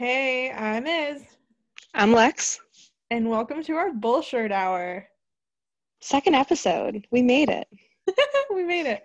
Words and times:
Hey, 0.00 0.50
I'm 0.50 0.86
Iz, 0.86 1.20
I'm 1.92 2.14
Lex. 2.14 2.58
and 3.10 3.28
welcome 3.28 3.62
to 3.64 3.74
our 3.74 3.92
bullshit 3.92 4.50
hour. 4.50 5.06
Second 6.00 6.36
episode. 6.36 7.06
We 7.10 7.20
made 7.20 7.50
it. 7.50 7.68
we 8.50 8.64
made 8.64 8.86
it. 8.86 9.02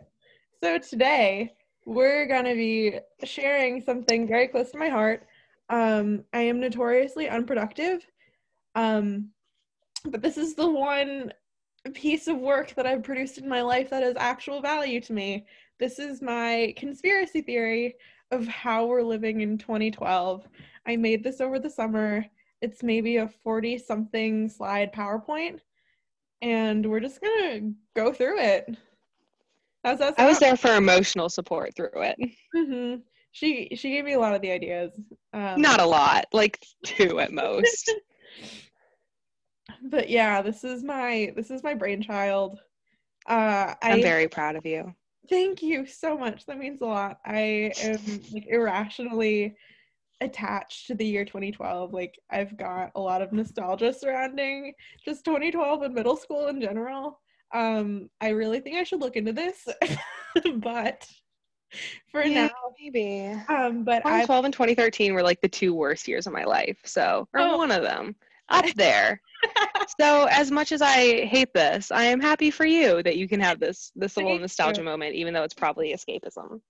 So 0.64 0.78
today 0.78 1.52
we're 1.86 2.26
gonna 2.28 2.56
be 2.56 3.00
sharing 3.26 3.82
something 3.82 4.26
very 4.26 4.48
close 4.48 4.72
to 4.72 4.78
my 4.78 4.88
heart. 4.88 5.28
Um, 5.70 6.24
I 6.32 6.40
am 6.40 6.62
notoriously 6.62 7.28
unproductive, 7.28 8.06
um, 8.76 9.32
but 10.06 10.22
this 10.22 10.38
is 10.38 10.56
the 10.56 10.72
one 10.72 11.34
piece 11.94 12.30
of 12.30 12.38
work 12.38 12.74
that 12.76 12.88
I've 12.88 13.04
produced 13.04 13.38
in 13.38 13.50
my 13.50 13.62
life 13.62 13.90
that 13.90 14.02
has 14.02 14.16
actual 14.16 14.62
value 14.62 15.02
to 15.02 15.12
me. 15.12 15.46
This 15.78 16.00
is 16.00 16.22
my 16.22 16.74
conspiracy 16.78 17.42
theory 17.42 17.98
of 18.32 18.48
how 18.48 18.86
we're 18.86 19.04
living 19.04 19.42
in 19.42 19.58
2012. 19.58 20.48
I 20.88 20.96
made 20.96 21.24
this 21.24 21.42
over 21.42 21.60
the 21.60 21.70
summer. 21.70 22.26
It's 22.62 22.84
maybe 22.84 23.18
a 23.18 23.28
40 23.44 23.78
something 23.78 24.50
slide 24.50 24.94
PowerPoint, 24.94 25.60
and 26.42 26.86
we're 26.90 27.00
just 27.00 27.22
gonna 27.22 27.72
go 27.96 28.14
through 28.14 28.40
it. 28.40 28.76
How's 29.84 30.00
that 30.00 30.16
I 30.18 30.28
was 30.28 30.40
there 30.40 30.58
for 30.58 30.74
emotional 30.76 31.30
support 31.30 31.76
through 31.76 31.92
it. 31.96 32.18
Mhm. 32.56 33.04
She 33.32 33.70
she 33.76 33.92
gave 33.92 34.06
me 34.06 34.14
a 34.14 34.20
lot 34.20 34.34
of 34.34 34.42
the 34.42 34.52
ideas. 34.52 34.92
Um, 35.34 35.62
Not 35.62 35.80
a 35.82 35.86
lot, 35.86 36.26
like 36.32 36.60
two 36.86 37.20
at 37.20 37.34
most. 37.34 37.92
but 39.84 40.10
yeah, 40.10 40.42
this 40.42 40.64
is 40.64 40.84
my 40.84 41.34
this 41.36 41.52
is 41.52 41.62
my 41.62 41.74
brainchild. 41.74 42.60
Uh, 43.28 43.76
I 43.82 43.92
I'm 43.92 44.02
very 44.02 44.28
proud 44.28 44.56
of 44.56 44.66
you. 44.66 44.94
thank 45.30 45.62
you 45.62 45.86
so 45.86 46.18
much. 46.18 46.46
That 46.46 46.58
means 46.60 46.82
a 46.82 46.86
lot. 46.86 47.20
I 47.26 47.74
am 47.82 48.22
like 48.32 48.46
irrationally 48.48 49.56
attached 50.22 50.88
to 50.88 50.96
the 50.96 51.06
year 51.06 51.26
2012. 51.26 51.94
Like 51.94 52.18
I've 52.32 52.58
got 52.58 52.92
a 52.96 53.00
lot 53.02 53.22
of 53.22 53.32
nostalgia 53.34 53.94
surrounding 53.94 54.74
just 55.04 55.26
2012 55.26 55.82
and 55.84 55.94
middle 55.94 56.16
school 56.18 56.48
in 56.48 56.62
general. 56.62 57.20
Um, 57.54 58.10
I 58.22 58.30
really 58.30 58.60
think 58.60 58.78
I 58.78 58.84
should 58.84 59.02
look 59.02 59.16
into 59.16 59.32
this, 59.34 59.68
but 60.58 61.08
for 62.12 62.24
Yeah, 62.24 62.48
now, 62.48 62.52
maybe. 62.80 63.32
um, 63.50 63.84
but 63.84 63.98
I 64.06 64.22
2012 64.26 64.46
and 64.46 64.54
2013 64.54 65.14
were 65.14 65.24
like 65.24 65.42
the 65.42 65.48
two 65.50 65.74
worst 65.74 66.08
years 66.08 66.28
of 66.28 66.34
my 66.34 66.44
life. 66.44 66.78
So, 66.86 67.28
or 67.34 67.42
Oh. 67.42 67.58
one 67.58 67.72
of 67.72 67.84
them. 67.84 68.16
Up 68.50 68.66
there. 68.76 69.20
so, 70.00 70.28
as 70.30 70.52
much 70.52 70.72
as 70.72 70.82
I 70.82 71.26
hate 71.26 71.54
this, 71.54 71.92
I 71.92 72.04
am 72.06 72.20
happy 72.22 72.52
for 72.52 72.66
you 72.66 73.02
that 73.04 73.18
you 73.18 73.28
can 73.28 73.40
have 73.40 73.60
this 73.60 73.92
this 73.96 74.18
little 74.18 74.38
nostalgia 74.38 74.84
moment, 74.84 75.16
even 75.16 75.34
though 75.34 75.44
it's 75.44 75.54
probably 75.54 75.94
escapism. 75.94 76.62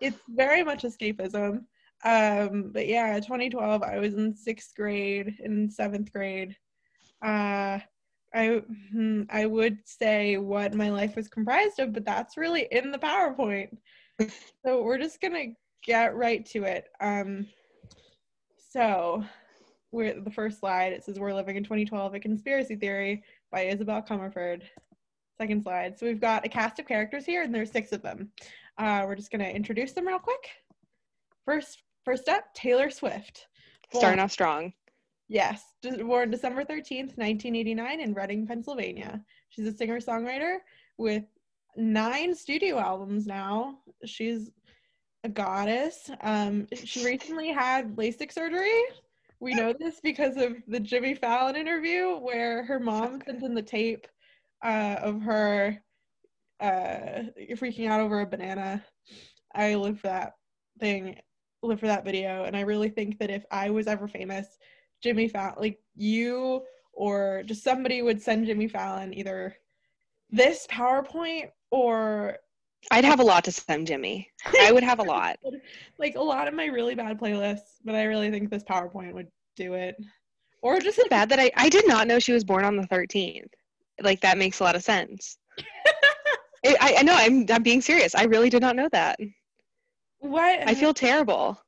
it's 0.00 0.18
very 0.28 0.62
much 0.64 0.82
escapism. 0.84 1.64
Um, 2.04 2.70
but 2.72 2.86
yeah, 2.86 3.18
2012, 3.20 3.82
I 3.82 3.98
was 3.98 4.14
in 4.14 4.34
sixth 4.34 4.74
grade 4.74 5.36
and 5.42 5.72
seventh 5.72 6.12
grade. 6.12 6.56
Uh, 7.22 7.80
I 8.34 8.62
hmm, 8.92 9.22
I 9.28 9.46
would 9.46 9.78
say 9.84 10.36
what 10.36 10.74
my 10.74 10.90
life 10.90 11.16
was 11.16 11.28
comprised 11.28 11.80
of, 11.80 11.92
but 11.92 12.04
that's 12.04 12.36
really 12.36 12.68
in 12.70 12.90
the 12.90 12.98
PowerPoint. 12.98 13.76
so 14.64 14.82
we're 14.82 14.98
just 14.98 15.20
gonna 15.20 15.46
get 15.84 16.14
right 16.14 16.44
to 16.46 16.64
it. 16.64 16.88
Um, 17.00 17.46
so 18.70 19.24
we're 19.92 20.20
the 20.20 20.30
first 20.30 20.60
slide. 20.60 20.92
It 20.92 21.04
says 21.04 21.18
we're 21.18 21.34
living 21.34 21.56
in 21.56 21.64
2012, 21.64 22.14
a 22.14 22.20
conspiracy 22.20 22.76
theory 22.76 23.24
by 23.50 23.62
Isabelle 23.62 24.02
Comerford. 24.02 24.62
Second 25.38 25.62
slide. 25.62 25.98
So 25.98 26.06
we've 26.06 26.20
got 26.20 26.46
a 26.46 26.48
cast 26.48 26.78
of 26.78 26.86
characters 26.86 27.26
here, 27.26 27.42
and 27.42 27.52
there's 27.52 27.72
six 27.72 27.92
of 27.92 28.02
them. 28.02 28.30
Uh, 28.78 29.04
we're 29.06 29.16
just 29.16 29.32
gonna 29.32 29.44
introduce 29.44 29.92
them 29.92 30.06
real 30.06 30.18
quick. 30.20 30.50
First, 31.44 31.82
first 32.04 32.28
up, 32.28 32.44
Taylor 32.54 32.90
Swift. 32.90 33.46
Starting 33.92 34.20
off 34.20 34.30
strong. 34.30 34.72
Yes, 35.28 35.62
born 35.82 36.30
December 36.30 36.64
13th, 36.64 37.16
1989, 37.16 38.00
in 38.00 38.14
Reading, 38.14 38.46
Pennsylvania. 38.46 39.20
She's 39.50 39.66
a 39.66 39.72
singer 39.72 40.00
songwriter 40.00 40.56
with 40.98 41.24
nine 41.76 42.34
studio 42.34 42.78
albums 42.78 43.26
now. 43.26 43.78
She's 44.04 44.50
a 45.24 45.28
goddess. 45.28 46.10
Um, 46.22 46.66
she 46.74 47.04
recently 47.04 47.52
had 47.52 47.96
LASIK 47.96 48.32
surgery. 48.32 48.82
We 49.38 49.54
know 49.54 49.72
this 49.78 50.00
because 50.02 50.36
of 50.36 50.56
the 50.68 50.80
Jimmy 50.80 51.14
Fallon 51.14 51.56
interview 51.56 52.16
where 52.18 52.64
her 52.64 52.78
mom 52.78 53.22
sent 53.24 53.42
in 53.42 53.54
the 53.54 53.62
tape 53.62 54.06
uh, 54.64 54.96
of 55.00 55.22
her 55.22 55.78
uh, 56.60 57.22
freaking 57.52 57.88
out 57.88 58.00
over 58.00 58.20
a 58.20 58.26
banana. 58.26 58.84
I 59.54 59.74
live 59.76 60.02
that 60.02 60.34
thing, 60.78 61.16
live 61.62 61.80
for 61.80 61.86
that 61.86 62.04
video, 62.04 62.44
and 62.44 62.56
I 62.56 62.60
really 62.60 62.88
think 62.88 63.18
that 63.18 63.30
if 63.30 63.44
I 63.50 63.70
was 63.70 63.86
ever 63.86 64.08
famous, 64.08 64.46
Jimmy 65.02 65.28
Fallon, 65.28 65.54
like 65.58 65.78
you 65.94 66.62
or 66.92 67.42
just 67.46 67.62
somebody 67.62 68.02
would 68.02 68.20
send 68.20 68.46
Jimmy 68.46 68.68
Fallon 68.68 69.14
either 69.14 69.56
this 70.30 70.66
PowerPoint 70.70 71.50
or 71.70 72.36
I'd 72.90 73.04
have 73.04 73.20
a 73.20 73.24
lot 73.24 73.44
to 73.44 73.52
send 73.52 73.86
Jimmy. 73.86 74.28
I 74.60 74.72
would 74.72 74.82
have 74.82 75.00
a 75.00 75.02
lot. 75.02 75.38
like 75.98 76.14
a 76.16 76.20
lot 76.20 76.48
of 76.48 76.54
my 76.54 76.66
really 76.66 76.94
bad 76.94 77.18
playlists, 77.20 77.78
but 77.84 77.94
I 77.94 78.04
really 78.04 78.30
think 78.30 78.50
this 78.50 78.64
PowerPoint 78.64 79.12
would 79.12 79.28
do 79.56 79.74
it. 79.74 79.96
Or 80.62 80.78
just 80.78 80.98
like 80.98 81.10
bad 81.10 81.28
that 81.28 81.40
I, 81.40 81.50
I 81.56 81.68
did 81.68 81.86
not 81.86 82.06
know 82.06 82.18
she 82.18 82.32
was 82.32 82.44
born 82.44 82.64
on 82.64 82.76
the 82.76 82.86
13th. 82.88 83.48
Like 84.02 84.20
that 84.20 84.38
makes 84.38 84.60
a 84.60 84.64
lot 84.64 84.76
of 84.76 84.82
sense. 84.82 85.38
I, 86.64 86.76
I 86.80 86.94
I 86.98 87.02
know 87.02 87.14
I'm 87.14 87.46
I'm 87.50 87.62
being 87.62 87.80
serious. 87.80 88.14
I 88.14 88.24
really 88.24 88.50
did 88.50 88.62
not 88.62 88.76
know 88.76 88.88
that. 88.92 89.18
What 90.20 90.68
I 90.68 90.74
feel 90.74 90.94
terrible. 90.94 91.60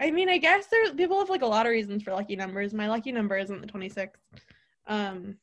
I 0.00 0.10
mean, 0.10 0.28
I 0.28 0.38
guess 0.38 0.66
there's 0.66 0.90
people 0.90 1.18
have 1.20 1.30
like 1.30 1.42
a 1.42 1.46
lot 1.46 1.66
of 1.66 1.70
reasons 1.70 2.02
for 2.02 2.12
lucky 2.12 2.36
numbers. 2.36 2.74
My 2.74 2.88
lucky 2.88 3.12
number 3.12 3.38
isn't 3.38 3.60
the 3.60 3.68
26th. 3.68 4.10
Um 4.86 5.36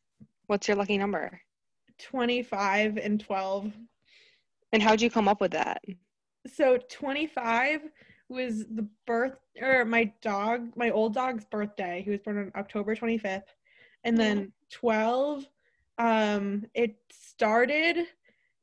What's 0.47 0.67
your 0.67 0.75
lucky 0.75 0.97
number? 0.97 1.39
25 1.99 2.97
and 2.97 3.19
12 3.19 3.72
And 4.73 4.83
how'd 4.83 5.01
you 5.01 5.09
come 5.09 5.27
up 5.27 5.39
with 5.39 5.51
that? 5.51 5.81
so 6.47 6.77
25 6.89 7.81
was 8.28 8.66
the 8.67 8.88
birth 9.05 9.38
or 9.61 9.85
my 9.85 10.11
dog 10.22 10.72
my 10.75 10.89
old 10.89 11.13
dog's 11.13 11.45
birthday 11.45 12.01
he 12.03 12.09
was 12.09 12.19
born 12.22 12.38
on 12.38 12.51
october 12.55 12.95
25th 12.95 13.43
and 14.03 14.17
then 14.17 14.51
12 14.72 15.45
um 15.99 16.66
it 16.73 16.95
started 17.11 18.07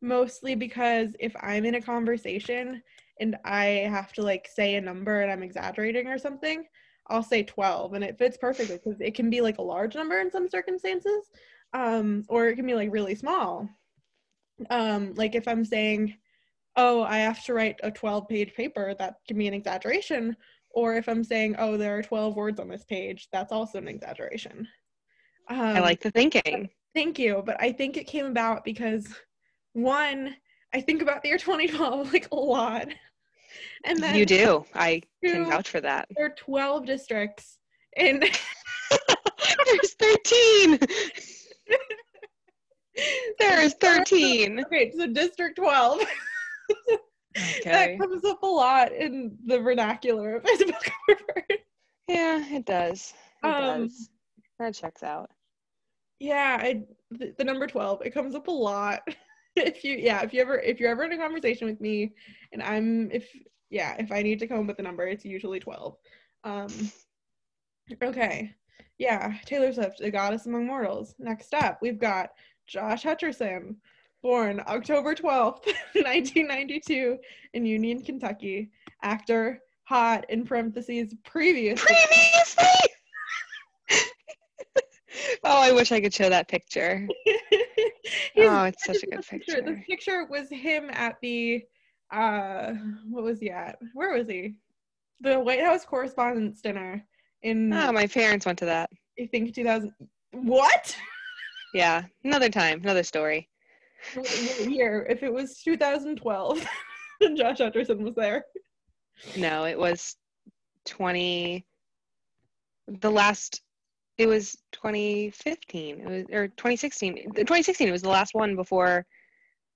mostly 0.01 0.55
because 0.55 1.11
if 1.19 1.35
i'm 1.41 1.65
in 1.65 1.77
a 1.77 1.83
conversation 1.83 2.83
and 3.21 3.37
i 3.45 3.65
have 3.65 4.13
to 4.13 4.23
like 4.23 4.49
say 4.53 4.77
a 4.77 4.81
number 4.81 5.21
and 5.21 5.31
i'm 5.31 5.43
exaggerating 5.43 6.07
or 6.07 6.19
something 6.19 6.65
i'll 7.09 7.23
say 7.23 7.43
12 7.43 7.95
and 7.95 8.05
it 8.05 8.19
fits 8.19 8.37
perfectly 8.37 8.77
because 8.77 9.01
it 9.01 9.15
can 9.15 9.31
be 9.31 9.41
like 9.41 9.59
a 9.59 9.63
large 9.63 9.95
number 9.95 10.21
in 10.21 10.31
some 10.31 10.49
circumstances 10.49 11.31
um 11.73 12.25
or 12.29 12.47
it 12.47 12.57
can 12.57 12.67
be 12.67 12.75
like 12.75 12.93
really 12.93 13.15
small 13.15 13.69
um 14.71 15.15
like 15.15 15.35
if 15.35 15.49
i'm 15.49 15.65
saying 15.65 16.15
oh, 16.79 17.03
I 17.03 17.19
have 17.19 17.45
to 17.45 17.53
write 17.53 17.81
a 17.83 17.91
12 17.91 18.29
page 18.29 18.55
paper, 18.55 18.95
that 18.99 19.17
can 19.27 19.37
be 19.37 19.49
an 19.49 19.53
exaggeration. 19.55 20.35
Or 20.71 20.95
if 20.95 21.09
I'm 21.09 21.25
saying, 21.25 21.57
oh, 21.59 21.77
there 21.77 21.99
are 21.99 22.03
12 22.03 22.37
words 22.37 22.61
on 22.61 22.69
this 22.69 22.85
page, 22.85 23.29
that's 23.33 23.53
also 23.53 23.79
an 23.79 23.89
exaggeration. 23.89 24.67
Um, 25.49 25.59
I 25.59 25.81
like 25.81 26.01
the 26.01 26.13
thinking. 26.13 26.71
Thank 26.95 27.19
you. 27.19 27.43
But 27.45 27.61
I 27.61 27.73
think 27.73 27.97
it 27.97 28.07
came 28.07 28.27
about 28.27 28.65
because 28.65 29.09
one, 29.83 30.35
I 30.75 30.81
think 30.81 31.03
about 31.03 31.23
the 31.23 31.29
year 31.29 31.39
2012 31.39 32.13
like 32.13 32.29
a 32.33 32.37
lot. 32.37 32.89
And 33.85 34.03
then 34.03 34.15
You 34.17 34.27
do. 34.27 34.65
I 34.75 35.01
two, 35.25 35.33
can 35.33 35.45
vouch 35.47 35.69
for 35.69 35.81
that. 35.81 36.09
there 36.17 36.27
are 36.27 36.35
12 36.37 36.85
districts. 36.87 37.59
And 37.97 38.23
There's 39.67 39.95
13. 39.95 40.79
There's 43.39 43.75
13. 43.75 44.61
okay, 44.67 44.93
so 44.97 45.07
District 45.07 45.57
12. 45.57 46.01
Okay. 47.61 47.97
that 47.97 47.99
comes 48.01 48.25
up 48.25 48.43
a 48.43 48.47
lot 48.47 48.91
in 48.91 49.37
the 49.47 49.61
vernacular 49.61 50.37
of 50.37 50.45
Isabelle 50.45 50.81
Comerford. 51.09 51.59
Yeah, 52.09 52.45
it 52.53 52.65
does. 52.65 53.13
It 53.45 53.47
Um, 53.47 53.83
does. 53.83 54.11
That 54.59 54.75
checks 54.75 55.05
out. 55.05 55.31
Yeah, 56.19 56.59
I, 56.61 56.83
the, 57.13 57.33
the 57.39 57.45
number 57.45 57.69
12, 57.69 58.03
it 58.05 58.11
comes 58.11 58.35
up 58.35 58.49
a 58.49 58.51
lot. 58.51 59.03
If 59.59 59.85
you 59.85 59.97
yeah, 59.97 60.23
if 60.23 60.33
you 60.33 60.41
ever 60.41 60.59
if 60.59 60.81
you're 60.81 60.91
ever 60.91 61.05
in 61.05 61.13
a 61.13 61.19
conversation 61.19 61.67
with 61.67 61.81
me 61.81 62.15
and 62.53 62.63
I'm 62.63 63.11
if 63.11 63.29
yeah, 63.71 63.97
if 63.99 64.11
I 64.13 64.23
need 64.23 64.39
to 64.41 64.47
come 64.47 64.61
up 64.61 64.67
with 64.67 64.79
a 64.79 64.83
number, 64.83 65.07
it's 65.07 65.25
usually 65.25 65.61
12. 65.61 65.97
Um 66.45 66.69
okay. 68.03 68.55
Yeah, 68.99 69.35
Taylor 69.45 69.73
Swift, 69.73 70.01
a 70.01 70.11
goddess 70.11 70.47
among 70.47 70.67
mortals. 70.67 71.15
Next 71.19 71.55
up, 71.55 71.79
we've 71.81 72.01
got 72.01 72.31
Josh 72.67 73.05
Hutcherson, 73.05 73.77
born 74.23 74.61
October 74.67 75.15
12th, 75.15 75.67
1992 75.95 77.17
in 77.55 77.65
Union, 77.65 78.03
Kentucky. 78.03 78.71
Actor, 79.03 79.61
hot 79.85 80.29
in 80.29 80.45
parentheses, 80.45 81.15
previous 81.25 81.81
Previously. 81.81 82.95
Oh, 85.45 85.61
I 85.63 85.73
wish 85.73 85.93
I 85.93 86.01
could 86.01 86.15
show 86.15 86.29
that 86.29 86.49
picture. 86.49 87.07
Oh, 88.41 88.65
it's 88.65 88.85
such 88.85 89.03
a 89.03 89.07
good 89.07 89.19
The 89.19 89.23
picture. 89.23 89.63
The 89.63 89.83
picture 89.87 90.25
was 90.31 90.49
him 90.49 90.89
at 90.93 91.17
the 91.21 91.63
uh 92.11 92.73
what 93.11 93.23
was 93.25 93.41
he 93.41 93.51
at? 93.51 93.77
Where 93.93 94.17
was 94.17 94.29
he? 94.29 94.55
the 95.21 95.39
White 95.39 95.61
House 95.63 95.85
Correspondents' 95.85 96.61
Dinner 96.63 97.05
in 97.43 97.73
Oh, 97.73 97.93
my 97.93 98.07
parents 98.07 98.47
went 98.47 98.59
to 98.61 98.65
that. 98.67 98.91
I 99.21 99.27
think 99.27 99.55
2000. 99.55 99.93
What? 100.33 100.97
Yeah, 101.75 102.05
another 102.25 102.49
time, 102.49 102.81
another 102.83 103.03
story. 103.03 103.51
What 104.15 104.71
year? 104.71 105.07
If 105.11 105.23
it 105.23 105.31
was 105.31 105.61
2012, 105.63 106.67
and 107.21 107.37
Josh 107.37 107.59
Hutcherson 107.59 107.99
was 107.99 108.15
there. 108.15 108.47
No, 109.37 109.65
it 109.67 109.79
was 109.79 110.17
20. 110.87 111.67
The 112.87 113.11
last, 113.11 113.61
it 114.19 114.27
was 114.27 114.57
2015. 114.73 116.01
It 116.01 116.07
was 116.07 116.25
or 116.33 116.49
2016. 116.49 117.15
The 117.35 117.43
2016 117.43 117.91
was 117.91 118.03
the 118.03 118.09
last 118.09 118.35
one 118.35 118.57
before 118.57 119.07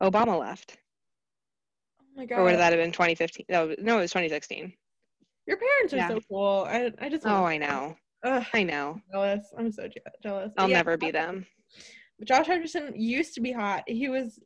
Obama 0.02 0.38
left. 0.38 0.76
Oh 2.00 2.04
my 2.16 2.26
god! 2.26 2.40
Or 2.40 2.44
would 2.44 2.56
that 2.56 2.72
have 2.72 2.80
been 2.80 2.92
2015? 2.92 3.46
No, 3.48 3.74
no, 3.78 3.98
it 3.98 4.02
was 4.02 4.10
2016. 4.10 4.72
Your 5.46 5.56
parents 5.56 5.94
are 5.94 5.96
Yeah. 5.96 6.08
so 6.08 6.20
cool. 6.28 6.66
I 6.68 6.92
I 7.00 7.08
just 7.08 7.24
Oh, 7.24 7.44
I 7.44 7.56
know. 7.56 7.96
Ugh, 8.24 8.44
I 8.52 8.62
know. 8.62 9.00
jealous. 9.10 9.52
I'm 9.56 9.72
so 9.72 9.88
je- 9.88 10.00
jealous. 10.22 10.52
I'll 10.56 10.68
Yeah, 10.68 10.74
never 10.76 10.96
be 10.96 11.10
them. 11.10 11.46
Josh 12.24 12.46
Hutcherson 12.46 12.92
used 12.94 13.34
to 13.34 13.40
be 13.40 13.50
hot. 13.50 13.82
He 13.88 14.08
was, 14.08 14.38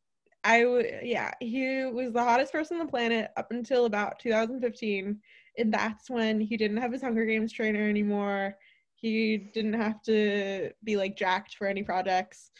I 0.44 0.62
w- 0.62 0.98
yeah, 1.02 1.32
he 1.40 1.84
was 1.84 2.12
the 2.14 2.22
hottest 2.22 2.52
person 2.52 2.78
on 2.80 2.86
the 2.86 2.90
planet 2.90 3.30
up 3.36 3.50
until 3.50 3.84
about 3.84 4.18
2015, 4.18 5.20
and 5.58 5.74
that's 5.74 6.08
when 6.08 6.40
he 6.40 6.56
didn't 6.56 6.78
have 6.78 6.92
his 6.92 7.02
Hunger 7.02 7.26
Games 7.26 7.52
trainer 7.52 7.86
anymore. 7.86 8.56
He 9.06 9.36
didn't 9.36 9.74
have 9.74 10.02
to 10.02 10.70
be 10.82 10.96
like 10.96 11.16
jacked 11.16 11.54
for 11.54 11.68
any 11.68 11.84
projects. 11.84 12.50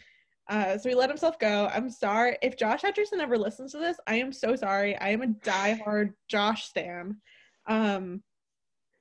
Uh, 0.48 0.78
so 0.78 0.88
he 0.88 0.94
let 0.94 1.10
himself 1.10 1.40
go. 1.40 1.68
I'm 1.74 1.90
sorry 1.90 2.38
if 2.40 2.56
Josh 2.56 2.82
Hutcherson 2.82 3.18
ever 3.18 3.36
listens 3.36 3.72
to 3.72 3.78
this. 3.78 3.96
I 4.06 4.14
am 4.14 4.32
so 4.32 4.54
sorry. 4.54 4.96
I 4.98 5.08
am 5.08 5.22
a 5.22 5.26
diehard 5.26 6.12
Josh 6.28 6.66
stan. 6.66 7.16
Um, 7.66 8.22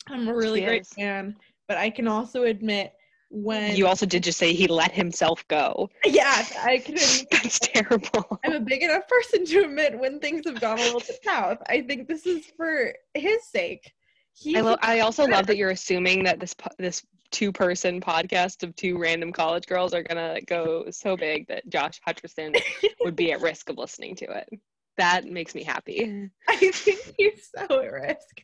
I'm 0.07 0.27
a 0.27 0.33
really 0.33 0.62
great 0.62 0.88
fan, 0.88 1.36
but 1.68 1.77
I 1.77 1.92
can 1.92 2.07
also 2.07 2.44
admit 2.45 2.94
when 3.30 3.75
You 3.75 3.86
also 3.86 4.07
did 4.07 4.24
just 4.24 4.39
say 4.39 4.53
he 4.53 4.65
let 4.65 4.92
himself 4.92 5.47
go. 5.47 5.92
yeah, 6.03 6.44
I 6.63 6.80
can 6.80 6.95
admit 6.95 7.27
That's 7.31 7.59
terrible. 7.59 8.39
I'm 8.44 8.53
a 8.53 8.59
big 8.59 8.81
enough 8.81 9.07
person 9.07 9.45
to 9.45 9.65
admit 9.65 10.00
when 10.00 10.19
things 10.19 10.47
have 10.47 10.59
gone 10.59 10.80
a 10.80 10.83
little 10.83 11.00
bit 11.00 11.19
south. 11.24 11.59
I 11.69 11.81
think 11.81 12.07
this 12.07 12.25
is 12.25 12.47
for 12.57 12.92
his 13.13 13.45
sake. 13.45 13.94
He 14.33 14.57
I, 14.57 14.62
lo- 14.62 14.77
I 14.81 15.00
also 15.01 15.25
love 15.25 15.47
that 15.47 15.57
you're 15.57 15.69
assuming 15.69 16.24
that 16.24 16.39
this 16.39 16.53
po- 16.53 16.71
this 16.77 17.06
two 17.31 17.51
person 17.51 18.01
podcast 18.01 18.63
of 18.63 18.75
two 18.75 18.98
random 18.98 19.31
college 19.31 19.66
girls 19.68 19.94
are 19.94 20.04
gonna 20.04 20.39
go 20.42 20.86
so 20.92 21.18
big 21.18 21.48
that 21.48 21.68
Josh 21.69 22.00
Hutcherson 22.07 22.60
would 23.01 23.16
be 23.16 23.31
at 23.31 23.42
risk 23.42 23.69
of 23.69 23.77
listening 23.77 24.16
to 24.18 24.25
it. 24.25 24.50
That 24.98 25.25
makes 25.25 25.56
me 25.56 25.63
happy. 25.63 26.30
I 26.48 26.56
think 26.56 27.13
he's 27.18 27.50
so 27.56 27.81
at 27.81 27.92
risk. 27.92 28.44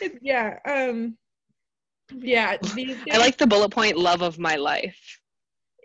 It's, 0.00 0.18
yeah. 0.20 0.58
Um. 0.66 1.16
Yeah. 2.14 2.58
These 2.74 2.98
I 3.10 3.18
like 3.18 3.38
the 3.38 3.46
bullet 3.46 3.70
point 3.70 3.96
love 3.96 4.22
of 4.22 4.38
my 4.38 4.56
life. 4.56 5.20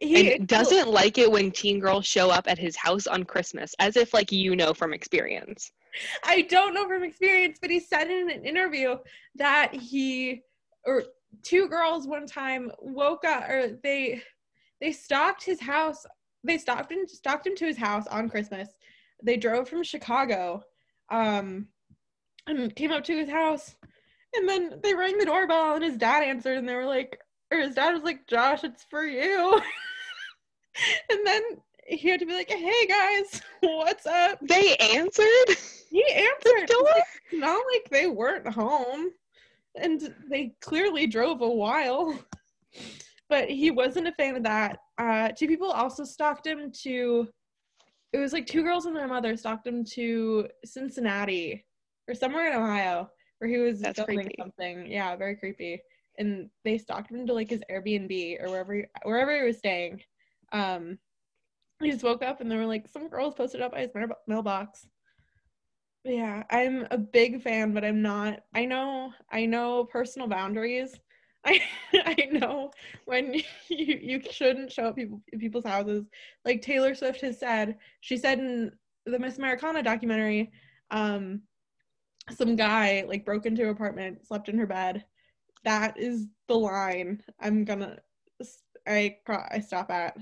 he 0.02 0.34
and 0.34 0.48
doesn't 0.48 0.90
like 0.90 1.18
it 1.18 1.32
when 1.32 1.52
teen 1.52 1.80
girls 1.80 2.06
show 2.06 2.30
up 2.30 2.48
at 2.48 2.58
his 2.58 2.76
house 2.76 3.08
on 3.08 3.24
Christmas, 3.24 3.74
as 3.80 3.96
if 3.96 4.14
like 4.14 4.32
you 4.32 4.56
know 4.56 4.74
from 4.74 4.94
experience. 4.94 5.72
I 6.24 6.44
don't 6.44 6.74
know 6.74 6.88
from 6.88 7.04
experience, 7.04 7.58
but 7.62 7.72
he 7.72 7.80
said 7.80 8.10
in 8.10 8.30
an 8.30 8.46
interview 8.46 8.98
that 9.36 9.74
he 9.74 10.42
or 10.86 11.04
two 11.44 11.68
girls 11.68 12.08
one 12.08 12.26
time 12.26 12.72
woke 12.80 13.24
up 13.26 13.50
or 13.50 13.80
they 13.84 14.22
they 14.81 14.92
stalked 14.92 15.44
his 15.44 15.60
house. 15.62 16.06
They 16.44 16.58
stopped 16.58 16.92
and 16.92 17.10
stalked 17.10 17.46
him 17.48 17.56
to 17.58 17.66
his 17.66 17.78
house 17.78 18.08
on 18.08 18.30
Christmas. 18.30 18.70
They 19.22 19.36
drove 19.36 19.68
from 19.68 19.84
Chicago, 19.84 20.64
um, 21.12 21.68
and 22.48 22.74
came 22.76 22.92
up 22.92 23.04
to 23.06 23.18
his 23.18 23.30
house, 23.30 23.76
and 24.36 24.48
then 24.48 24.80
they 24.81 24.94
rang 24.94 25.18
the 25.18 25.26
doorbell 25.26 25.76
and 25.76 25.84
his 25.84 25.98
dad 25.98 26.24
answered 26.24 26.58
and 26.58 26.68
they 26.68 26.76
were 26.76 26.86
like, 26.86 27.20
or 27.52 27.60
his 27.60 27.76
dad 27.76 27.94
was 27.94 28.04
like, 28.04 28.26
"Josh, 28.28 28.64
it's 28.64 28.84
for 28.90 29.04
you," 29.06 29.60
and 31.10 31.26
then 31.26 31.42
he 31.88 32.08
had 32.10 32.20
to 32.20 32.26
be 32.26 32.34
like, 32.34 32.50
"Hey 32.50 32.86
guys, 32.88 33.42
what's 33.62 34.06
up?" 34.06 34.40
They 34.42 34.76
answered 34.78 35.58
He 35.90 36.04
the 36.08 36.18
answered. 36.18 36.68
door. 36.68 36.88
It's 36.96 37.34
not 37.34 37.62
like 37.74 37.90
they 37.92 38.08
weren't 38.08 38.48
home, 38.48 39.10
and 39.75 40.13
they 40.30 40.54
clearly 40.62 41.07
drove 41.07 41.42
a 41.42 41.50
while. 41.50 42.18
But 43.30 43.50
he 43.50 43.69
wasn't 43.69 44.07
a 44.07 44.12
fan 44.13 44.36
of 44.38 44.44
that. 44.44 44.80
Uh, 44.98 45.30
two 45.30 45.48
people 45.48 45.69
also 45.69 46.04
stalked 46.04 46.48
him 46.48 46.71
to. 46.81 47.27
It 48.12 48.18
was 48.18 48.33
like 48.33 48.48
two 48.48 48.63
girls 48.63 48.86
and 48.88 48.95
their 48.95 49.07
mother 49.07 49.38
stalked 49.38 49.68
him 49.68 49.83
to 49.94 50.48
Cincinnati 50.66 51.63
or 52.07 52.16
somewhere 52.16 52.50
in 52.50 52.57
Ohio 52.57 53.07
where 53.38 53.50
he 53.50 53.57
was 53.57 53.81
That's 53.81 53.98
filming 54.00 54.18
creepy. 54.25 54.36
something. 54.39 54.92
Yeah, 54.92 55.16
very 55.16 55.36
creepy. 55.36 55.81
And 56.18 56.50
they 56.66 56.77
stalked 56.77 57.12
him 57.12 57.25
to 57.27 57.33
like 57.33 57.50
his 57.50 57.63
Airbnb 57.71 58.44
or 58.44 58.50
wherever 58.50 58.74
he, 58.74 58.83
wherever 59.04 59.36
he 59.38 59.44
was 59.44 59.57
staying. 59.57 60.01
Um, 60.51 60.98
he 61.81 61.92
just 61.92 62.04
woke 62.04 62.24
up 62.24 62.42
and 62.42 62.50
there 62.51 62.57
were 62.57 62.66
like 62.66 62.88
some 62.89 63.07
girls 63.10 63.36
posted 63.36 63.62
up 63.62 63.71
by 63.71 63.81
his 63.81 63.92
mailbox. 64.27 64.88
Yeah, 66.04 66.44
I'm 66.50 66.88
a 66.92 66.98
big 66.98 67.42
fan, 67.42 67.74
but 67.74 67.84
I'm 67.84 68.01
not. 68.01 68.42
I 68.54 68.66
know, 68.66 69.13
I 69.31 69.46
know 69.46 69.86
personal 69.86 70.28
boundaries. 70.28 70.98
I 71.46 71.62
I 71.94 72.28
know 72.31 72.72
when 73.06 73.34
you, 73.69 74.00
you 74.01 74.22
shouldn't 74.31 74.72
show 74.72 74.86
up 74.86 74.96
people 74.96 75.22
people's 75.40 75.66
houses. 75.66 76.06
Like 76.46 76.62
Taylor 76.62 76.96
Swift 76.96 77.22
has 77.22 77.40
said, 77.40 77.78
she 78.01 78.18
said 78.18 78.40
in 78.40 78.72
the 79.06 79.19
Miss 79.19 79.38
Americana 79.38 79.84
documentary, 79.84 80.51
um, 80.92 81.42
some 82.31 82.56
guy 82.56 83.06
like 83.07 83.25
broke 83.25 83.45
into 83.45 83.63
her 83.63 83.69
apartment, 83.69 84.25
slept 84.28 84.50
in 84.50 84.57
her 84.60 84.68
bed. 84.68 85.06
That 85.66 85.98
is 86.00 86.28
the 86.48 86.56
line 86.56 87.24
I'm 87.40 87.66
gonna 87.66 88.00
I 88.88 89.18
I 89.28 89.60
stop 89.60 89.92
at. 89.92 90.18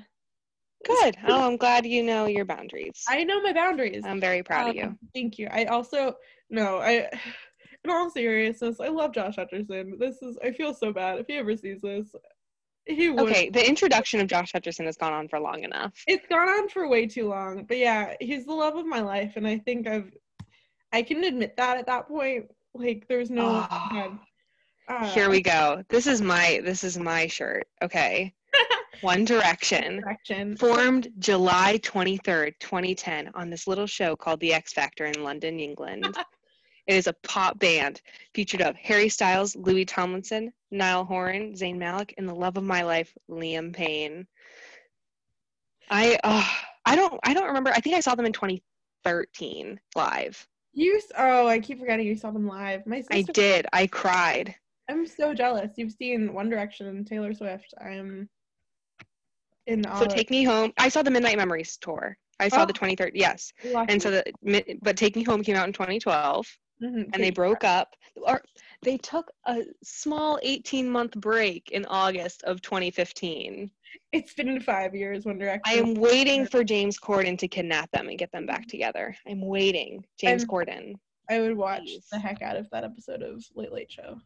Good. 0.85 1.17
Oh, 1.27 1.47
I'm 1.47 1.57
glad 1.57 1.85
you 1.85 2.03
know 2.03 2.25
your 2.27 2.45
boundaries. 2.45 3.03
I 3.07 3.23
know 3.23 3.41
my 3.41 3.53
boundaries. 3.53 4.03
I'm 4.05 4.19
very 4.19 4.43
proud 4.43 4.69
of 4.69 4.75
you. 4.75 4.83
Um, 4.83 4.99
Thank 5.13 5.39
you. 5.39 5.47
I 5.51 5.65
also 5.65 6.15
no, 6.49 6.77
I 6.77 7.09
in 7.83 7.89
all 7.89 8.09
seriousness, 8.09 8.79
I 8.79 8.87
love 8.89 9.13
Josh 9.13 9.35
Hutcherson. 9.35 9.97
This 9.99 10.21
is 10.21 10.37
I 10.43 10.51
feel 10.51 10.73
so 10.73 10.93
bad 10.93 11.19
if 11.19 11.27
he 11.27 11.35
ever 11.35 11.55
sees 11.55 11.81
this. 11.81 12.07
He 12.85 13.09
would. 13.09 13.19
Okay, 13.19 13.49
the 13.49 13.67
introduction 13.67 14.21
of 14.21 14.27
Josh 14.27 14.53
Hutcherson 14.53 14.85
has 14.85 14.95
gone 14.95 15.11
on 15.11 15.27
for 15.27 15.39
long 15.39 15.63
enough. 15.63 15.93
It's 16.07 16.25
gone 16.27 16.47
on 16.47 16.69
for 16.69 16.87
way 16.87 17.05
too 17.05 17.27
long. 17.27 17.65
But 17.65 17.77
yeah, 17.77 18.13
he's 18.21 18.45
the 18.45 18.53
love 18.53 18.75
of 18.75 18.85
my 18.85 19.01
life 19.01 19.33
and 19.35 19.47
I 19.47 19.57
think 19.57 19.87
I've 19.87 20.11
I 20.93 21.01
can 21.01 21.23
admit 21.23 21.57
that 21.57 21.77
at 21.77 21.87
that 21.87 22.07
point. 22.07 22.45
Like 22.73 23.05
there's 23.09 23.29
no 23.29 23.67
Oh. 23.69 24.19
Uh, 24.89 25.05
Here 25.07 25.29
we 25.29 25.41
go. 25.41 25.83
This 25.89 26.07
is 26.07 26.21
my 26.21 26.61
this 26.63 26.83
is 26.83 26.97
my 26.97 27.27
shirt. 27.27 27.67
Okay. 27.81 28.33
One 29.01 29.25
Direction. 29.25 29.97
direction. 30.01 30.57
Formed 30.57 31.09
July 31.19 31.79
23rd, 31.83 32.53
2010, 32.59 33.31
on 33.35 33.49
this 33.49 33.67
little 33.67 33.87
show 33.87 34.15
called 34.15 34.39
The 34.39 34.53
X 34.53 34.73
Factor 34.73 35.05
in 35.05 35.23
London, 35.23 35.59
England. 35.59 36.05
it 36.87 36.95
is 36.95 37.07
a 37.07 37.15
pop 37.23 37.59
band 37.59 38.01
featured 38.33 38.61
of 38.61 38.75
Harry 38.75 39.09
Styles, 39.09 39.55
Louis 39.55 39.85
Tomlinson, 39.85 40.51
Niall 40.71 41.05
Horan, 41.05 41.53
Zayn 41.53 41.77
Malik, 41.77 42.13
and 42.17 42.27
the 42.27 42.35
love 42.35 42.57
of 42.57 42.63
my 42.63 42.81
life, 42.83 43.13
Liam 43.29 43.73
Payne. 43.73 44.27
I 45.89 46.17
uh, 46.23 46.45
I 46.85 46.95
don't 46.95 47.19
I 47.23 47.33
don't 47.33 47.47
remember. 47.47 47.71
I 47.71 47.79
think 47.79 47.95
I 47.95 47.99
saw 47.99 48.15
them 48.15 48.25
in 48.25 48.33
2013 48.33 49.79
live. 49.95 50.47
You 50.73 51.01
oh, 51.17 51.47
I 51.47 51.59
keep 51.59 51.79
forgetting 51.79 52.05
you 52.05 52.15
saw 52.15 52.31
them 52.31 52.47
live. 52.47 52.85
My 52.85 53.01
sister 53.01 53.13
I 53.13 53.21
did. 53.21 53.65
I 53.73 53.87
cried. 53.87 54.55
I'm 54.89 55.05
so 55.05 55.33
jealous. 55.33 55.71
You've 55.75 55.91
seen 55.91 56.33
One 56.33 56.49
Direction 56.49 56.87
and 56.87 57.05
Taylor 57.05 57.33
Swift. 57.33 57.73
I'm 57.81 58.29
in 59.67 59.83
So 59.99 60.05
take 60.05 60.29
me 60.31 60.43
home. 60.43 60.73
I 60.77 60.89
saw 60.89 61.01
the 61.01 61.11
Midnight 61.11 61.37
Memories 61.37 61.77
tour. 61.77 62.17
I 62.39 62.47
saw 62.49 62.65
the 62.65 62.73
Oh. 62.73 62.79
23rd. 62.79 63.11
Yes. 63.15 63.51
lucky. 63.65 63.91
And 63.93 64.01
so 64.01 64.11
the 64.11 64.77
but 64.81 64.95
Take 64.97 65.15
Me 65.15 65.23
Home 65.23 65.43
came 65.43 65.55
out 65.55 65.67
in 65.67 65.73
2012 65.73 66.47
Mhm, 66.81 67.09
and 67.11 67.23
they 67.23 67.31
broke 67.31 67.63
up 67.63 67.95
or 68.17 68.43
they 68.83 68.97
took 68.97 69.31
a 69.47 69.63
small 69.83 70.37
18 70.43 70.87
month 70.87 71.13
break 71.13 71.71
in 71.71 71.85
August 71.87 72.43
of 72.43 72.61
2015. 72.61 73.71
It's 74.11 74.33
been 74.35 74.59
five 74.61 74.93
years. 74.93 75.25
One 75.25 75.39
Direction. 75.39 75.63
I 75.65 75.73
am 75.79 75.95
waiting 75.95 76.45
for 76.45 76.63
James 76.63 76.99
Corden 76.99 77.35
to 77.39 77.47
kidnap 77.47 77.89
them 77.91 78.09
and 78.09 78.17
get 78.19 78.31
them 78.31 78.45
back 78.45 78.67
together. 78.67 79.15
I'm 79.27 79.41
waiting. 79.41 80.05
James 80.19 80.43
I'm- 80.43 80.49
Corden. 80.49 80.93
I 81.29 81.41
would 81.41 81.57
watch 81.57 81.81
Please. 81.81 82.07
the 82.11 82.19
heck 82.19 82.41
out 82.43 82.55
of 82.55 82.69
that 82.69 82.83
episode 82.83 83.21
of 83.23 83.43
Late 83.55 83.71
Late 83.73 83.91
Show. 83.91 84.21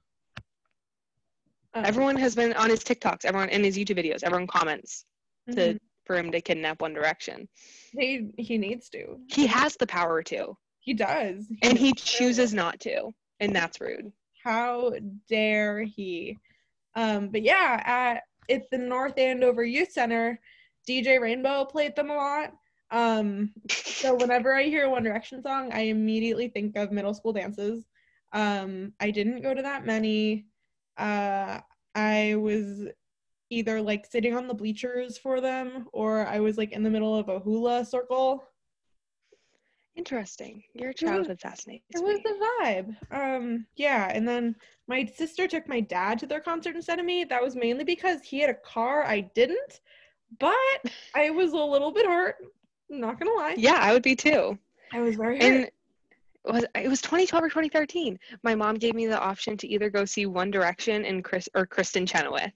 Um, 1.74 1.86
Everyone 1.86 2.18
has 2.18 2.36
been 2.36 2.52
on 2.54 2.70
his 2.70 2.84
TikToks, 2.84 3.24
everyone 3.24 3.50
in 3.50 3.64
his 3.64 3.78
YouTube 3.78 3.98
videos, 3.98 4.24
everyone 4.24 4.46
comments 4.48 5.06
to 5.52 5.74
mhm. 5.74 5.80
for 6.06 6.18
him 6.18 6.32
to 6.32 6.42
kidnap 6.42 6.82
One 6.82 6.94
Direction. 6.94 7.48
he 7.98 8.30
he 8.38 8.58
needs 8.58 8.90
to. 8.90 9.18
He 9.28 9.48
has 9.48 9.76
the 9.78 9.88
power 9.88 10.22
to, 10.24 10.58
He 10.80 10.94
does. 10.94 11.48
and 11.62 11.78
he 11.78 11.94
chooses 11.94 12.54
not 12.54 12.80
to, 12.82 13.12
and 13.40 13.56
that's 13.56 13.80
rude. 13.82 14.12
How 14.44 14.94
dare 15.30 15.84
he? 15.84 16.38
Um, 16.96 17.30
but 17.30 17.42
yeah, 17.44 17.82
at 17.86 18.24
at 18.54 18.70
the 18.72 18.78
North 18.78 19.18
Andover 19.18 19.64
Youth 19.64 19.92
Center, 19.92 20.40
DJ 20.88 21.20
Rainbow 21.22 21.66
played 21.66 21.96
them 21.96 22.10
a 22.10 22.16
lot. 22.16 22.54
Um, 22.90 23.54
so 23.70 24.16
whenever 24.22 24.54
I 24.54 24.64
hear 24.64 24.86
a 24.86 24.90
One 24.90 25.04
Direction 25.04 25.42
song, 25.42 25.72
I 25.72 25.82
immediately 25.84 26.50
think 26.50 26.76
of 26.76 26.92
middle 26.92 27.14
school 27.14 27.34
dances. 27.34 27.86
Um, 28.34 28.94
I 29.00 29.12
didn't 29.12 29.42
go 29.42 29.54
to 29.54 29.62
that 29.62 29.86
many. 29.86 30.46
Uh, 30.98 31.60
I 31.96 32.36
was 32.36 32.88
either 33.52 33.82
like 33.82 34.06
sitting 34.06 34.36
on 34.36 34.48
the 34.48 34.54
bleachers 34.54 35.18
for 35.18 35.42
them 35.42 35.86
or 35.94 36.26
I 36.26 36.40
was 36.40 36.58
like 36.58 36.72
in 36.72 36.82
the 36.82 36.90
middle 36.90 37.16
of 37.16 37.30
a 37.30 37.40
hula 37.40 37.86
circle. 37.86 38.44
Interesting. 39.96 40.64
Your 40.74 40.94
childhood 40.94 41.40
fascinates 41.42 41.86
It 41.94 42.02
was 42.02 42.20
the 42.24 42.48
vibe. 42.64 42.96
Um, 43.12 43.66
yeah, 43.76 44.10
and 44.14 44.26
then 44.26 44.56
my 44.88 45.06
sister 45.06 45.50
took 45.50 45.68
my 45.68 45.82
dad 45.82 46.18
to 46.20 46.26
their 46.26 46.40
concert 46.40 46.76
instead 46.76 46.98
of 46.98 47.06
me. 47.06 47.26
That 47.26 47.44
was 47.44 47.58
mainly 47.58 47.84
because 47.84 48.22
he 48.22 48.40
had 48.40 48.50
a 48.50 48.56
car, 48.56 49.04
I 49.04 49.22
didn't. 49.36 49.82
But 50.40 50.56
I 51.14 51.30
was 51.30 51.52
a 51.52 51.58
little 51.58 51.92
bit 51.92 52.06
hurt. 52.06 52.38
Not 52.90 53.20
gonna 53.20 53.36
lie. 53.36 53.56
Yeah, 53.58 53.80
I 53.82 53.92
would 53.92 54.02
be 54.02 54.16
too. 54.16 54.58
I 54.94 55.02
was 55.02 55.16
very 55.16 55.40
hurt. 55.40 55.44
And 55.44 55.72
was 56.46 56.66
it 56.74 56.88
was 56.88 57.02
2012 57.02 57.44
or 57.44 57.50
2013. 57.50 58.18
My 58.44 58.56
mom 58.56 58.76
gave 58.76 58.96
me 58.96 59.08
the 59.08 59.20
option 59.20 59.58
to 59.58 59.68
either 59.68 59.90
go 59.90 60.06
see 60.06 60.26
One 60.26 60.52
Direction 60.52 61.06
and 61.06 61.24
Chris 61.24 61.50
or 61.54 61.68
Kristin 61.68 62.08
Chenoweth, 62.08 62.52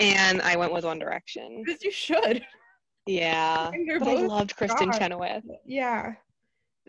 and 0.00 0.42
I 0.42 0.56
went 0.56 0.72
with 0.72 0.84
One 0.84 0.98
Direction. 0.98 1.62
Because 1.64 1.82
you 1.82 1.90
should. 1.92 2.44
Yeah, 3.06 3.70
but 3.98 4.08
I 4.08 4.14
loved 4.14 4.56
Kristin 4.56 4.90
God. 4.90 4.98
Chenoweth. 4.98 5.44
Yeah. 5.64 6.12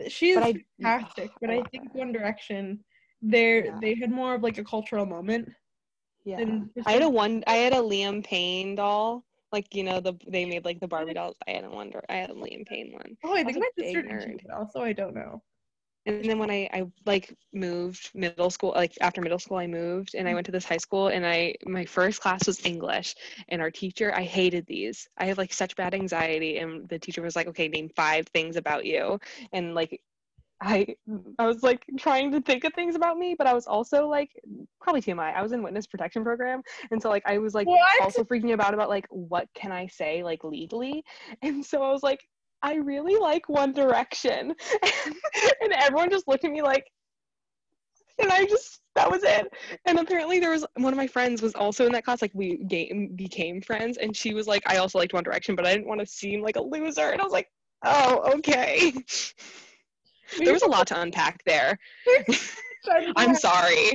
She's 0.08 0.36
But 0.36 0.44
I- 0.46 0.54
fantastic. 0.82 1.32
But 1.40 1.50
I 1.52 1.58
I 1.60 1.64
think. 1.72 1.94
One 1.94 2.12
Direction, 2.12 2.84
they're 3.22 3.66
Yeah. 3.66 3.78
they 3.82 3.96
had 3.96 4.12
more 4.12 4.36
of 4.36 4.42
like 4.44 4.58
a 4.58 4.64
cultural 4.64 5.06
moment. 5.06 5.50
Yeah, 6.26 6.40
I 6.86 6.92
had 6.92 7.02
a 7.02 7.10
one. 7.10 7.44
I 7.48 7.56
had 7.56 7.74
a 7.74 7.78
Liam 7.78 8.24
Payne 8.24 8.76
doll. 8.76 9.24
Like 9.52 9.74
you 9.74 9.84
know 9.84 10.00
the 10.00 10.14
they 10.28 10.46
made 10.46 10.66
like 10.66 10.80
the 10.80 10.88
Barbie 10.88 11.14
dolls. 11.16 11.36
I 11.48 11.52
had 11.52 11.64
a 11.66 11.70
Wonder. 11.70 12.04
I 12.10 12.16
had 12.16 12.30
a 12.30 12.34
Liam 12.34 12.66
Payne 12.68 12.92
one. 12.94 13.18
Oh, 13.24 13.34
I 13.36 13.44
think 13.44 13.58
my 13.58 13.70
sister 13.84 14.02
did 14.04 14.12
nerd. 14.12 14.40
also 14.56 14.82
I 14.82 14.94
don't 14.94 15.16
know. 15.16 15.42
And 16.06 16.26
then 16.26 16.40
when 16.40 16.50
I, 16.50 16.68
I 16.74 16.86
like 17.06 17.36
moved 17.54 18.10
middle 18.16 18.50
school, 18.50 18.74
like 18.76 18.94
after 19.02 19.22
middle 19.22 19.38
school, 19.38 19.58
I 19.58 19.68
moved 19.68 20.16
and 20.16 20.28
I 20.28 20.34
went 20.34 20.46
to 20.48 20.52
this 20.52 20.66
high 20.66 20.78
school 20.78 21.08
and 21.10 21.26
I, 21.26 21.56
my 21.66 21.86
first 21.86 22.22
class 22.22 22.48
was 22.48 22.66
English 22.66 23.16
and 23.50 23.62
our 23.62 23.70
teacher, 23.70 24.14
I 24.16 24.24
hated 24.24 24.66
these. 24.66 25.08
I 25.18 25.26
have 25.26 25.38
like 25.38 25.54
such 25.54 25.76
bad 25.76 25.94
anxiety. 25.94 26.58
And 26.58 26.90
the 26.90 26.98
teacher 26.98 27.22
was 27.22 27.36
like, 27.36 27.48
okay, 27.48 27.68
name 27.68 27.90
five 27.96 28.26
things 28.28 28.56
about 28.56 28.86
you. 28.86 29.20
And 29.54 29.76
like, 29.76 30.02
I, 30.64 30.96
I 31.40 31.48
was 31.48 31.64
like 31.64 31.84
trying 31.98 32.32
to 32.32 32.42
think 32.42 32.64
of 32.64 32.74
things 32.74 32.96
about 32.96 33.18
me, 33.18 33.36
but 33.36 33.48
I 33.48 33.54
was 33.54 33.66
also 33.66 34.08
like, 34.08 34.30
probably 34.80 35.02
TMI. 35.02 35.36
I 35.36 35.42
was 35.42 35.52
in 35.52 35.64
witness 35.64 35.88
protection 35.88 36.24
program. 36.24 36.62
And 36.92 37.02
so 37.02 37.10
like, 37.10 37.24
I 37.26 37.38
was 37.38 37.54
like 37.54 37.68
What? 37.68 38.02
also 38.02 38.24
freaking 38.24 38.54
about 38.54 38.74
about 38.74 38.90
like, 38.90 39.08
what 39.10 39.48
can 39.56 39.72
I 39.72 39.88
say 39.88 40.24
like 40.24 40.44
legally? 40.44 41.04
And 41.42 41.66
so 41.66 41.82
I 41.84 41.92
was 41.92 42.04
like, 42.04 42.22
I 42.64 42.76
really 42.76 43.16
like 43.16 43.50
One 43.50 43.74
Direction. 43.74 44.54
and 45.62 45.74
everyone 45.74 46.10
just 46.10 46.28
looked 46.28 46.46
at 46.46 46.52
me 46.52 46.62
like, 46.62 46.86
and 48.20 48.32
I 48.32 48.46
just, 48.46 48.82
that 48.96 49.10
was 49.10 49.24
it. 49.24 49.52
And 49.86 50.00
apparently 50.00 50.40
there 50.40 50.52
was 50.52 50.66
one 50.76 50.94
of 50.94 50.98
my 50.98 51.08
friends 51.08 51.42
was 51.42 51.56
also 51.56 51.86
in 51.86 51.92
that 51.94 52.06
class. 52.06 52.22
Like 52.22 52.32
we 52.34 52.58
game, 52.66 53.14
became 53.16 53.62
friends. 53.62 53.98
And 53.98 54.16
she 54.16 54.34
was 54.34 54.48
like, 54.48 54.64
I 54.68 54.78
also 54.78 55.00
liked 55.00 55.14
One 55.14 55.24
Direction, 55.24 55.56
but 55.56 55.66
I 55.66 55.74
didn't 55.74 55.88
want 55.88 56.02
to 56.02 56.06
seem 56.06 56.42
like 56.42 56.56
a 56.56 56.62
loser. 56.62 57.10
And 57.10 57.20
I 57.20 57.24
was 57.24 57.34
like, 57.34 57.48
oh, 57.84 58.32
okay. 58.36 58.94
there 60.38 60.54
was 60.54 60.64
a 60.64 60.68
lot 60.68 60.88
to 60.88 61.02
unpack 61.02 61.44
there. 61.46 61.78
I'm 63.16 63.36
sorry. 63.36 63.92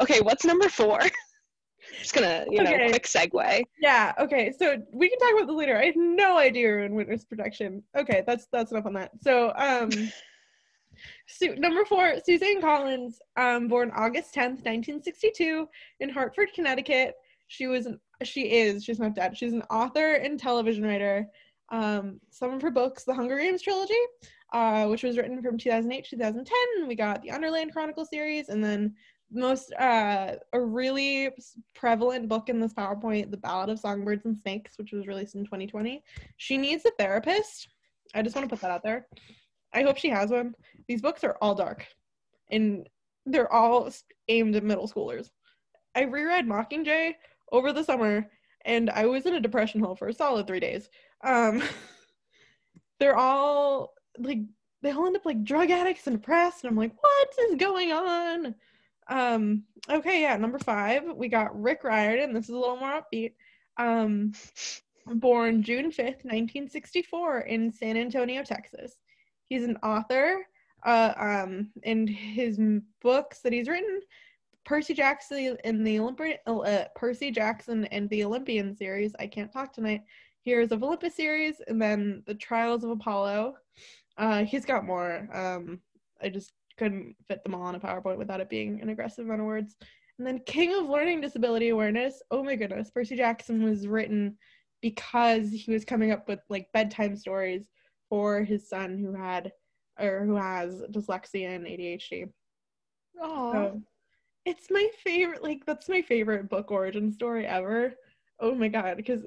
okay, 0.00 0.20
what's 0.20 0.44
number 0.44 0.68
four? 0.68 1.00
Just 1.98 2.14
gonna, 2.14 2.44
you 2.50 2.62
know, 2.62 2.70
Okay. 2.72 2.88
quick 2.90 3.04
segue. 3.04 3.62
Yeah. 3.80 4.12
Okay. 4.18 4.52
So 4.58 4.76
we 4.92 5.08
can 5.08 5.18
talk 5.18 5.32
about 5.36 5.46
this 5.48 5.56
later. 5.56 5.76
I 5.76 5.86
had 5.86 5.96
no 5.96 6.38
idea 6.38 6.68
were 6.68 6.84
in 6.84 6.94
witness 6.94 7.24
protection. 7.24 7.82
Okay, 7.96 8.22
that's 8.26 8.46
that's 8.52 8.70
enough 8.72 8.86
on 8.86 8.92
that. 8.94 9.10
So 9.20 9.52
um, 9.56 9.90
Su- 11.26 11.56
number 11.56 11.84
four, 11.84 12.14
Suzanne 12.24 12.60
Collins, 12.60 13.20
um, 13.36 13.68
born 13.68 13.92
August 13.94 14.34
tenth, 14.34 14.64
nineteen 14.64 15.02
sixty-two, 15.02 15.68
in 16.00 16.08
Hartford, 16.08 16.48
Connecticut. 16.54 17.14
She 17.48 17.66
was 17.66 17.86
an 17.86 18.00
she 18.24 18.50
is 18.52 18.84
she's 18.84 18.98
not 18.98 19.14
dead. 19.14 19.36
She's 19.36 19.52
an 19.52 19.62
author 19.70 20.14
and 20.14 20.38
television 20.38 20.84
writer. 20.84 21.26
Um, 21.70 22.20
some 22.30 22.52
of 22.52 22.62
her 22.62 22.70
books, 22.70 23.04
the 23.04 23.14
Hunger 23.14 23.38
Games 23.38 23.60
trilogy, 23.62 23.94
uh, 24.52 24.86
which 24.86 25.02
was 25.02 25.16
written 25.18 25.40
from 25.42 25.58
2008 25.58 26.04
to 26.04 26.10
2010. 26.10 26.88
We 26.88 26.94
got 26.94 27.22
the 27.22 27.30
Underland 27.30 27.72
Chronicle 27.72 28.06
series, 28.06 28.48
and 28.48 28.64
then 28.64 28.94
most 29.30 29.72
uh, 29.74 30.36
a 30.52 30.60
really 30.60 31.30
prevalent 31.74 32.28
book 32.28 32.48
in 32.48 32.60
this 32.60 32.72
PowerPoint, 32.72 33.30
The 33.30 33.36
Ballad 33.36 33.68
of 33.68 33.78
Songbirds 33.78 34.24
and 34.24 34.36
Snakes, 34.36 34.78
which 34.78 34.92
was 34.92 35.06
released 35.06 35.34
in 35.34 35.44
2020. 35.44 36.02
She 36.36 36.56
needs 36.56 36.84
a 36.84 36.90
therapist. 36.98 37.68
I 38.14 38.22
just 38.22 38.34
want 38.34 38.48
to 38.48 38.54
put 38.54 38.62
that 38.62 38.70
out 38.70 38.82
there. 38.82 39.06
I 39.74 39.82
hope 39.82 39.98
she 39.98 40.08
has 40.08 40.30
one. 40.30 40.54
These 40.86 41.02
books 41.02 41.24
are 41.24 41.36
all 41.42 41.54
dark, 41.54 41.86
and 42.50 42.88
they're 43.26 43.52
all 43.52 43.90
aimed 44.28 44.56
at 44.56 44.64
middle 44.64 44.88
schoolers. 44.88 45.30
I 45.94 46.02
reread 46.02 46.46
Mockingjay 46.46 47.14
over 47.52 47.72
the 47.72 47.84
summer, 47.84 48.30
and 48.64 48.88
I 48.90 49.06
was 49.06 49.26
in 49.26 49.34
a 49.34 49.40
depression 49.40 49.80
hole 49.80 49.94
for 49.94 50.08
a 50.08 50.14
solid 50.14 50.46
three 50.46 50.60
days. 50.60 50.88
Um, 51.22 51.62
they're 52.98 53.16
all 53.16 53.92
like 54.18 54.38
they 54.80 54.90
all 54.92 55.06
end 55.06 55.16
up 55.16 55.26
like 55.26 55.44
drug 55.44 55.70
addicts 55.70 56.06
and 56.06 56.16
depressed, 56.16 56.64
and 56.64 56.70
I'm 56.70 56.76
like, 56.76 56.92
what 57.00 57.28
is 57.50 57.56
going 57.56 57.92
on? 57.92 58.54
Um, 59.08 59.64
okay, 59.88 60.22
yeah, 60.22 60.36
number 60.36 60.58
five, 60.58 61.02
we 61.14 61.28
got 61.28 61.60
Rick 61.60 61.84
Riordan. 61.84 62.32
This 62.32 62.44
is 62.44 62.50
a 62.50 62.58
little 62.58 62.76
more 62.76 63.02
upbeat. 63.02 63.32
Um, 63.78 64.32
born 65.06 65.62
June 65.62 65.90
5th, 65.90 66.24
1964, 66.24 67.40
in 67.40 67.72
San 67.72 67.96
Antonio, 67.96 68.42
Texas. 68.42 68.96
He's 69.48 69.64
an 69.64 69.76
author. 69.82 70.46
Uh, 70.84 71.12
um, 71.16 71.70
and 71.82 72.08
his 72.08 72.60
books 73.02 73.40
that 73.40 73.52
he's 73.52 73.68
written, 73.68 74.00
Percy 74.64 74.94
Jackson 74.94 75.56
and 75.64 75.84
the 75.84 75.98
Olympian, 75.98 76.38
uh, 76.46 76.84
Percy 76.94 77.30
Jackson 77.30 77.86
and 77.86 78.08
the 78.10 78.24
Olympian 78.24 78.76
series. 78.76 79.12
I 79.18 79.26
can't 79.26 79.52
talk 79.52 79.72
tonight. 79.72 80.02
Heroes 80.42 80.70
of 80.72 80.82
Olympus 80.82 81.14
series, 81.14 81.60
and 81.66 81.82
then 81.82 82.22
the 82.26 82.34
Trials 82.34 82.84
of 82.84 82.90
Apollo. 82.90 83.54
Uh, 84.16 84.44
he's 84.44 84.64
got 84.64 84.84
more. 84.84 85.28
Um, 85.32 85.80
I 86.22 86.28
just 86.28 86.52
couldn't 86.78 87.16
fit 87.26 87.42
them 87.44 87.54
all 87.54 87.62
on 87.62 87.74
a 87.74 87.80
PowerPoint 87.80 88.18
without 88.18 88.40
it 88.40 88.48
being 88.48 88.80
an 88.80 88.88
aggressive 88.88 89.26
amount 89.26 89.40
of 89.40 89.46
words. 89.46 89.76
And 90.18 90.26
then 90.26 90.40
King 90.46 90.74
of 90.74 90.88
Learning 90.88 91.20
Disability 91.20 91.68
Awareness. 91.68 92.22
Oh 92.30 92.42
my 92.42 92.56
goodness, 92.56 92.90
Percy 92.90 93.16
Jackson 93.16 93.62
was 93.62 93.86
written 93.86 94.36
because 94.80 95.50
he 95.50 95.72
was 95.72 95.84
coming 95.84 96.12
up 96.12 96.28
with 96.28 96.40
like 96.48 96.72
bedtime 96.72 97.16
stories 97.16 97.68
for 98.08 98.42
his 98.42 98.68
son 98.68 98.98
who 98.98 99.12
had 99.12 99.52
or 100.00 100.24
who 100.24 100.36
has 100.36 100.82
dyslexia 100.92 101.54
and 101.54 101.66
ADHD. 101.66 102.26
Oh, 103.20 103.52
So 103.52 103.82
it's 104.44 104.70
my 104.70 104.88
favorite 105.04 105.42
like 105.42 105.66
that's 105.66 105.88
my 105.88 106.02
favorite 106.02 106.48
book 106.48 106.70
origin 106.70 107.12
story 107.12 107.46
ever. 107.46 107.94
Oh 108.40 108.54
my 108.54 108.68
god, 108.68 108.96
because 108.96 109.26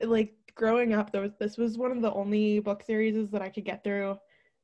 like 0.00 0.34
growing 0.54 0.92
up 0.92 1.12
there 1.12 1.22
was 1.22 1.32
this 1.38 1.56
was 1.56 1.78
one 1.78 1.92
of 1.92 2.02
the 2.02 2.12
only 2.12 2.60
book 2.60 2.82
series 2.82 3.30
that 3.30 3.42
I 3.42 3.48
could 3.48 3.64
get 3.64 3.84
through 3.84 4.16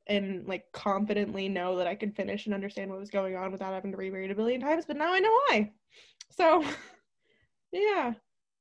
and 0.09 0.45
like 0.47 0.65
confidently 0.73 1.47
know 1.47 1.77
that 1.77 1.87
I 1.87 1.95
could 1.95 2.15
finish 2.15 2.45
and 2.45 2.53
understand 2.53 2.89
what 2.89 2.99
was 2.99 3.11
going 3.11 3.37
on 3.37 3.51
without 3.51 3.73
having 3.73 3.91
to 3.91 3.97
reread 3.97 4.31
a 4.31 4.35
billion 4.35 4.59
times, 4.59 4.85
but 4.85 4.97
now 4.97 5.13
I 5.13 5.19
know 5.19 5.31
why. 5.47 5.71
So 6.31 6.65
yeah. 7.71 8.13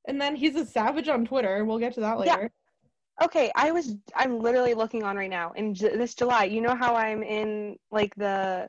And 0.07 0.21
then 0.21 0.37
he's 0.37 0.55
a 0.55 0.65
savage 0.65 1.09
on 1.09 1.25
Twitter. 1.25 1.65
We'll 1.65 1.79
get 1.79 1.95
to 1.95 2.01
that 2.01 2.19
later. 2.19 2.43
Yeah. 2.43 3.25
Okay, 3.25 3.51
I 3.57 3.73
was 3.73 3.97
I'm 4.15 4.39
literally 4.39 4.75
looking 4.75 5.03
on 5.03 5.17
right 5.17 5.31
now 5.31 5.53
in 5.53 5.75
J- 5.75 5.97
this 5.97 6.15
July. 6.15 6.45
You 6.45 6.61
know 6.61 6.77
how 6.77 6.95
I'm 6.95 7.23
in 7.23 7.77
like 7.91 8.15
the 8.15 8.69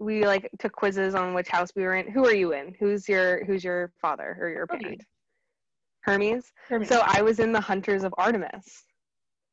we 0.00 0.26
like 0.26 0.50
took 0.58 0.72
quizzes 0.72 1.14
on 1.14 1.34
which 1.34 1.48
house 1.48 1.70
we 1.76 1.82
were 1.82 1.94
in. 1.94 2.10
Who 2.10 2.26
are 2.26 2.34
you 2.34 2.52
in? 2.52 2.74
Who's 2.80 3.08
your 3.08 3.44
who's 3.44 3.62
your 3.62 3.92
father 4.00 4.36
or 4.40 4.48
your 4.48 4.66
Hermes. 4.68 4.82
parent? 4.82 5.04
Hermes. 6.00 6.52
Hermes. 6.68 6.88
So 6.88 7.02
I 7.04 7.22
was 7.22 7.38
in 7.38 7.52
the 7.52 7.60
Hunters 7.60 8.02
of 8.02 8.14
Artemis. 8.18 8.84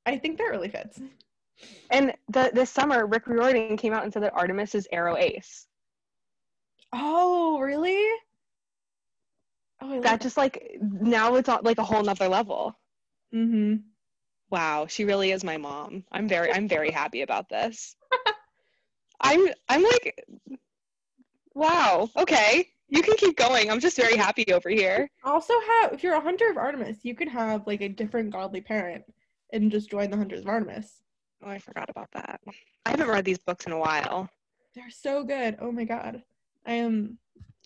I 0.05 0.17
think 0.17 0.37
that 0.37 0.45
really 0.45 0.69
fits. 0.69 0.99
And 1.89 2.13
the 2.29 2.51
this 2.53 2.69
summer 2.69 3.05
Rick 3.05 3.27
Riordan 3.27 3.77
came 3.77 3.93
out 3.93 4.03
and 4.03 4.13
said 4.13 4.23
that 4.23 4.33
Artemis 4.33 4.75
is 4.75 4.87
aro-ace. 4.93 5.67
Oh, 6.93 7.59
really? 7.59 8.05
Oh, 9.81 9.87
love 9.87 10.03
That 10.03 10.21
just 10.21 10.37
like 10.37 10.77
now 10.81 11.35
it's 11.35 11.49
on 11.49 11.59
like 11.63 11.77
a 11.77 11.83
whole 11.83 12.03
nother 12.03 12.27
level. 12.27 12.77
Mm-hmm. 13.33 13.75
Wow, 14.49 14.87
she 14.87 15.05
really 15.05 15.31
is 15.31 15.43
my 15.43 15.57
mom. 15.57 16.03
I'm 16.11 16.27
very 16.27 16.51
I'm 16.53 16.67
very 16.67 16.91
happy 16.91 17.21
about 17.21 17.49
this. 17.49 17.95
I'm 19.21 19.47
I'm 19.69 19.83
like 19.83 20.23
wow, 21.53 22.09
okay. 22.15 22.69
You 22.89 23.01
can 23.01 23.17
keep 23.17 23.35
going. 23.35 23.69
I'm 23.69 23.81
just 23.81 23.97
very 23.97 24.15
happy 24.15 24.45
over 24.53 24.69
here. 24.69 25.09
Also, 25.23 25.53
have 25.81 25.91
if 25.91 26.03
you're 26.03 26.15
a 26.15 26.21
hunter 26.21 26.49
of 26.49 26.57
Artemis, 26.57 26.99
you 27.03 27.15
could 27.15 27.27
have 27.27 27.67
like 27.67 27.81
a 27.81 27.89
different 27.89 28.31
godly 28.31 28.61
parent 28.61 29.03
and 29.51 29.71
just 29.71 29.89
join 29.89 30.09
the 30.09 30.17
hunters 30.17 30.41
of 30.41 30.47
Artemis. 30.47 31.01
Oh, 31.43 31.49
I 31.49 31.59
forgot 31.59 31.89
about 31.89 32.09
that. 32.13 32.39
I 32.85 32.91
haven't 32.91 33.09
read 33.09 33.25
these 33.25 33.37
books 33.37 33.65
in 33.65 33.71
a 33.71 33.77
while. 33.77 34.29
They're 34.73 34.89
so 34.89 35.23
good. 35.23 35.57
Oh 35.61 35.71
my 35.71 35.83
god, 35.83 36.23
I 36.65 36.73
am. 36.73 37.17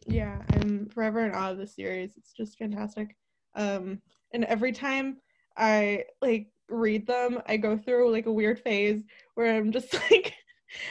Yeah, 0.07 0.41
I'm 0.53 0.87
forever 0.89 1.25
in 1.25 1.31
awe 1.31 1.51
of 1.51 1.57
this 1.57 1.75
series. 1.75 2.17
It's 2.17 2.33
just 2.33 2.57
fantastic. 2.57 3.15
Um, 3.55 4.01
and 4.33 4.45
every 4.45 4.71
time 4.71 5.17
I 5.57 6.05
like 6.21 6.47
read 6.69 7.05
them, 7.05 7.41
I 7.47 7.57
go 7.57 7.77
through 7.77 8.11
like 8.11 8.25
a 8.25 8.31
weird 8.31 8.59
phase 8.59 9.03
where 9.35 9.55
I'm 9.55 9.71
just 9.71 9.93
like 10.11 10.33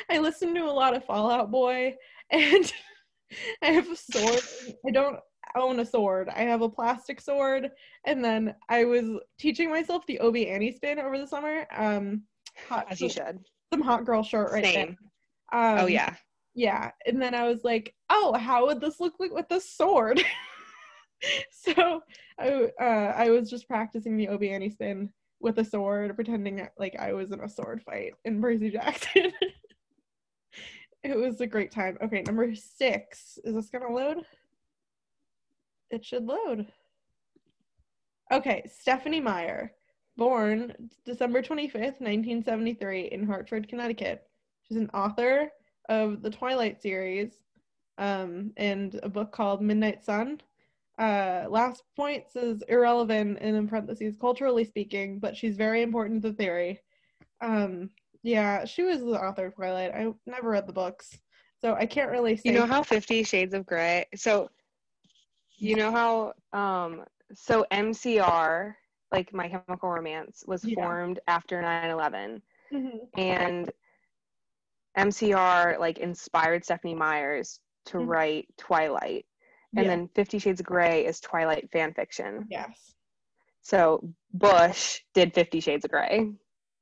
I 0.08 0.18
listen 0.18 0.54
to 0.54 0.64
a 0.64 0.70
lot 0.70 0.96
of 0.96 1.04
Fall 1.04 1.30
Out 1.30 1.50
Boy, 1.50 1.96
and 2.30 2.72
I 3.62 3.66
have 3.66 3.90
a 3.90 3.96
sword. 3.96 4.42
I 4.87 4.90
don't 4.90 5.18
own 5.56 5.80
a 5.80 5.87
sword. 5.87 6.28
I 6.28 6.42
have 6.42 6.62
a 6.62 6.68
plastic 6.68 7.20
sword, 7.20 7.70
and 8.06 8.25
then 8.25 8.54
I 8.68 8.84
was 8.84 9.20
teaching 9.38 9.70
myself 9.70 10.06
the 10.06 10.20
Obi 10.20 10.49
Annie 10.49 10.72
spin 10.72 10.99
over 10.99 11.18
the 11.18 11.26
summer. 11.26 11.66
Um, 11.76 12.22
hot, 12.69 12.87
As 12.90 13.00
you 13.00 13.09
should. 13.09 13.40
some 13.73 13.83
hot 13.83 14.04
girl 14.04 14.23
shirt 14.23 14.52
right 14.52 14.64
Same. 14.64 14.97
there. 15.52 15.76
Um, 15.78 15.78
oh 15.80 15.87
yeah. 15.87 16.14
yeah 16.54 16.90
and 17.07 17.21
then 17.21 17.35
i 17.35 17.47
was 17.49 17.64
like 17.64 17.92
oh 18.09 18.35
how 18.35 18.66
would 18.66 18.80
this 18.80 19.00
look 19.00 19.14
like 19.19 19.33
with 19.33 19.50
a 19.50 19.61
sword 19.61 20.23
so 21.50 22.00
i 22.38 22.71
uh, 22.80 23.12
i 23.16 23.30
was 23.30 23.50
just 23.50 23.66
practicing 23.66 24.16
the 24.16 24.28
obi 24.28 24.50
Annie 24.50 24.71
spin 24.71 25.11
with 25.40 25.59
a 25.59 25.64
sword 25.64 26.14
pretending 26.14 26.66
like 26.78 26.95
i 27.00 27.12
was 27.12 27.33
in 27.33 27.40
a 27.40 27.49
sword 27.49 27.83
fight 27.83 28.12
in 28.25 28.40
percy 28.40 28.71
jackson 28.71 29.33
it 31.02 31.16
was 31.16 31.40
a 31.40 31.47
great 31.47 31.73
time 31.73 31.99
okay 32.02 32.23
number 32.23 32.54
six 32.54 33.38
is 33.45 33.54
this 33.54 33.71
gonna 33.71 33.92
load 33.92 34.19
it 35.90 36.04
should 36.04 36.25
load 36.26 36.66
okay 38.33 38.62
stephenie 38.73 39.21
meyer 39.21 39.73
born 40.20 40.72
december 41.04 41.42
25th 41.42 42.00
1973 42.00 43.08
in 43.12 43.26
hartford 43.26 43.68
connecticut 43.68 44.28
she's 44.68 44.76
an 44.76 44.90
author 44.94 45.50
of 45.90 46.22
the 46.22 46.30
Twilight 46.30 46.80
series 46.80 47.32
um, 47.98 48.52
and 48.56 48.98
a 49.02 49.08
book 49.08 49.32
called 49.32 49.60
Midnight 49.60 50.04
Sun. 50.04 50.40
Uh, 50.98 51.46
last 51.48 51.82
point 51.96 52.24
says 52.30 52.62
irrelevant 52.68 53.38
and 53.40 53.56
in 53.56 53.66
parentheses, 53.68 54.14
culturally 54.20 54.64
speaking, 54.64 55.18
but 55.18 55.36
she's 55.36 55.56
very 55.56 55.82
important 55.82 56.22
to 56.22 56.32
theory. 56.32 56.80
Um, 57.40 57.90
yeah, 58.22 58.64
she 58.64 58.82
was 58.82 59.00
the 59.00 59.20
author 59.20 59.46
of 59.46 59.54
Twilight. 59.54 59.92
I 59.92 60.12
never 60.26 60.50
read 60.50 60.66
the 60.66 60.72
books, 60.72 61.18
so 61.60 61.74
I 61.74 61.86
can't 61.86 62.10
really 62.10 62.36
say. 62.36 62.42
You 62.50 62.52
know 62.52 62.66
how 62.66 62.82
Fifty 62.82 63.24
Shades 63.24 63.54
of 63.54 63.66
Grey. 63.66 64.06
So, 64.14 64.50
you 65.56 65.74
know 65.74 65.90
how 65.90 66.34
um 66.52 67.04
so 67.32 67.64
MCR 67.72 68.74
like 69.12 69.32
My 69.32 69.48
Chemical 69.48 69.90
Romance 69.90 70.44
was 70.46 70.64
Yeah. 70.64 70.74
formed 70.74 71.20
after 71.26 71.60
9/11, 71.60 72.42
Mhm. 72.72 73.08
and 73.16 73.70
MCR 74.96 75.78
like 75.78 75.98
inspired 75.98 76.64
Stephenie 76.64 76.94
Myers 76.94 77.60
to 77.86 77.98
Mhm. 77.98 78.06
write 78.08 78.48
Twilight, 78.56 79.26
and 79.76 79.84
Yeah. 79.86 79.96
then 79.96 80.08
Fifty 80.14 80.38
Shades 80.38 80.60
of 80.60 80.66
Grey 80.66 81.06
is 81.06 81.20
Twilight 81.20 81.70
fan 81.72 81.94
fiction. 81.94 82.46
yes, 82.50 82.94
So 83.62 84.12
Bush 84.32 85.00
did 85.14 85.34
Fifty 85.34 85.60
Shades 85.60 85.84
of 85.84 85.90
Grey. 85.90 86.32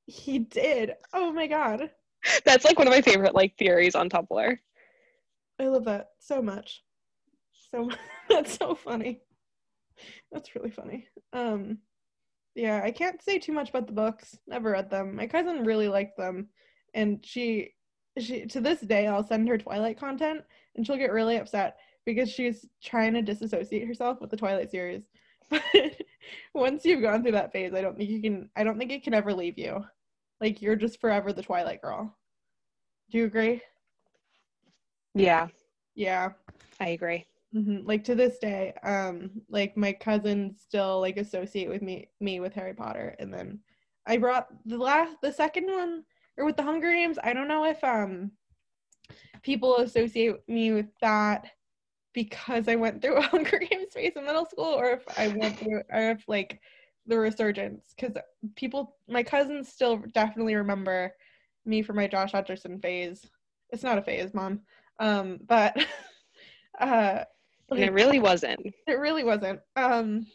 he 0.06 0.38
did. 0.38 0.94
Oh 1.12 1.32
my 1.32 1.46
god, 1.46 1.90
That's 2.44 2.64
like 2.64 2.78
one 2.78 2.88
of 2.88 2.92
my 2.92 3.02
favorite 3.02 3.34
like 3.34 3.56
theories 3.58 3.94
on 3.94 4.08
Tumblr. 4.08 4.58
I 5.60 5.66
love 5.66 5.84
that 5.84 6.10
so 6.18 6.40
much. 6.42 6.84
So 7.52 7.90
that's 8.28 8.56
so 8.56 8.74
funny. 8.74 9.20
That's 10.32 10.54
really 10.54 10.70
funny. 10.70 11.08
Um 11.32 11.78
yeah, 12.58 12.80
I 12.82 12.90
can't 12.90 13.22
say 13.22 13.38
too 13.38 13.52
much 13.52 13.70
about 13.70 13.86
the 13.86 13.92
books. 13.92 14.36
Never 14.48 14.72
read 14.72 14.90
them. 14.90 15.14
My 15.14 15.28
cousin 15.28 15.64
really 15.64 15.88
liked 15.88 16.16
them 16.16 16.48
and 16.92 17.24
she 17.24 17.74
she 18.18 18.46
to 18.46 18.60
this 18.60 18.80
day 18.80 19.06
I'll 19.06 19.22
send 19.22 19.48
her 19.48 19.56
Twilight 19.56 19.98
content 19.98 20.42
and 20.74 20.84
she'll 20.84 20.96
get 20.96 21.12
really 21.12 21.36
upset 21.36 21.76
because 22.04 22.28
she's 22.28 22.66
trying 22.82 23.14
to 23.14 23.22
disassociate 23.22 23.86
herself 23.86 24.20
with 24.20 24.30
the 24.30 24.36
Twilight 24.36 24.70
series. 24.70 25.04
But 25.50 25.62
once 26.52 26.84
you've 26.84 27.00
gone 27.00 27.22
through 27.22 27.32
that 27.32 27.52
phase, 27.52 27.72
I 27.72 27.80
don't 27.80 27.96
think 27.96 28.10
you 28.10 28.20
can 28.20 28.50
I 28.56 28.64
don't 28.64 28.76
think 28.76 28.90
it 28.90 29.04
can 29.04 29.14
ever 29.14 29.32
leave 29.32 29.56
you. 29.56 29.84
Like 30.40 30.60
you're 30.60 30.76
just 30.76 31.00
forever 31.00 31.32
the 31.32 31.42
Twilight 31.42 31.80
girl. 31.80 32.14
Do 33.10 33.18
you 33.18 33.24
agree? 33.24 33.62
Yeah, 35.14 35.48
Yeah. 35.94 36.30
I 36.80 36.88
agree. 36.88 37.24
Hmm 37.52 37.78
Like 37.84 38.04
to 38.04 38.14
this 38.14 38.38
day, 38.38 38.74
um, 38.82 39.30
like 39.48 39.76
my 39.76 39.92
cousins 39.92 40.60
still 40.62 41.00
like 41.00 41.16
associate 41.16 41.68
with 41.68 41.82
me 41.82 42.10
me 42.20 42.40
with 42.40 42.54
Harry 42.54 42.74
Potter, 42.74 43.16
and 43.18 43.32
then 43.32 43.60
I 44.06 44.18
brought 44.18 44.48
the 44.66 44.78
last 44.78 45.16
the 45.22 45.32
second 45.32 45.66
one 45.66 46.04
or 46.36 46.44
with 46.44 46.56
the 46.56 46.62
Hunger 46.62 46.92
Games. 46.92 47.18
I 47.22 47.32
don't 47.32 47.48
know 47.48 47.64
if 47.64 47.82
um 47.84 48.32
people 49.42 49.76
associate 49.78 50.36
me 50.48 50.72
with 50.72 50.86
that 51.00 51.46
because 52.14 52.68
I 52.68 52.76
went 52.76 53.02
through 53.02 53.16
a 53.16 53.22
Hunger 53.28 53.58
Games 53.58 53.94
phase 53.94 54.14
in 54.16 54.24
middle 54.24 54.46
school, 54.46 54.64
or 54.74 54.90
if 54.92 55.04
I 55.18 55.28
went 55.28 55.58
through, 55.58 55.82
or 55.92 56.10
if 56.10 56.24
like 56.28 56.60
the 57.06 57.18
resurgence, 57.18 57.94
because 57.96 58.16
people, 58.56 58.96
my 59.08 59.22
cousins 59.22 59.68
still 59.70 59.98
definitely 60.14 60.56
remember 60.56 61.12
me 61.66 61.82
for 61.82 61.94
my 61.94 62.06
Josh 62.08 62.32
Hutcherson 62.32 62.80
phase. 62.82 63.26
It's 63.70 63.82
not 63.82 63.98
a 63.98 64.02
phase, 64.02 64.34
mom. 64.34 64.60
Um, 65.00 65.38
but 65.46 65.76
uh 66.80 67.24
And 67.70 67.80
it 67.80 67.92
really 67.92 68.18
wasn't. 68.18 68.60
it 68.86 68.98
really 68.98 69.24
wasn't. 69.24 69.60
Um, 69.76 70.26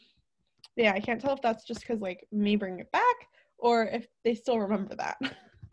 yeah, 0.76 0.94
I 0.94 1.00
can't 1.00 1.20
tell 1.20 1.34
if 1.34 1.42
that's 1.42 1.66
just 1.66 1.82
because 1.82 2.02
like 2.02 2.28
me 2.32 2.56
bringing 2.56 2.80
it 2.80 2.92
back 2.92 3.16
or 3.58 3.86
if 3.86 4.08
they 4.24 4.36
still 4.36 4.60
remember 4.60 4.96
that. 4.96 5.18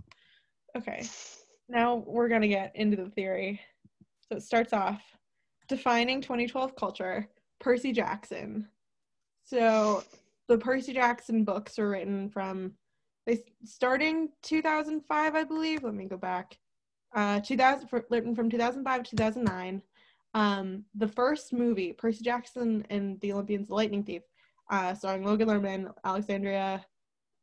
okay, 0.77 1.05
now 1.69 2.05
we're 2.07 2.29
gonna 2.29 2.49
get 2.49 2.73
into 2.75 2.97
the 2.97 3.11
theory. 3.11 3.61
So 4.29 4.37
it 4.37 4.43
starts 4.43 4.73
off 4.73 5.03
defining 5.69 6.21
2012 6.21 6.77
culture, 6.77 7.29
Percy 7.61 7.93
Jackson. 7.93 8.69
So 9.45 10.05
the 10.49 10.59
Percy 10.59 10.93
Jackson 10.93 11.45
books 11.45 11.79
were 11.79 11.91
written 11.91 12.29
from 12.29 12.73
they 13.27 13.45
starting 13.65 14.31
2005, 14.43 15.35
I 15.35 15.45
believe. 15.45 15.85
Let 15.85 15.95
me 15.95 16.07
go 16.07 16.17
back. 16.17 16.59
Uh, 17.15 17.41
2000 17.41 17.89
fr- 17.89 17.99
written 18.09 18.35
from 18.35 18.49
2005 18.49 19.03
to 19.03 19.11
2009 19.11 19.83
um, 20.35 20.85
the 20.95 21.09
first 21.09 21.53
movie, 21.53 21.93
Percy 21.93 22.25
Jackson 22.25 22.87
and 22.91 23.21
the 23.21 23.33
Olympians, 23.33 23.69
The 23.69 23.75
Lightning 23.75 24.05
Thief, 24.05 24.23
uh, 24.71 24.95
starring 24.95 25.25
Logan 25.25 25.49
Lerman, 25.49 25.93
Alexandria, 26.05 26.85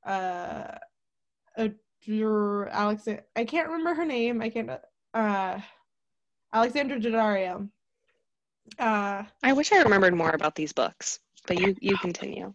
uh, 0.05 0.77
Adr- 1.57 2.69
Alex, 2.71 3.07
I 3.35 3.43
can't 3.43 3.67
remember 3.67 3.93
her 3.93 4.05
name. 4.05 4.41
I 4.41 4.49
can't, 4.49 4.69
uh, 5.13 5.59
Alexandra 6.53 6.99
Daddario. 6.99 7.69
Uh, 8.79 9.23
I 9.43 9.53
wish 9.53 9.71
I 9.71 9.81
remembered 9.81 10.13
more 10.13 10.31
about 10.31 10.55
these 10.55 10.73
books, 10.73 11.19
but 11.45 11.59
you 11.59 11.75
you 11.79 11.97
continue. 11.97 12.53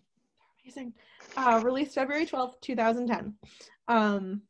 amazing. 0.62 0.92
Uh, 1.36 1.60
released 1.64 1.94
February 1.94 2.26
12th, 2.26 2.60
2010. 2.60 3.34
Um, 3.88 4.42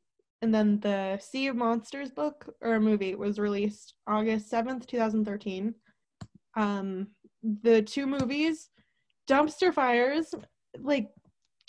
and 0.42 0.52
then 0.52 0.80
the 0.80 1.18
Sea 1.18 1.46
of 1.46 1.56
Monsters 1.56 2.10
book 2.10 2.52
or 2.60 2.80
movie 2.80 3.14
was 3.14 3.38
released 3.38 3.94
August 4.08 4.50
7th, 4.50 4.86
2013. 4.86 5.72
Um, 6.56 7.06
the 7.62 7.80
two 7.82 8.06
movies, 8.06 8.68
Dumpster 9.30 9.72
Fires, 9.72 10.34
like 10.80 11.08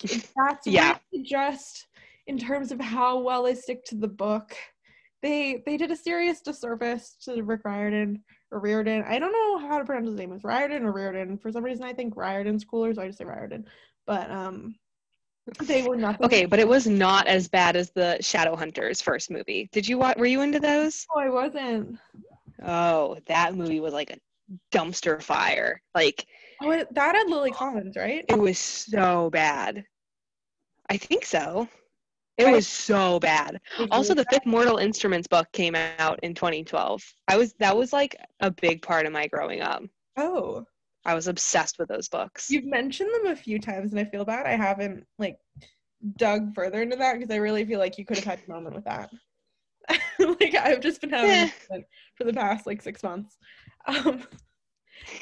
that's 0.02 0.66
Yeah. 0.66 0.98
just 1.24 1.86
in 2.26 2.36
terms 2.36 2.72
of 2.72 2.80
how 2.80 3.20
well 3.20 3.44
they 3.44 3.54
stick 3.54 3.84
to 3.86 3.94
the 3.94 4.08
book. 4.08 4.54
They 5.22 5.62
they 5.64 5.76
did 5.76 5.90
a 5.90 5.96
serious 5.96 6.40
disservice 6.42 7.16
to 7.22 7.42
Rick 7.42 7.62
Riordan 7.64 8.22
or 8.50 8.58
Riordan. 8.60 9.04
I 9.06 9.18
don't 9.18 9.32
know 9.32 9.66
how 9.66 9.78
to 9.78 9.84
pronounce 9.84 10.08
his 10.08 10.16
name. 10.18 10.32
It's 10.32 10.44
Riordan 10.44 10.84
or 10.84 10.92
Riordan. 10.92 11.38
For 11.38 11.50
some 11.50 11.64
reason, 11.64 11.84
I 11.84 11.94
think 11.94 12.16
Riordan's 12.16 12.64
cooler, 12.64 12.92
so 12.92 13.02
I 13.02 13.06
just 13.06 13.18
say 13.18 13.24
Riordan. 13.24 13.64
But 14.06 14.30
um, 14.30 14.74
they 15.62 15.82
were 15.82 15.96
nothing. 15.96 16.24
Okay, 16.24 16.46
but 16.46 16.58
it 16.58 16.66
was 16.68 16.86
not 16.86 17.26
as 17.26 17.48
bad 17.48 17.76
as 17.76 17.90
the 17.90 18.16
Shadowhunters 18.20 19.02
first 19.02 19.30
movie. 19.30 19.68
Did 19.72 19.86
you 19.86 19.98
watch? 19.98 20.16
Were 20.16 20.26
you 20.26 20.40
into 20.40 20.60
those? 20.60 21.06
Oh, 21.14 21.20
I 21.20 21.28
wasn't. 21.28 21.98
Oh, 22.62 23.18
that 23.26 23.54
movie 23.54 23.80
was 23.80 23.92
like 23.92 24.10
a 24.10 24.18
dumpster 24.72 25.22
fire. 25.22 25.82
Like 25.94 26.26
Oh, 26.62 26.70
that 26.92 27.14
had 27.14 27.28
Lily 27.28 27.50
Collins, 27.50 27.96
right? 27.96 28.24
it 28.28 28.38
was 28.38 28.58
so 28.58 29.28
bad. 29.30 29.84
I 30.88 30.96
think 30.96 31.24
so. 31.24 31.68
It 32.36 32.50
was 32.50 32.66
so 32.66 33.20
bad. 33.20 33.60
Also, 33.92 34.12
the 34.12 34.24
Fifth 34.30 34.44
Mortal 34.44 34.78
Instruments 34.78 35.28
book 35.28 35.46
came 35.52 35.76
out 35.76 36.18
in 36.22 36.34
2012. 36.34 37.02
I 37.28 37.36
was 37.36 37.52
that 37.60 37.76
was 37.76 37.92
like 37.92 38.16
a 38.40 38.50
big 38.50 38.82
part 38.82 39.06
of 39.06 39.12
my 39.12 39.28
growing 39.28 39.60
up. 39.60 39.82
Oh, 40.16 40.64
I 41.04 41.14
was 41.14 41.28
obsessed 41.28 41.78
with 41.78 41.88
those 41.88 42.08
books. 42.08 42.50
you've 42.50 42.64
mentioned 42.64 43.10
them 43.14 43.32
a 43.32 43.36
few 43.36 43.58
times, 43.58 43.92
and 43.92 44.00
I 44.00 44.04
feel 44.04 44.24
bad 44.24 44.46
I 44.46 44.56
haven't 44.56 45.06
like 45.18 45.38
dug 46.16 46.54
further 46.54 46.82
into 46.82 46.96
that 46.96 47.14
because 47.14 47.30
I 47.30 47.36
really 47.36 47.64
feel 47.64 47.78
like 47.78 47.98
you 47.98 48.04
could 48.04 48.18
have 48.18 48.24
had 48.24 48.40
a 48.46 48.50
moment 48.50 48.74
with 48.74 48.84
that. 48.84 49.10
like 50.18 50.54
I've 50.54 50.80
just 50.80 51.00
been 51.00 51.10
having 51.10 51.50
moment 51.70 51.86
for 52.16 52.24
the 52.24 52.32
past 52.32 52.66
like 52.66 52.82
six 52.82 53.02
months. 53.02 53.36
Um, 53.86 54.22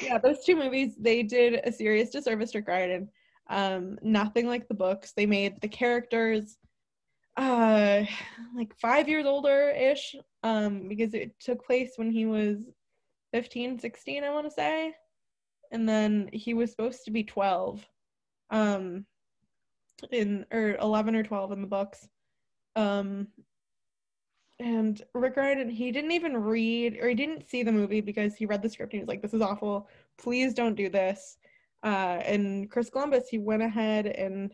yeah, 0.01 0.17
those 0.17 0.45
two 0.45 0.55
movies 0.55 0.95
they 0.97 1.23
did 1.23 1.59
a 1.65 1.71
serious 1.71 2.09
disservice 2.09 2.51
to 2.51 2.61
Riordan. 2.61 3.09
Um, 3.49 3.99
nothing 4.01 4.47
like 4.47 4.67
the 4.67 4.73
books. 4.73 5.11
They 5.15 5.25
made 5.25 5.59
the 5.61 5.67
characters 5.67 6.57
uh 7.35 8.03
like 8.55 8.75
five 8.79 9.09
years 9.09 9.25
older 9.25 9.71
ish 9.71 10.15
um 10.43 10.87
because 10.87 11.15
it 11.15 11.31
took 11.39 11.65
place 11.65 11.93
when 11.95 12.11
he 12.11 12.27
was 12.27 12.57
15 13.31 13.79
16 13.79 14.23
i 14.23 14.29
want 14.29 14.45
to 14.45 14.51
say 14.51 14.93
and 15.73 15.89
then 15.89 16.29
he 16.31 16.53
was 16.53 16.71
supposed 16.71 17.03
to 17.03 17.11
be 17.11 17.23
12 17.23 17.85
um 18.51 19.05
in 20.11 20.45
or 20.51 20.75
11 20.75 21.15
or 21.15 21.23
12 21.23 21.51
in 21.51 21.61
the 21.61 21.67
books 21.67 22.07
um 22.75 23.27
and 24.59 25.01
Rick 25.13 25.35
Riordan, 25.35 25.69
he 25.69 25.91
didn't 25.91 26.11
even 26.11 26.37
read 26.37 26.97
or 27.01 27.09
he 27.09 27.15
didn't 27.15 27.49
see 27.49 27.63
the 27.63 27.71
movie 27.71 28.01
because 28.01 28.35
he 28.35 28.45
read 28.45 28.61
the 28.61 28.69
script 28.69 28.93
and 28.93 28.99
he 28.99 29.01
was 29.01 29.09
like, 29.09 29.21
"This 29.21 29.33
is 29.33 29.41
awful. 29.41 29.89
Please 30.17 30.53
don't 30.53 30.75
do 30.75 30.89
this." 30.89 31.37
Uh, 31.83 32.21
and 32.23 32.69
Chris 32.69 32.89
Columbus, 32.89 33.27
he 33.27 33.39
went 33.39 33.61
ahead 33.61 34.05
and 34.05 34.53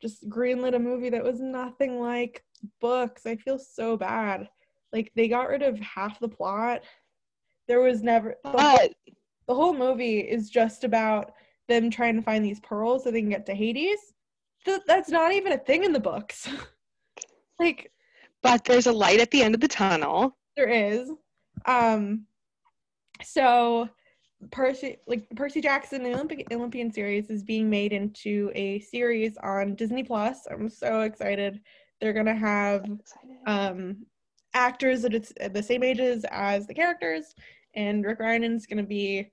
just 0.00 0.28
greenlit 0.28 0.76
a 0.76 0.78
movie 0.78 1.10
that 1.10 1.24
was 1.24 1.40
nothing 1.40 1.98
like 1.98 2.44
books. 2.80 3.26
I 3.26 3.36
feel 3.36 3.58
so 3.58 3.96
bad. 3.96 4.48
Like 4.92 5.12
they 5.16 5.28
got 5.28 5.48
rid 5.48 5.62
of 5.62 5.78
half 5.80 6.20
the 6.20 6.28
plot. 6.28 6.82
There 7.66 7.80
was 7.80 8.02
never 8.02 8.36
whole, 8.44 8.78
the 9.48 9.54
whole 9.54 9.74
movie 9.74 10.20
is 10.20 10.50
just 10.50 10.84
about 10.84 11.32
them 11.68 11.90
trying 11.90 12.14
to 12.16 12.22
find 12.22 12.44
these 12.44 12.60
pearls 12.60 13.02
so 13.02 13.10
they 13.10 13.20
can 13.20 13.30
get 13.30 13.46
to 13.46 13.54
Hades. 13.54 13.98
Th- 14.64 14.80
that's 14.86 15.08
not 15.08 15.32
even 15.32 15.52
a 15.52 15.58
thing 15.58 15.84
in 15.84 15.92
the 15.92 16.00
books. 16.00 16.48
like 17.58 17.90
but 18.42 18.64
there's 18.64 18.86
a 18.86 18.92
light 18.92 19.18
at 19.18 19.30
the 19.32 19.42
end 19.42 19.54
of 19.54 19.60
the 19.60 19.68
tunnel. 19.68 20.36
There 20.56 20.68
is. 20.68 21.10
Um 21.66 22.26
so 23.22 23.88
Percy 24.52 24.98
like 25.06 25.28
Percy 25.34 25.60
Jackson 25.60 26.04
the 26.04 26.12
Olympic 26.12 26.46
Olympian 26.52 26.92
series 26.92 27.30
is 27.30 27.42
being 27.42 27.68
made 27.68 27.92
into 27.92 28.52
a 28.54 28.78
series 28.80 29.36
on 29.42 29.74
Disney 29.74 30.04
Plus. 30.04 30.46
I'm 30.50 30.68
so 30.68 31.00
excited. 31.00 31.60
They're 32.00 32.12
gonna 32.12 32.36
have 32.36 32.84
um 33.46 34.06
actors 34.54 35.02
that 35.02 35.14
it's 35.14 35.32
the 35.52 35.62
same 35.62 35.82
ages 35.82 36.24
as 36.30 36.66
the 36.66 36.74
characters, 36.74 37.34
and 37.74 38.04
Rick 38.04 38.20
Riordan's 38.20 38.66
gonna 38.66 38.84
be 38.84 39.30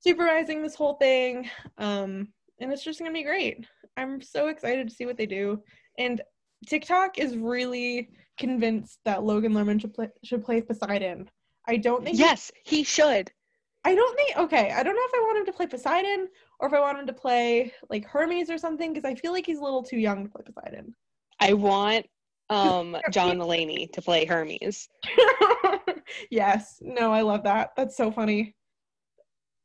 supervising 0.00 0.62
this 0.62 0.74
whole 0.74 0.94
thing. 0.94 1.48
Um, 1.78 2.28
and 2.60 2.72
it's 2.72 2.84
just 2.84 2.98
gonna 2.98 3.12
be 3.12 3.24
great. 3.24 3.66
I'm 3.96 4.20
so 4.20 4.48
excited 4.48 4.88
to 4.88 4.94
see 4.94 5.06
what 5.06 5.16
they 5.16 5.26
do. 5.26 5.62
And 5.98 6.20
TikTok 6.66 7.18
is 7.18 7.36
really 7.36 8.10
convinced 8.38 9.00
that 9.04 9.24
Logan 9.24 9.52
Lerman 9.52 9.80
should 9.80 9.94
play 9.94 10.08
should 10.24 10.44
play 10.44 10.60
Poseidon. 10.60 11.28
I 11.66 11.76
don't 11.76 12.04
think 12.04 12.18
Yes, 12.18 12.50
he, 12.64 12.78
he 12.78 12.82
should. 12.84 13.30
I 13.84 13.94
don't 13.94 14.16
think 14.16 14.36
okay, 14.36 14.72
I 14.72 14.82
don't 14.82 14.94
know 14.94 15.02
if 15.04 15.14
I 15.14 15.20
want 15.20 15.38
him 15.38 15.46
to 15.46 15.52
play 15.52 15.66
Poseidon 15.66 16.28
or 16.60 16.68
if 16.68 16.74
I 16.74 16.80
want 16.80 16.98
him 16.98 17.06
to 17.06 17.12
play 17.12 17.72
like 17.90 18.04
Hermes 18.06 18.50
or 18.50 18.58
something 18.58 18.92
because 18.92 19.04
I 19.04 19.14
feel 19.14 19.32
like 19.32 19.46
he's 19.46 19.58
a 19.58 19.62
little 19.62 19.82
too 19.82 19.98
young 19.98 20.24
to 20.24 20.30
play 20.30 20.42
Poseidon. 20.44 20.94
I 21.40 21.52
want 21.54 22.06
um 22.50 22.96
John 23.10 23.38
Mulaney 23.38 23.90
to 23.92 24.02
play 24.02 24.24
Hermes. 24.24 24.88
yes. 26.30 26.78
No, 26.80 27.12
I 27.12 27.22
love 27.22 27.44
that. 27.44 27.70
That's 27.76 27.96
so 27.96 28.10
funny. 28.10 28.54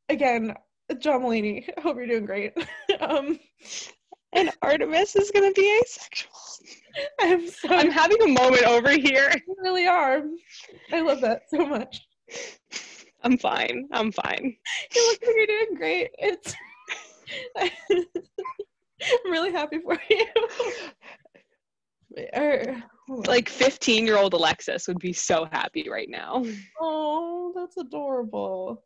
Again, 0.10 0.54
John 1.00 1.22
Mulaney, 1.22 1.70
I 1.78 1.82
hope 1.82 1.98
you're 1.98 2.08
doing 2.08 2.26
great. 2.26 2.54
um 3.00 3.40
and 4.34 4.52
Artemis 4.62 5.16
is 5.16 5.32
gonna 5.32 5.52
be 5.52 5.82
asexual. 5.82 6.32
I'm 7.20 7.50
so 7.50 7.70
I'm 7.70 7.92
having 7.92 8.22
a 8.22 8.28
moment 8.28 8.64
over 8.64 8.92
here. 8.92 9.32
You 9.48 9.56
really 9.62 9.88
are. 9.88 10.24
I 10.92 11.02
love 11.02 11.22
that 11.22 11.44
so 11.50 11.66
much. 11.66 12.02
I'm 13.24 13.38
fine. 13.38 13.88
I'm 13.92 14.12
fine. 14.12 14.56
You 14.94 15.08
look 15.08 15.20
like 15.26 15.36
you're 15.36 15.48
doing 15.48 15.76
great. 15.76 16.10
It's 16.18 16.54
I'm 17.58 19.32
really 19.32 19.52
happy 19.52 19.80
for 19.80 19.98
you. 20.10 20.26
Er, 22.36 22.84
like 23.08 23.50
15 23.50 24.06
year 24.06 24.18
old 24.18 24.34
Alexis 24.34 24.88
would 24.88 25.00
be 25.00 25.14
so 25.14 25.46
happy 25.52 25.90
right 25.90 26.10
now. 26.10 26.46
Oh, 26.80 27.52
that's 27.56 27.78
adorable. 27.78 28.84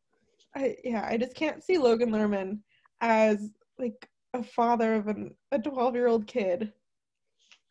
I 0.58 0.76
yeah, 0.84 1.08
I 1.08 1.18
just 1.18 1.36
can't 1.36 1.64
see 1.64 1.78
Logan 1.78 2.10
Lerman 2.10 2.60
as 3.02 3.52
like 3.78 4.10
a 4.34 4.44
father 4.44 4.96
of 4.96 5.08
an 5.08 5.36
a 5.52 5.60
12 5.60 5.96
year 5.96 6.08
old 6.08 6.28
kid 6.28 6.74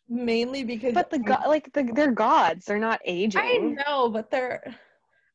mainly 0.09 0.63
because 0.63 0.95
but 0.95 1.11
the 1.11 1.19
god 1.19 1.47
like 1.49 1.73
the, 1.73 1.91
they're 1.95 2.13
gods. 2.13 2.65
They're 2.65 2.79
not 2.79 3.01
aging. 3.05 3.41
I 3.41 3.75
know 3.87 4.09
but 4.09 4.31
they're 4.31 4.63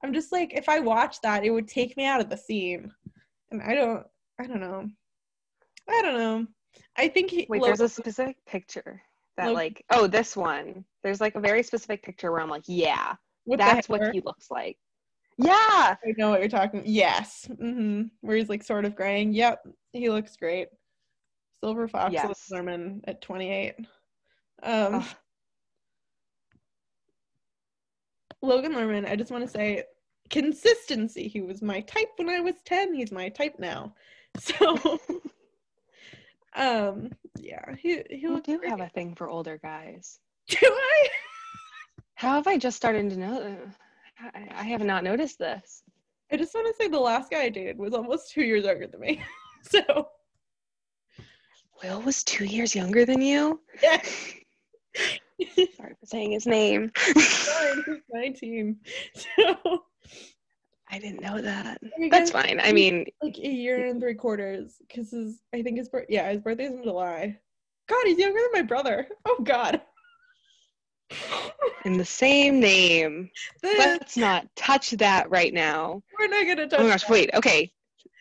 i'm 0.04 0.14
just 0.14 0.32
like 0.32 0.54
if 0.54 0.68
i 0.68 0.80
watch 0.80 1.22
that 1.22 1.44
it 1.44 1.52
would 1.52 1.68
take 1.68 1.96
me 1.98 2.06
out 2.06 2.22
of 2.22 2.30
the 2.30 2.38
scene. 2.38 2.92
And 3.52 3.62
i 3.62 3.74
don't 3.76 4.06
i 4.40 4.48
don't 4.48 4.62
know. 4.62 4.88
I 5.90 6.02
don't 6.02 6.18
know. 6.18 6.48
I 6.98 7.10
think 7.10 7.32
he 7.32 7.46
wait 7.50 7.62
there's 7.62 7.82
a 7.82 7.90
specific 7.90 8.38
picture 8.46 9.02
that 9.36 9.54
like 9.54 9.84
oh 9.90 10.08
this 10.08 10.38
one. 10.38 10.86
There's 11.04 11.20
like 11.20 11.36
a 11.36 11.42
very 11.42 11.64
specific 11.64 12.02
picture 12.04 12.32
where 12.32 12.42
i'm 12.42 12.50
like 12.50 12.64
yeah 12.68 13.16
that's 13.58 13.90
what 13.90 14.14
he 14.14 14.22
looks 14.22 14.50
like 14.52 14.78
yeah 15.44 15.96
i 16.06 16.14
know 16.18 16.30
what 16.30 16.40
you're 16.40 16.50
talking 16.50 16.84
yes 16.86 17.48
mm-hmm. 17.50 18.04
where 18.22 18.38
he's 18.38 18.50
like 18.50 18.64
sort 18.64 18.86
of 18.86 18.96
graying 18.96 19.34
yep 19.34 19.66
he 19.94 20.10
looks 20.10 20.36
great 20.36 20.68
Silver 21.62 21.88
Fox 21.88 22.14
yes. 22.14 22.50
Lerman 22.52 23.02
at 23.06 23.22
28. 23.22 23.76
Um, 24.64 25.06
Logan 28.42 28.74
Lerman, 28.74 29.08
I 29.08 29.16
just 29.16 29.32
want 29.32 29.46
to 29.46 29.50
say 29.50 29.84
consistency. 30.30 31.28
He 31.28 31.42
was 31.42 31.62
my 31.62 31.82
type 31.82 32.10
when 32.18 32.30
I 32.30 32.40
was 32.40 32.56
10. 32.66 32.96
He's 32.96 33.12
my 33.12 33.30
type 33.30 33.56
now. 33.60 33.94
So, 34.40 34.80
um, 36.56 37.10
yeah, 37.38 37.76
he, 37.78 38.02
he 38.10 38.20
you 38.22 38.40
do 38.40 38.60
great. 38.60 38.70
have 38.70 38.80
a 38.80 38.88
thing 38.88 39.14
for 39.14 39.28
older 39.30 39.60
guys. 39.62 40.22
Do 40.48 40.58
I? 40.64 41.08
How 42.16 42.36
have 42.36 42.48
I 42.48 42.58
just 42.58 42.78
started 42.78 43.10
to 43.10 43.20
know? 43.20 43.58
I, 44.34 44.48
I 44.56 44.64
have 44.64 44.84
not 44.84 45.04
noticed 45.04 45.40
this. 45.40 45.84
I 46.32 46.38
just 46.38 46.54
want 46.54 46.68
to 46.68 46.74
say 46.82 46.88
the 46.88 47.00
last 47.00 47.30
guy 47.30 47.44
I 47.44 47.50
dated 47.50 47.78
was 47.78 47.94
almost 47.94 48.32
two 48.32 48.44
years 48.44 48.64
younger 48.66 48.88
than 48.88 49.02
me. 49.02 49.22
so, 49.64 50.08
Will 51.84 52.02
was 52.02 52.24
two 52.24 52.46
years 52.46 52.76
younger 52.76 53.06
than 53.06 53.22
you? 53.22 53.60
Yeah. 53.82 54.02
Sorry 55.76 55.96
for 56.00 56.06
saying 56.06 56.32
his 56.32 56.46
name. 56.46 56.92
Sorry, 56.96 57.84
he's 57.86 58.02
19. 58.12 58.78
So 59.16 59.84
I 60.90 61.00
didn't 61.00 61.22
know 61.22 61.42
that. 61.42 61.80
That's 62.10 62.32
fine. 62.32 62.60
I 62.62 62.74
mean, 62.74 63.06
like 63.22 63.38
a 63.38 63.48
year 63.48 63.86
and 63.86 64.02
three 64.02 64.14
quarters 64.14 64.76
because 64.86 65.12
his, 65.12 65.40
I 65.54 65.62
think 65.62 65.78
his 65.78 65.88
birth, 65.88 66.08
yeah, 66.10 66.30
his 66.30 66.42
birthday's 66.42 66.74
in 66.74 66.84
July. 66.84 67.38
God, 67.88 68.04
he's 68.06 68.18
younger 68.18 68.40
than 68.40 68.62
my 68.62 68.62
brother. 68.62 69.08
Oh 69.26 69.40
God. 69.42 69.82
In 71.86 71.98
the 71.98 72.06
same 72.06 72.60
name. 72.60 73.30
This, 73.62 73.78
Let's 73.80 74.18
not 74.18 74.48
touch 74.56 74.92
that 74.92 75.30
right 75.30 75.54
now. 75.54 76.02
We're 76.20 76.28
not 76.28 76.46
gonna 76.46 76.68
touch. 76.68 76.80
Oh 76.80 76.84
my 76.84 76.90
gosh! 76.90 77.02
That. 77.04 77.12
Wait. 77.12 77.30
Okay. 77.34 77.72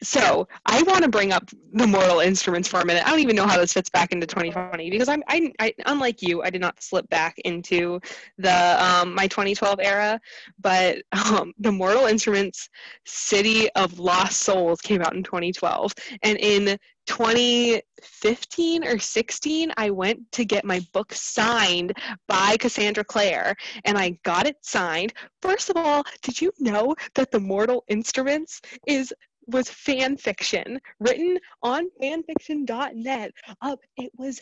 So 0.03 0.49
I 0.65 0.83
want 0.85 1.03
to 1.05 1.11
bring 1.11 1.33
up 1.33 1.51
the 1.73 1.87
Mortal 1.87 2.21
Instruments 2.21 2.69
for 2.69 2.81
a 2.81 2.87
minute. 2.87 3.07
I 3.07 3.11
don't 3.11 3.21
even 3.21 3.37
know 3.37 3.47
how 3.47 3.59
this 3.59 3.73
fits 3.73 3.91
back 3.91 4.13
into 4.13 4.27
2020 4.27 4.91
because 4.91 5.09
I'm 5.09 5.23
I, 5.29 5.53
I 5.59 5.75
unlike 5.87 6.23
you, 6.23 6.43
I 6.43 6.51
did 6.51 6.61
not 6.61 6.83
slip 6.83 7.09
back 7.11 7.39
into 7.45 8.01
the 8.39 8.83
um, 8.83 9.15
my 9.15 9.27
2012 9.27 9.79
era, 9.81 10.21
but 10.59 11.03
um, 11.13 11.53
the 11.59 11.73
Mortal 11.73 12.07
Instruments 12.07 12.69
City 13.05 13.71
of 13.73 13.99
Lost 13.99 14.41
Souls 14.41 14.81
came 14.81 15.03
out 15.03 15.15
in 15.15 15.23
2012, 15.23 15.93
and 16.23 16.39
in 16.39 16.79
2015 17.07 18.85
or 18.85 18.99
16, 18.99 19.73
I 19.77 19.91
went 19.91 20.31
to 20.33 20.45
get 20.45 20.65
my 20.65 20.81
book 20.93 21.13
signed 21.13 21.93
by 22.29 22.57
Cassandra 22.59 23.05
Clare, 23.05 23.55
and 23.85 23.99
I 23.99 24.19
got 24.23 24.47
it 24.47 24.57
signed. 24.63 25.13
First 25.43 25.71
of 25.71 25.77
all, 25.77 26.05
did 26.23 26.41
you 26.41 26.53
know 26.59 26.95
that 27.15 27.31
the 27.33 27.41
Mortal 27.41 27.85
Instruments 27.89 28.61
is 28.87 29.13
was 29.47 29.69
fan 29.69 30.17
fiction 30.17 30.81
written 30.99 31.39
on 31.63 31.89
fanfiction.net. 32.03 33.33
Up, 33.49 33.57
um, 33.63 33.77
it 33.97 34.13
was. 34.17 34.41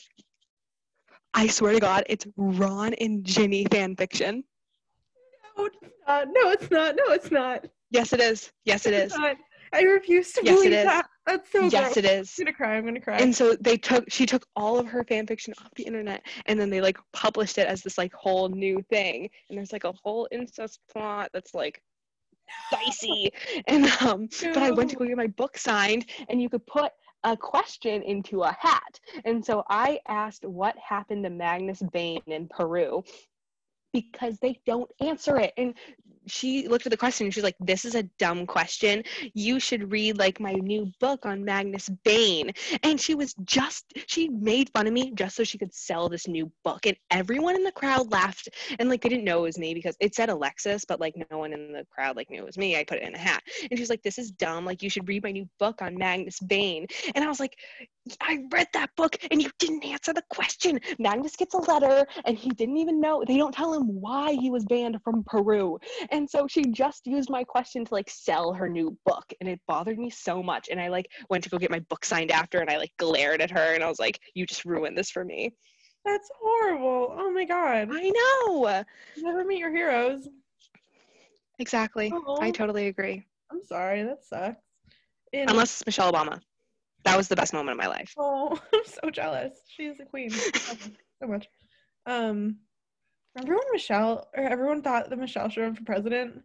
I 1.34 1.46
swear 1.46 1.74
to 1.74 1.80
God, 1.80 2.04
it's 2.08 2.26
Ron 2.36 2.94
and 2.94 3.24
Ginny 3.24 3.66
fan 3.70 3.96
fiction. 3.96 4.44
No, 5.56 5.66
it's 5.66 5.78
not. 6.06 6.28
No, 6.30 6.50
it's 6.50 6.70
not. 6.70 6.96
No, 6.96 7.12
it's 7.12 7.30
not. 7.30 7.66
Yes, 7.90 8.12
it 8.12 8.20
is. 8.20 8.50
Yes, 8.64 8.86
it 8.86 8.94
is. 8.94 9.14
I 9.72 9.82
refuse 9.82 10.32
to 10.32 10.42
yes, 10.44 10.56
believe 10.56 10.70
that. 10.70 11.06
That's 11.26 11.50
so. 11.52 11.64
Yes, 11.64 11.94
gross. 11.94 11.96
it 11.98 12.04
is. 12.04 12.34
I'm 12.38 12.44
gonna 12.46 12.56
cry. 12.56 12.76
I'm 12.76 12.84
gonna 12.84 13.00
cry. 13.00 13.18
And 13.18 13.34
so 13.34 13.54
they 13.60 13.76
took. 13.76 14.10
She 14.10 14.24
took 14.24 14.46
all 14.56 14.78
of 14.78 14.86
her 14.86 15.04
fan 15.04 15.26
fiction 15.26 15.52
off 15.60 15.70
the 15.76 15.84
internet, 15.84 16.22
and 16.46 16.58
then 16.58 16.70
they 16.70 16.80
like 16.80 16.98
published 17.12 17.58
it 17.58 17.66
as 17.66 17.82
this 17.82 17.98
like 17.98 18.12
whole 18.14 18.48
new 18.48 18.82
thing. 18.90 19.28
And 19.48 19.58
there's 19.58 19.72
like 19.72 19.84
a 19.84 19.92
whole 20.02 20.28
incest 20.30 20.80
plot 20.90 21.30
that's 21.32 21.54
like 21.54 21.82
dicey. 22.70 23.30
And 23.66 23.86
um, 24.00 24.28
but 24.42 24.58
I 24.58 24.70
went 24.70 24.90
to 24.90 24.96
go 24.96 25.04
get 25.04 25.16
my 25.16 25.26
book 25.26 25.58
signed, 25.58 26.06
and 26.28 26.40
you 26.40 26.48
could 26.48 26.66
put 26.66 26.92
a 27.24 27.36
question 27.36 28.02
into 28.02 28.42
a 28.42 28.56
hat. 28.58 29.00
And 29.24 29.44
so 29.44 29.64
I 29.68 29.98
asked 30.06 30.44
what 30.44 30.76
happened 30.78 31.24
to 31.24 31.30
Magnus 31.30 31.82
Bane 31.92 32.22
in 32.26 32.48
Peru 32.48 33.02
because 33.92 34.38
they 34.38 34.60
don't 34.66 34.90
answer 35.00 35.38
it. 35.38 35.52
And 35.56 35.74
she 36.28 36.68
looked 36.68 36.86
at 36.86 36.90
the 36.90 36.96
question 36.96 37.26
and 37.26 37.34
she's 37.34 37.44
like, 37.44 37.56
This 37.60 37.84
is 37.84 37.94
a 37.94 38.02
dumb 38.18 38.46
question. 38.46 39.02
You 39.34 39.58
should 39.58 39.90
read 39.90 40.18
like 40.18 40.40
my 40.40 40.52
new 40.52 40.92
book 41.00 41.26
on 41.26 41.44
Magnus 41.44 41.88
Bane. 42.04 42.52
And 42.82 43.00
she 43.00 43.14
was 43.14 43.34
just, 43.44 43.92
she 44.06 44.28
made 44.28 44.70
fun 44.70 44.86
of 44.86 44.92
me 44.92 45.12
just 45.12 45.36
so 45.36 45.44
she 45.44 45.58
could 45.58 45.74
sell 45.74 46.08
this 46.08 46.28
new 46.28 46.50
book. 46.64 46.86
And 46.86 46.96
everyone 47.10 47.56
in 47.56 47.64
the 47.64 47.72
crowd 47.72 48.10
laughed 48.12 48.48
and 48.78 48.88
like 48.88 49.02
they 49.02 49.08
didn't 49.08 49.24
know 49.24 49.38
it 49.40 49.42
was 49.42 49.58
me 49.58 49.74
because 49.74 49.96
it 50.00 50.14
said 50.14 50.28
Alexis, 50.28 50.84
but 50.84 51.00
like 51.00 51.14
no 51.30 51.38
one 51.38 51.52
in 51.52 51.72
the 51.72 51.86
crowd 51.90 52.16
like 52.16 52.30
knew 52.30 52.42
it 52.42 52.46
was 52.46 52.58
me. 52.58 52.76
I 52.76 52.84
put 52.84 52.98
it 52.98 53.04
in 53.04 53.14
a 53.14 53.18
hat. 53.18 53.42
And 53.70 53.78
she's 53.78 53.90
like, 53.90 54.02
This 54.02 54.18
is 54.18 54.30
dumb. 54.30 54.64
Like 54.64 54.82
you 54.82 54.90
should 54.90 55.08
read 55.08 55.22
my 55.22 55.32
new 55.32 55.48
book 55.58 55.82
on 55.82 55.96
Magnus 55.96 56.40
Bane. 56.40 56.86
And 57.14 57.24
I 57.24 57.28
was 57.28 57.40
like, 57.40 57.56
I 58.20 58.38
read 58.50 58.68
that 58.72 58.90
book 58.96 59.16
and 59.30 59.42
you 59.42 59.50
didn't 59.58 59.84
answer 59.84 60.12
the 60.12 60.22
question. 60.30 60.80
Magnus 60.98 61.36
gets 61.36 61.54
a 61.54 61.58
letter 61.58 62.06
and 62.24 62.38
he 62.38 62.50
didn't 62.50 62.78
even 62.78 63.00
know. 63.00 63.22
They 63.26 63.36
don't 63.36 63.54
tell 63.54 63.74
him 63.74 63.77
him 63.78 64.00
why 64.00 64.32
he 64.32 64.50
was 64.50 64.64
banned 64.64 64.98
from 65.02 65.24
Peru. 65.24 65.78
And 66.10 66.28
so 66.28 66.46
she 66.46 66.64
just 66.64 67.06
used 67.06 67.30
my 67.30 67.44
question 67.44 67.84
to 67.84 67.94
like 67.94 68.10
sell 68.10 68.52
her 68.52 68.68
new 68.68 68.96
book. 69.06 69.32
And 69.40 69.48
it 69.48 69.60
bothered 69.66 69.98
me 69.98 70.10
so 70.10 70.42
much. 70.42 70.68
And 70.70 70.80
I 70.80 70.88
like 70.88 71.06
went 71.30 71.44
to 71.44 71.50
go 71.50 71.58
get 71.58 71.70
my 71.70 71.80
book 71.80 72.04
signed 72.04 72.30
after 72.30 72.60
and 72.60 72.70
I 72.70 72.76
like 72.76 72.92
glared 72.98 73.40
at 73.40 73.50
her 73.50 73.74
and 73.74 73.82
I 73.82 73.88
was 73.88 73.98
like, 73.98 74.20
you 74.34 74.46
just 74.46 74.64
ruined 74.64 74.96
this 74.98 75.10
for 75.10 75.24
me. 75.24 75.54
That's 76.04 76.30
horrible. 76.40 77.14
Oh 77.18 77.30
my 77.32 77.44
god. 77.44 77.88
I 77.92 78.10
know. 78.10 78.84
Never 79.16 79.44
meet 79.44 79.58
your 79.58 79.70
heroes. 79.74 80.28
Exactly. 81.58 82.12
Aw. 82.12 82.40
I 82.40 82.50
totally 82.50 82.86
agree. 82.86 83.24
I'm 83.50 83.62
sorry, 83.64 84.02
that 84.04 84.24
sucks. 84.24 84.62
And- 85.32 85.50
Unless 85.50 85.80
it's 85.80 85.86
Michelle 85.86 86.12
Obama. 86.12 86.40
That 87.04 87.16
was 87.16 87.28
the 87.28 87.36
best 87.36 87.52
moment 87.52 87.72
of 87.72 87.78
my 87.78 87.88
life. 87.88 88.12
Oh, 88.18 88.58
I'm 88.74 88.80
so 88.84 89.10
jealous. 89.10 89.52
She's 89.68 89.96
the 89.98 90.04
queen. 90.04 90.30
So 91.20 91.26
much. 91.26 91.48
Um, 92.06 92.58
remember 93.38 93.54
when 93.54 93.72
Michelle 93.72 94.28
or 94.36 94.44
everyone 94.44 94.82
thought 94.82 95.10
that 95.10 95.18
Michelle 95.18 95.48
should 95.48 95.62
run 95.62 95.74
for 95.74 95.84
president? 95.84 96.42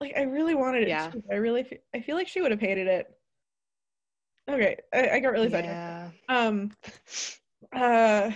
Like, 0.00 0.14
I 0.16 0.22
really 0.22 0.54
wanted 0.54 0.82
it. 0.82 0.88
Yeah. 0.88 1.10
too. 1.10 1.22
I 1.30 1.36
really, 1.36 1.64
fe- 1.64 1.80
I 1.94 2.00
feel 2.00 2.16
like 2.16 2.28
she 2.28 2.40
would 2.40 2.50
have 2.50 2.60
hated 2.60 2.86
it. 2.86 3.06
Okay, 4.48 4.76
I, 4.94 5.08
I 5.10 5.20
got 5.20 5.32
really 5.32 5.50
sidetracked. 5.50 6.14
Yeah. 6.28 6.46
Um, 6.46 6.70
uh, 7.72 8.30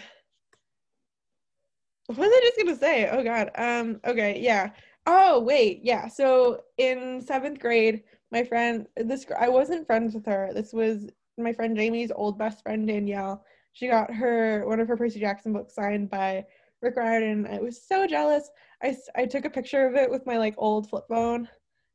what 2.07 2.19
was 2.19 2.29
I 2.33 2.41
just 2.43 2.59
gonna 2.59 2.77
say? 2.77 3.09
Oh 3.09 3.23
God. 3.23 3.51
Um. 3.55 4.01
Okay. 4.05 4.41
Yeah. 4.41 4.71
Oh 5.07 5.39
wait. 5.41 5.81
Yeah. 5.85 6.09
So 6.09 6.63
in 6.79 7.21
seventh 7.25 7.61
grade, 7.61 8.03
my 8.33 8.43
friend, 8.43 8.87
this 8.97 9.25
I 9.39 9.49
wasn't 9.49 9.87
friends 9.87 10.15
with 10.15 10.27
her. 10.27 10.51
This 10.53 10.73
was 10.73 11.09
my 11.39 11.53
friend 11.53 11.77
Jamie's 11.77 12.11
old 12.11 12.39
best 12.39 12.63
friend 12.65 12.87
Danielle. 12.87 13.45
She 13.73 13.87
got 13.87 14.13
her 14.13 14.67
one 14.67 14.81
of 14.81 14.89
her 14.89 14.97
Percy 14.97 15.21
Jackson 15.21 15.53
books 15.53 15.77
signed 15.77 16.11
by 16.11 16.45
Rick 16.83 16.97
Riordan. 16.97 17.47
I 17.47 17.59
was 17.59 17.83
so 17.87 18.07
jealous. 18.07 18.51
I, 18.83 18.97
I 19.15 19.27
took 19.27 19.45
a 19.45 19.51
picture 19.51 19.87
of 19.87 19.95
it 19.95 20.11
with 20.11 20.25
my 20.27 20.39
like 20.39 20.55
old 20.57 20.89
flip 20.89 21.05
phone, 21.09 21.41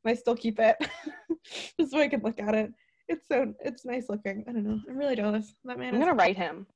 and 0.04 0.10
I 0.10 0.14
still 0.14 0.36
keep 0.36 0.58
it 0.60 0.76
just 1.78 1.90
so 1.92 1.98
I 1.98 2.08
can 2.08 2.22
look 2.22 2.40
at 2.40 2.54
it. 2.54 2.72
It's 3.08 3.28
so 3.28 3.52
it's 3.60 3.84
nice 3.84 4.08
looking. 4.08 4.44
I 4.48 4.52
don't 4.52 4.64
know. 4.64 4.80
I'm 4.88 4.96
really 4.96 5.16
jealous. 5.16 5.54
That 5.64 5.78
man. 5.78 5.94
I'm 5.94 6.00
gonna 6.00 6.14
write 6.14 6.36
him. 6.36 6.66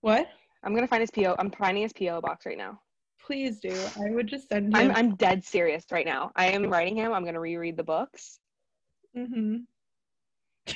what? 0.00 0.28
I'm 0.64 0.74
gonna 0.74 0.86
find 0.88 1.00
his 1.00 1.10
PO. 1.10 1.34
I'm 1.38 1.50
finding 1.50 1.82
his 1.82 1.92
PO 1.92 2.20
box 2.20 2.46
right 2.46 2.58
now. 2.58 2.80
Please 3.24 3.60
do. 3.60 3.86
I 3.96 4.10
would 4.10 4.26
just 4.26 4.48
send 4.48 4.76
I'm. 4.76 4.90
I'm 4.90 5.14
dead 5.16 5.44
serious 5.44 5.84
right 5.90 6.06
now. 6.06 6.30
I 6.36 6.46
am 6.46 6.64
writing 6.68 6.96
him. 6.96 7.12
I'm 7.12 7.24
gonna 7.24 7.40
reread 7.40 7.76
the 7.76 7.84
books. 7.84 8.40
hmm 9.16 9.58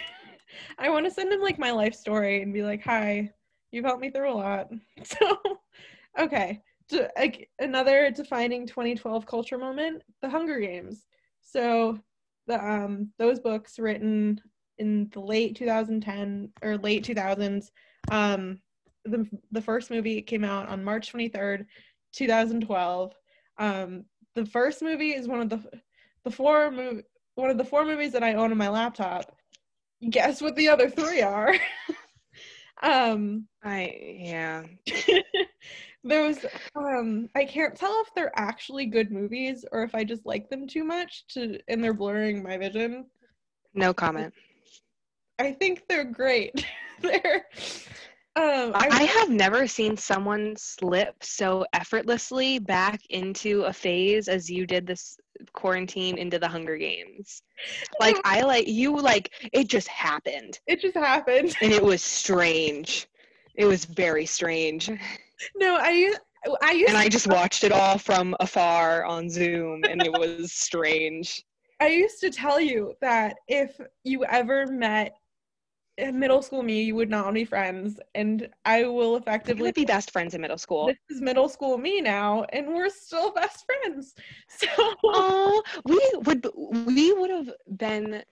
I 0.79 0.91
want 0.91 1.07
to 1.07 1.11
send 1.11 1.33
him 1.33 1.41
like 1.41 1.59
my 1.59 1.71
life 1.71 1.95
story 1.95 2.43
and 2.43 2.53
be 2.53 2.63
like, 2.63 2.83
"Hi, 2.85 3.31
you've 3.71 3.85
helped 3.85 4.01
me 4.01 4.11
through 4.11 4.33
a 4.33 4.35
lot." 4.35 4.69
So, 5.05 5.39
okay, 6.19 6.63
to, 6.89 7.11
like 7.17 7.49
another 7.59 8.11
defining 8.11 8.67
2012 8.67 9.27
culture 9.27 9.59
moment: 9.59 10.03
the 10.23 10.29
Hunger 10.29 10.61
Games. 10.61 11.07
So, 11.41 11.99
the 12.47 12.65
um 12.65 13.11
those 13.19 13.41
books 13.41 13.79
written 13.79 14.41
in 14.79 15.09
the 15.13 15.21
late 15.21 15.57
2010 15.57 16.51
or 16.63 16.77
late 16.79 17.05
2000s. 17.05 17.71
Um, 18.11 18.61
the 19.05 19.27
the 19.53 19.63
first 19.63 19.91
movie 19.91 20.23
came 20.23 20.45
out 20.45 20.69
on 20.69 20.85
March 20.85 21.13
23rd, 21.13 21.67
2012. 22.13 23.15
Um, 23.59 24.05
the 24.35 24.47
first 24.47 24.83
movie 24.83 25.13
is 25.13 25.29
one 25.29 25.41
of 25.41 25.49
the 25.49 25.63
the 26.25 26.31
four 26.31 26.71
mov- 26.71 27.05
one 27.35 27.51
of 27.51 27.59
the 27.59 27.65
four 27.65 27.85
movies 27.85 28.13
that 28.13 28.25
I 28.25 28.35
own 28.35 28.51
on 28.51 28.59
my 28.59 28.69
laptop. 28.69 29.37
Guess 30.09 30.43
what 30.43 30.57
the 30.57 30.69
other 30.69 30.91
three 30.91 31.23
are? 31.23 31.55
um, 32.83 33.47
I 33.63 34.19
yeah. 34.21 34.65
those 36.07 36.45
um, 36.75 37.29
I 37.35 37.45
can't 37.45 37.75
tell 37.75 38.03
if 38.07 38.15
they're 38.15 38.33
actually 38.37 38.87
good 38.87 39.11
movies 39.11 39.65
or 39.73 39.83
if 39.83 39.95
I 39.95 40.05
just 40.05 40.25
like 40.27 40.49
them 40.49 40.67
too 40.67 40.85
much 40.85 41.25
to, 41.35 41.59
and 41.69 41.83
they're 41.83 41.95
blurring 41.95 42.43
my 42.43 42.57
vision. 42.57 43.07
No 43.75 43.93
comment. 43.93 44.33
I 45.39 45.53
think 45.53 45.83
they're 45.89 46.05
great. 46.05 46.65
they're 47.03 47.45
um, 48.37 48.73
I 48.75 48.89
I, 48.91 49.03
have 49.05 49.31
never 49.31 49.67
seen 49.67 49.97
someone 49.97 50.55
slip 50.59 51.15
so 51.23 51.65
effortlessly 51.73 52.59
back 52.59 53.01
into 53.09 53.63
a 53.63 53.73
phase 53.73 54.29
as 54.29 54.51
you 54.51 54.67
did 54.67 54.87
this 54.87 55.17
quarantine 55.55 56.19
into 56.19 56.39
the 56.39 56.49
Hunger 56.49 56.77
Games. 56.77 57.43
Like 57.99 58.17
I 58.25 58.43
like 58.43 58.69
you 58.69 58.95
like 58.95 59.31
it 59.55 59.69
just 59.69 59.89
happened 59.89 60.61
it 60.67 60.79
just 60.79 60.95
happened. 60.95 61.57
and 61.63 61.73
it 61.73 61.83
was 61.83 62.03
strange. 62.03 63.09
It 63.55 63.65
was 63.65 63.87
very 63.87 64.27
strange. 64.27 64.91
No, 65.57 65.77
I 65.81 66.15
I 66.63 66.73
used 66.73 66.89
And 66.89 66.99
I 66.99 67.09
just 67.09 67.27
watched 67.27 67.65
it 67.65 67.73
all 67.73 67.99
from 67.99 68.35
afar 68.41 69.05
on 69.05 69.29
Zoom 69.29 69.85
and 69.85 70.03
it 70.05 70.13
was 70.13 70.53
strange. 70.53 71.43
I 71.81 71.89
used 71.89 72.21
to 72.21 72.31
tell 72.31 72.61
you 72.61 72.95
that 73.01 73.37
if 73.49 73.79
you 74.05 74.25
ever 74.25 74.67
met 74.67 75.15
middle 75.99 76.43
school 76.43 76.63
me, 76.63 76.83
you 76.83 76.95
would 76.95 77.11
not 77.11 77.33
be 77.33 77.45
friends, 77.45 77.99
and 78.15 78.49
I 78.65 78.85
will 78.85 79.17
effectively 79.17 79.73
be 79.73 79.85
best 79.85 80.11
friends 80.11 80.35
in 80.35 80.41
middle 80.41 80.59
school. 80.59 80.87
this 80.87 80.97
is 81.11 81.23
middle 81.23 81.49
school 81.49 81.79
me 81.79 82.01
now, 82.01 82.45
and 82.53 82.69
we're 82.69 82.91
still 82.91 83.33
best 83.33 83.65
friends. 83.67 84.15
So 84.49 84.67
Oh, 85.05 85.63
we 85.85 86.01
would 86.27 86.47
we 86.87 87.13
would 87.13 87.31
have 87.31 87.51
been 87.77 88.23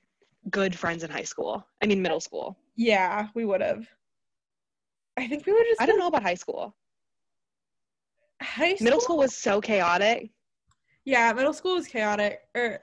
good 0.51 0.79
friends 0.79 1.05
in 1.05 1.11
high 1.11 1.23
school. 1.25 1.67
I 1.83 1.87
mean 1.87 2.03
middle 2.03 2.21
school. 2.21 2.57
yeah, 2.77 3.29
we 3.35 3.45
would 3.45 3.61
have. 3.61 3.87
I 5.17 5.27
think 5.29 5.47
we 5.47 5.53
would 5.53 5.67
just 5.67 5.81
I 5.81 5.87
don't 5.87 5.99
know 5.99 6.09
about 6.09 6.23
high 6.23 6.35
school. 6.35 6.75
High 8.45 8.75
school. 8.75 8.85
Middle 8.85 9.01
school 9.01 9.17
was 9.19 9.37
so 9.37 9.61
chaotic. 9.61 10.31
Yeah, 11.05 11.33
middle 11.33 11.53
school 11.53 11.75
was 11.75 11.87
chaotic. 11.87 12.41
Or 12.55 12.81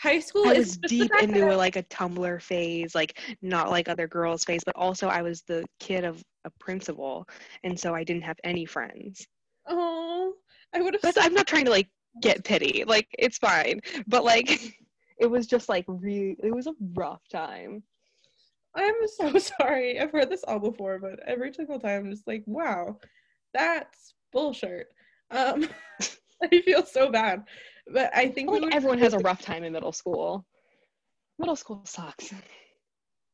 high 0.00 0.20
school 0.20 0.46
I 0.46 0.54
is 0.54 0.78
was 0.80 0.90
deep 0.90 1.10
into 1.20 1.40
that- 1.40 1.56
like 1.56 1.76
a 1.76 1.82
Tumblr 1.84 2.42
phase, 2.42 2.94
like 2.94 3.20
not 3.42 3.70
like 3.70 3.88
other 3.88 4.08
girls 4.08 4.44
phase, 4.44 4.62
but 4.64 4.76
also 4.76 5.08
I 5.08 5.22
was 5.22 5.42
the 5.42 5.64
kid 5.78 6.04
of 6.04 6.22
a 6.44 6.50
principal, 6.58 7.28
and 7.62 7.78
so 7.78 7.94
I 7.94 8.02
didn't 8.04 8.22
have 8.22 8.38
any 8.44 8.64
friends. 8.64 9.26
Oh, 9.68 10.34
I 10.74 10.80
would 10.80 10.94
have. 10.94 11.02
But 11.02 11.16
I'm 11.20 11.34
not 11.34 11.46
trying 11.46 11.66
to 11.66 11.70
like 11.70 11.88
get 12.20 12.44
pity, 12.44 12.84
like 12.86 13.06
it's 13.18 13.38
fine, 13.38 13.80
but 14.06 14.24
like 14.24 14.48
it 15.20 15.26
was 15.26 15.46
just 15.46 15.68
like 15.68 15.84
really, 15.86 16.36
it 16.42 16.52
was 16.54 16.66
a 16.66 16.74
rough 16.94 17.22
time. 17.28 17.82
I'm 18.74 18.94
so 19.16 19.38
sorry. 19.60 20.00
I've 20.00 20.10
heard 20.10 20.30
this 20.30 20.44
all 20.44 20.58
before, 20.58 20.98
but 20.98 21.20
every 21.26 21.52
single 21.52 21.78
time, 21.78 22.06
I'm 22.06 22.10
just 22.10 22.26
like, 22.26 22.42
wow, 22.46 22.98
that's 23.54 24.14
bullshit. 24.32 24.88
Um, 25.30 25.68
I 26.42 26.60
feel 26.62 26.84
so 26.84 27.10
bad, 27.10 27.44
but 27.92 28.10
I 28.14 28.28
think 28.28 28.50
we 28.50 28.60
Like 28.60 28.74
everyone 28.74 28.98
has 28.98 29.14
a 29.14 29.18
rough 29.18 29.42
time 29.42 29.64
in 29.64 29.72
middle 29.72 29.92
school. 29.92 30.44
Middle 31.38 31.56
school 31.56 31.82
sucks. 31.84 32.32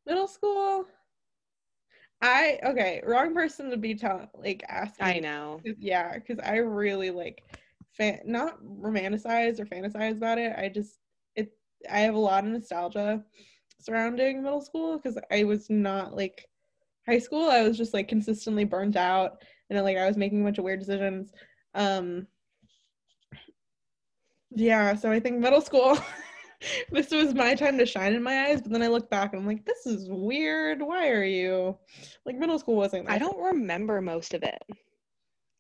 middle 0.06 0.28
school. 0.28 0.86
I 2.20 2.58
okay, 2.64 3.00
wrong 3.06 3.32
person 3.32 3.70
to 3.70 3.76
be 3.76 3.94
tell 3.94 4.28
like 4.36 4.62
asking. 4.68 5.06
I 5.06 5.18
know. 5.20 5.60
Yeah, 5.78 6.14
because 6.14 6.38
I 6.44 6.56
really 6.56 7.10
like, 7.10 7.42
fan 7.92 8.20
not 8.24 8.62
romanticize 8.62 9.60
or 9.60 9.66
fantasize 9.66 10.16
about 10.16 10.38
it. 10.38 10.54
I 10.56 10.68
just 10.68 10.98
it. 11.36 11.52
I 11.90 12.00
have 12.00 12.14
a 12.14 12.18
lot 12.18 12.44
of 12.44 12.50
nostalgia 12.50 13.24
surrounding 13.80 14.42
middle 14.42 14.60
school 14.60 14.96
because 14.96 15.18
I 15.30 15.44
was 15.44 15.70
not 15.70 16.16
like 16.16 16.46
high 17.06 17.20
school. 17.20 17.48
I 17.48 17.62
was 17.62 17.76
just 17.76 17.94
like 17.94 18.08
consistently 18.08 18.64
burnt 18.64 18.96
out 18.96 19.42
and 19.70 19.82
like 19.84 19.96
I 19.96 20.06
was 20.06 20.16
making 20.16 20.40
a 20.40 20.44
bunch 20.44 20.58
of 20.58 20.64
weird 20.64 20.80
decisions. 20.80 21.32
Um. 21.74 22.26
Yeah, 24.50 24.94
so 24.94 25.10
I 25.10 25.20
think 25.20 25.38
middle 25.38 25.60
school. 25.60 25.98
this 26.90 27.10
was 27.10 27.34
my 27.34 27.54
time 27.54 27.78
to 27.78 27.86
shine 27.86 28.14
in 28.14 28.22
my 28.22 28.46
eyes, 28.46 28.62
but 28.62 28.72
then 28.72 28.82
I 28.82 28.88
look 28.88 29.10
back 29.10 29.32
and 29.32 29.42
I'm 29.42 29.46
like, 29.46 29.64
this 29.64 29.86
is 29.86 30.08
weird. 30.10 30.82
Why 30.82 31.10
are 31.10 31.24
you 31.24 31.76
like 32.24 32.36
middle 32.36 32.58
school 32.58 32.76
wasn't? 32.76 33.10
I 33.10 33.18
don't 33.18 33.38
remember 33.38 34.00
most 34.00 34.34
of 34.34 34.42
it. 34.42 34.62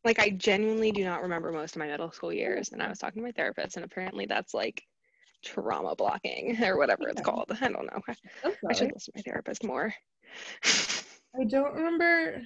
Like 0.04 0.18
I 0.18 0.30
genuinely 0.30 0.90
do 0.90 1.04
not 1.04 1.22
remember 1.22 1.52
most 1.52 1.76
of 1.76 1.80
my 1.80 1.86
middle 1.86 2.10
school 2.10 2.32
years. 2.32 2.70
And 2.72 2.82
I 2.82 2.88
was 2.88 2.98
talking 2.98 3.22
to 3.22 3.26
my 3.26 3.32
therapist, 3.32 3.76
and 3.76 3.84
apparently 3.84 4.26
that's 4.26 4.54
like 4.54 4.82
trauma 5.44 5.94
blocking 5.94 6.56
or 6.64 6.76
whatever 6.76 7.08
it's 7.08 7.22
called. 7.22 7.50
I 7.60 7.68
don't 7.68 7.86
know. 7.86 8.00
I 8.68 8.72
should 8.72 8.92
listen 8.92 9.12
to 9.14 9.18
my 9.18 9.22
therapist 9.22 9.64
more. 9.64 9.94
I 10.64 11.44
don't 11.48 11.74
remember. 11.74 12.42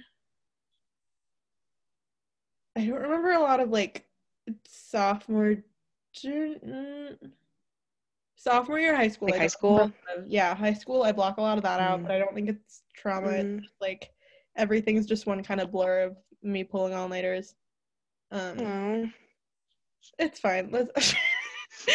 I 2.75 2.85
don't 2.85 2.99
remember 3.01 3.31
a 3.31 3.39
lot 3.39 3.59
of 3.59 3.69
like 3.69 4.05
sophomore, 4.65 5.57
mm, 6.23 7.17
sophomore 8.35 8.79
year 8.79 8.95
high 8.95 9.07
school. 9.07 9.29
Like 9.29 9.39
high 9.39 9.47
school? 9.47 9.77
remember 9.77 9.95
a 10.07 10.11
lot 10.15 10.19
of- 10.25 10.27
yeah, 10.27 10.55
high 10.55 10.73
school. 10.73 11.03
I 11.03 11.11
block 11.11 11.37
a 11.37 11.41
lot 11.41 11.57
of 11.57 11.63
that 11.63 11.79
out, 11.79 11.99
Mm. 11.99 12.03
but 12.03 12.11
I 12.11 12.19
don't 12.19 12.33
think 12.33 12.49
it's 12.49 12.83
trauma. 12.95 13.29
It's 13.29 13.43
Mm. 13.45 13.61
just, 13.61 13.75
like 13.81 14.11
everything's 14.55 15.05
just 15.05 15.25
one 15.25 15.43
kind 15.43 15.61
of 15.61 15.71
blur 15.71 16.01
of 16.03 16.17
me 16.41 16.63
pulling 16.63 16.93
all 16.93 17.07
nighters. 17.07 17.55
Um, 18.31 18.59
Oh. 18.59 19.09
it's 20.19 20.39
fine. 20.39 20.69
Let's. 20.71 21.13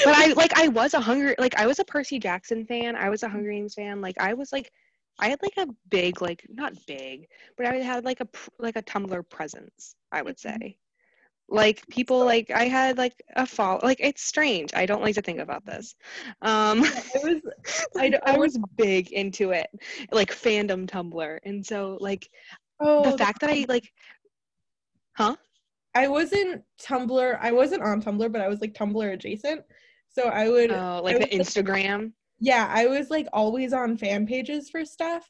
But 0.04 0.16
I 0.16 0.32
like 0.32 0.58
I 0.58 0.68
was 0.68 0.92
a 0.92 1.00
Hunger 1.00 1.34
like 1.38 1.54
I 1.54 1.66
was 1.66 1.78
a 1.78 1.84
Percy 1.84 2.18
Jackson 2.18 2.66
fan. 2.66 2.94
I 2.96 3.08
was 3.08 3.22
a 3.22 3.28
Hunger 3.28 3.50
Games 3.52 3.74
fan. 3.74 4.00
Like 4.02 4.16
I 4.20 4.34
was 4.34 4.52
like 4.52 4.70
I 5.20 5.28
had 5.30 5.40
like 5.40 5.56
a 5.56 5.72
big 5.88 6.20
like 6.20 6.44
not 6.50 6.74
big, 6.86 7.28
but 7.56 7.64
I 7.64 7.76
had 7.76 8.04
like 8.04 8.20
a 8.20 8.28
like 8.58 8.74
a 8.76 8.82
Tumblr 8.82 9.30
presence. 9.30 9.94
I 10.12 10.22
would 10.22 10.36
Mhm. 10.36 10.62
say. 10.62 10.78
Like 11.50 11.86
people 11.88 12.24
like 12.24 12.50
I 12.50 12.64
had 12.64 12.98
like 12.98 13.22
a 13.36 13.46
fall 13.46 13.80
like 13.82 14.00
it's 14.00 14.22
strange. 14.22 14.70
I 14.74 14.84
don't 14.84 15.02
like 15.02 15.14
to 15.14 15.22
think 15.22 15.38
about 15.40 15.64
this. 15.64 15.94
Um 16.42 16.84
It 17.14 17.22
was 17.22 17.40
I 18.26 18.36
was 18.36 18.58
big 18.76 19.12
into 19.12 19.52
it. 19.52 19.68
Like 20.12 20.30
fandom 20.30 20.86
Tumblr. 20.86 21.38
And 21.44 21.64
so 21.64 21.96
like 22.00 22.28
oh 22.80 23.02
the 23.02 23.16
fact 23.16 23.40
that 23.40 23.50
I 23.50 23.64
like 23.68 23.90
Huh? 25.16 25.36
I 25.94 26.06
wasn't 26.06 26.62
Tumblr. 26.80 27.38
I 27.40 27.50
wasn't 27.50 27.82
on 27.82 28.02
Tumblr, 28.02 28.30
but 28.30 28.40
I 28.40 28.48
was 28.48 28.60
like 28.60 28.74
Tumblr 28.74 29.12
adjacent. 29.12 29.62
So 30.10 30.24
I 30.24 30.48
would 30.48 30.70
Oh, 30.70 31.00
like 31.02 31.16
I 31.16 31.18
the 31.18 31.26
was, 31.26 31.38
Instagram. 31.38 32.12
yeah, 32.40 32.68
I 32.70 32.86
was 32.86 33.10
like 33.10 33.26
always 33.32 33.72
on 33.72 33.96
fan 33.96 34.26
pages 34.26 34.70
for 34.70 34.84
stuff. 34.84 35.28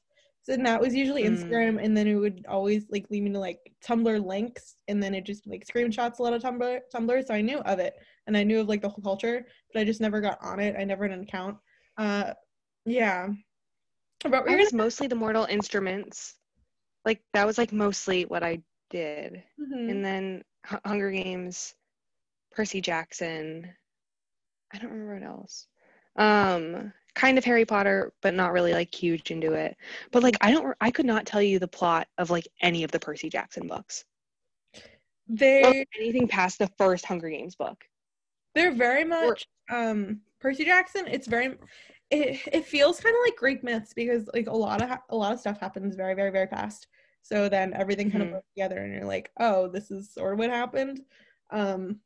So 0.49 0.55
and 0.55 0.65
that 0.65 0.81
was 0.81 0.95
usually 0.95 1.25
Mm. 1.25 1.37
Instagram, 1.37 1.85
and 1.85 1.95
then 1.95 2.07
it 2.09 2.15
would 2.15 2.47
always 2.49 2.87
like 2.89 3.05
lead 3.11 3.23
me 3.23 3.33
to 3.33 3.39
like 3.39 3.61
Tumblr 3.87 4.25
links, 4.25 4.77
and 4.89 5.03
then 5.03 5.15
it 5.15 5.27
just 5.27 5.47
like 5.47 5.67
screenshots 5.67 6.19
a 6.19 6.23
lot 6.23 6.33
of 6.33 6.43
Tumblr. 6.43 6.81
Tumblr, 6.95 7.27
so 7.27 7.35
I 7.35 7.43
knew 7.43 7.59
of 7.59 7.79
it, 7.79 7.95
and 8.27 8.35
I 8.35 8.45
knew 8.45 8.61
of 8.61 8.67
like 8.67 8.81
the 8.81 8.89
whole 8.89 9.03
culture, 9.03 9.47
but 9.75 9.81
I 9.81 9.85
just 9.85 10.01
never 10.01 10.23
got 10.23 10.39
on 10.41 10.59
it. 10.59 10.75
I 10.79 10.85
never 10.85 11.07
had 11.07 11.19
an 11.19 11.25
account. 11.25 11.59
Uh, 11.99 12.33
yeah. 12.87 13.29
But 14.23 14.47
we're 14.47 14.57
was 14.57 14.73
mostly 14.73 15.07
the 15.07 15.15
Mortal 15.15 15.45
Instruments. 15.45 16.37
Like 17.05 17.21
that 17.35 17.47
was 17.47 17.59
like 17.59 17.73
mostly 17.73 18.25
what 18.25 18.43
I 18.43 18.63
did. 18.89 19.43
gonna. 19.61 19.91
And 19.91 20.03
then 20.05 20.43
Hu- 20.67 20.79
Hunger 20.87 21.11
Games, 21.11 21.75
Percy 22.53 22.81
Jackson. 22.81 23.69
I 24.73 24.79
don't 24.79 24.91
remember 24.93 25.15
what 25.15 25.23
else. 25.23 25.67
Um, 26.17 26.93
kind 27.19 27.37
of 27.37 27.45
Harry 27.45 27.65
Potter, 27.65 28.13
but 28.23 28.33
not 28.35 28.53
really 28.53 28.73
like 28.73 28.95
huge 28.95 29.31
into 29.33 29.53
it. 29.53 29.77
But 30.13 30.23
like 30.23 30.37
I 30.41 30.53
don't, 30.53 30.77
I 30.81 30.91
could 30.91 31.07
not 31.07 31.27
tell 31.27 31.43
you 31.43 31.59
the 31.59 31.69
plot 31.69 32.09
of 32.19 32.31
like 32.31 32.47
any 32.63 32.85
of 32.85 32.93
the 32.93 33.01
Percy 33.01 33.29
Jackson 33.29 33.67
books. 33.67 34.05
they 35.29 35.85
anything 35.97 36.29
past 36.29 36.59
the 36.59 36.69
first 36.79 37.05
Hunger 37.05 37.29
Games 37.31 37.57
book. 37.57 37.85
They're 38.55 38.75
very 38.75 39.05
much 39.05 39.47
um 39.71 40.23
Percy 40.41 40.65
Jackson. 40.65 41.07
It's 41.07 41.27
very 41.27 41.57
it 42.11 42.41
it 42.53 42.65
feels 42.65 43.01
kind 43.01 43.15
of 43.15 43.21
like 43.25 43.37
Greek 43.37 43.63
myths 43.63 43.93
because 43.95 44.29
like 44.35 44.47
a 44.47 44.53
lot 44.57 44.83
of 44.83 44.91
a 45.11 45.17
lot 45.17 45.33
of 45.33 45.41
stuff 45.41 45.61
happens 45.61 45.97
very 45.97 46.15
very 46.15 46.31
very 46.31 46.47
fast. 46.47 46.89
So 47.23 47.49
then 47.49 47.75
everything 47.75 48.11
kind 48.11 48.23
Mhm. 48.23 48.29
of 48.29 48.31
goes 48.33 48.43
together 48.55 48.79
and 48.79 48.93
you're 48.95 49.05
like, 49.05 49.31
"Oh, 49.39 49.69
this 49.69 49.91
is 49.91 50.13
sort 50.13 50.33
of 50.33 50.39
what 50.39 50.51
happened." 50.51 51.05
Um 51.51 52.01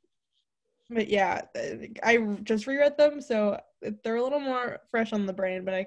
but 0.90 1.08
yeah, 1.08 1.42
I 2.02 2.18
just 2.44 2.66
reread 2.66 2.96
them 2.98 3.20
so 3.20 3.60
they're 4.02 4.16
a 4.16 4.22
little 4.22 4.40
more 4.40 4.80
fresh 4.90 5.12
on 5.12 5.26
the 5.26 5.32
brain, 5.32 5.64
but 5.64 5.74
I 5.74 5.86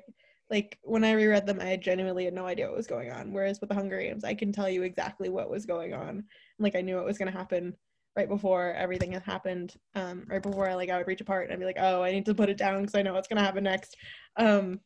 like 0.50 0.78
when 0.84 1.04
I 1.04 1.14
reread 1.14 1.48
them 1.48 1.60
I 1.60 1.76
genuinely 1.76 2.26
had 2.26 2.34
no 2.34 2.46
idea 2.46 2.68
what 2.68 2.78
was 2.78 2.88
going 2.88 3.12
on. 3.12 3.34
Whereas 3.34 3.60
with 3.60 3.70
the 3.70 3.76
Hunger 3.76 4.00
Games, 4.00 4.24
I 4.24 4.34
can 4.36 4.52
tell 4.52 4.70
you 4.70 4.84
exactly 4.84 5.30
what 5.30 5.50
was 5.50 5.66
going 5.66 5.94
on. 5.94 6.24
Like 6.60 6.76
I 6.76 6.82
knew 6.82 7.00
it 7.00 7.06
was 7.06 7.18
going 7.18 7.32
to 7.32 7.38
happen 7.38 7.76
right 8.16 8.30
before 8.30 8.74
everything 8.74 9.12
had 9.12 9.24
happened 9.24 9.76
um 9.96 10.26
right 10.30 10.42
before 10.42 10.70
I 10.70 10.76
like 10.76 10.90
i 10.90 10.98
would 10.98 11.08
reach 11.08 11.22
a 11.22 11.26
part 11.26 11.46
and 11.46 11.54
i'd 11.54 11.60
be 11.60 11.66
like 11.66 11.78
oh 11.80 12.02
i 12.02 12.12
need 12.12 12.26
to 12.26 12.36
put 12.36 12.50
it 12.50 12.58
down 12.58 12.82
because 12.82 12.96
i 12.96 13.02
know 13.02 13.14
what's 13.14 13.28
going 13.28 13.38
to 13.38 13.44
happen 13.44 13.64
next 13.64 13.96
um 14.38 14.80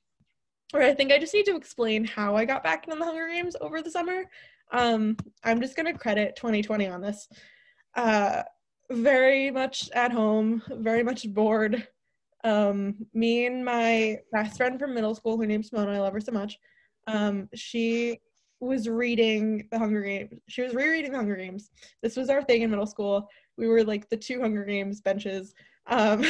or 0.74 0.82
i 0.82 0.94
think 0.94 1.12
i 1.12 1.20
just 1.20 1.34
need 1.34 1.46
to 1.46 1.56
explain 1.56 2.06
how 2.06 2.36
i 2.36 2.46
got 2.46 2.64
back 2.64 2.86
into 2.86 2.98
the 2.98 3.06
hunger 3.06 3.28
games 3.28 3.56
over 3.62 3.82
the 3.82 3.92
summer 3.92 4.24
um 4.72 5.16
i'm 5.44 5.62
just 5.62 5.76
going 5.76 5.86
to 5.86 5.98
credit 5.98 6.36
2020 6.36 6.88
on 6.88 7.02
this 7.02 7.28
uh 7.96 8.44
very 8.92 9.52
much 9.52 9.90
at 9.92 10.12
home 10.12 10.62
very 10.72 11.04
much 11.04 11.32
bored 11.32 11.88
um 12.44 12.96
me 13.14 13.46
and 13.46 13.64
my 13.66 14.18
best 14.32 14.58
friend 14.58 14.80
from 14.80 14.94
middle 14.94 15.14
school 15.14 15.38
her 15.38 15.46
name's 15.46 15.70
simona 15.70 15.96
i 15.96 16.00
love 16.00 16.14
her 16.14 16.22
so 16.22 16.32
much 16.32 16.58
um 17.08 17.50
she 17.54 18.20
was 18.62 18.90
reading 18.90 19.68
the 19.72 19.80
hunger 19.80 20.02
games 20.02 20.34
she 20.48 20.62
was 20.62 20.74
rereading 20.74 21.12
the 21.12 21.18
hunger 21.18 21.36
games. 21.36 21.72
This 22.02 22.16
was 22.16 22.30
our 22.30 22.44
thing 22.44 22.62
in 22.62 22.70
middle 22.70 22.86
school. 22.86 23.30
We 23.58 23.68
were 23.68 23.84
like 23.84 24.10
the 24.10 24.18
two 24.18 24.42
hunger 24.42 24.66
games 24.66 25.02
benches. 25.02 25.54
Um 25.88 26.24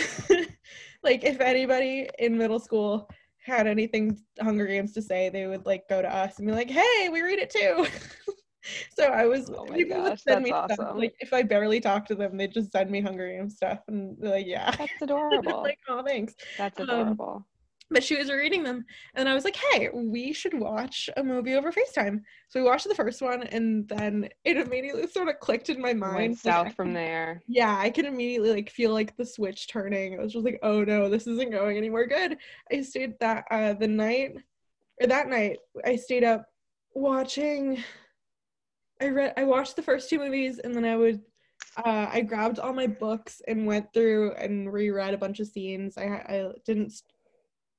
like 1.04 1.24
if 1.24 1.42
anybody 1.42 2.10
in 2.20 2.38
middle 2.38 2.60
school 2.60 3.10
had 3.46 3.68
anything 3.68 4.20
hunger 4.40 4.68
games 4.68 4.94
to 4.94 5.02
say 5.02 5.30
they 5.30 5.48
would 5.48 5.66
like 5.66 5.88
go 5.90 6.02
to 6.02 6.14
us 6.16 6.38
and 6.38 6.48
be 6.48 6.54
like 6.54 6.70
hey 6.70 7.10
we 7.10 7.22
read 7.22 7.40
it 7.40 7.50
too 7.50 7.86
so 8.96 9.04
i 9.06 9.26
was 9.26 9.50
Oh 9.56 9.66
my 9.70 9.82
gosh, 9.84 10.22
send 10.24 10.38
that's 10.38 10.44
me 10.44 10.50
stuff, 10.50 10.72
awesome. 10.80 10.98
like 10.98 11.16
if 11.20 11.34
i 11.34 11.42
barely 11.44 11.80
talk 11.80 12.06
to 12.08 12.16
them 12.16 12.38
they'd 12.38 12.54
just 12.54 12.72
send 12.72 12.90
me 12.92 13.02
hunger 13.02 13.28
games 13.30 13.56
stuff 13.56 13.80
and 13.88 14.18
like 14.20 14.46
yeah 14.48 14.72
That's 14.78 14.92
adorable. 15.02 15.64
like 15.64 15.80
oh 15.88 16.04
thanks 16.06 16.36
That's 16.58 16.80
um, 16.80 16.90
adorable. 16.90 17.46
but 17.92 18.04
she 18.04 18.16
was 18.18 18.30
reading 18.32 18.64
them 18.64 18.86
and 19.16 19.28
i 19.28 19.34
was 19.34 19.44
like 19.44 19.56
hey 19.72 19.90
we 19.94 20.32
should 20.34 20.54
watch 20.54 21.10
a 21.18 21.24
movie 21.24 21.56
over 21.56 21.72
facetime 21.72 22.22
so 22.50 22.60
we 22.60 22.66
watched 22.68 22.88
the 22.88 22.96
first 22.96 23.22
one 23.22 23.44
and 23.44 23.88
then 23.90 24.30
it 24.44 24.58
immediately 24.58 25.08
sort 25.08 25.28
of 25.30 25.40
clicked 25.40 25.70
in 25.70 25.82
my 25.82 25.94
mind 25.94 26.16
Went 26.16 26.38
south 26.40 26.68
I 26.68 26.72
from 26.72 26.94
there. 26.94 27.42
yeah 27.48 27.76
i 27.80 27.90
could 27.90 28.06
immediately 28.06 28.52
like 28.52 28.70
feel 28.70 28.94
like 28.94 29.16
the 29.18 29.26
switch 29.26 29.68
turning 29.68 30.20
i 30.20 30.24
was 30.24 30.34
just 30.34 30.46
like 30.46 30.60
oh 30.64 30.84
no 30.84 31.10
this 31.10 31.26
isn't 31.28 31.52
going 31.52 31.78
anywhere 31.78 32.06
good 32.08 32.38
i 32.72 32.82
stayed 32.82 33.14
that 33.20 33.46
uh 33.50 33.74
the 33.74 33.88
night 33.88 34.34
or 35.02 35.08
that 35.08 35.28
night 35.30 35.58
i 35.86 35.96
stayed 35.96 36.24
up 36.24 36.46
watching 36.96 37.82
i 39.02 39.08
read 39.08 39.34
i 39.38 39.44
watched 39.44 39.76
the 39.76 39.82
first 39.82 40.10
two 40.10 40.20
movies 40.20 40.60
and 40.60 40.76
then 40.76 40.86
i 40.86 40.96
would 40.96 41.22
uh, 41.78 42.08
I 42.12 42.22
grabbed 42.22 42.60
all 42.60 42.74
my 42.74 42.88
books 42.88 43.42
and 43.48 43.66
went 43.66 43.94
through 43.94 44.34
and 44.34 44.72
reread 44.72 45.14
a 45.14 45.18
bunch 45.18 45.40
of 45.40 45.48
scenes. 45.48 45.98
I 45.98 46.04
I 46.06 46.52
didn't, 46.66 46.94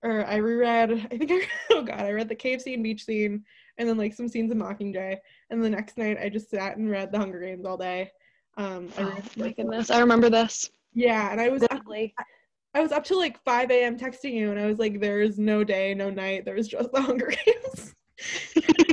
or 0.02 0.24
I 0.26 0.36
reread. 0.36 0.92
I 1.10 1.16
think 1.18 1.30
I 1.32 1.46
oh 1.70 1.82
god, 1.82 2.00
I 2.00 2.12
read 2.12 2.28
the 2.28 2.34
cave 2.34 2.62
scene, 2.62 2.82
beach 2.82 3.04
scene, 3.04 3.44
and 3.78 3.88
then 3.88 3.98
like 3.98 4.14
some 4.14 4.28
scenes 4.28 4.50
of 4.52 4.58
Mockingjay. 4.58 5.16
And 5.50 5.62
the 5.62 5.70
next 5.70 5.98
night, 5.98 6.18
I 6.22 6.28
just 6.28 6.50
sat 6.50 6.76
and 6.76 6.90
read 6.90 7.12
The 7.12 7.18
Hunger 7.18 7.40
Games 7.40 7.66
all 7.66 7.76
day. 7.76 8.10
Um, 8.56 8.88
I 8.96 9.02
Oh 9.02 9.04
my 9.36 9.44
like, 9.44 9.56
goodness, 9.56 9.90
I 9.90 10.00
remember 10.00 10.30
this. 10.30 10.70
Yeah, 10.94 11.30
and 11.30 11.40
I 11.40 11.48
was 11.48 11.62
up, 11.62 11.70
Vividly. 11.72 12.14
I 12.74 12.80
was 12.80 12.92
up 12.92 13.04
till 13.04 13.18
like 13.18 13.42
5 13.44 13.70
a.m. 13.70 13.98
texting 13.98 14.32
you, 14.32 14.50
and 14.50 14.60
I 14.60 14.66
was 14.66 14.78
like, 14.78 15.00
there 15.00 15.20
is 15.20 15.38
no 15.38 15.64
day, 15.64 15.94
no 15.94 16.10
night. 16.10 16.44
There 16.44 16.54
was 16.54 16.68
just 16.68 16.92
The 16.92 17.02
Hunger 17.02 17.32
Games. 17.44 17.94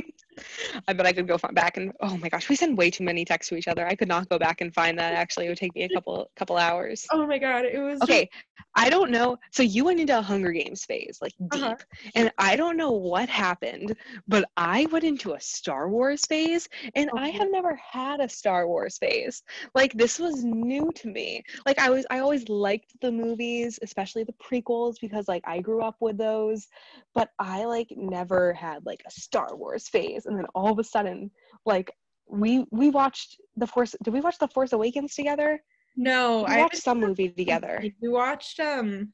I 0.88 0.94
bet 0.94 1.06
I 1.06 1.12
could 1.12 1.28
go 1.28 1.36
find 1.38 1.54
back 1.54 1.76
and 1.76 1.92
oh 2.00 2.16
my 2.16 2.28
gosh, 2.30 2.48
we 2.48 2.56
send 2.56 2.76
way 2.78 2.90
too 2.90 3.04
many 3.04 3.24
texts 3.24 3.50
to 3.50 3.56
each 3.56 3.68
other. 3.68 3.86
I 3.86 3.94
could 3.94 4.08
not 4.08 4.28
go 4.30 4.38
back 4.38 4.62
and 4.62 4.72
find 4.74 4.98
that. 4.98 5.12
Actually, 5.12 5.46
it 5.46 5.50
would 5.50 5.58
take 5.58 5.74
me 5.74 5.84
a 5.84 5.88
couple 5.90 6.30
couple 6.34 6.56
hours. 6.56 7.06
oh 7.12 7.26
my 7.26 7.38
god, 7.38 7.64
it 7.66 7.78
was 7.78 8.00
just- 8.00 8.10
Okay, 8.10 8.28
I 8.74 8.88
don't 8.90 9.10
know. 9.10 9.36
So 9.52 9.62
you 9.62 9.84
went 9.84 10.00
into 10.00 10.16
a 10.18 10.22
Hunger 10.22 10.50
Games 10.50 10.84
phase, 10.84 11.18
like 11.20 11.32
deep, 11.52 11.62
Uh-huh. 11.62 11.76
and 12.14 12.32
I 12.38 12.56
don't 12.56 12.76
know 12.76 12.92
what 12.92 13.28
happened, 13.28 13.94
but 14.26 14.44
I 14.56 14.86
went 14.86 15.04
into 15.04 15.34
a 15.34 15.40
Star 15.40 15.88
Wars 15.90 16.24
phase, 16.24 16.68
and 16.94 17.10
I 17.16 17.28
Oh. 17.28 17.32
have 17.32 17.50
never 17.50 17.74
had 17.76 18.20
a 18.20 18.28
Star 18.28 18.66
Wars 18.66 18.96
phase. 18.98 19.42
Like 19.74 19.92
this 19.92 20.18
was 20.18 20.42
new 20.44 20.90
to 20.96 21.08
me. 21.08 21.42
Like 21.66 21.78
I 21.78 21.90
was, 21.90 22.06
I 22.10 22.20
always 22.20 22.48
liked 22.48 22.98
the 23.00 23.12
movies, 23.12 23.78
especially 23.82 24.24
the 24.24 24.34
prequels, 24.34 24.96
because 25.00 25.28
like 25.28 25.42
I 25.46 25.60
grew 25.60 25.82
up 25.82 25.96
with 26.00 26.16
those, 26.16 26.66
but 27.14 27.30
I 27.38 27.64
like 27.64 27.88
never 27.96 28.52
had 28.54 28.86
like 28.86 29.02
a 29.06 29.10
Star 29.10 29.54
Wars 29.56 29.88
phase, 29.88 30.26
and 30.26 30.36
then 30.38 30.46
all 30.54 30.74
of 30.78 30.86
a 30.86 30.88
sudden, 30.88 31.30
like 31.66 31.90
we 32.28 32.64
we 32.70 32.90
watched 32.90 33.40
the 33.56 33.66
Force. 33.66 33.94
Did 34.02 34.12
we 34.14 34.20
watch 34.20 34.38
the 34.38 34.48
Force 34.48 34.72
Awakens 34.72 35.14
together? 35.14 35.62
no, 35.96 36.44
We 36.46 36.54
I 36.54 36.58
watched 36.60 36.82
some 36.82 37.00
movie 37.00 37.30
together. 37.30 37.80
We 38.02 38.08
watched 38.08 38.60
um 38.60 39.12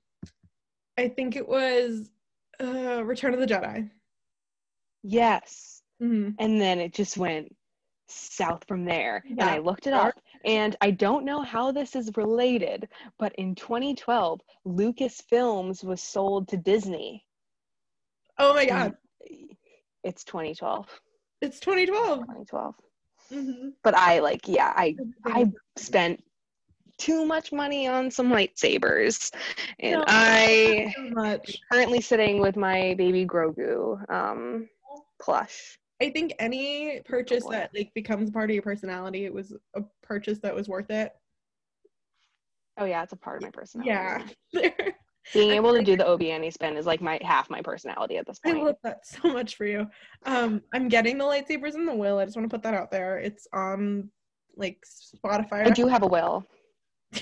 I 0.98 1.08
think 1.08 1.36
it 1.36 1.48
was 1.48 2.10
uh 2.60 3.02
Return 3.04 3.34
of 3.34 3.40
the 3.40 3.46
Jedi. 3.46 3.90
Yes. 5.02 5.82
hmm 6.00 6.30
And 6.38 6.60
then 6.60 6.78
it 6.80 6.92
just 6.92 7.16
went 7.16 7.54
south 8.08 8.64
from 8.68 8.84
there. 8.84 9.24
And 9.38 9.48
I 9.48 9.58
looked 9.58 9.86
it 9.86 9.92
up. 9.94 10.14
And 10.44 10.76
I 10.80 10.90
don't 10.90 11.24
know 11.24 11.42
how 11.42 11.72
this 11.72 11.96
is 11.96 12.10
related, 12.16 12.88
but 13.18 13.34
in 13.36 13.54
2012, 13.54 14.40
Lucasfilms 14.66 15.84
was 15.84 16.02
sold 16.02 16.48
to 16.48 16.56
Disney. 16.56 17.24
Oh 18.38 18.54
my 18.54 18.66
god, 18.66 18.94
It's 20.02 20.24
2012. 20.24 20.86
It's 21.44 21.60
2012. 21.60 22.20
2012. 22.20 22.74
hmm 23.32 23.68
But 23.82 23.94
I 23.94 24.20
like, 24.20 24.48
yeah, 24.48 24.72
I 24.74 24.96
I 25.24 25.50
spent 25.76 26.22
too 26.98 27.24
much 27.26 27.52
money 27.52 27.86
on 27.88 28.10
some 28.10 28.30
lightsabers. 28.30 29.34
And 29.80 29.98
No. 29.98 30.04
I 30.06 30.92
much. 31.10 31.58
currently 31.70 32.00
sitting 32.00 32.40
with 32.40 32.56
my 32.56 32.94
baby 32.96 33.26
Grogu 33.26 33.98
um 34.10 34.68
plush. 35.20 35.78
I 36.00 36.10
think 36.10 36.34
any 36.38 37.00
purchase 37.04 37.44
boy. 37.44 37.52
that 37.52 37.70
like 37.74 37.92
becomes 37.94 38.30
part 38.30 38.50
of 38.50 38.54
your 38.54 38.62
personality, 38.62 39.24
it 39.24 39.32
was 39.32 39.54
a 39.74 39.82
purchase 40.02 40.38
that 40.40 40.54
was 40.54 40.68
worth 40.68 40.90
it. 40.90 41.12
Oh 42.76 42.84
yeah, 42.84 43.02
it's 43.02 43.12
a 43.12 43.16
part 43.16 43.36
of 43.36 43.42
my 43.42 43.50
personality. 43.50 44.36
Yeah. 44.52 44.70
Being 45.32 45.52
able 45.52 45.72
to 45.74 45.82
do 45.82 45.96
the 45.96 46.06
Obi-Wan 46.06 46.50
spin 46.50 46.76
is 46.76 46.86
like 46.86 47.00
my 47.00 47.18
half 47.22 47.48
my 47.48 47.62
personality 47.62 48.18
at 48.18 48.26
this 48.26 48.38
point. 48.38 48.58
I 48.58 48.62
love 48.62 48.76
that 48.82 49.06
so 49.06 49.32
much 49.32 49.56
for 49.56 49.64
you. 49.64 49.86
Um, 50.26 50.62
I'm 50.72 50.88
getting 50.88 51.18
the 51.18 51.24
lightsabers 51.24 51.74
in 51.74 51.86
the 51.86 51.94
will. 51.94 52.18
I 52.18 52.24
just 52.24 52.36
want 52.36 52.48
to 52.48 52.54
put 52.54 52.62
that 52.64 52.74
out 52.74 52.90
there. 52.90 53.18
It's 53.18 53.46
on 53.52 54.10
like 54.56 54.78
Spotify. 55.16 55.66
I 55.66 55.70
do 55.70 55.86
have 55.86 56.02
a 56.02 56.06
will. 56.06 56.46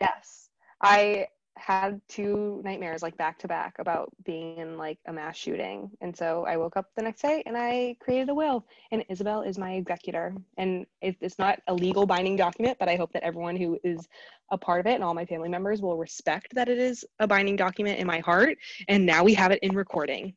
Yes. 0.00 0.50
I 0.82 1.26
had 1.56 2.00
two 2.08 2.60
nightmares 2.64 3.02
like 3.02 3.16
back 3.16 3.38
to 3.40 3.48
back 3.48 3.78
about 3.78 4.12
being 4.24 4.58
in 4.58 4.76
like 4.76 4.98
a 5.06 5.12
mass 5.12 5.36
shooting. 5.36 5.90
And 6.00 6.16
so 6.16 6.44
I 6.46 6.56
woke 6.56 6.76
up 6.76 6.86
the 6.94 7.02
next 7.02 7.22
day 7.22 7.42
and 7.46 7.56
I 7.56 7.96
created 8.00 8.28
a 8.28 8.34
will. 8.34 8.66
And 8.92 9.04
Isabelle 9.08 9.42
is 9.42 9.58
my 9.58 9.72
executor. 9.74 10.34
And 10.58 10.86
it, 11.00 11.16
it's 11.20 11.38
not 11.38 11.60
a 11.66 11.74
legal 11.74 12.06
binding 12.06 12.36
document, 12.36 12.78
but 12.78 12.88
I 12.88 12.96
hope 12.96 13.12
that 13.12 13.22
everyone 13.22 13.56
who 13.56 13.78
is 13.84 14.06
a 14.50 14.58
part 14.58 14.80
of 14.80 14.86
it 14.86 14.94
and 14.94 15.04
all 15.04 15.14
my 15.14 15.24
family 15.24 15.48
members 15.48 15.82
will 15.82 15.96
respect 15.96 16.54
that 16.54 16.68
it 16.68 16.78
is 16.78 17.04
a 17.18 17.26
binding 17.26 17.56
document 17.56 17.98
in 17.98 18.06
my 18.06 18.20
heart. 18.20 18.56
And 18.88 19.06
now 19.06 19.24
we 19.24 19.34
have 19.34 19.50
it 19.50 19.60
in 19.62 19.74
recording. 19.74 20.34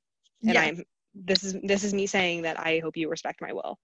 And 0.47 0.57
Yes. 0.57 0.67
I'm 0.67 0.83
this 1.13 1.43
is 1.43 1.55
this 1.63 1.83
is 1.83 1.93
me 1.93 2.07
saying 2.07 2.43
that 2.43 2.59
I 2.59 2.79
hope 2.83 2.95
you 2.95 3.09
respect 3.09 3.41
my 3.41 3.51
will 3.53 3.77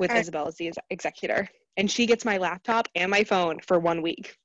with 0.00 0.14
I- 0.14 0.20
Isabelle 0.20 0.48
as 0.48 0.56
the 0.56 0.68
ex- 0.68 0.78
executor. 0.90 1.48
And 1.76 1.90
she 1.90 2.06
gets 2.06 2.24
my 2.24 2.38
laptop 2.38 2.88
and 2.94 3.10
my 3.10 3.24
phone 3.24 3.60
for 3.60 3.78
one 3.78 4.02
week. 4.02 4.36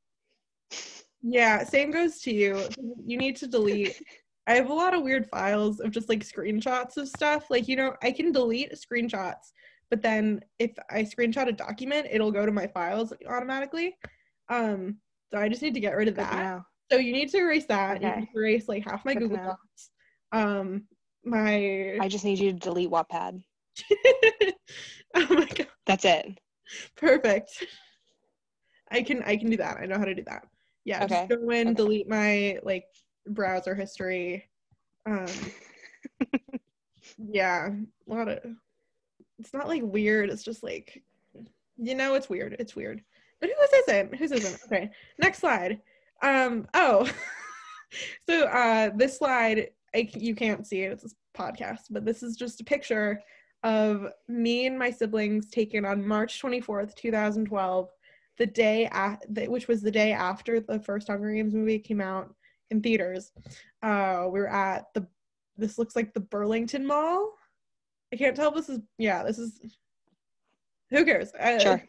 Yeah, 1.21 1.63
same 1.63 1.91
goes 1.91 2.19
to 2.21 2.33
you. 2.33 2.63
You 3.05 3.17
need 3.17 3.35
to 3.37 3.47
delete. 3.47 4.01
I 4.47 4.53
have 4.55 4.69
a 4.69 4.73
lot 4.73 4.93
of 4.93 5.03
weird 5.03 5.27
files 5.29 5.79
of 5.79 5.91
just 5.91 6.09
like 6.09 6.23
screenshots 6.23 6.97
of 6.97 7.07
stuff. 7.07 7.49
Like, 7.49 7.67
you 7.67 7.75
know, 7.75 7.95
I 8.01 8.11
can 8.11 8.31
delete 8.31 8.73
screenshots, 8.73 9.51
but 9.89 10.01
then 10.01 10.39
if 10.57 10.71
I 10.89 11.03
screenshot 11.03 11.47
a 11.47 11.51
document, 11.51 12.07
it'll 12.09 12.31
go 12.31 12.45
to 12.45 12.51
my 12.51 12.67
files 12.67 13.13
automatically. 13.27 13.97
Um, 14.49 14.97
so 15.31 15.37
I 15.37 15.49
just 15.49 15.61
need 15.61 15.73
to 15.75 15.79
get 15.79 15.95
rid 15.95 16.07
of 16.07 16.15
that. 16.15 16.61
So 16.91 16.97
you 16.97 17.11
need 17.13 17.29
to 17.29 17.37
erase 17.37 17.65
that. 17.67 18.01
You 18.01 18.07
Okay. 18.07 18.19
need 18.21 18.29
to 18.33 18.39
erase 18.39 18.67
like 18.67 18.83
half 18.83 19.05
my 19.05 19.13
Good 19.13 19.29
Google. 19.29 19.37
Docs. 19.37 19.91
Um, 20.31 20.85
my 21.23 21.97
I 21.99 22.07
just 22.07 22.25
need 22.25 22.39
you 22.39 22.51
to 22.53 22.57
delete 22.57 22.89
Wattpad. 22.89 23.43
oh 25.15 25.27
my 25.29 25.45
god, 25.45 25.67
That's 25.85 26.05
it. 26.05 26.39
perfect. 26.95 27.63
I 28.91 29.03
can 29.03 29.21
I 29.23 29.37
can 29.37 29.49
do 29.51 29.57
that. 29.57 29.77
I 29.77 29.85
know 29.85 29.99
how 29.99 30.05
to 30.05 30.15
do 30.15 30.23
that. 30.23 30.47
Yeah, 30.85 31.03
Okay. 31.03 31.27
just 31.27 31.29
go 31.41 31.49
in, 31.49 31.69
Okay. 31.69 31.75
delete 31.75 32.09
my 32.09 32.59
like 32.63 32.85
browser 33.27 33.75
history. 33.75 34.49
Um, 35.05 35.27
yeah, 37.17 37.69
a 37.69 38.13
lot 38.13 38.27
of. 38.27 38.39
It's 39.39 39.53
not 39.53 39.67
like 39.67 39.83
weird. 39.83 40.29
It's 40.29 40.43
just 40.43 40.63
like, 40.63 41.01
you 41.77 41.95
know, 41.95 42.15
it's 42.15 42.29
weird. 42.29 42.55
It's 42.59 42.75
weird. 42.75 43.01
But 43.39 43.49
whose 43.57 43.81
isn't? 43.87 44.15
Whose 44.15 44.31
isn't? 44.31 44.59
Okay, 44.65 44.89
next 45.17 45.39
slide. 45.39 45.81
Um. 46.21 46.67
Oh, 46.73 47.09
so 48.29 48.45
uh, 48.47 48.91
this 48.95 49.17
slide, 49.17 49.69
I, 49.95 50.09
you 50.13 50.35
can't 50.35 50.67
see 50.67 50.81
it. 50.81 50.91
It's 50.91 51.05
a 51.05 51.41
podcast, 51.41 51.83
but 51.89 52.05
this 52.05 52.21
is 52.23 52.35
just 52.35 52.61
a 52.61 52.65
picture 52.65 53.21
of 53.63 54.07
me 54.27 54.65
and 54.67 54.77
my 54.79 54.89
siblings 54.91 55.49
taken 55.49 55.85
on 55.85 56.05
March 56.05 56.39
twenty 56.39 56.61
fourth, 56.61 56.95
two 56.95 57.11
thousand 57.11 57.45
twelve, 57.45 57.89
the 58.39 58.47
day 58.47 58.85
at 58.87 59.23
which 59.47 59.67
was 59.67 59.81
the 59.81 59.91
day 59.91 60.11
after 60.11 60.59
the 60.59 60.79
first 60.79 61.07
Hunger 61.07 61.31
Games 61.31 61.53
movie 61.53 61.77
came 61.77 62.01
out 62.01 62.33
in 62.71 62.81
theaters. 62.81 63.31
Uh, 63.83 64.27
we 64.31 64.39
were 64.39 64.49
at 64.49 64.85
the. 64.95 65.05
This 65.57 65.77
looks 65.77 65.95
like 65.95 66.13
the 66.13 66.21
Burlington 66.21 66.85
Mall. 66.85 67.33
I 68.13 68.15
can't 68.15 68.35
tell 68.35 68.49
if 68.49 68.55
this 68.55 68.69
is. 68.69 68.79
Yeah, 68.97 69.23
this 69.23 69.37
is. 69.37 69.59
Who 70.89 71.05
cares? 71.05 71.31
Uh, 71.33 71.59
Sure. 71.59 71.83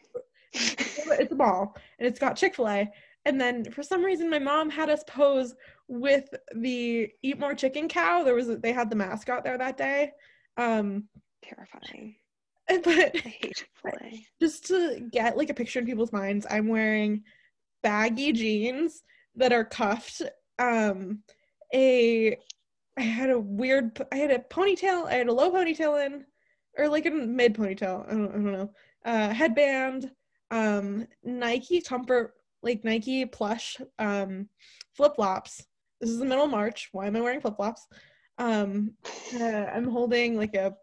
it's 0.53 1.31
a 1.31 1.35
mall 1.35 1.77
and 1.97 2.05
it's 2.05 2.19
got 2.19 2.35
chick-fil-a 2.35 2.85
and 3.23 3.39
then 3.39 3.63
for 3.71 3.83
some 3.83 4.03
reason 4.03 4.29
my 4.29 4.37
mom 4.37 4.69
had 4.69 4.89
us 4.89 5.01
pose 5.07 5.55
with 5.87 6.27
the 6.57 7.09
eat 7.23 7.39
more 7.39 7.55
chicken 7.55 7.87
cow 7.87 8.21
there 8.21 8.35
was 8.35 8.49
they 8.59 8.73
had 8.73 8.89
the 8.89 8.95
mascot 8.95 9.45
there 9.45 9.57
that 9.57 9.77
day 9.77 10.11
um 10.57 11.07
Terrifying. 11.41 12.15
but 12.83 13.15
I 13.15 13.29
hate 13.29 13.55
Chick-fil-A. 13.55 14.25
just 14.39 14.65
to 14.67 15.07
get 15.11 15.37
like 15.37 15.49
a 15.49 15.53
picture 15.53 15.79
in 15.79 15.85
people's 15.85 16.13
minds 16.13 16.45
i'm 16.49 16.67
wearing 16.67 17.23
baggy 17.83 18.31
jeans 18.31 19.03
that 19.35 19.51
are 19.51 19.65
cuffed 19.65 20.21
um 20.59 21.19
a 21.73 22.37
i 22.97 23.01
had 23.01 23.29
a 23.29 23.39
weird 23.39 23.99
I 24.11 24.17
had 24.17 24.31
a 24.31 24.39
ponytail 24.39 25.05
i 25.05 25.13
had 25.13 25.27
a 25.27 25.33
low 25.33 25.51
ponytail 25.51 26.05
in 26.05 26.25
or 26.77 26.87
like 26.87 27.05
a 27.05 27.11
mid 27.11 27.55
ponytail 27.55 28.07
i 28.07 28.11
don't, 28.11 28.29
I 28.29 28.33
don't 28.33 28.51
know 28.51 28.71
uh 29.05 29.29
headband 29.33 30.11
um 30.51 31.07
nike 31.23 31.81
comfort 31.81 32.33
like 32.61 32.83
nike 32.83 33.25
plush 33.25 33.77
um 33.99 34.47
flip-flops. 34.95 35.65
This 35.99 36.09
is 36.09 36.19
the 36.19 36.25
middle 36.25 36.45
of 36.45 36.51
march. 36.51 36.89
Why 36.91 37.07
am 37.07 37.15
i 37.15 37.21
wearing 37.21 37.41
flip-flops? 37.41 37.87
Um 38.37 38.93
uh, 39.39 39.65
i'm 39.73 39.87
holding 39.87 40.37
like 40.37 40.55
a 40.55 40.75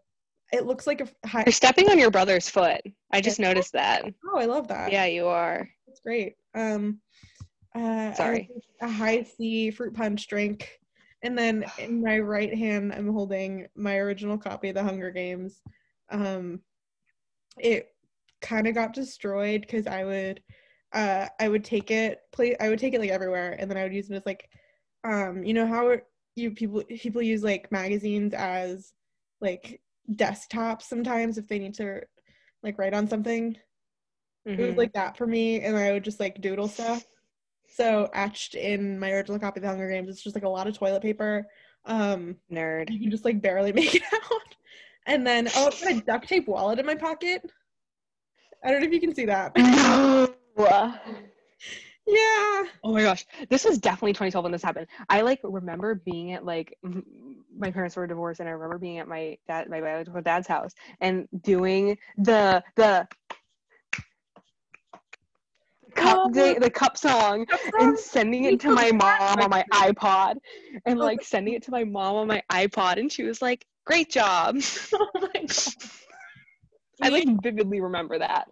it 0.51 0.65
looks 0.65 0.87
like 0.87 1.01
a 1.01 1.27
high 1.27 1.43
You're 1.45 1.53
stepping 1.53 1.89
on 1.89 1.99
your 1.99 2.11
brother's 2.11 2.49
foot. 2.49 2.81
I 3.11 3.21
just 3.21 3.39
noticed 3.39 3.73
that. 3.73 4.03
oh 4.31 4.37
i 4.37 4.45
love 4.45 4.67
that 4.67 4.91
Yeah, 4.91 5.05
you 5.05 5.27
are. 5.27 5.67
it's 5.87 5.99
great. 5.99 6.35
Um, 6.55 6.99
uh, 7.75 8.13
Sorry. 8.13 8.49
a 8.81 8.89
high 8.89 9.23
C 9.23 9.69
fruit 9.71 9.93
punch 9.93 10.27
drink, 10.27 10.79
and 11.21 11.37
then 11.37 11.65
in 11.77 12.01
my 12.01 12.17
right 12.19 12.53
hand, 12.57 12.91
I'm 12.93 13.11
holding 13.11 13.67
my 13.75 13.97
original 13.97 14.37
copy 14.37 14.69
of 14.69 14.75
The 14.75 14.83
Hunger 14.83 15.11
Games. 15.11 15.61
Um, 16.09 16.61
it 17.59 17.89
kind 18.41 18.67
of 18.67 18.73
got 18.73 18.93
destroyed 18.93 19.61
because 19.61 19.85
I 19.85 20.03
would, 20.03 20.41
uh, 20.93 21.27
I 21.39 21.47
would 21.47 21.63
take 21.63 21.91
it, 21.91 22.21
play, 22.31 22.55
I 22.59 22.69
would 22.69 22.79
take 22.79 22.93
it 22.95 22.99
like 23.01 23.11
everywhere, 23.11 23.55
and 23.59 23.69
then 23.69 23.77
I 23.77 23.83
would 23.83 23.93
use 23.93 24.09
it 24.09 24.15
as 24.15 24.25
like, 24.25 24.49
um, 25.03 25.43
you 25.43 25.53
know 25.53 25.67
how 25.67 25.95
you 26.35 26.51
people 26.51 26.83
people 26.83 27.21
use 27.21 27.43
like 27.43 27.71
magazines 27.71 28.33
as 28.33 28.93
like 29.41 29.81
desktops 30.15 30.83
sometimes 30.83 31.37
if 31.37 31.47
they 31.47 31.59
need 31.59 31.73
to 31.73 32.01
like 32.63 32.77
write 32.77 32.93
on 32.93 33.07
something 33.07 33.55
it 34.45 34.57
was 34.61 34.75
Mhm. 34.75 34.77
like 34.77 34.93
that 34.93 35.15
for 35.17 35.27
me 35.27 35.61
and 35.61 35.77
i 35.77 35.91
would 35.91 36.03
just 36.03 36.19
like 36.19 36.41
doodle 36.41 36.67
stuff 36.67 37.03
so 37.67 38.09
etched 38.13 38.55
in 38.55 38.97
my 38.99 39.11
original 39.11 39.37
copy 39.39 39.59
of 39.59 39.61
the 39.63 39.67
hunger 39.67 39.89
games 39.89 40.09
it's 40.09 40.23
just 40.23 40.35
like 40.35 40.43
a 40.45 40.49
lot 40.49 40.67
of 40.67 40.75
toilet 40.77 41.01
paper 41.03 41.45
um 41.85 42.35
Nerd. 42.51 42.89
you 42.89 42.99
can 42.99 43.11
just 43.11 43.25
like 43.25 43.41
barely 43.41 43.71
make 43.79 43.95
it 43.95 44.03
out 44.13 44.55
and 45.05 45.25
then 45.25 45.47
oh 45.55 45.67
i 45.67 45.93
got 45.93 46.01
a 46.01 46.01
duct 46.05 46.27
tape 46.27 46.47
wallet 46.47 46.79
in 46.79 46.85
my 46.85 46.95
pocket 46.95 47.43
i 48.63 48.71
don't 48.71 48.81
know 48.81 48.87
if 48.87 48.93
you 48.93 48.99
can 48.99 49.13
see 49.13 49.25
that 49.25 49.55
No. 50.57 50.99
Yeah 52.09 52.63
Oh 52.83 52.93
my 52.93 53.01
gosh, 53.03 53.25
this 53.49 53.65
was 53.65 53.77
definitely 53.77 54.13
2012 54.13 54.43
when 54.43 54.51
this 54.53 54.63
happened. 54.63 54.87
I 55.09 55.21
like 55.21 55.39
remember 55.43 55.95
being 55.95 56.31
at 56.31 56.45
like 56.45 56.77
my 57.57 57.71
parents 57.71 57.95
were 57.95 58.07
divorced, 58.07 58.39
and 58.39 58.47
I 58.47 58.53
remember 58.53 58.77
being 58.77 58.99
at 58.99 59.07
my 59.07 59.37
dad, 59.47 59.69
my 59.69 59.81
biological 59.81 60.21
dad's 60.21 60.47
house, 60.47 60.73
and 61.01 61.27
doing 61.41 61.97
the 62.17 62.63
the 62.75 63.07
cup 65.95 66.21
Oh. 66.25 66.31
day, 66.31 66.57
the 66.57 66.69
cup 66.69 66.97
song, 66.97 67.45
and 67.77 67.97
sending 67.97 68.45
it 68.45 68.59
to 68.61 68.71
my 68.71 68.91
mom 68.91 69.41
on 69.41 69.49
my 69.49 69.65
iPod, 69.73 70.35
and 70.85 70.99
Oh. 70.99 71.03
like 71.03 71.23
sending 71.23 71.53
it 71.53 71.63
to 71.63 71.71
my 71.71 71.83
mom 71.83 72.15
on 72.15 72.27
my 72.27 72.41
iPod, 72.51 72.97
and 72.97 73.11
she 73.11 73.23
was 73.23 73.41
like, 73.41 73.65
"Great 73.85 74.09
job." 74.09 74.57
oh 74.93 75.09
my 75.15 75.41
god 75.45 75.73
I 77.01 77.09
like 77.09 77.27
vividly 77.41 77.79
remember 77.81 78.19
that. 78.19 78.49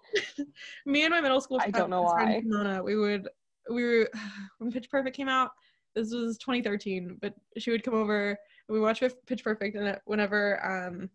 me 0.85 1.03
and 1.03 1.11
my 1.11 1.21
middle 1.21 1.41
school 1.41 1.59
I 1.59 1.71
don't 1.71 1.89
know 1.89 2.03
why. 2.03 2.43
Simona, 2.45 2.83
we 2.83 2.95
would 2.95 3.27
we 3.69 3.83
were 3.83 4.09
when 4.57 4.71
Pitch 4.71 4.89
Perfect 4.89 5.15
came 5.15 5.29
out. 5.29 5.51
This 5.95 6.13
was 6.13 6.37
2013, 6.37 7.17
but 7.21 7.33
she 7.57 7.71
would 7.71 7.83
come 7.83 7.95
over 7.95 8.29
and 8.29 8.37
we 8.75 8.79
watched 8.79 9.03
Pitch 9.25 9.43
Perfect, 9.43 9.75
and 9.75 9.97
whenever 10.05 10.63
um 10.65 11.09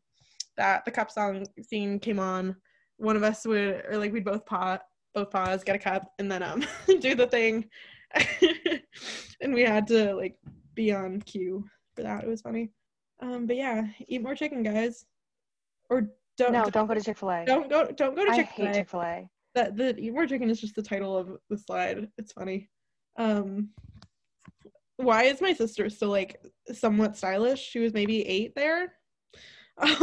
that 0.56 0.84
the 0.84 0.90
cup 0.90 1.10
song 1.10 1.46
scene 1.62 1.98
came 1.98 2.18
on, 2.18 2.56
one 2.96 3.16
of 3.16 3.22
us 3.22 3.46
would 3.46 3.84
or 3.88 3.98
like 3.98 4.12
we'd 4.12 4.24
both 4.24 4.44
pause, 4.44 4.80
both 5.14 5.30
pause, 5.30 5.64
get 5.64 5.76
a 5.76 5.78
cup, 5.78 6.12
and 6.18 6.30
then 6.30 6.42
um 6.42 6.64
do 7.00 7.14
the 7.14 7.26
thing, 7.26 7.66
and 9.40 9.54
we 9.54 9.62
had 9.62 9.86
to 9.88 10.14
like 10.14 10.36
be 10.74 10.92
on 10.92 11.20
cue 11.22 11.64
for 11.94 12.02
that. 12.02 12.24
It 12.24 12.28
was 12.28 12.42
funny. 12.42 12.70
Um, 13.20 13.46
but 13.46 13.56
yeah, 13.56 13.86
eat 14.08 14.22
more 14.22 14.34
chicken, 14.34 14.62
guys, 14.62 15.06
or 15.88 16.08
don't 16.36 16.52
No, 16.52 16.64
don't 16.64 16.86
go 16.88 16.94
to 16.94 17.02
Chick 17.02 17.18
Fil 17.18 17.30
A. 17.30 17.44
don't 17.44 17.70
go 17.70 17.86
don't 17.86 18.16
go 18.16 18.24
to 18.24 18.32
I 18.32 18.36
Chick 18.36 18.46
hate 18.48 18.74
Chick 18.74 18.90
Fil 18.90 19.02
A. 19.02 19.28
that 19.54 19.76
the 19.76 19.98
eat 19.98 20.12
more 20.12 20.26
chicken 20.26 20.48
is 20.50 20.60
just 20.60 20.74
the 20.74 20.82
title 20.82 21.16
of 21.16 21.36
the 21.50 21.58
slide 21.58 22.08
it's 22.18 22.32
funny 22.32 22.68
um 23.18 23.68
why 24.96 25.24
is 25.24 25.40
my 25.40 25.52
sister 25.52 25.88
still 25.90 26.08
like 26.10 26.40
somewhat 26.72 27.16
stylish 27.16 27.60
she 27.60 27.78
was 27.80 27.92
maybe 27.92 28.26
eight 28.26 28.54
there 28.54 28.94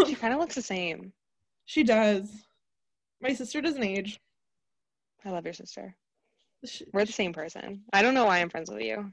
She 0.05 0.15
kind 0.15 0.33
of 0.33 0.39
looks 0.39 0.55
the 0.55 0.61
same. 0.61 1.13
she 1.65 1.83
does 1.83 2.29
my 3.21 3.33
sister 3.33 3.61
doesn't 3.61 3.83
age 3.83 4.19
I 5.25 5.31
love 5.31 5.43
your 5.45 5.53
sister. 5.53 5.95
she, 6.65 6.85
We're 6.93 7.03
the 7.03 7.11
same 7.11 7.33
person. 7.33 7.83
I 7.91 8.01
don't 8.01 8.13
know 8.13 8.23
why 8.25 8.39
I'm 8.39 8.49
friends 8.49 8.71
with 8.71 8.81
you. 8.81 9.11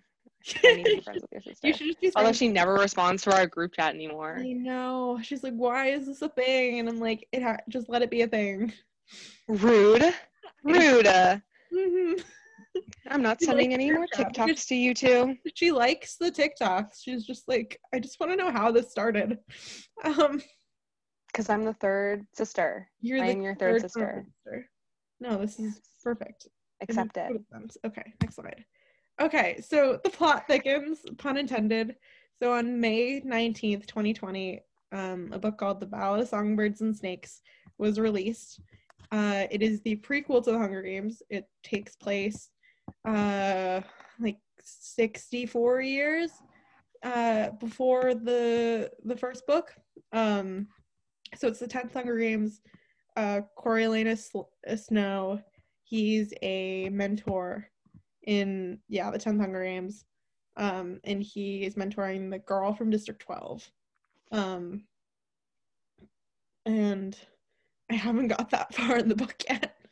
I 0.64 0.72
need 0.74 0.84
to 0.84 0.94
be 0.96 1.00
friends 1.00 1.22
with 1.22 1.32
your 1.32 1.40
sister. 1.52 1.66
you 1.66 1.72
should 1.74 1.86
just 1.88 2.00
be 2.00 2.12
Although 2.14 2.32
she 2.32 2.46
never 2.46 2.74
responds 2.74 3.22
to 3.24 3.34
our 3.34 3.46
group 3.48 3.72
chat 3.74 3.94
anymore. 3.94 4.36
i 4.38 4.52
know 4.52 5.18
she's 5.22 5.42
like 5.42 5.54
why 5.54 5.88
is 5.88 6.06
this 6.06 6.22
a 6.22 6.28
thing 6.28 6.78
and 6.78 6.88
i'm 6.88 7.00
like 7.00 7.26
it 7.32 7.42
ha- 7.42 7.56
just 7.68 7.88
let 7.88 8.02
it 8.02 8.10
be 8.10 8.22
a 8.22 8.28
thing 8.28 8.72
Rude. 9.48 10.04
Rude. 10.64 11.06
Mhm. 11.72 12.24
I'm 13.08 13.22
not 13.22 13.40
sending 13.40 13.72
any 13.72 13.90
more 13.90 14.06
TikToks 14.14 14.66
to 14.68 14.74
you 14.74 14.92
two. 14.94 15.36
she 15.54 15.72
likes 15.72 16.16
the 16.16 16.30
tiktoks 16.30 17.02
she's 17.02 17.24
just 17.24 17.48
like 17.48 17.80
i 17.94 17.98
just 17.98 18.20
want 18.20 18.30
to 18.32 18.36
know 18.36 18.50
how 18.50 18.70
this 18.70 18.90
started 18.90 19.38
um 20.04 20.42
Because 21.28 21.48
I'm 21.48 21.64
the 21.64 21.72
third 21.74 22.26
sister. 22.34 22.86
you're 23.00 23.18
I 23.22 23.26
the 23.28 23.32
am 23.32 23.42
your 23.42 23.54
third 23.56 23.80
confirmed 23.80 23.92
sister. 23.92 24.26
sister. 24.44 24.70
no 25.20 25.38
this 25.38 25.58
is 25.58 25.80
perfect 26.02 26.48
Accept 26.82 27.16
it. 27.16 27.32
Okay, 27.86 28.12
next 28.22 28.34
slide. 28.36 28.62
Okay, 29.18 29.58
so 29.66 29.98
the 30.04 30.10
plot 30.10 30.44
thickens, 30.46 30.98
pun 31.16 31.38
intended. 31.38 31.96
So 32.38 32.52
on 32.52 32.78
May 32.78 33.22
19th, 33.22 33.86
2020, 33.86 34.60
um, 34.92 35.30
a 35.32 35.38
book 35.38 35.56
called 35.56 35.80
The 35.80 35.86
Ballad 35.86 36.20
of 36.20 36.28
Songbirds 36.28 36.82
and 36.82 36.94
Snakes 36.94 37.40
was 37.78 37.98
released. 37.98 38.60
Uh, 39.12 39.44
it 39.50 39.62
is 39.62 39.80
the 39.82 39.96
prequel 39.96 40.42
to 40.44 40.52
the 40.52 40.58
Hunger 40.58 40.82
Games. 40.82 41.22
It 41.30 41.44
takes 41.62 41.96
place 41.96 42.50
uh, 43.04 43.80
like 44.18 44.38
64 44.60 45.80
years 45.80 46.30
uh, 47.02 47.50
before 47.60 48.14
the 48.14 48.90
the 49.04 49.16
first 49.16 49.46
book. 49.46 49.72
Um, 50.12 50.68
so 51.36 51.48
it's 51.48 51.60
the 51.60 51.68
10th 51.68 51.92
Hunger 51.92 52.18
Games. 52.18 52.60
Uh, 53.16 53.40
Coriolanus 53.58 54.30
Snow, 54.76 55.40
he's 55.84 56.32
a 56.42 56.88
mentor 56.90 57.66
in 58.24 58.78
yeah 58.88 59.10
the 59.10 59.18
10th 59.18 59.40
Hunger 59.40 59.64
Games, 59.64 60.04
um, 60.56 61.00
and 61.04 61.22
he 61.22 61.64
is 61.64 61.76
mentoring 61.76 62.30
the 62.30 62.38
girl 62.38 62.74
from 62.74 62.90
District 62.90 63.20
12. 63.22 63.70
Um, 64.32 64.84
and 66.64 67.16
I 67.90 67.94
haven't 67.94 68.28
got 68.28 68.50
that 68.50 68.74
far 68.74 68.98
in 68.98 69.08
the 69.08 69.16
book 69.16 69.34
yet. 69.48 69.72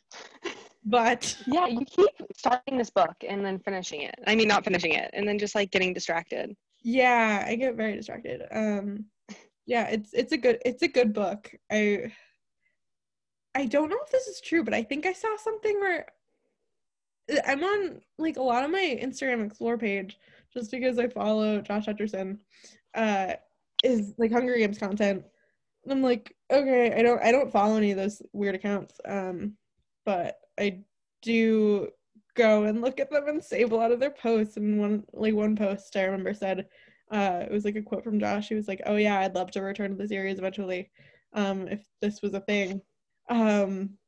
But 0.86 1.34
yeah, 1.46 1.66
you 1.66 1.82
keep 1.86 2.10
starting 2.36 2.76
this 2.76 2.90
book 2.90 3.14
and 3.26 3.42
then 3.42 3.58
finishing 3.58 4.02
it. 4.02 4.16
I 4.26 4.34
mean, 4.34 4.48
not 4.48 4.64
finishing 4.64 4.92
it, 4.92 5.08
and 5.14 5.26
then 5.26 5.38
just 5.38 5.54
like 5.54 5.70
getting 5.70 5.94
distracted. 5.94 6.54
Yeah, 6.82 7.42
I 7.46 7.56
get 7.56 7.74
very 7.74 7.96
distracted. 7.96 8.42
Um, 8.52 9.06
yeah, 9.64 9.88
it's 9.88 10.12
it's 10.12 10.32
a 10.32 10.36
good 10.36 10.58
it's 10.62 10.82
a 10.82 10.88
good 10.88 11.14
book. 11.14 11.50
I 11.72 12.12
I 13.54 13.64
don't 13.64 13.88
know 13.88 13.96
if 14.04 14.10
this 14.10 14.26
is 14.26 14.42
true, 14.42 14.62
but 14.62 14.74
I 14.74 14.82
think 14.82 15.06
I 15.06 15.14
saw 15.14 15.34
something 15.38 15.80
where 15.80 16.06
I'm 17.46 17.64
on 17.64 18.02
like 18.18 18.36
a 18.36 18.42
lot 18.42 18.64
of 18.64 18.70
my 18.70 18.98
Instagram 19.02 19.46
explore 19.46 19.78
page 19.78 20.18
just 20.52 20.70
because 20.70 20.98
I 20.98 21.08
follow 21.08 21.62
Josh 21.62 21.86
Hutcherson. 21.86 22.40
Uh, 22.94 23.34
is 23.82 24.14
like 24.18 24.32
Hunger 24.32 24.56
Games 24.56 24.78
content. 24.78 25.24
I'm 25.90 26.02
like, 26.02 26.34
okay, 26.50 26.94
I 26.94 27.02
don't 27.02 27.22
I 27.22 27.32
don't 27.32 27.52
follow 27.52 27.76
any 27.76 27.90
of 27.90 27.96
those 27.96 28.22
weird 28.32 28.54
accounts. 28.54 29.00
Um, 29.04 29.56
but 30.04 30.38
I 30.58 30.80
do 31.22 31.88
go 32.36 32.64
and 32.64 32.80
look 32.80 33.00
at 33.00 33.10
them 33.10 33.28
and 33.28 33.42
save 33.42 33.72
a 33.72 33.76
lot 33.76 33.92
of 33.92 34.00
their 34.00 34.10
posts. 34.10 34.56
And 34.56 34.78
one 34.78 35.04
like 35.12 35.34
one 35.34 35.56
post 35.56 35.96
I 35.96 36.04
remember 36.04 36.34
said, 36.34 36.66
uh, 37.10 37.44
it 37.44 37.52
was 37.52 37.64
like 37.64 37.76
a 37.76 37.82
quote 37.82 38.04
from 38.04 38.20
Josh. 38.20 38.48
He 38.48 38.54
was 38.54 38.68
like, 38.68 38.82
"Oh 38.86 38.96
yeah, 38.96 39.20
I'd 39.20 39.34
love 39.34 39.50
to 39.52 39.62
return 39.62 39.90
to 39.90 39.96
the 39.96 40.08
series 40.08 40.38
eventually, 40.38 40.90
um, 41.34 41.68
if 41.68 41.84
this 42.00 42.22
was 42.22 42.34
a 42.34 42.40
thing." 42.40 42.80
Um, 43.28 43.98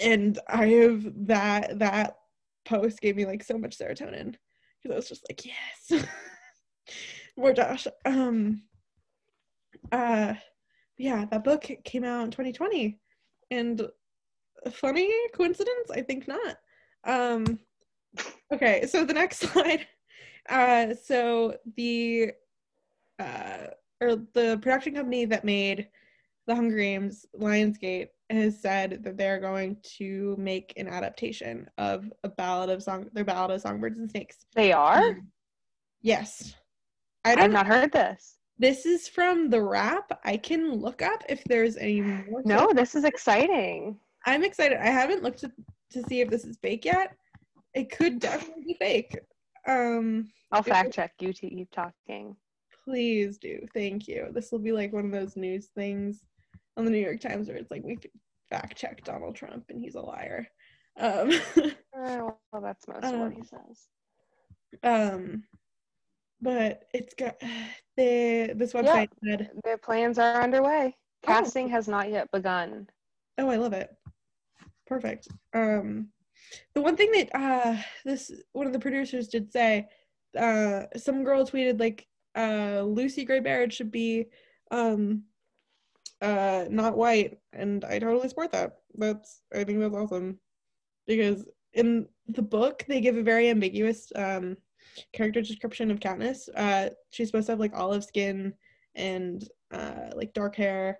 and 0.00 0.38
I 0.48 0.66
have 0.66 1.04
that 1.26 1.78
that 1.78 2.16
post 2.64 3.00
gave 3.00 3.16
me 3.16 3.26
like 3.26 3.42
so 3.42 3.58
much 3.58 3.78
serotonin 3.78 4.34
because 4.82 4.92
I 4.92 4.96
was 4.96 5.08
just 5.08 5.26
like, 5.30 5.44
yes, 5.44 6.04
more 7.36 7.52
Josh. 7.52 7.86
Um, 8.04 8.62
uh, 9.92 10.34
yeah, 10.98 11.24
that 11.26 11.44
book 11.44 11.70
came 11.84 12.04
out 12.04 12.24
in 12.24 12.30
2020, 12.30 12.98
and 13.50 13.88
funny 14.70 15.12
coincidence? 15.34 15.90
I 15.92 16.02
think 16.02 16.28
not. 16.28 16.58
Um, 17.04 17.58
okay, 18.52 18.86
so 18.86 19.04
the 19.04 19.14
next 19.14 19.38
slide. 19.52 19.86
Uh, 20.48 20.94
so 20.94 21.56
the 21.76 22.32
uh, 23.18 23.66
or 24.00 24.16
the 24.34 24.58
production 24.60 24.94
company 24.94 25.24
that 25.24 25.44
made 25.44 25.88
the 26.46 26.54
Hunger 26.54 26.76
Games, 26.76 27.26
Lionsgate, 27.38 28.08
has 28.30 28.60
said 28.60 29.02
that 29.02 29.16
they're 29.16 29.40
going 29.40 29.76
to 29.98 30.36
make 30.38 30.72
an 30.76 30.88
adaptation 30.88 31.68
of 31.78 32.12
a 32.24 32.28
ballad 32.28 32.70
of 32.70 32.82
song, 32.82 33.08
their 33.12 33.24
ballad 33.24 33.52
of 33.52 33.60
songbirds 33.60 33.98
and 33.98 34.10
snakes. 34.10 34.46
They 34.54 34.72
are. 34.72 35.10
Um, 35.10 35.28
yes, 36.02 36.54
I 37.24 37.40
have 37.40 37.50
not 37.50 37.66
heard 37.66 37.92
this. 37.92 38.35
This 38.58 38.86
is 38.86 39.06
from 39.06 39.50
the 39.50 39.62
Wrap. 39.62 40.18
I 40.24 40.36
can 40.36 40.72
look 40.72 41.02
up 41.02 41.22
if 41.28 41.44
there's 41.44 41.76
any 41.76 42.00
more. 42.00 42.42
No, 42.44 42.72
this 42.72 42.94
is 42.94 43.04
exciting. 43.04 43.98
I'm 44.24 44.44
excited. 44.44 44.78
I 44.78 44.86
haven't 44.86 45.22
looked 45.22 45.40
to, 45.40 45.52
to 45.92 46.02
see 46.04 46.20
if 46.20 46.30
this 46.30 46.44
is 46.44 46.56
fake 46.62 46.84
yet. 46.84 47.14
It 47.74 47.90
could 47.90 48.18
definitely 48.18 48.64
be 48.66 48.74
fake. 48.74 49.18
Um, 49.68 50.30
I'll 50.52 50.62
fact 50.62 50.94
check 50.94 51.12
you 51.20 51.32
to 51.34 51.48
keep 51.48 51.70
talking. 51.70 52.34
Please 52.84 53.36
do. 53.36 53.66
Thank 53.74 54.08
you. 54.08 54.28
This 54.32 54.50
will 54.50 54.58
be 54.58 54.72
like 54.72 54.92
one 54.92 55.04
of 55.04 55.12
those 55.12 55.36
news 55.36 55.66
things 55.74 56.24
on 56.76 56.84
the 56.84 56.90
New 56.90 56.98
York 56.98 57.20
Times 57.20 57.48
where 57.48 57.56
it's 57.56 57.70
like 57.70 57.82
we 57.84 57.98
fact 58.48 58.78
check 58.78 59.04
Donald 59.04 59.36
Trump 59.36 59.64
and 59.68 59.80
he's 59.80 59.96
a 59.96 60.00
liar. 60.00 60.46
Um, 60.98 61.30
uh, 61.56 61.70
well, 62.52 62.62
that's 62.62 62.88
most 62.88 63.04
um, 63.04 63.14
of 63.14 63.20
what 63.20 63.32
he 63.32 63.40
um, 63.40 63.46
says. 63.46 63.86
Um, 64.82 65.44
but 66.40 66.84
it's 66.92 67.14
got 67.14 67.40
the 67.96 68.52
this 68.54 68.72
website 68.72 69.08
yep. 69.22 69.38
said 69.40 69.50
the 69.64 69.78
plans 69.78 70.18
are 70.18 70.42
underway. 70.42 70.94
Oh. 70.94 71.26
Casting 71.26 71.66
oh. 71.66 71.70
has 71.70 71.88
not 71.88 72.10
yet 72.10 72.30
begun. 72.30 72.88
Oh, 73.38 73.48
I 73.48 73.56
love 73.56 73.72
it. 73.72 73.90
Perfect. 74.86 75.28
Um, 75.54 76.08
the 76.74 76.80
one 76.80 76.96
thing 76.96 77.10
that 77.12 77.34
uh, 77.34 77.76
this 78.04 78.30
one 78.52 78.66
of 78.66 78.72
the 78.72 78.78
producers 78.78 79.28
did 79.28 79.52
say, 79.52 79.88
uh, 80.38 80.84
some 80.96 81.24
girl 81.24 81.46
tweeted 81.46 81.80
like, 81.80 82.06
uh, 82.36 82.82
Lucy 82.82 83.24
Gray 83.24 83.40
Baird 83.40 83.72
should 83.72 83.90
be 83.90 84.26
um, 84.70 85.22
uh, 86.20 86.64
not 86.70 86.96
white, 86.96 87.38
and 87.52 87.84
I 87.84 87.98
totally 87.98 88.28
support 88.28 88.52
that. 88.52 88.76
That's 88.94 89.42
I 89.54 89.64
think 89.64 89.80
that's 89.80 89.94
awesome 89.94 90.38
because 91.06 91.44
in 91.72 92.06
the 92.28 92.42
book 92.42 92.84
they 92.88 93.00
give 93.00 93.16
a 93.16 93.22
very 93.22 93.50
ambiguous 93.50 94.10
um, 94.16 94.56
character 95.12 95.40
description 95.40 95.90
of 95.90 96.00
Katniss. 96.00 96.48
Uh, 96.54 96.90
she's 97.10 97.28
supposed 97.28 97.46
to 97.46 97.52
have 97.52 97.60
like 97.60 97.74
olive 97.74 98.04
skin 98.04 98.54
and 98.94 99.48
uh, 99.72 100.10
like 100.14 100.34
dark 100.34 100.56
hair, 100.56 100.98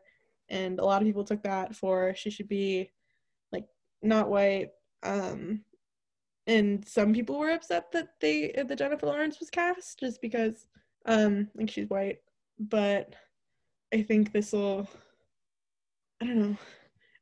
and 0.49 0.79
a 0.79 0.85
lot 0.85 1.03
of 1.03 1.07
people 1.07 1.25
took 1.25 1.43
that 1.43 1.75
for 1.75 2.15
she 2.15 2.31
should 2.31 2.49
be 2.49 2.91
like 3.53 3.67
not 4.03 4.29
white. 4.29 4.71
Um, 5.03 5.63
and 6.47 6.87
some 6.87 7.13
people 7.13 7.39
were 7.39 7.51
upset 7.51 7.91
that 7.93 8.21
they 8.21 8.53
that 8.57 8.79
Jennifer 8.79 9.07
Lawrence 9.07 9.41
was 9.41 9.51
cast 9.51 9.99
just 9.99 10.21
because 10.21 10.67
um 11.07 11.49
like 11.55 11.71
she's 11.71 11.89
white. 11.89 12.19
But 12.59 13.15
I 13.93 14.03
think 14.03 14.33
this 14.33 14.53
will 14.53 14.89
I 16.21 16.27
don't 16.27 16.39
know. 16.39 16.57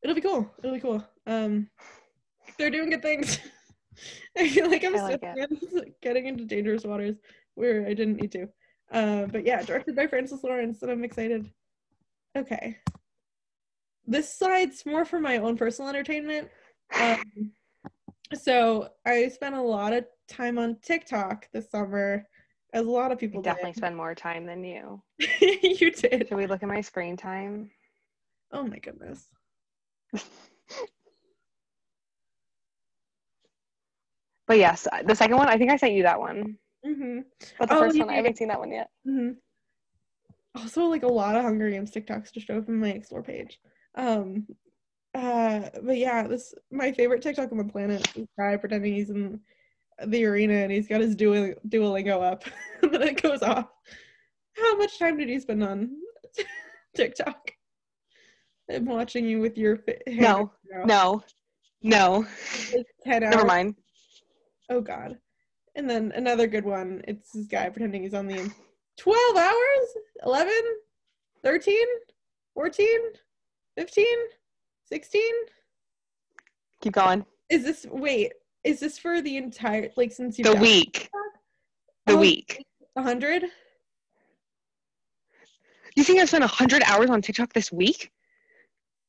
It'll 0.02 0.14
be 0.14 0.20
cool. 0.20 0.50
It'll 0.58 0.74
be 0.74 0.80
cool. 0.80 1.04
Um 1.26 1.68
they're 2.58 2.70
doing 2.70 2.90
good 2.90 3.02
things. 3.02 3.38
I 4.38 4.48
feel 4.48 4.70
like 4.70 4.84
I'm 4.84 4.94
like 4.94 5.22
getting 6.02 6.26
into 6.26 6.44
dangerous 6.44 6.84
waters 6.84 7.16
where 7.54 7.86
I 7.86 7.94
didn't 7.94 8.16
need 8.16 8.32
to. 8.32 8.48
Uh, 8.90 9.26
but 9.26 9.44
yeah, 9.44 9.62
directed 9.62 9.96
by 9.96 10.06
Francis 10.06 10.44
Lawrence, 10.44 10.82
and 10.82 10.90
I'm 10.90 11.04
excited. 11.04 11.50
Okay. 12.36 12.78
This 14.06 14.32
slide's 14.32 14.84
more 14.84 15.04
for 15.04 15.18
my 15.18 15.38
own 15.38 15.56
personal 15.56 15.88
entertainment. 15.88 16.48
Um, 17.00 17.52
so 18.34 18.88
I 19.06 19.28
spent 19.28 19.54
a 19.54 19.62
lot 19.62 19.92
of 19.92 20.04
time 20.28 20.58
on 20.58 20.76
TikTok 20.82 21.48
this 21.52 21.70
summer, 21.70 22.26
as 22.72 22.86
a 22.86 22.90
lot 22.90 23.12
of 23.12 23.18
people 23.18 23.40
I 23.40 23.42
definitely 23.42 23.72
did. 23.72 23.78
spend 23.78 23.96
more 23.96 24.14
time 24.14 24.46
than 24.46 24.64
you. 24.64 25.02
you 25.40 25.90
did. 25.90 26.28
Should 26.28 26.36
we 26.36 26.46
look 26.46 26.62
at 26.62 26.68
my 26.68 26.80
screen 26.80 27.16
time? 27.16 27.70
Oh 28.52 28.64
my 28.64 28.78
goodness. 28.78 29.28
But 34.46 34.58
yes, 34.58 34.86
the 35.04 35.14
second 35.14 35.36
one, 35.36 35.48
I 35.48 35.56
think 35.56 35.70
I 35.70 35.76
sent 35.76 35.94
you 35.94 36.02
that 36.02 36.20
one. 36.20 36.56
Mm-hmm. 36.86 37.20
But 37.58 37.68
the 37.68 37.76
oh, 37.76 37.78
first 37.80 37.98
one, 37.98 38.10
I 38.10 38.14
haven't 38.14 38.36
seen 38.36 38.48
that 38.48 38.58
one 38.58 38.70
yet. 38.70 38.88
Mm-hmm. 39.08 39.32
Also, 40.60 40.84
like 40.84 41.02
a 41.02 41.08
lot 41.08 41.34
of 41.34 41.42
Hunger 41.42 41.70
Games 41.70 41.90
TikToks 41.90 42.30
to 42.32 42.40
show 42.40 42.58
up 42.58 42.68
in 42.68 42.78
my 42.78 42.90
explore 42.90 43.22
page. 43.22 43.58
Um, 43.96 44.46
uh, 45.14 45.68
but 45.82 45.96
yeah, 45.96 46.26
this 46.26 46.54
my 46.70 46.92
favorite 46.92 47.22
TikTok 47.22 47.52
on 47.52 47.58
the 47.58 47.64
planet. 47.64 48.06
This 48.14 48.28
guy 48.38 48.56
pretending 48.56 48.94
he's 48.94 49.10
in 49.10 49.40
the 50.06 50.24
arena 50.24 50.54
and 50.54 50.72
he's 50.72 50.88
got 50.88 51.00
his 51.00 51.16
Duol- 51.16 51.56
Duolingo 51.68 52.22
up, 52.22 52.44
and 52.82 52.92
then 52.92 53.02
it 53.02 53.22
goes 53.22 53.42
off. 53.42 53.68
How 54.56 54.76
much 54.76 54.98
time 54.98 55.16
did 55.16 55.28
you 55.28 55.40
spend 55.40 55.62
on 55.64 55.90
TikTok? 56.96 57.52
I'm 58.70 58.86
watching 58.86 59.26
you 59.26 59.40
with 59.40 59.58
your 59.58 59.76
fa- 59.76 59.98
no, 60.06 60.52
no, 60.84 61.22
no. 61.82 62.26
Ten 63.04 63.24
hours. 63.24 63.34
Never 63.34 63.46
mind. 63.46 63.74
Oh 64.70 64.80
God. 64.80 65.18
And 65.74 65.88
then 65.90 66.12
another 66.14 66.46
good 66.46 66.64
one. 66.64 67.02
It's 67.08 67.32
this 67.32 67.46
guy 67.46 67.68
pretending 67.68 68.02
he's 68.02 68.14
on 68.14 68.26
the 68.26 68.50
12 68.98 69.36
hours, 69.36 69.88
11, 70.24 70.52
13, 71.42 71.76
14, 72.54 72.86
15. 73.76 74.06
16? 74.86 75.22
Keep 76.82 76.92
going. 76.92 77.24
Is 77.48 77.64
this 77.64 77.86
wait, 77.90 78.32
is 78.64 78.80
this 78.80 78.98
for 78.98 79.20
the 79.22 79.36
entire 79.36 79.90
like 79.96 80.12
since 80.12 80.38
you 80.38 80.44
The 80.44 80.54
week. 80.54 81.10
The 82.06 82.14
oh, 82.14 82.18
week. 82.18 82.64
100? 82.94 83.44
You 85.96 86.04
think 86.04 86.20
I've 86.20 86.28
spent 86.28 86.42
100 86.42 86.82
hours 86.84 87.10
on 87.10 87.22
TikTok 87.22 87.52
this 87.52 87.72
week? 87.72 88.10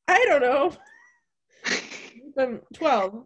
I 0.08 0.24
don't 0.26 0.40
know. 0.40 0.72
um, 2.42 2.60
12. 2.74 3.24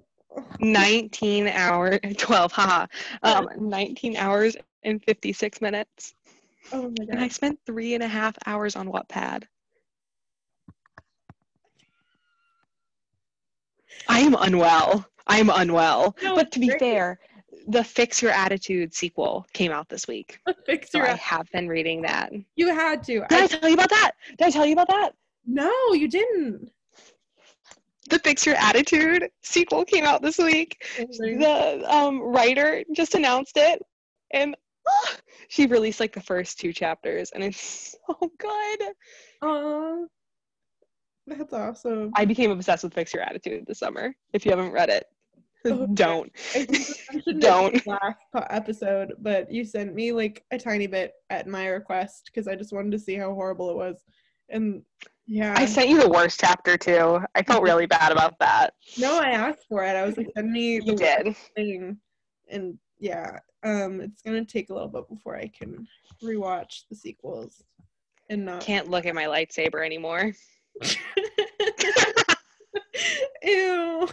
19 0.60 1.48
hour 1.48 1.98
12 1.98 2.52
haha. 2.52 2.86
Um 3.22 3.48
19 3.58 4.16
hours 4.16 4.56
and 4.82 5.02
56 5.04 5.60
minutes. 5.60 6.14
Oh 6.72 6.82
my 6.82 7.04
God. 7.04 7.08
and 7.10 7.20
i 7.20 7.28
spent 7.28 7.58
three 7.66 7.94
and 7.94 8.02
a 8.02 8.08
half 8.08 8.36
hours 8.46 8.76
on 8.76 8.88
wattpad. 8.88 9.44
I 14.08 14.20
am 14.20 14.34
unwell. 14.38 15.06
I'm 15.26 15.50
unwell. 15.50 16.16
No, 16.22 16.34
but 16.34 16.52
to 16.52 16.60
be 16.60 16.68
great. 16.68 16.80
fair 16.80 17.18
the 17.68 17.84
fix 17.84 18.22
your 18.22 18.32
attitude 18.32 18.94
sequel 18.94 19.46
came 19.52 19.70
out 19.72 19.88
this 19.88 20.08
week. 20.08 20.40
Fix 20.66 20.90
so 20.90 21.00
i 21.00 21.14
have 21.14 21.50
been 21.52 21.68
reading 21.68 22.02
that. 22.02 22.32
You 22.56 22.68
had 22.68 23.02
to. 23.04 23.22
i 23.30 23.44
I, 23.44 23.46
tell 23.46 23.68
you 23.68 23.74
about 23.74 23.90
that? 23.90 24.12
Did 24.38 24.48
i 24.48 24.50
tell 24.50 24.66
you 24.66 24.72
about 24.72 24.88
that? 24.88 25.12
No, 25.46 25.72
you 25.92 26.08
didn't. 26.08 26.70
The 28.10 28.18
fix 28.20 28.44
your 28.44 28.56
attitude 28.56 29.28
sequel 29.42 29.84
came 29.84 30.04
out 30.04 30.22
this 30.22 30.38
week 30.38 30.76
the 30.98 31.82
um, 31.88 32.20
writer 32.20 32.82
just 32.94 33.14
announced 33.14 33.56
it 33.56 33.80
and 34.32 34.56
ah, 34.88 35.16
she 35.48 35.66
released 35.66 36.00
like 36.00 36.12
the 36.12 36.20
first 36.20 36.58
two 36.58 36.72
chapters 36.72 37.30
and 37.34 37.42
it's 37.42 37.96
so 38.06 38.30
good 38.38 38.80
Aw. 39.42 40.04
That's 41.26 41.52
awesome. 41.52 42.10
i 42.14 42.24
became 42.24 42.50
obsessed 42.50 42.84
with 42.84 42.94
fix 42.94 43.14
your 43.14 43.22
attitude 43.22 43.64
this 43.66 43.78
summer 43.78 44.14
if 44.32 44.44
you 44.44 44.50
haven't 44.50 44.72
read 44.72 44.90
it 44.90 45.06
Oh, 45.66 45.86
don't 45.92 46.30
I 46.54 46.64
think 46.64 46.70
we 46.72 47.14
mentioned 47.14 47.36
it 47.36 47.40
Don't. 47.40 47.86
last 47.86 48.18
episode, 48.50 49.12
but 49.18 49.50
you 49.52 49.64
sent 49.64 49.94
me 49.94 50.12
like 50.12 50.42
a 50.50 50.58
tiny 50.58 50.86
bit 50.86 51.12
at 51.28 51.46
my 51.46 51.66
request 51.66 52.30
because 52.32 52.48
I 52.48 52.56
just 52.56 52.72
wanted 52.72 52.92
to 52.92 52.98
see 52.98 53.14
how 53.14 53.34
horrible 53.34 53.68
it 53.70 53.76
was. 53.76 54.02
And 54.48 54.82
yeah, 55.32 55.54
i 55.56 55.64
sent 55.64 55.88
you 55.88 56.00
the 56.00 56.08
worst 56.08 56.40
chapter 56.40 56.76
too 56.76 57.20
i 57.34 57.42
felt 57.42 57.62
really 57.62 57.86
bad 57.86 58.10
about 58.12 58.38
that 58.40 58.74
no, 58.98 59.20
I 59.20 59.30
asked 59.30 59.66
for 59.68 59.84
it. 59.84 59.94
I 59.96 60.04
was 60.04 60.16
like, 60.16 60.28
send 60.36 60.50
me 60.50 60.80
the 60.80 60.86
you 60.86 60.96
did 60.96 61.26
worst 61.26 61.50
thing, 61.54 61.98
and 62.48 62.78
yeah, 62.98 63.38
um, 63.62 64.00
it's 64.00 64.22
gonna 64.22 64.44
take 64.44 64.70
a 64.70 64.74
little 64.74 64.88
bit 64.88 65.08
before 65.08 65.36
I 65.36 65.46
can 65.48 65.86
rewatch 66.22 66.82
the 66.90 66.96
sequels 66.96 67.62
and 68.28 68.44
not. 68.44 68.60
can't 68.60 68.90
look 68.90 69.06
at 69.06 69.14
my 69.14 69.24
lightsaber 69.24 69.84
anymore 69.84 70.32
Ew. 73.42 74.08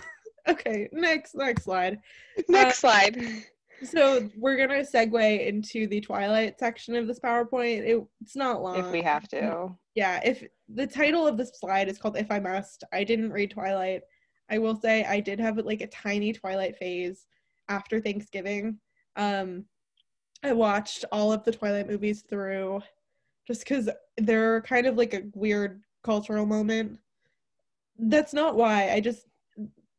Okay, 0.47 0.87
next 0.91 1.35
next 1.35 1.63
slide. 1.63 1.99
next 2.47 2.79
slide 2.79 3.17
So 3.83 4.29
we're 4.37 4.57
gonna 4.57 4.81
segue 4.81 5.47
into 5.47 5.87
the 5.87 6.01
Twilight 6.01 6.59
section 6.59 6.95
of 6.95 7.07
this 7.07 7.19
PowerPoint. 7.19 7.85
It, 7.85 8.03
it's 8.21 8.35
not 8.35 8.61
long. 8.61 8.79
if 8.79 8.91
we 8.91 9.01
have 9.01 9.27
to 9.29 9.75
Yeah, 9.95 10.19
if 10.23 10.43
the 10.69 10.87
title 10.87 11.27
of 11.27 11.37
this 11.37 11.51
slide 11.59 11.87
is 11.87 11.97
called 11.97 12.17
"If 12.17 12.31
I 12.31 12.39
Must," 12.39 12.83
I 12.91 13.03
didn't 13.03 13.31
read 13.31 13.51
Twilight. 13.51 14.01
I 14.49 14.57
will 14.57 14.75
say 14.75 15.03
I 15.03 15.19
did 15.19 15.39
have 15.39 15.57
like 15.57 15.81
a 15.81 15.87
tiny 15.87 16.33
Twilight 16.33 16.77
phase 16.77 17.25
after 17.69 17.99
Thanksgiving. 17.99 18.79
Um, 19.15 19.65
I 20.43 20.53
watched 20.53 21.05
all 21.11 21.31
of 21.33 21.43
the 21.43 21.51
Twilight 21.51 21.87
movies 21.87 22.23
through, 22.27 22.81
just 23.47 23.61
because 23.61 23.89
they're 24.17 24.61
kind 24.61 24.87
of 24.87 24.95
like 24.97 25.13
a 25.13 25.23
weird 25.33 25.81
cultural 26.03 26.45
moment. 26.45 26.99
That's 27.99 28.33
not 28.33 28.55
why. 28.55 28.91
I 28.91 28.99
just, 28.99 29.25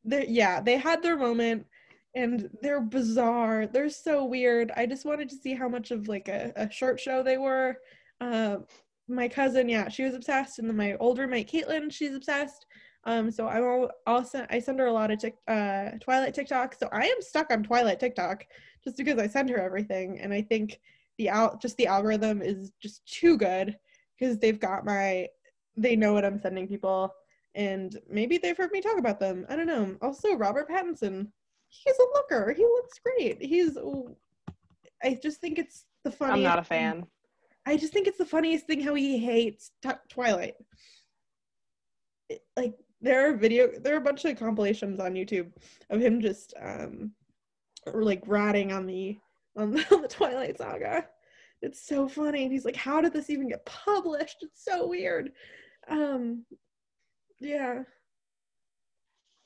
they 0.04 0.26
yeah, 0.28 0.60
they 0.60 0.76
had 0.76 1.02
their 1.02 1.16
moment 1.16 1.66
and 2.14 2.48
they're 2.62 2.80
bizarre. 2.80 3.66
They're 3.66 3.90
so 3.90 4.24
weird. 4.24 4.72
I 4.76 4.86
just 4.86 5.04
wanted 5.04 5.28
to 5.30 5.36
see 5.36 5.54
how 5.54 5.68
much 5.68 5.90
of 5.90 6.08
like 6.08 6.28
a, 6.28 6.52
a 6.56 6.70
short 6.70 6.98
show 7.00 7.22
they 7.22 7.38
were. 7.38 7.76
Um, 8.20 8.64
my 9.08 9.28
cousin, 9.28 9.68
yeah, 9.68 9.88
she 9.88 10.04
was 10.04 10.14
obsessed, 10.14 10.58
and 10.58 10.68
then 10.68 10.76
my 10.76 10.94
older 11.00 11.26
mate 11.26 11.50
Caitlin, 11.50 11.92
she's 11.92 12.14
obsessed. 12.14 12.66
Um, 13.04 13.30
so 13.30 13.48
I'm 13.48 13.64
all, 13.64 13.90
also 14.06 14.46
I 14.50 14.58
send 14.58 14.78
her 14.80 14.86
a 14.86 14.92
lot 14.92 15.10
of 15.10 15.18
tic, 15.18 15.36
uh, 15.46 15.90
Twilight 16.00 16.34
TikTok. 16.34 16.74
So 16.74 16.88
I 16.92 17.04
am 17.06 17.20
stuck 17.20 17.50
on 17.50 17.62
Twilight 17.62 18.00
TikTok 18.00 18.44
just 18.84 18.96
because 18.96 19.18
I 19.18 19.26
send 19.26 19.48
her 19.50 19.58
everything, 19.58 20.20
and 20.20 20.32
I 20.32 20.42
think 20.42 20.80
the 21.16 21.30
out 21.30 21.60
just 21.60 21.76
the 21.76 21.86
algorithm 21.86 22.42
is 22.42 22.72
just 22.82 23.06
too 23.06 23.36
good 23.36 23.76
because 24.18 24.38
they've 24.38 24.60
got 24.60 24.84
my 24.84 25.26
they 25.76 25.96
know 25.96 26.12
what 26.12 26.24
I'm 26.24 26.40
sending 26.40 26.68
people, 26.68 27.14
and 27.54 27.98
maybe 28.10 28.36
they've 28.36 28.56
heard 28.56 28.72
me 28.72 28.80
talk 28.80 28.98
about 28.98 29.20
them. 29.20 29.46
I 29.48 29.56
don't 29.56 29.66
know. 29.66 29.96
Also, 30.02 30.34
Robert 30.34 30.68
Pattinson, 30.68 31.28
he's 31.68 31.98
a 31.98 32.06
looker. 32.14 32.52
He 32.52 32.62
looks 32.62 32.98
great. 32.98 33.42
He's. 33.42 33.76
I 35.02 35.18
just 35.22 35.40
think 35.40 35.58
it's 35.58 35.84
the 36.04 36.10
funniest. 36.10 36.36
i'm 36.38 36.42
not 36.42 36.58
a 36.58 36.64
fan 36.64 37.06
I 37.66 37.76
just 37.76 37.92
think 37.92 38.06
it's 38.06 38.16
the 38.16 38.24
funniest 38.24 38.66
thing 38.66 38.80
how 38.80 38.94
he 38.94 39.18
hates 39.18 39.72
t- 39.82 39.90
Twilight. 40.08 40.54
It- 42.30 42.42
like 42.56 42.74
there 43.02 43.28
are 43.28 43.36
video, 43.36 43.68
there 43.78 43.94
are 43.94 43.98
a 43.98 44.02
bunch 44.04 44.24
of 44.24 44.38
compilations 44.38 44.98
on 45.00 45.12
YouTube 45.12 45.52
of 45.90 46.00
him 46.00 46.22
just 46.22 46.54
um, 46.60 47.12
or 47.86 48.02
like 48.02 48.22
ratting 48.26 48.72
on 48.72 48.86
the 48.86 49.18
on 49.56 49.72
the, 49.72 49.84
on 49.94 50.00
the 50.00 50.08
Twilight 50.08 50.56
Saga. 50.56 51.06
It's 51.60 51.86
so 51.86 52.08
funny, 52.08 52.44
and 52.44 52.52
he's 52.52 52.64
like, 52.64 52.76
"How 52.76 53.00
did 53.02 53.12
this 53.12 53.28
even 53.28 53.48
get 53.48 53.66
published? 53.66 54.38
It's 54.40 54.64
so 54.64 54.86
weird." 54.86 55.32
Um, 55.88 56.46
yeah. 57.40 57.82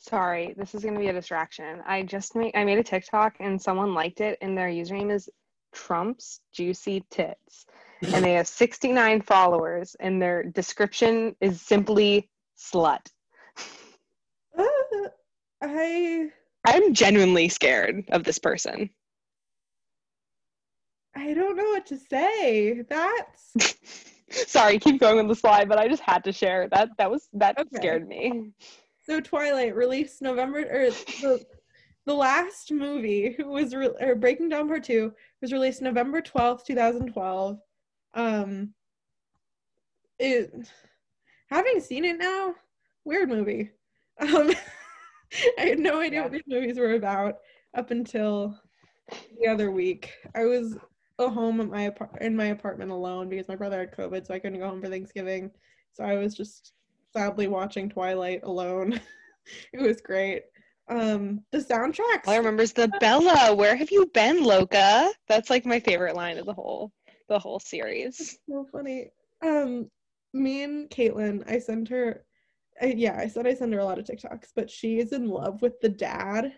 Sorry, 0.03 0.53
this 0.57 0.74
is 0.74 0.82
gonna 0.84 0.98
be 0.98 1.07
a 1.09 1.12
distraction. 1.12 1.80
I 1.86 2.03
just 2.03 2.34
made 2.34 2.57
I 2.57 2.64
made 2.64 2.78
a 2.78 2.82
TikTok 2.82 3.36
and 3.38 3.62
someone 3.62 3.94
liked 3.94 4.20
it, 4.20 4.36
and 4.42 4.59
their 4.59 4.68
username 4.68 5.12
is 5.12 5.30
Trump's 5.72 6.40
Juicy 6.53 7.05
Tits, 7.09 7.66
and 8.12 8.24
they 8.24 8.32
have 8.32 8.48
69 8.48 9.22
followers, 9.22 9.94
and 10.00 10.20
their 10.20 10.42
description 10.42 11.36
is 11.40 11.61
simply 11.62 12.28
slut. 12.59 13.07
Uh, 14.59 14.64
I 15.62 16.30
I'm 16.64 16.94
genuinely 16.94 17.48
scared 17.48 18.05
of 18.11 18.24
this 18.24 18.40
person. 18.40 18.90
I 21.14 21.32
don't 21.32 21.57
know 21.57 21.70
what 21.70 21.86
to 21.86 21.96
say. 21.96 22.82
That's 22.88 23.57
Sorry, 24.30 24.80
keep 24.80 25.00
going 25.00 25.16
with 25.18 25.28
the 25.28 25.36
slide, 25.36 25.68
but 25.68 25.78
I 25.78 25.86
just 25.86 26.03
had 26.03 26.24
to 26.24 26.32
share 26.32 26.68
that. 26.70 26.90
That 26.98 27.09
was 27.11 27.28
that 27.34 27.59
Okay. 27.59 27.68
scared 27.72 28.09
me. 28.09 28.50
So 29.03 29.20
Twilight 29.20 29.74
released 29.74 30.22
November 30.22 30.61
or 30.61 30.90
the, 30.90 31.44
the 32.07 32.14
last 32.14 32.70
movie 32.70 33.36
was 33.40 33.74
re- 33.74 33.90
or 34.00 34.14
Breaking 34.14 34.48
Dawn 34.48 34.68
Part 34.68 34.84
2 34.84 35.12
was 35.40 35.53
released 35.53 35.82
November 35.82 36.20
12th, 36.22 36.64
2012. 36.64 37.59
Um 38.14 38.74
it 40.18 40.53
having 41.50 41.80
seen 41.80 42.05
it 42.05 42.18
now, 42.18 42.55
weird 43.05 43.28
movie. 43.28 43.70
Um 44.20 44.53
I 45.59 45.62
had 45.62 45.78
no 45.78 46.00
idea 46.00 46.20
Yeah. 46.20 46.22
what 46.24 46.32
these 46.32 46.42
movies 46.46 46.78
were 46.78 46.92
about 46.94 47.36
up 47.74 47.90
until 47.90 48.59
the 49.40 49.48
other 49.48 49.70
week. 49.70 50.12
I 50.34 50.44
was 50.44 50.76
at 51.18 51.28
home 51.30 51.61
at 51.61 51.68
my 51.68 51.82
apart- 51.84 52.20
in 52.20 52.36
my 52.36 52.46
apartment 52.46 52.90
alone 52.90 53.28
because 53.28 53.48
my 53.48 53.57
brother 53.57 53.80
had 53.80 53.96
COVID, 53.96 54.26
so 54.26 54.34
I 54.34 54.38
couldn't 54.38 54.59
go 54.61 54.68
home 54.68 54.82
for 54.82 54.88
Thanksgiving. 54.88 55.50
So 55.92 56.05
I 56.05 56.16
was 56.16 56.34
just 56.34 56.72
sadly 57.12 57.48
watching 57.48 57.88
Twilight 57.88 58.40
alone. 58.42 59.00
it 59.72 59.80
was 59.80 60.00
great. 60.00 60.42
Um, 60.88 61.40
the 61.52 61.58
soundtracks. 61.58 62.26
All 62.26 62.34
I 62.34 62.36
remember 62.36 62.62
is 62.62 62.72
the 62.72 62.88
Bella. 63.00 63.54
Where 63.54 63.76
have 63.76 63.90
you 63.90 64.10
been, 64.12 64.42
Loca? 64.42 65.10
That's 65.28 65.50
like 65.50 65.64
my 65.64 65.80
favorite 65.80 66.16
line 66.16 66.38
of 66.38 66.46
the 66.46 66.52
whole 66.52 66.92
the 67.28 67.38
whole 67.38 67.60
series. 67.60 68.38
so 68.48 68.66
funny. 68.70 69.08
Um, 69.42 69.90
me 70.34 70.62
and 70.62 70.90
Caitlin, 70.90 71.48
I 71.50 71.58
sent 71.58 71.88
her. 71.88 72.24
I, 72.80 72.86
yeah, 72.86 73.16
I 73.18 73.28
said 73.28 73.46
I 73.46 73.54
send 73.54 73.72
her 73.74 73.80
a 73.80 73.84
lot 73.84 73.98
of 73.98 74.04
TikToks, 74.04 74.48
but 74.56 74.70
she 74.70 74.98
is 74.98 75.12
in 75.12 75.28
love 75.28 75.62
with 75.62 75.80
the 75.80 75.88
dad. 75.88 76.52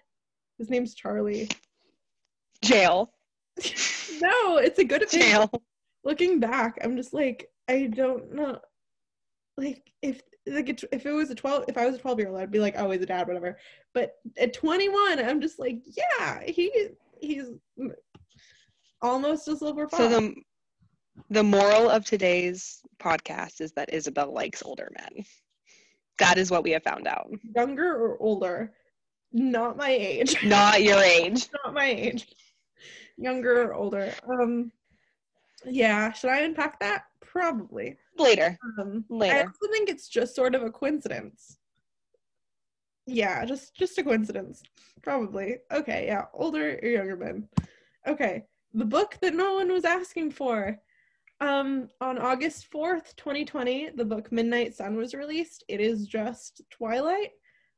His 0.59 0.70
name's 0.70 0.94
Charlie. 0.94 1.48
Jail. 2.62 3.12
No, 4.20 4.59
it's 4.59 4.78
a 4.78 4.84
good 4.84 5.02
opinion. 5.07 5.30
Jail. 5.30 5.50
looking 6.05 6.38
back, 6.38 6.78
I'm 6.82 6.96
just 6.96 7.12
like, 7.12 7.48
I 7.68 7.86
don't 7.92 8.32
know. 8.32 8.61
Like, 9.57 9.90
if 10.02 10.20
like 10.47 10.68
if 10.92 11.07
it 11.07 11.12
was 11.12 11.30
a 11.30 11.34
12, 11.34 11.64
if 11.68 11.78
I 11.78 11.86
was 11.86 11.95
a 11.95 11.99
12 11.99 12.18
year 12.18 12.28
old, 12.28 12.38
I'd 12.38 12.51
be 12.51 12.59
like, 12.61 12.74
oh, 12.76 12.90
he's 12.90 13.03
a 13.03 13.07
dad, 13.07 13.26
whatever. 13.26 13.59
But 13.92 14.16
at 14.38 14.53
21, 14.53 15.18
I'm 15.24 15.40
just 15.40 15.59
like, 15.59 15.80
yeah, 15.86 16.42
he 16.47 16.88
he's 17.20 17.47
almost 19.01 19.49
a 19.49 19.57
silver 19.57 19.88
fox. 19.88 20.03
So 20.03 20.09
the 20.09 20.34
the 21.30 21.42
moral 21.42 21.88
of 21.88 22.05
today's 22.05 22.80
podcast 23.01 23.61
is 23.61 23.72
that 23.72 23.92
Isabelle 23.92 24.32
likes 24.32 24.62
older 24.62 24.90
men. 24.99 25.24
That 26.18 26.38
is 26.38 26.51
what 26.51 26.62
we 26.64 26.72
have 26.72 26.82
found 26.82 27.07
out. 27.07 27.28
younger 27.57 27.97
or 27.97 28.16
older, 28.20 28.72
not 29.32 29.76
my 29.76 29.90
age, 29.90 30.36
Not 30.45 30.82
your 30.82 30.99
age. 30.99 31.49
not 31.64 31.74
my 31.74 31.86
age, 31.86 32.28
younger 33.16 33.62
or 33.62 33.74
older. 33.74 34.12
Um, 34.28 34.70
yeah, 35.64 36.12
should 36.12 36.30
I 36.30 36.40
unpack 36.40 36.78
that? 36.80 37.05
Probably. 37.35 37.97
Later. 38.16 38.57
Um, 38.78 39.05
I 39.11 39.14
Later. 39.14 39.39
also 39.41 39.72
think 39.72 39.89
it's 39.89 40.09
just 40.09 40.37
sort 40.37 40.55
of 40.55 40.62
a 40.62 40.70
coincidence. 40.70 41.59
Yeah, 43.07 43.45
just 43.45 43.74
just 43.74 43.99
a 43.99 44.05
coincidence. 44.05 44.62
Probably. 45.03 45.59
Okay, 45.72 46.07
yeah, 46.07 46.26
older 46.32 46.78
or 46.80 46.89
younger 46.89 47.16
men. 47.16 47.49
Okay, 48.07 48.45
the 48.72 48.85
book 48.85 49.18
that 49.20 49.35
no 49.35 49.55
one 49.55 49.70
was 49.72 49.85
asking 49.85 50.30
for. 50.30 50.78
Um, 51.41 51.89
on 52.01 52.18
August 52.18 52.68
4th, 52.72 53.16
2020, 53.16 53.91
the 53.97 54.05
book 54.05 54.30
Midnight 54.30 54.74
Sun 54.74 54.97
was 54.97 55.12
released. 55.12 55.64
It 55.68 55.80
is 55.80 56.07
just 56.07 56.62
Twilight, 56.70 57.32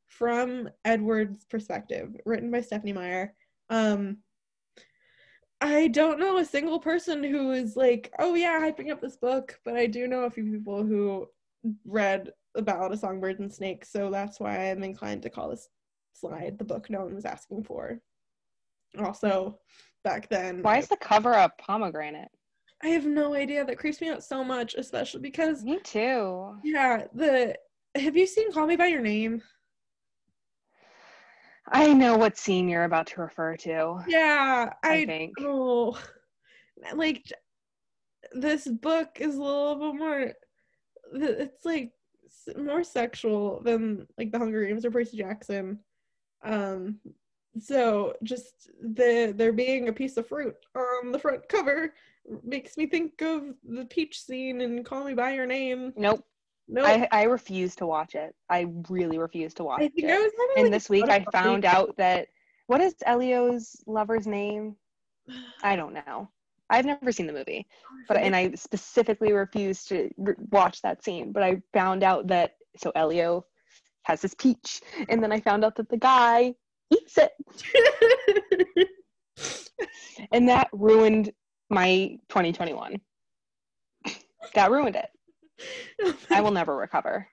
from 0.07 0.69
Edward's 0.85 1.47
perspective, 1.47 2.15
written 2.27 2.51
by 2.51 2.61
Stephenie 2.61 2.93
Meyer. 2.93 3.35
Um, 3.71 4.19
I 5.61 5.89
don't 5.89 6.19
know 6.21 6.37
a 6.39 6.45
single 6.45 6.79
person 6.79 7.25
who 7.25 7.53
is 7.53 7.77
like, 7.77 8.13
oh 8.19 8.35
yeah, 8.35 8.61
hyping 8.61 8.91
up 8.91 9.01
this 9.01 9.17
book, 9.17 9.59
but 9.65 9.75
I 9.75 9.87
do 9.87 10.07
know 10.07 10.25
a 10.25 10.31
few 10.31 10.45
people 10.51 10.85
who 10.85 11.27
read 11.85 12.31
The 12.55 12.63
Ballad 12.63 12.93
of 12.93 12.99
Songbirds 12.99 13.41
and 13.41 13.53
Snakes, 13.53 13.91
so 13.91 14.11
that's 14.11 14.39
why 14.39 14.71
I'm 14.71 14.83
inclined 14.83 15.23
to 15.23 15.31
call 15.31 15.49
this 15.51 15.69
slide 16.13 16.59
the 16.59 16.65
book 16.65 16.91
no 16.91 17.01
one 17.05 17.15
was 17.15 17.25
asking 17.25 17.65
for. 17.65 18.01
Also, 18.99 19.59
back 20.05 20.29
then, 20.29 20.63
Why 20.63 20.79
is 20.79 20.89
the 20.89 20.97
cover 20.97 21.33
a 21.33 21.51
pomegranate? 21.59 22.31
I 22.83 22.89
have 22.89 23.07
no 23.07 23.35
idea. 23.35 23.65
That 23.65 23.79
creeps 23.79 24.01
me 24.01 24.11
out 24.11 24.23
so 24.23 24.45
much, 24.45 24.75
especially 24.75 25.21
because 25.23 25.65
Me 25.65 25.79
too. 25.81 26.57
yeah, 26.63 27.05
the 27.15 27.57
have 27.95 28.17
you 28.17 28.27
seen 28.27 28.53
Call 28.53 28.67
Me 28.67 28.77
by 28.77 28.87
Your 28.87 29.01
Name? 29.01 29.43
I 31.69 31.93
know 31.93 32.17
what 32.17 32.39
scene 32.39 32.69
you're 32.69 32.85
about 32.85 33.09
to 33.09 33.21
refer 33.21 33.57
to. 33.57 34.05
Yeah, 34.07 34.73
I, 34.83 34.89
I 34.89 35.07
think. 35.07 35.35
oh, 35.41 35.99
like 36.95 37.25
this 38.33 38.67
book 38.67 39.19
is 39.21 39.37
a 39.37 39.43
little 39.43 39.93
bit 39.93 39.99
more. 39.99 40.33
It's 41.13 41.65
like 41.65 41.93
more 42.57 42.85
sexual 42.85 43.61
than 43.63 44.07
like 44.19 44.33
the 44.33 44.39
Hunger 44.39 44.65
Games 44.65 44.85
or 44.85 44.91
Percy 44.91 45.17
Jackson. 45.17 45.81
Um, 46.45 47.01
so 47.59 48.15
just 48.23 48.71
the 48.83 49.33
there 49.35 49.53
being 49.53 49.89
a 49.89 49.93
piece 49.93 50.17
of 50.17 50.29
fruit 50.29 50.55
on 50.75 51.13
the 51.13 51.19
front 51.19 51.49
cover 51.49 51.95
makes 52.45 52.77
me 52.77 52.87
think 52.87 53.23
of 53.23 53.55
the 53.65 53.85
peach 53.87 54.21
scene 54.21 54.61
in 54.61 54.85
Call 54.85 55.05
Me 55.05 55.15
by 55.15 55.35
Your 55.35 55.47
Name. 55.47 55.93
Nope. 55.97 56.25
No, 56.69 56.85
I, 56.85 57.09
I 57.13 57.23
refuse 57.25 57.77
to 57.77 57.87
watch 57.87 58.15
it. 58.15 58.35
I 58.51 58.67
really 58.89 59.19
refuse 59.19 59.55
to 59.55 59.65
watch 59.65 59.83
I 59.83 59.89
think 59.89 60.09
it. 60.09 60.11
I 60.11 60.19
was 60.19 60.33
having 60.33 60.57
and 60.57 60.67
like, 60.67 60.73
this 60.73 60.91
week 60.91 61.09
I 61.09 61.25
found 61.31 61.65
about 61.65 61.91
out 61.91 61.97
that 61.97 62.29
what 62.67 62.81
is 62.81 62.95
Elio's 63.05 63.77
lover's 63.87 64.27
name? 64.27 64.77
I 65.63 65.77
don't 65.77 65.95
know. 65.95 66.29
I've 66.69 66.85
never 66.85 67.13
seen 67.13 67.29
the 67.29 67.33
movie, 67.33 67.67
oh, 67.71 68.05
but 68.09 68.17
and 68.17 68.35
I 68.35 68.53
specifically 68.55 69.33
refused 69.33 69.89
to 69.89 70.11
re- 70.17 70.35
watch 70.51 70.83
that 70.83 71.05
scene. 71.05 71.31
But 71.31 71.45
I 71.45 71.63
found 71.73 72.03
out 72.03 72.27
that 72.29 72.57
so 72.77 72.91
Elio 72.97 73.47
has 74.03 74.23
his 74.23 74.35
peach, 74.35 74.81
and 75.09 75.23
then 75.23 75.31
I 75.31 75.41
found 75.41 75.65
out 75.65 75.77
that 75.77 75.89
the 75.89 75.97
guy 75.97 76.55
eats 76.91 77.19
it, 77.19 77.31
and 80.33 80.49
that 80.49 80.69
ruined 80.73 81.33
my 81.71 82.19
2021. 82.29 83.01
That 84.55 84.71
ruined 84.71 84.97
it. 84.97 85.09
I 86.31 86.41
will 86.41 86.51
never 86.51 86.77
recover. 86.77 87.29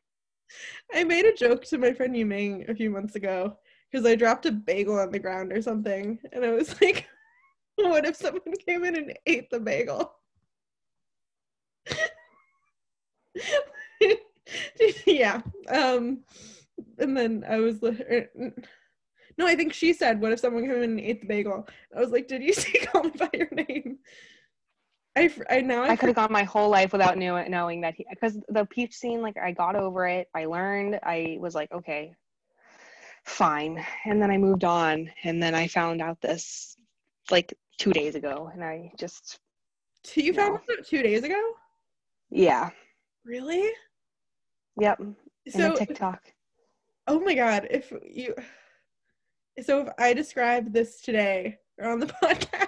I 0.94 1.04
made 1.04 1.26
a 1.26 1.34
joke 1.34 1.66
to 1.66 1.78
my 1.78 1.94
friend 1.94 2.16
Yuming 2.16 2.70
a 2.70 2.76
few 2.76 2.90
months 2.90 3.16
ago 3.16 3.58
because 3.92 4.06
I 4.06 4.16
dropped 4.16 4.46
a 4.46 4.52
bagel 4.52 5.00
on 5.00 5.12
the 5.12 5.20
ground 5.20 5.52
or 5.52 5.62
something, 5.62 6.20
and 6.32 6.46
I 6.46 6.52
was 6.52 6.70
like, 6.82 7.08
"What 7.76 8.06
if 8.06 8.16
someone 8.16 8.54
came 8.66 8.84
in 8.84 8.96
and 8.96 9.18
ate 9.26 9.50
the 9.50 9.60
bagel?" 9.60 10.14
yeah. 15.06 15.42
Um, 15.70 16.20
and 16.98 17.18
then 17.18 17.46
I 17.48 17.60
was 17.60 17.82
like, 17.82 18.00
er, 18.00 18.30
"No, 19.38 19.48
I 19.48 19.56
think 19.56 19.74
she 19.74 19.94
said, 19.94 20.22
what 20.22 20.32
if 20.32 20.40
someone 20.40 20.64
came 20.64 20.76
in 20.76 20.84
and 20.84 21.00
ate 21.00 21.22
the 21.22 21.28
bagel?" 21.28 21.68
I 21.96 22.00
was 22.00 22.12
like, 22.12 22.28
"Did 22.28 22.44
you 22.44 22.54
say 22.54 22.86
call 22.86 23.04
me 23.04 23.12
by 23.18 23.30
your 23.34 23.50
name?" 23.52 24.00
I, 25.16 25.32
I 25.50 25.62
now 25.62 25.84
I 25.84 25.96
could 25.96 26.08
have 26.10 26.16
gone 26.16 26.32
my 26.32 26.44
whole 26.44 26.70
life 26.70 26.92
without 26.92 27.18
knew 27.18 27.38
knowing 27.48 27.82
that 27.82 27.94
he 27.94 28.06
because 28.10 28.40
the 28.50 28.66
peach 28.66 28.96
scene, 28.96 29.22
like 29.22 29.38
I 29.38 29.52
got 29.52 29.76
over 29.76 30.08
it. 30.08 30.28
I 30.34 30.46
learned. 30.46 31.00
I 31.04 31.38
was 31.40 31.54
like, 31.54 31.72
okay, 31.72 32.16
fine. 33.26 33.84
And 34.06 34.22
then 34.22 34.32
I 34.32 34.38
moved 34.38 34.64
on. 34.64 35.10
And 35.24 35.42
then 35.42 35.54
I 35.54 35.68
found 35.68 36.02
out 36.02 36.20
this 36.22 36.76
like 37.30 37.54
two 37.78 37.92
days 37.94 38.16
ago, 38.16 38.50
and 38.54 38.64
I 38.64 38.92
just 38.98 39.40
You 40.16 40.34
found 40.34 40.56
No. 40.56 40.60
this 40.68 40.80
out 40.80 40.86
two 40.86 41.04
days 41.04 41.24
ago? 41.24 41.54
yeah, 42.32 42.72
Really? 43.26 43.70
yep. 44.80 45.00
So 45.48 45.76
TikTok. 45.76 46.34
Oh 47.08 47.20
my 47.20 47.36
god, 47.36 47.68
if 47.70 47.94
you 48.04 48.34
so 49.62 49.82
if 49.82 49.90
I 50.00 50.14
describe 50.14 50.74
this 50.74 51.02
today 51.02 51.60
or 51.78 51.90
on 51.92 52.00
the 52.00 52.08
podcast, 52.24 52.63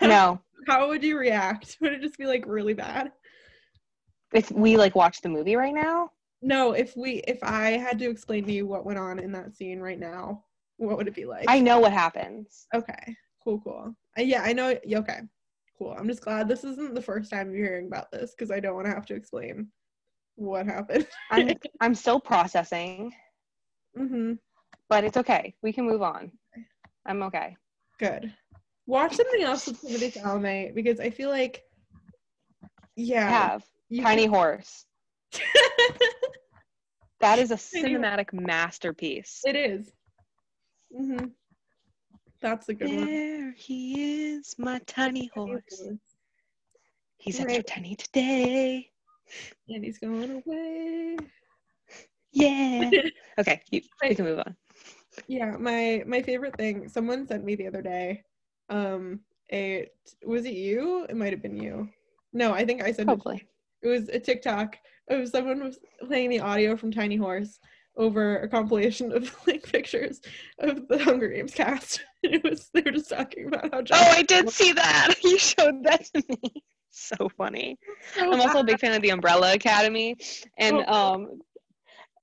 No, 0.00 0.40
how 0.66 0.88
would 0.88 1.02
you 1.02 1.18
react? 1.18 1.76
Would 1.80 1.92
it 1.92 2.00
just 2.00 2.18
be 2.18 2.26
like 2.26 2.44
really 2.46 2.74
bad? 2.74 3.12
if 4.32 4.50
we 4.52 4.76
like 4.76 4.94
watch 4.94 5.20
the 5.20 5.28
movie 5.28 5.56
right 5.56 5.74
now, 5.74 6.10
No, 6.42 6.72
if 6.72 6.96
we 6.96 7.22
if 7.26 7.42
I 7.42 7.70
had 7.72 7.98
to 8.00 8.10
explain 8.10 8.44
to 8.46 8.52
you 8.52 8.66
what 8.66 8.84
went 8.84 8.98
on 8.98 9.18
in 9.18 9.32
that 9.32 9.54
scene 9.54 9.80
right 9.80 9.98
now, 9.98 10.44
what 10.76 10.96
would 10.96 11.08
it 11.08 11.14
be 11.14 11.24
like? 11.24 11.46
I 11.48 11.60
know 11.60 11.78
what 11.78 11.92
happens. 11.92 12.66
Okay. 12.74 13.16
Cool, 13.42 13.60
cool. 13.60 13.94
Uh, 14.18 14.22
yeah, 14.22 14.42
I 14.42 14.52
know 14.52 14.76
okay. 14.94 15.20
Cool. 15.78 15.94
I'm 15.98 16.08
just 16.08 16.22
glad 16.22 16.48
this 16.48 16.64
isn't 16.64 16.94
the 16.94 17.02
first 17.02 17.30
time 17.30 17.52
you're 17.52 17.66
hearing 17.66 17.86
about 17.86 18.10
this 18.10 18.32
because 18.32 18.50
I 18.50 18.60
don't 18.60 18.74
want 18.74 18.86
to 18.86 18.94
have 18.94 19.06
to 19.06 19.14
explain 19.14 19.68
what 20.34 20.66
happened. 20.66 21.06
I'm 21.30 21.52
I'm 21.80 21.94
still 21.94 22.20
processing, 22.20 23.12
mm-hmm. 23.96 24.34
but 24.88 25.04
it's 25.04 25.16
okay. 25.16 25.54
We 25.62 25.72
can 25.72 25.86
move 25.86 26.02
on. 26.02 26.32
I'm 27.06 27.22
okay. 27.22 27.56
Good. 27.98 28.34
Watch 28.86 29.14
something 29.16 29.42
else 29.42 29.66
with 29.66 29.80
Timothée 29.82 30.12
Chalamet 30.16 30.74
because 30.74 31.00
I 31.00 31.10
feel 31.10 31.28
like 31.30 31.62
I 32.62 32.68
yeah, 32.96 33.30
have 33.30 33.64
you 33.88 34.02
Tiny 34.02 34.26
Horse. 34.26 34.84
That 37.20 37.38
is 37.38 37.50
a 37.50 37.54
cinematic 37.56 38.32
masterpiece. 38.34 39.40
It 39.46 39.56
is. 39.56 39.90
Mm-hmm. 40.94 41.26
That's 42.42 42.68
a 42.68 42.74
good 42.74 42.90
one. 42.94 43.06
There 43.06 43.52
he 43.52 44.34
is, 44.34 44.54
my 44.58 44.80
tiny 44.86 45.30
horse. 45.34 45.82
He's 47.16 47.40
extra 47.40 47.56
Right. 47.56 47.66
tiny 47.66 47.96
today. 47.96 48.90
And 49.68 49.82
he's 49.82 49.98
going 49.98 50.42
away. 50.46 51.16
Yeah. 52.32 52.90
Okay, 53.38 53.60
you, 53.70 53.80
Right. 54.02 54.14
can 54.16 54.24
move 54.26 54.38
on. 54.38 54.56
yeah, 55.26 55.56
my 55.58 56.02
my 56.06 56.20
favorite 56.22 56.56
thing. 56.56 56.88
Someone 56.88 57.26
sent 57.26 57.44
me 57.44 57.54
the 57.54 57.66
other 57.66 57.82
day. 57.82 58.24
Um, 58.68 59.20
a 59.52 59.88
was 60.24 60.44
it 60.44 60.54
you? 60.54 61.04
It 61.08 61.16
might 61.16 61.32
have 61.32 61.42
been 61.42 61.56
you. 61.56 61.88
No, 62.32 62.52
I 62.52 62.64
think 62.64 62.82
I 62.82 62.86
sent 62.92 63.08
it. 63.08 63.12
Hopefully. 63.12 63.46
It 63.82 63.88
was 63.88 64.08
a 64.08 64.18
TikTok 64.18 64.76
of 65.08 65.28
someone 65.28 65.62
was 65.62 65.78
playing 66.06 66.30
the 66.30 66.40
audio 66.40 66.76
from 66.76 66.90
Tiny 66.90 67.16
Horse 67.16 67.58
over 67.96 68.38
a 68.40 68.48
compilation 68.48 69.12
of 69.12 69.34
like 69.46 69.62
pictures 69.70 70.20
of 70.58 70.86
the 70.88 70.98
Hunger 70.98 71.28
Games 71.28 71.54
cast. 71.54 72.04
it 72.22 72.42
was 72.42 72.68
they 72.74 72.82
were 72.82 72.90
just 72.92 73.10
talking 73.10 73.46
about 73.46 73.72
how. 73.72 73.82
John 73.82 73.98
Oh, 74.00 74.10
I 74.10 74.22
did 74.22 74.50
see 74.50 74.72
that. 74.72 75.14
You 75.22 75.38
showed 75.38 75.84
that 75.84 76.04
to 76.14 76.22
me. 76.28 76.62
So 76.90 77.28
funny. 77.36 77.78
so 78.14 78.32
I'm 78.32 78.40
also 78.40 78.60
a 78.60 78.64
big 78.64 78.80
fan 78.80 78.94
of 78.94 79.02
the 79.02 79.10
Umbrella 79.10 79.52
Academy. 79.54 80.16
And 80.58 80.84
Oh. 80.88 80.92
um 81.14 81.40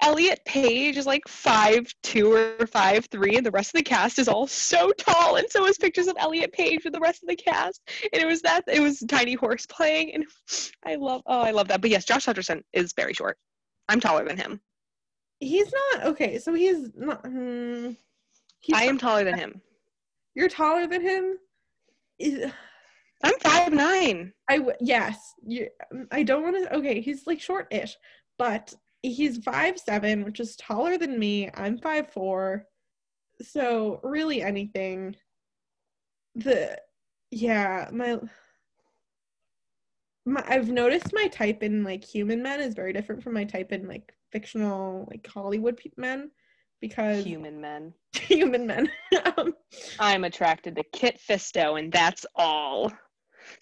Elliot 0.03 0.41
Page 0.45 0.97
is 0.97 1.05
like 1.05 1.25
five 1.29 1.87
two 2.03 2.33
or 2.33 2.67
five 2.67 3.05
three, 3.05 3.37
and 3.37 3.45
the 3.45 3.51
rest 3.51 3.73
of 3.73 3.79
the 3.79 3.83
cast 3.83 4.19
is 4.19 4.27
all 4.27 4.45
so 4.45 4.91
tall. 4.91 5.37
And 5.37 5.49
so 5.49 5.65
is 5.65 5.77
pictures 5.77 6.07
of 6.07 6.17
Elliot 6.19 6.51
Page 6.51 6.83
with 6.83 6.91
the 6.91 6.99
rest 6.99 7.23
of 7.23 7.29
the 7.29 7.37
cast. 7.37 7.81
And 8.11 8.21
it 8.21 8.25
was 8.25 8.41
that 8.41 8.65
it 8.67 8.81
was 8.81 8.99
Tiny 9.07 9.33
Horse 9.33 9.65
playing, 9.65 10.13
and 10.13 10.25
I 10.85 10.95
love 10.95 11.21
oh 11.25 11.39
I 11.39 11.51
love 11.51 11.69
that. 11.69 11.79
But 11.79 11.89
yes, 11.89 12.03
Josh 12.03 12.25
Hutcherson 12.25 12.63
is 12.73 12.93
very 12.93 13.13
short. 13.13 13.37
I'm 13.87 14.01
taller 14.01 14.25
than 14.25 14.37
him. 14.37 14.59
He's 15.39 15.71
not 15.93 16.05
okay. 16.07 16.37
So 16.37 16.53
he's 16.53 16.89
not. 16.95 17.25
Hmm, 17.25 17.91
he's 18.59 18.75
I 18.75 18.83
am 18.83 18.97
taller 18.97 19.23
than 19.23 19.37
him. 19.37 19.61
You're 20.35 20.49
taller 20.49 20.85
than 20.85 21.01
him. 21.01 21.37
Is, 22.19 22.51
I'm 23.23 23.39
five 23.39 23.71
nine. 23.71 24.33
I 24.49 24.57
w- 24.57 24.75
yes. 24.81 25.33
You. 25.45 25.69
I 26.11 26.23
don't 26.23 26.43
want 26.43 26.61
to. 26.61 26.75
Okay, 26.75 26.99
he's 26.99 27.25
like 27.25 27.39
short-ish, 27.39 27.95
but 28.37 28.73
he's 29.03 29.37
five 29.37 29.77
seven, 29.77 30.23
which 30.23 30.39
is 30.39 30.55
taller 30.55 30.97
than 30.97 31.19
me. 31.19 31.49
I'm 31.53 31.77
five 31.77 32.11
four. 32.11 32.65
So 33.41 33.99
really, 34.03 34.41
anything. 34.41 35.15
The 36.35 36.79
yeah, 37.29 37.89
my. 37.91 38.19
My, 40.25 40.41
I've 40.47 40.69
noticed 40.69 41.11
my 41.11 41.27
type 41.27 41.63
in 41.63 41.83
like 41.83 42.01
human 42.01 42.41
men 42.41 42.61
is 42.61 42.73
very 42.73 42.93
different 42.93 43.21
from 43.21 43.33
my 43.33 43.43
type 43.43 43.73
in 43.73 43.89
like 43.89 44.13
fictional 44.31 45.05
like 45.11 45.27
Hollywood 45.27 45.75
pe- 45.75 45.89
men 45.97 46.31
because 46.79 47.25
Human 47.25 47.59
men. 47.59 47.93
human 48.13 48.65
men. 48.65 48.89
um, 49.37 49.53
I'm 49.99 50.23
attracted 50.23 50.77
to 50.77 50.83
Kit 50.93 51.19
Fisto, 51.29 51.77
and 51.77 51.91
that's 51.91 52.25
all. 52.35 52.91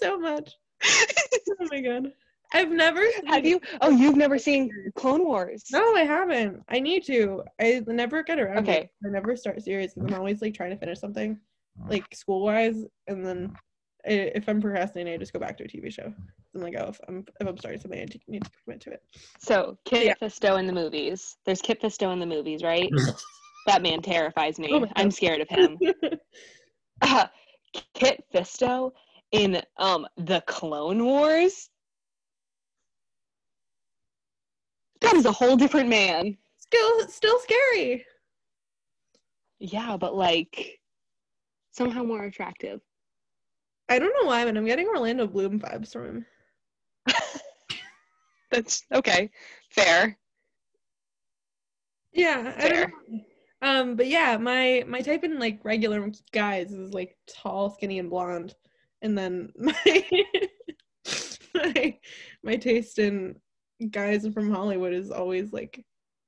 so 0.00 0.18
much. 0.18 0.52
Oh 0.84 1.66
my 1.70 1.80
god. 1.80 2.12
I've 2.52 2.70
never 2.70 3.00
seen 3.12 3.26
Have 3.26 3.44
you? 3.46 3.60
Oh, 3.80 3.90
you've 3.90 4.16
never 4.16 4.38
seen 4.38 4.70
Clone 4.96 5.24
Wars? 5.24 5.64
No, 5.70 5.94
I 5.94 6.02
haven't. 6.02 6.62
I 6.68 6.80
need 6.80 7.04
to. 7.06 7.42
I 7.60 7.82
never 7.86 8.22
get 8.22 8.38
around. 8.38 8.64
to 8.64 8.70
it. 8.70 8.74
Okay. 8.74 8.90
I 9.04 9.08
never 9.10 9.36
start 9.36 9.62
series 9.62 9.94
because 9.94 10.10
I'm 10.12 10.18
always 10.18 10.40
like 10.42 10.54
trying 10.54 10.70
to 10.70 10.76
finish 10.76 10.98
something, 10.98 11.38
like 11.88 12.14
school 12.14 12.42
wise, 12.44 12.84
and 13.06 13.24
then 13.24 13.52
I- 14.06 14.32
if 14.34 14.48
I'm 14.48 14.60
procrastinating, 14.60 15.12
I 15.12 15.16
just 15.18 15.32
go 15.32 15.40
back 15.40 15.58
to 15.58 15.64
a 15.64 15.68
TV 15.68 15.92
show. 15.92 16.12
I'm 16.54 16.60
like, 16.62 16.74
oh, 16.78 16.88
if 16.88 17.00
I'm 17.08 17.24
if 17.40 17.46
I'm 17.46 17.58
starting 17.58 17.80
something, 17.80 18.00
I 18.00 18.06
need 18.26 18.42
to 18.44 18.50
commit 18.64 18.80
to 18.82 18.90
it. 18.92 19.02
So 19.38 19.76
Kit 19.84 20.04
Yeah. 20.06 20.14
Fisto 20.20 20.58
in 20.58 20.66
the 20.66 20.72
movies. 20.72 21.36
There's 21.44 21.60
Kit 21.60 21.80
Fisto 21.82 22.12
in 22.12 22.18
the 22.18 22.26
movies, 22.26 22.62
right? 22.62 22.90
that 23.66 23.82
man 23.82 24.00
terrifies 24.00 24.58
me. 24.58 24.70
Oh 24.72 24.86
I'm 24.96 25.10
scared 25.10 25.40
of 25.42 25.48
him. 25.48 25.78
Uh, 27.02 27.26
Kit 27.94 28.24
Fisto 28.34 28.92
in 29.32 29.60
um 29.76 30.06
the 30.16 30.40
Clone 30.46 31.04
Wars. 31.04 31.68
That 35.00 35.14
is 35.14 35.26
a 35.26 35.32
whole 35.32 35.56
different 35.56 35.88
man. 35.88 36.36
still 36.58 37.08
still 37.08 37.38
scary. 37.40 38.04
Yeah, 39.60 39.96
but 39.96 40.14
like 40.14 40.80
somehow 41.72 42.02
more 42.02 42.24
attractive. 42.24 42.80
I 43.88 43.98
don't 43.98 44.14
know 44.20 44.28
why, 44.28 44.44
but 44.44 44.56
I'm 44.56 44.66
getting 44.66 44.86
Orlando 44.88 45.26
Bloom 45.26 45.58
vibes 45.58 45.92
from 45.92 46.04
him. 46.04 46.26
That's 48.50 48.84
okay. 48.92 49.30
Fair. 49.70 50.18
Yeah, 52.12 52.54
I 52.56 52.60
Fair. 52.60 52.70
don't 52.70 52.90
know. 53.12 53.20
Um, 53.60 53.96
but 53.96 54.06
yeah, 54.06 54.36
my 54.36 54.84
my 54.86 55.00
type 55.00 55.24
in 55.24 55.38
like 55.38 55.60
regular 55.64 56.10
guys 56.32 56.72
is 56.72 56.94
like 56.94 57.16
tall, 57.26 57.70
skinny, 57.70 57.98
and 57.98 58.10
blonde, 58.10 58.54
and 59.02 59.18
then 59.18 59.52
my 59.56 60.04
my 61.54 61.98
my 62.42 62.56
taste 62.56 62.98
in 62.98 63.36
guys 63.90 64.26
from 64.28 64.50
Hollywood 64.52 64.92
is 64.92 65.10
always 65.10 65.52
like 65.52 65.84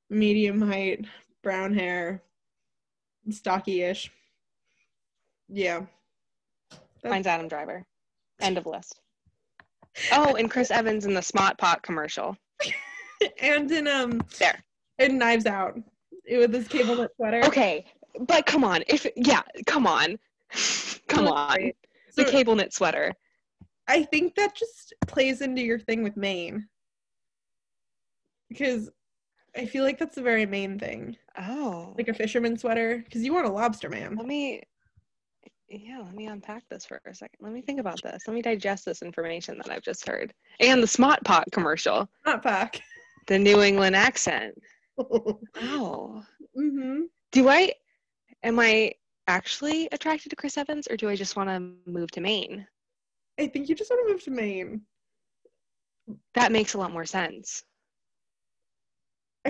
medium 0.09 0.61
height, 0.61 1.05
brown 1.43 1.75
hair, 1.75 2.23
stocky-ish. 3.31 4.11
Yeah. 5.49 5.81
That's- 6.71 7.11
Mine's 7.11 7.27
Adam 7.27 7.49
Driver. 7.49 7.85
End 8.41 8.57
of 8.59 8.67
list. 8.67 9.01
Oh, 10.13 10.37
and 10.37 10.51
Chris 10.51 10.71
Evans 10.71 11.05
in 11.05 11.15
the 11.15 11.23
Smart 11.23 11.59
Pot 11.59 11.83
commercial. 11.83 12.37
and 13.43 13.71
in 13.71 13.89
um 13.89 14.23
There. 14.39 14.59
in 14.99 15.19
Knives 15.19 15.47
Out 15.47 15.79
with 16.31 16.53
this 16.53 16.69
cable 16.69 16.97
knit 16.97 17.11
sweater. 17.17 17.45
Okay, 17.45 17.85
but 18.21 18.47
come 18.47 18.65
on. 18.65 18.83
If 18.87 19.07
yeah, 19.17 19.43
come 19.67 19.87
on. 19.87 20.19
Come 21.09 21.27
on. 21.27 21.57
great. 21.57 21.77
The 22.17 22.25
So- 22.25 22.31
cable 22.31 22.55
knit 22.57 22.73
sweater. 22.73 23.13
I 23.89 24.05
think 24.05 24.37
that 24.37 24.55
just 24.55 24.95
plays 25.09 25.41
into 25.41 25.61
your 25.63 25.79
thing 25.81 26.03
with 26.05 26.17
Maine. 26.17 26.69
Because 28.51 28.91
I 29.57 29.65
feel 29.65 29.85
like 29.85 29.99
that's 29.99 30.17
the 30.17 30.23
very 30.23 30.45
main 30.45 30.79
thing. 30.79 31.17
Oh. 31.39 31.95
Like 31.97 32.09
a 32.09 32.15
fisherman 32.15 32.59
sweater. 32.59 32.99
Because 33.05 33.23
you 33.25 33.33
want 33.33 33.47
a 33.47 33.51
lobster 33.51 33.89
man. 33.89 34.17
Let 34.17 34.27
me 34.27 34.63
yeah, 35.71 36.01
let 36.05 36.15
me 36.15 36.27
unpack 36.27 36.65
this 36.69 36.85
for 36.85 37.01
a 37.07 37.15
second. 37.15 37.39
Let 37.41 37.53
me 37.53 37.63
think 37.63 37.79
about 37.79 38.03
this. 38.03 38.25
Let 38.27 38.35
me 38.35 38.43
digest 38.43 38.85
this 38.85 39.03
information 39.03 39.57
that 39.59 39.71
I've 39.71 39.83
just 39.83 40.07
heard. 40.07 40.35
And 40.59 40.83
the 40.83 40.87
Smart 40.87 41.23
Pot 41.25 41.45
commercial. 41.53 42.09
Not 42.27 42.43
pack. 42.43 42.81
The 43.29 43.39
New 43.39 43.63
England 43.63 43.97
accent. 43.97 44.55
Oh. 45.63 46.23
hmm 46.55 47.03
Do 47.33 47.49
I 47.49 47.73
am 48.43 48.59
I 48.59 48.93
actually 49.29 49.89
attracted 49.93 50.29
to 50.29 50.37
Chris 50.37 50.59
Evans 50.59 50.87
or 50.91 50.97
do 50.97 51.09
I 51.09 51.17
just 51.17 51.37
want 51.37 51.49
to 51.49 51.91
move 51.91 52.11
to 52.11 52.21
Maine? 52.21 52.67
I 53.39 53.47
think 53.47 53.71
you 53.71 53.75
just 53.75 53.91
want 53.91 54.07
to 54.07 54.13
move 54.13 54.23
to 54.25 54.31
Maine. 54.31 54.83
That 56.35 56.53
makes 56.53 56.75
a 56.75 56.79
lot 56.79 56.93
more 56.93 57.07
sense. 57.07 57.65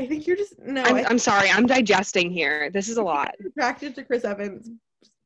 I 0.00 0.06
think 0.06 0.26
you're 0.26 0.36
just 0.36 0.58
no. 0.58 0.82
I'm, 0.82 1.04
I'm 1.06 1.18
sorry, 1.18 1.50
I'm 1.50 1.66
digesting 1.66 2.30
here. 2.30 2.70
This 2.70 2.88
is 2.88 2.96
a 2.96 3.02
lot. 3.02 3.34
attracted 3.44 3.94
to 3.96 4.02
Chris 4.02 4.24
Evans, 4.24 4.70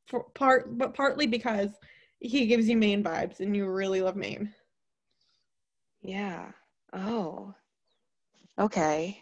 for 0.09 0.25
part, 0.35 0.77
but 0.77 0.95
partly 0.95 1.29
because 1.29 1.71
he 2.19 2.47
gives 2.47 2.69
you 2.69 2.77
Maine 2.77 3.03
vibes, 3.05 3.39
and 3.39 3.55
you 3.55 3.67
really 3.67 4.03
love 4.03 4.17
Maine. 4.17 4.53
Yeah. 6.03 6.51
Oh. 6.93 7.55
Okay. 8.59 9.21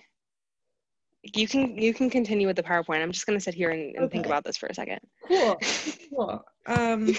You 1.35 1.47
can 1.47 1.77
you 1.77 1.93
can 1.93 2.09
continue 2.09 2.47
with 2.47 2.57
the 2.57 2.63
PowerPoint. 2.63 3.03
I'm 3.03 3.13
just 3.13 3.27
gonna 3.27 3.39
sit 3.39 3.55
here 3.55 3.71
and, 3.71 3.95
and 3.95 4.11
think 4.11 4.25
about 4.25 4.45
this 4.45 4.57
for 4.57 4.67
a 4.67 4.75
second. 4.75 5.01
Cool. 5.29 5.59
Cool. 6.15 6.45
Um. 6.67 7.15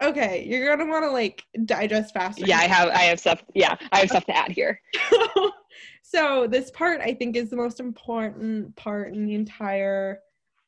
Okay, 0.00 0.44
you're 0.48 0.76
gonna 0.76 0.90
want 0.90 1.04
to 1.04 1.10
like 1.10 1.42
digest 1.64 2.14
faster. 2.14 2.44
yeah, 2.46 2.58
I 2.58 2.66
have 2.66 2.88
I 2.90 3.02
have 3.02 3.18
stuff. 3.18 3.42
Yeah, 3.54 3.76
I 3.90 4.00
have 4.00 4.10
stuff 4.10 4.26
to 4.26 4.36
add 4.36 4.52
here. 4.52 4.80
so 6.02 6.46
this 6.46 6.70
part 6.70 7.00
I 7.00 7.14
think 7.14 7.36
is 7.36 7.50
the 7.50 7.56
most 7.56 7.80
important 7.80 8.76
part 8.76 9.14
in 9.14 9.26
the 9.26 9.34
entire 9.34 10.20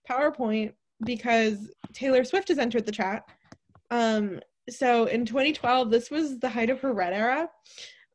PowerPoint 0.08 0.72
because 1.04 1.70
Taylor 1.92 2.24
Swift 2.24 2.48
has 2.48 2.58
entered 2.58 2.86
the 2.86 2.92
chat. 2.92 3.24
Um, 3.90 4.40
so 4.68 5.06
in 5.06 5.24
2012, 5.24 5.90
this 5.90 6.10
was 6.10 6.38
the 6.38 6.48
height 6.48 6.70
of 6.70 6.80
her 6.80 6.92
Red 6.92 7.12
era. 7.12 7.48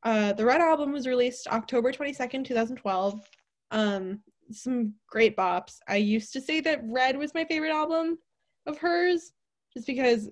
Uh, 0.04 0.34
the 0.34 0.46
Red 0.46 0.62
album 0.62 0.92
was 0.92 1.08
released 1.08 1.48
October 1.48 1.92
22nd, 1.92 2.46
2012. 2.46 3.22
Um, 3.72 4.20
some 4.52 4.94
great 5.10 5.36
bops. 5.36 5.78
I 5.88 5.98
used 5.98 6.32
to 6.34 6.42
say 6.42 6.60
that 6.62 6.82
Red 6.84 7.18
was 7.18 7.34
my 7.34 7.46
favorite 7.46 7.72
album 7.72 8.20
of 8.68 8.78
hers, 8.78 9.32
just 9.74 9.88
because 9.88 10.30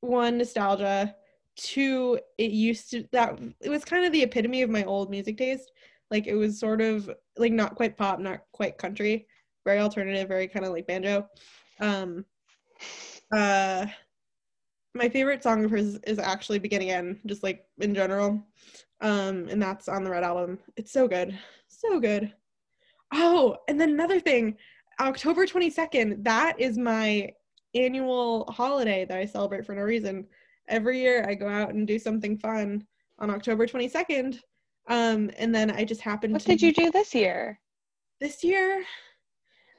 one 0.00 0.38
nostalgia, 0.38 1.14
two 1.56 2.18
it 2.38 2.52
used 2.52 2.90
to 2.90 3.04
that 3.12 3.38
it 3.60 3.68
was 3.68 3.84
kind 3.84 4.04
of 4.04 4.12
the 4.12 4.22
epitome 4.22 4.62
of 4.62 4.70
my 4.70 4.84
old 4.84 5.10
music 5.10 5.36
taste. 5.36 5.72
Like 6.10 6.26
it 6.26 6.34
was 6.34 6.58
sort 6.58 6.80
of 6.80 7.10
like 7.36 7.52
not 7.52 7.74
quite 7.74 7.96
pop, 7.96 8.20
not 8.20 8.40
quite 8.52 8.78
country, 8.78 9.26
very 9.64 9.80
alternative, 9.80 10.28
very 10.28 10.48
kind 10.48 10.64
of 10.64 10.72
like 10.72 10.86
banjo. 10.86 11.28
Um, 11.80 12.24
uh, 13.32 13.86
my 14.94 15.08
favorite 15.08 15.42
song 15.42 15.64
of 15.64 15.70
hers 15.70 15.98
is 16.06 16.18
actually 16.18 16.58
Begin 16.58 16.82
Again, 16.82 17.20
just 17.26 17.42
like 17.42 17.66
in 17.78 17.94
general. 17.94 18.42
Um, 19.00 19.46
and 19.48 19.60
that's 19.60 19.88
on 19.88 20.02
the 20.02 20.10
Red 20.10 20.24
album. 20.24 20.58
It's 20.76 20.92
so 20.92 21.06
good. 21.06 21.38
So 21.68 22.00
good. 22.00 22.32
Oh, 23.12 23.56
and 23.68 23.80
then 23.80 23.90
another 23.90 24.20
thing, 24.20 24.56
October 25.00 25.46
22nd, 25.46 26.24
that 26.24 26.58
is 26.58 26.76
my 26.76 27.30
annual 27.74 28.44
holiday 28.50 29.04
that 29.04 29.18
I 29.18 29.24
celebrate 29.24 29.64
for 29.66 29.74
no 29.74 29.82
reason. 29.82 30.26
Every 30.68 31.00
year 31.00 31.24
I 31.28 31.34
go 31.34 31.48
out 31.48 31.70
and 31.74 31.86
do 31.86 31.98
something 31.98 32.38
fun 32.38 32.86
on 33.18 33.30
October 33.30 33.66
22nd. 33.66 34.38
Um, 34.88 35.30
and 35.38 35.54
then 35.54 35.70
I 35.70 35.84
just 35.84 36.00
happened 36.00 36.32
What 36.34 36.42
to 36.42 36.52
What 36.52 36.58
did 36.58 36.62
you 36.62 36.72
do 36.72 36.90
this 36.90 37.14
year? 37.14 37.60
this 38.20 38.42
year 38.42 38.82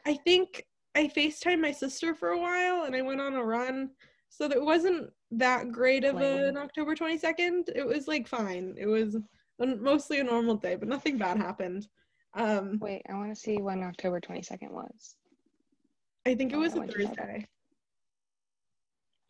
i 0.06 0.14
think 0.14 0.64
i 0.96 1.08
facetimed 1.08 1.60
my 1.60 1.74
sister 1.74 2.16
for 2.16 2.30
a 2.30 2.40
while 2.40 2.84
and 2.86 2.96
i 2.96 3.02
went 3.02 3.20
on 3.20 3.34
a 3.34 3.44
run 3.44 3.90
so 4.30 4.48
that 4.48 4.56
it 4.56 4.64
wasn't 4.64 5.10
that 5.32 5.74
great 5.74 6.06
of 6.06 6.16
Lame. 6.16 6.46
an 6.46 6.56
october 6.58 6.96
22nd 6.96 7.64
it 7.76 7.86
was 7.86 8.08
like 8.08 8.30
fine 8.30 8.76
it 8.80 8.86
was 8.86 9.16
a- 9.16 9.66
mostly 9.76 10.20
a 10.20 10.24
normal 10.24 10.56
day 10.56 10.78
but 10.78 10.88
nothing 10.88 11.18
bad 11.18 11.36
happened 11.36 11.86
um 12.36 12.78
Wait, 12.80 13.02
I 13.10 13.14
want 13.16 13.30
to 13.30 13.36
see 13.36 13.58
when 13.58 13.84
October 13.84 14.22
22nd 14.22 14.72
was. 14.72 15.16
i 16.26 16.34
think 16.34 16.54
it 16.54 16.56
Oh, 16.56 16.60
was 16.60 16.76
a 16.76 16.88
thursday 16.88 17.46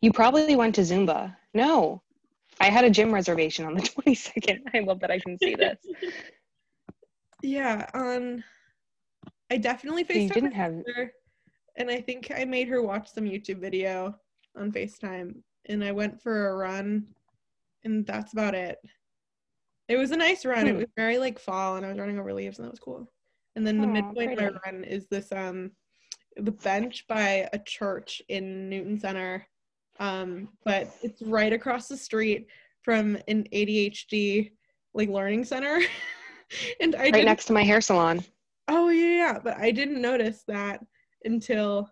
You 0.02 0.12
probably 0.12 0.56
went 0.56 0.74
to 0.76 0.80
Zumba. 0.82 1.36
No. 1.54 2.02
I 2.60 2.70
had 2.70 2.84
a 2.84 2.90
gym 2.90 3.12
reservation 3.12 3.64
on 3.66 3.74
the 3.74 3.80
22nd. 3.82 4.60
I 4.74 4.80
love 4.80 5.00
that 5.00 5.10
I 5.10 5.18
can 5.18 5.38
see 5.38 5.54
this. 5.54 5.78
yeah 7.42 7.86
on 7.94 8.44
i 9.50 9.56
definitely 9.56 10.04
FaceTime. 10.04 10.22
you 10.22 10.28
didn't 10.28 10.52
have 10.52 10.74
sister, 10.74 11.12
and 11.76 11.90
i 11.90 11.98
think 11.98 12.30
i 12.36 12.44
made 12.44 12.68
her 12.68 12.82
watch 12.82 13.10
some 13.10 13.24
youtube 13.24 13.58
video 13.60 14.14
on 14.58 14.70
facetime 14.70 15.34
and 15.66 15.82
i 15.82 15.90
went 15.90 16.20
for 16.20 16.48
a 16.50 16.56
run 16.56 17.06
and 17.84 18.06
that's 18.06 18.34
about 18.34 18.54
it 18.54 18.76
it 19.88 19.96
was 19.96 20.10
a 20.10 20.16
nice 20.16 20.44
run 20.44 20.66
it 20.66 20.72
Hmm. 20.72 20.80
was 20.80 20.90
very 20.98 21.16
like 21.16 21.38
fall 21.38 21.76
and 21.76 21.86
i 21.86 21.88
was 21.88 21.98
running 21.98 22.18
over 22.18 22.34
leaves 22.34 22.58
and 22.58 22.66
that 22.66 22.72
was 22.72 22.78
cool 22.80 23.10
and 23.56 23.66
then 23.66 23.80
the 23.80 23.86
Aw, 23.88 23.90
midpoint 23.92 24.32
of 24.38 24.38
my 24.38 24.60
run 24.66 24.84
is 24.84 25.06
this 25.08 25.32
um 25.32 25.70
the 26.36 26.52
bench 26.52 27.06
by 27.08 27.48
a 27.54 27.58
church 27.58 28.20
in 28.28 28.68
newton 28.68 29.00
center 29.00 29.46
um 30.00 30.48
but 30.64 30.92
it's 31.02 31.22
right 31.22 31.52
across 31.52 31.86
the 31.86 31.96
street 31.96 32.48
from 32.82 33.16
an 33.28 33.46
adhd 33.52 34.50
like 34.94 35.08
learning 35.08 35.44
center 35.44 35.80
and 36.80 36.96
i 36.96 37.10
right 37.10 37.24
next 37.24 37.44
to 37.46 37.52
my 37.52 37.62
hair 37.62 37.80
salon. 37.80 38.24
Oh 38.68 38.88
yeah, 38.88 39.16
yeah, 39.16 39.38
but 39.42 39.56
I 39.58 39.72
didn't 39.72 40.00
notice 40.00 40.44
that 40.46 40.80
until 41.24 41.90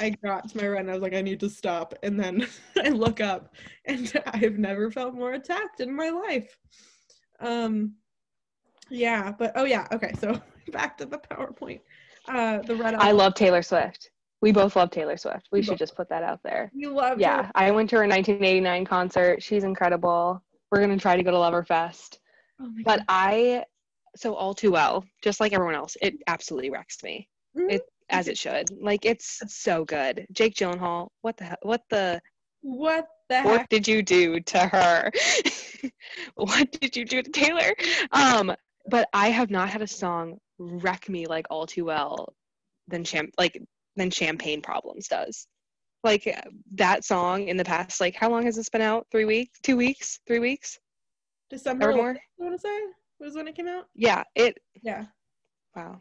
I 0.00 0.10
got 0.10 0.48
to 0.48 0.56
my 0.56 0.68
run. 0.68 0.88
I 0.88 0.92
was 0.92 1.02
like, 1.02 1.14
I 1.14 1.22
need 1.22 1.40
to 1.40 1.48
stop, 1.48 1.94
and 2.02 2.18
then 2.18 2.46
I 2.84 2.88
look 2.88 3.20
up, 3.20 3.54
and 3.86 4.12
I've 4.26 4.58
never 4.58 4.90
felt 4.90 5.14
more 5.14 5.34
attacked 5.34 5.80
in 5.80 5.94
my 5.94 6.10
life. 6.10 6.58
Um, 7.38 7.94
yeah, 8.88 9.32
but 9.38 9.52
oh 9.54 9.64
yeah, 9.64 9.86
okay. 9.92 10.12
So 10.18 10.40
back 10.72 10.98
to 10.98 11.06
the 11.06 11.18
PowerPoint. 11.18 11.80
Uh, 12.28 12.58
the 12.58 12.74
red. 12.74 12.94
I 12.94 13.12
love 13.12 13.34
Taylor 13.34 13.62
Swift. 13.62 14.10
We 14.42 14.52
both 14.52 14.76
love 14.76 14.90
Taylor 14.90 15.16
Swift. 15.16 15.48
We 15.52 15.58
We 15.60 15.62
should 15.64 15.78
just 15.78 15.94
put 15.96 16.08
that 16.08 16.22
out 16.22 16.40
there. 16.42 16.70
You 16.74 16.92
love. 16.94 17.20
Yeah, 17.20 17.36
Taylor- 17.42 17.50
I 17.54 17.70
went 17.70 17.90
to 17.90 17.96
her 17.96 18.02
1989 18.06 18.84
concert. 18.86 19.42
She's 19.42 19.64
incredible. 19.64 20.42
We're 20.70 20.78
going 20.78 20.96
to 20.96 21.02
try 21.02 21.16
to 21.16 21.22
go 21.22 21.30
to 21.30 21.36
Loverfest. 21.36 22.18
Oh 22.60 22.70
But 22.84 23.00
God. 23.00 23.04
I, 23.08 23.64
so 24.16 24.34
all 24.34 24.54
too 24.54 24.70
well, 24.70 25.04
just 25.22 25.40
like 25.40 25.52
everyone 25.52 25.74
else, 25.74 25.96
it 26.00 26.14
absolutely 26.26 26.70
wrecks 26.70 27.02
me. 27.02 27.28
Mhm. 27.56 27.72
It 27.72 27.82
as 28.08 28.28
it 28.28 28.36
should. 28.38 28.66
Like 28.82 29.04
it's 29.04 29.40
so 29.48 29.84
good. 29.84 30.26
Jake 30.32 30.54
Gyllenhaal. 30.54 31.08
What 31.22 31.36
the 31.36 31.44
hell? 31.44 31.56
What 31.62 31.82
the? 31.90 32.20
what 32.62 33.06
The 33.28 33.42
what 33.42 33.68
did 33.68 33.86
you 33.86 34.02
do 34.02 34.40
to 34.40 34.58
her? 34.58 35.10
what 36.34 36.70
did 36.72 36.96
you 36.96 37.04
do 37.04 37.22
to 37.22 37.30
Taylor? 37.30 37.72
Um, 38.12 38.54
but 38.86 39.08
I 39.12 39.28
have 39.28 39.50
not 39.50 39.68
had 39.68 39.82
a 39.82 39.86
song 39.86 40.38
wreck 40.58 41.08
me 41.08 41.26
like 41.26 41.46
all 41.50 41.66
too 41.66 41.84
well 41.84 42.34
than 42.88 43.04
champ 43.04 43.30
like 43.38 43.62
than 43.96 44.10
Champagne 44.10 44.60
Problems 44.62 45.08
does. 45.08 45.46
Like 46.02 46.34
that 46.72 47.04
song 47.04 47.48
in 47.48 47.56
the 47.56 47.64
past, 47.64 48.00
like 48.00 48.14
how 48.14 48.30
long 48.30 48.44
has 48.44 48.56
this 48.56 48.68
been 48.70 48.80
out? 48.80 49.06
Three 49.10 49.26
weeks? 49.26 49.58
Two 49.62 49.76
weeks? 49.76 50.20
Three 50.26 50.38
weeks? 50.38 50.78
December. 51.50 51.90
Or 51.90 51.94
more? 51.94 52.10
I 52.10 52.42
want 52.42 52.54
to 52.54 52.60
say 52.60 52.78
was 53.20 53.34
when 53.34 53.46
it 53.48 53.54
came 53.54 53.68
out. 53.68 53.86
Yeah, 53.94 54.24
it 54.34 54.58
Yeah. 54.82 55.04
wow. 55.76 56.00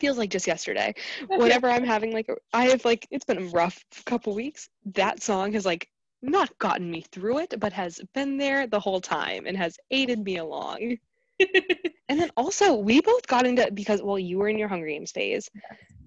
Feels 0.00 0.18
like 0.18 0.30
just 0.30 0.46
yesterday. 0.46 0.94
Whenever 1.28 1.68
I'm 1.68 1.84
having 1.84 2.12
like 2.12 2.28
I 2.52 2.66
have 2.66 2.84
like 2.84 3.06
it's 3.10 3.24
been 3.24 3.38
a 3.38 3.50
rough 3.50 3.78
couple 4.04 4.34
weeks. 4.34 4.68
That 4.94 5.22
song 5.22 5.52
has 5.52 5.66
like 5.66 5.88
not 6.22 6.56
gotten 6.58 6.90
me 6.90 7.04
through 7.12 7.38
it, 7.38 7.54
but 7.60 7.72
has 7.72 8.00
been 8.14 8.36
there 8.36 8.66
the 8.66 8.80
whole 8.80 9.00
time 9.00 9.46
and 9.46 9.56
has 9.56 9.78
aided 9.90 10.20
me 10.20 10.38
along. 10.38 10.96
And 12.08 12.20
then 12.20 12.30
also, 12.36 12.74
we 12.74 13.00
both 13.00 13.26
got 13.26 13.46
into 13.46 13.70
because 13.72 14.00
well, 14.02 14.18
you 14.18 14.38
were 14.38 14.48
in 14.48 14.58
your 14.58 14.68
Hunger 14.68 14.86
Games 14.86 15.10
phase, 15.10 15.50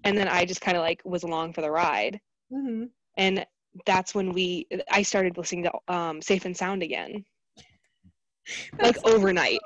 and 0.04 0.18
then 0.18 0.28
I 0.28 0.46
just 0.46 0.62
kind 0.62 0.78
of 0.78 0.82
like 0.82 1.02
was 1.04 1.24
along 1.24 1.54
for 1.54 1.62
the 1.62 1.72
ride, 1.72 2.20
hmm 2.52 2.86
and 3.18 3.46
that's 3.86 4.16
when 4.16 4.32
we 4.32 4.68
I 4.90 5.02
started 5.04 5.38
listening 5.38 5.64
to 5.64 5.94
um, 5.94 6.22
Safe 6.22 6.46
and 6.46 6.56
Sound 6.56 6.84
again, 6.84 7.26
like 8.82 8.98
overnight, 9.06 9.60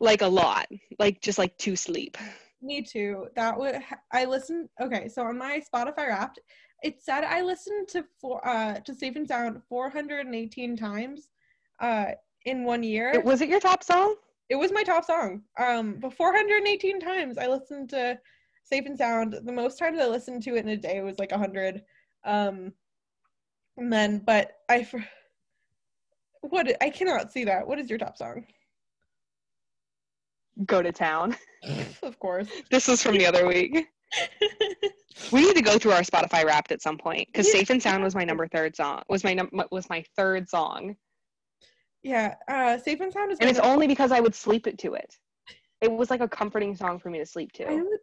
like 0.00 0.22
a 0.22 0.26
lot, 0.26 0.66
like 0.98 1.20
just 1.20 1.38
like 1.38 1.56
to 1.58 1.76
sleep. 1.76 2.16
Me 2.62 2.82
too. 2.82 3.28
That 3.36 3.58
would 3.58 3.76
I 4.12 4.24
listened. 4.24 4.68
Okay, 4.80 5.08
so 5.08 5.22
on 5.22 5.38
my 5.38 5.62
Spotify 5.72 6.08
Wrapped, 6.08 6.40
it 6.82 7.02
said 7.02 7.24
I 7.24 7.42
listened 7.42 7.88
to 7.88 8.04
four 8.20 8.46
uh 8.46 8.80
to 8.80 8.94
Safe 8.94 9.16
and 9.16 9.26
Sound 9.26 9.62
418 9.68 10.76
times, 10.76 11.28
uh 11.80 12.06
in 12.44 12.64
one 12.64 12.82
year. 12.82 13.12
It, 13.14 13.24
was 13.24 13.40
it 13.40 13.48
your 13.48 13.60
top 13.60 13.82
song? 13.82 14.16
It 14.50 14.56
was 14.56 14.72
my 14.72 14.82
top 14.82 15.04
song. 15.04 15.42
Um, 15.58 15.96
but 16.00 16.12
418 16.12 17.00
times 17.00 17.38
I 17.38 17.46
listened 17.46 17.88
to 17.90 18.18
Safe 18.64 18.84
and 18.84 18.98
Sound. 18.98 19.34
The 19.44 19.52
most 19.52 19.78
times 19.78 19.98
I 20.00 20.06
listened 20.06 20.42
to 20.42 20.56
it 20.56 20.64
in 20.64 20.68
a 20.68 20.76
day 20.76 21.00
was 21.00 21.18
like 21.18 21.30
100. 21.30 21.82
Um, 22.24 22.72
and 23.78 23.92
then, 23.92 24.22
but 24.26 24.52
I, 24.68 24.82
fr- 24.84 24.98
what 26.42 26.70
I 26.82 26.90
cannot 26.90 27.32
see 27.32 27.44
that. 27.44 27.66
What 27.66 27.78
is 27.78 27.88
your 27.88 27.98
top 27.98 28.18
song? 28.18 28.44
Go 30.66 30.82
to 30.82 30.92
town. 30.92 31.36
of 32.02 32.18
course. 32.18 32.48
This 32.70 32.88
was 32.88 33.02
from 33.02 33.16
the 33.16 33.26
other 33.26 33.46
week. 33.46 33.86
We 35.32 35.42
need 35.42 35.54
to 35.56 35.62
go 35.62 35.78
through 35.78 35.92
our 35.92 36.00
Spotify 36.00 36.44
Wrapped 36.44 36.72
at 36.72 36.82
some 36.82 36.96
point 36.96 37.28
because 37.28 37.46
Yeah. 37.46 37.60
Safe 37.60 37.70
and 37.70 37.82
Sound 37.82 38.02
was 38.02 38.14
my 38.14 38.24
number 38.24 38.48
third 38.48 38.74
song. 38.74 39.02
Was 39.08 39.22
my 39.22 39.34
num- 39.34 39.50
was 39.70 39.88
my 39.90 40.02
third 40.16 40.48
song, 40.48 40.96
yeah. 42.02 42.34
Uh, 42.48 42.78
Safe 42.78 43.00
and 43.00 43.12
Sound 43.12 43.32
is. 43.32 43.38
and 43.38 43.50
it's 43.50 43.58
only 43.58 43.86
because 43.86 44.12
I 44.12 44.20
would 44.20 44.34
sleep 44.34 44.66
it 44.66 44.78
to 44.78 44.94
it. 44.94 45.16
It 45.80 45.90
was 45.90 46.10
like 46.10 46.20
a 46.20 46.28
comforting 46.28 46.76
song 46.76 46.98
for 46.98 47.10
me 47.10 47.18
to 47.18 47.26
sleep 47.26 47.50
I 47.60 47.64
to. 47.64 47.76
would. 47.76 47.98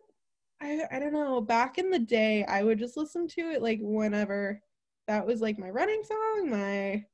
I 0.61 0.81
I 0.91 0.99
don't 0.99 1.13
know. 1.13 1.41
Back 1.41 1.77
in 1.77 1.89
the 1.89 1.99
day, 1.99 2.43
I 2.45 2.63
would 2.63 2.79
just 2.79 2.97
listen 2.97 3.27
to 3.29 3.41
it 3.51 3.61
like 3.61 3.79
whenever. 3.81 4.61
That 5.07 5.25
was 5.25 5.39
like 5.39 5.57
my 5.57 5.69
running 5.69 6.03
song. 6.03 6.49
My 6.49 7.05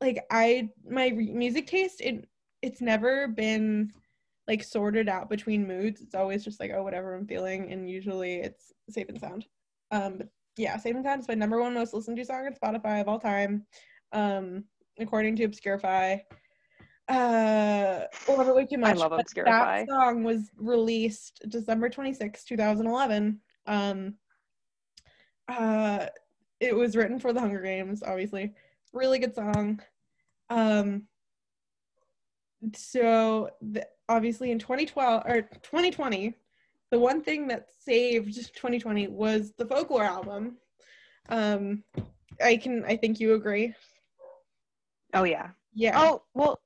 like 0.00 0.24
I 0.30 0.68
my 0.88 1.08
re- 1.08 1.32
music 1.32 1.66
taste. 1.66 2.00
It 2.00 2.28
it's 2.60 2.80
never 2.80 3.26
been 3.28 3.92
like 4.46 4.62
sorted 4.62 5.08
out 5.08 5.30
between 5.30 5.66
moods. 5.66 6.00
It's 6.00 6.14
always 6.14 6.44
just 6.44 6.60
like 6.60 6.72
oh 6.74 6.82
whatever 6.82 7.14
I'm 7.14 7.26
feeling, 7.26 7.72
and 7.72 7.88
usually 7.88 8.36
it's 8.36 8.72
safe 8.90 9.08
and 9.08 9.20
sound. 9.20 9.46
Um, 9.90 10.18
but 10.18 10.28
yeah, 10.56 10.76
safe 10.76 10.94
and 10.94 11.04
sound 11.04 11.20
is 11.20 11.28
my 11.28 11.34
number 11.34 11.60
one 11.60 11.74
most 11.74 11.94
listened 11.94 12.16
to 12.18 12.24
song 12.24 12.46
on 12.46 12.54
Spotify 12.54 13.00
of 13.00 13.08
all 13.08 13.18
time. 13.18 13.66
Um, 14.12 14.64
according 14.98 15.36
to 15.36 15.48
Obscurify. 15.48 16.20
Uh, 17.08 18.04
love 18.28 18.48
it 18.48 18.54
way 18.54 18.66
too 18.66 18.78
much. 18.78 18.96
love 18.96 19.10
but 19.10 19.26
Obscurify. 19.26 19.86
That 19.86 19.88
song 19.88 20.24
was 20.24 20.50
released 20.56 21.42
December 21.48 21.88
26, 21.88 22.44
2011. 22.44 23.40
Um, 23.66 24.14
uh, 25.48 26.06
it 26.60 26.74
was 26.74 26.96
written 26.96 27.18
for 27.18 27.32
the 27.32 27.40
Hunger 27.40 27.60
Games, 27.60 28.02
obviously. 28.02 28.52
Really 28.92 29.18
good 29.18 29.34
song. 29.34 29.80
Um, 30.48 31.04
so 32.74 33.50
the, 33.60 33.86
obviously 34.08 34.50
in 34.52 34.58
2012 34.58 35.22
or 35.26 35.42
2020, 35.42 36.34
the 36.90 36.98
one 36.98 37.22
thing 37.22 37.48
that 37.48 37.66
saved 37.84 38.34
2020 38.34 39.08
was 39.08 39.52
the 39.56 39.66
folklore 39.66 40.04
album. 40.04 40.58
Um, 41.28 41.82
I 42.42 42.56
can, 42.56 42.84
I 42.84 42.96
think 42.96 43.18
you 43.18 43.34
agree. 43.34 43.74
Oh 45.14 45.24
yeah. 45.24 45.48
Yeah. 45.74 45.92
Oh 45.96 46.22
well, 46.34 46.60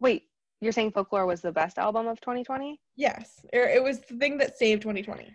wait. 0.00 0.24
You're 0.60 0.72
saying 0.72 0.92
Folklore 0.92 1.26
was 1.26 1.42
the 1.42 1.52
best 1.52 1.78
album 1.78 2.06
of 2.06 2.20
2020? 2.20 2.80
Yes, 2.96 3.40
it, 3.52 3.58
it 3.58 3.82
was 3.82 4.00
the 4.00 4.16
thing 4.16 4.38
that 4.38 4.56
saved 4.56 4.82
2020. 4.82 5.30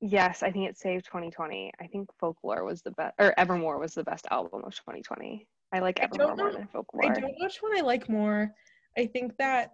Yes, 0.00 0.42
I 0.42 0.50
think 0.50 0.68
it 0.68 0.76
saved 0.76 1.06
2020. 1.06 1.72
I 1.80 1.86
think 1.86 2.10
Folklore 2.18 2.64
was 2.64 2.82
the 2.82 2.90
best, 2.90 3.14
or 3.18 3.38
Evermore 3.38 3.78
was 3.78 3.94
the 3.94 4.04
best 4.04 4.26
album 4.30 4.62
of 4.64 4.74
2020. 4.74 5.46
I 5.72 5.78
like 5.78 6.00
Evermore 6.00 6.36
more 6.36 6.36
know- 6.36 6.52
than 6.52 6.68
I 7.02 7.08
don't 7.08 7.22
know 7.22 7.34
which 7.40 7.62
one 7.62 7.76
I 7.76 7.80
like 7.80 8.08
more. 8.08 8.52
I 8.98 9.06
think 9.06 9.36
that 9.38 9.72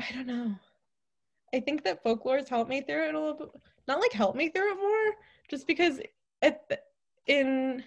I 0.00 0.06
don't 0.12 0.26
know. 0.26 0.54
I 1.54 1.60
think 1.60 1.84
that 1.84 2.02
folklore's 2.02 2.48
helped 2.48 2.70
me 2.70 2.82
through 2.82 3.08
it 3.08 3.14
a 3.14 3.18
little 3.18 3.34
bit. 3.34 3.48
Not 3.86 4.00
like 4.00 4.12
helped 4.12 4.36
me 4.36 4.48
through 4.48 4.72
it 4.72 4.76
more, 4.76 5.14
just 5.48 5.66
because 5.66 6.00
at 6.42 6.68
the, 6.68 6.78
in 7.26 7.82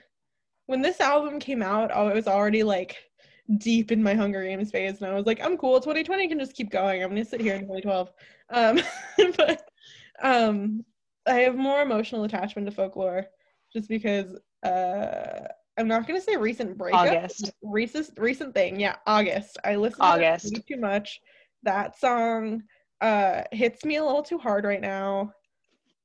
when 0.66 0.82
this 0.82 1.00
album 1.00 1.40
came 1.40 1.62
out, 1.62 1.92
I 1.92 2.14
was 2.14 2.28
already 2.28 2.64
like 2.64 2.98
deep 3.58 3.92
in 3.92 4.02
my 4.02 4.14
Hunger 4.14 4.44
Games 4.44 4.72
phase, 4.72 5.02
and 5.02 5.12
I 5.12 5.16
was 5.16 5.26
like, 5.26 5.44
I'm 5.44 5.58
cool. 5.58 5.80
2020 5.80 6.28
can 6.28 6.40
just 6.40 6.54
keep 6.54 6.70
going. 6.70 7.04
I'm 7.04 7.10
gonna 7.10 7.26
sit 7.26 7.42
here 7.42 7.56
in 7.56 7.62
2012. 7.62 8.12
Um, 8.50 8.80
but 9.38 9.70
um, 10.22 10.86
I 11.28 11.36
have 11.40 11.56
more 11.56 11.82
emotional 11.82 12.24
attachment 12.24 12.68
to 12.68 12.72
folklore, 12.72 13.28
just 13.74 13.90
because 13.90 14.36
uh, 14.64 15.48
I'm 15.78 15.88
not 15.88 16.08
gonna 16.08 16.22
say 16.22 16.38
recent 16.38 16.78
breakup. 16.78 17.02
August. 17.02 17.52
Recent 17.62 18.18
recent 18.18 18.54
thing, 18.54 18.80
yeah, 18.80 18.98
August. 19.08 19.58
I 19.64 19.76
listened 19.76 20.02
to 20.02 20.08
August. 20.08 20.46
that 20.46 20.54
way 20.54 20.76
too 20.76 20.82
much. 20.82 21.20
That 21.64 22.00
song 22.00 22.64
uh 23.02 23.42
hits 23.52 23.84
me 23.84 23.96
a 23.96 24.06
little 24.06 24.22
too 24.22 24.38
hard 24.38 24.64
right 24.64 24.82
now. 24.82 25.34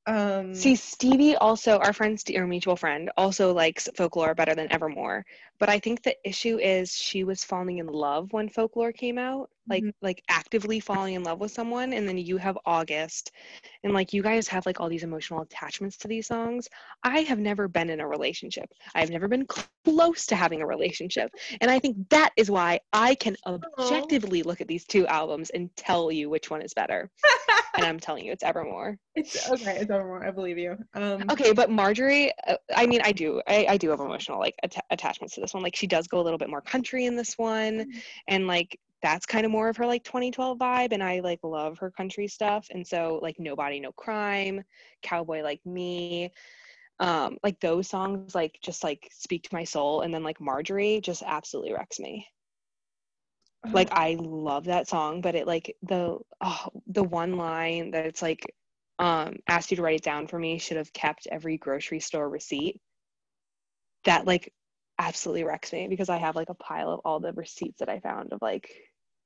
Um 0.06 0.54
See, 0.54 0.74
Stevie 0.76 1.36
also, 1.36 1.78
our 1.78 1.92
friend, 1.92 2.18
our 2.36 2.46
mutual 2.46 2.76
friend, 2.76 3.10
also 3.16 3.52
likes 3.52 3.88
Folklore 3.96 4.34
better 4.34 4.54
than 4.54 4.70
Evermore. 4.72 5.24
But 5.58 5.68
I 5.68 5.78
think 5.78 6.02
the 6.02 6.16
issue 6.24 6.58
is 6.58 6.94
she 6.94 7.24
was 7.24 7.44
falling 7.44 7.78
in 7.78 7.86
love 7.86 8.32
when 8.32 8.48
Folklore 8.48 8.92
came 8.92 9.18
out, 9.18 9.50
like 9.68 9.84
Mhm. 9.84 9.92
like 10.02 10.22
actively 10.28 10.80
falling 10.80 11.14
in 11.14 11.24
love 11.24 11.40
with 11.40 11.50
someone, 11.52 11.92
and 11.92 12.08
then 12.08 12.18
you 12.18 12.36
have 12.38 12.58
August, 12.66 13.32
and 13.82 13.92
like 13.92 14.12
you 14.12 14.22
guys 14.22 14.48
have 14.48 14.64
like 14.66 14.80
all 14.80 14.88
these 14.88 15.02
emotional 15.04 15.42
attachments 15.42 15.96
to 15.98 16.08
these 16.08 16.26
songs. 16.26 16.68
I 17.02 17.20
have 17.20 17.38
never 17.38 17.68
been 17.68 17.90
in 17.90 18.00
a 18.00 18.08
relationship. 18.08 18.70
I've 18.94 19.10
never 19.10 19.28
been 19.28 19.46
close 19.46 20.26
to 20.26 20.36
having 20.36 20.62
a 20.62 20.66
relationship, 20.66 21.30
and 21.60 21.70
I 21.70 21.78
think 21.78 22.08
that 22.10 22.30
is 22.36 22.50
why 22.50 22.80
I 22.92 23.14
can 23.14 23.36
objectively 23.46 24.42
look 24.42 24.60
at 24.60 24.68
these 24.68 24.84
two 24.86 25.06
albums 25.06 25.50
and 25.50 25.74
tell 25.76 26.10
you 26.10 26.30
which 26.30 26.50
one 26.50 26.62
is 26.62 26.72
better. 26.74 27.10
and 27.76 27.86
I'm 27.86 27.98
telling 28.00 28.24
you, 28.24 28.32
it's 28.32 28.42
Evermore. 28.42 28.98
it's 29.14 29.48
okay, 29.50 29.78
it's 29.80 29.90
over. 29.90 30.24
I 30.24 30.30
believe 30.30 30.58
you. 30.58 30.76
Um 30.94 31.22
Okay, 31.30 31.52
but 31.52 31.70
Marjorie, 31.70 32.32
uh, 32.46 32.56
I 32.74 32.86
mean, 32.86 33.00
I 33.04 33.12
do, 33.12 33.40
I, 33.46 33.66
I 33.70 33.76
do 33.76 33.90
have 33.90 34.00
emotional 34.00 34.38
like 34.38 34.54
atta- 34.62 34.82
attachments 34.90 35.34
to 35.34 35.40
this 35.40 35.54
one. 35.54 35.62
Like, 35.62 35.76
she 35.76 35.86
does 35.86 36.06
go 36.06 36.20
a 36.20 36.24
little 36.24 36.38
bit 36.38 36.50
more 36.50 36.60
country 36.62 37.06
in 37.06 37.16
this 37.16 37.36
one, 37.38 37.80
Mhm. 37.80 38.02
and 38.28 38.46
like 38.46 38.78
that's 39.02 39.26
kind 39.26 39.44
of 39.44 39.52
more 39.52 39.68
of 39.68 39.76
her 39.76 39.86
like 39.86 40.02
2012 40.04 40.58
vibe. 40.58 40.92
And 40.92 41.02
I 41.02 41.20
like 41.20 41.40
love 41.42 41.78
her 41.78 41.90
country 41.90 42.26
stuff. 42.28 42.66
And 42.70 42.84
so 42.86 43.20
like 43.22 43.36
Nobody, 43.38 43.78
No 43.78 43.92
Crime, 43.92 44.62
Cowboy 45.02 45.42
Like 45.42 45.60
Me, 45.66 46.32
um, 46.98 47.36
like 47.44 47.60
those 47.60 47.88
songs 47.88 48.34
like 48.34 48.58
just 48.62 48.82
like 48.82 49.08
speak 49.12 49.42
to 49.44 49.54
my 49.54 49.64
soul. 49.64 50.00
And 50.00 50.12
then 50.14 50.22
like 50.24 50.40
Marjorie 50.40 51.00
just 51.02 51.22
absolutely 51.26 51.74
wrecks 51.74 52.00
me. 52.00 52.26
Like 53.72 53.88
I 53.92 54.16
love 54.18 54.64
that 54.64 54.88
song, 54.88 55.20
but 55.20 55.34
it 55.34 55.46
like 55.46 55.76
the 55.82 56.18
oh, 56.40 56.66
the 56.86 57.04
one 57.04 57.36
line 57.36 57.92
that 57.92 58.06
it's 58.06 58.22
like 58.22 58.44
um 58.98 59.36
asked 59.48 59.70
you 59.70 59.76
to 59.76 59.82
write 59.82 59.96
it 59.96 60.04
down 60.04 60.26
for 60.26 60.38
me 60.38 60.58
should 60.58 60.76
have 60.78 60.92
kept 60.92 61.26
every 61.30 61.58
grocery 61.58 62.00
store 62.00 62.28
receipt. 62.28 62.80
That 64.04 64.26
like 64.26 64.52
absolutely 64.98 65.44
wrecks 65.44 65.72
me 65.72 65.88
because 65.88 66.08
I 66.08 66.16
have 66.16 66.36
like 66.36 66.48
a 66.48 66.54
pile 66.54 66.90
of 66.90 67.00
all 67.04 67.20
the 67.20 67.32
receipts 67.32 67.80
that 67.80 67.88
I 67.88 68.00
found 68.00 68.32
of 68.32 68.40
like 68.40 68.70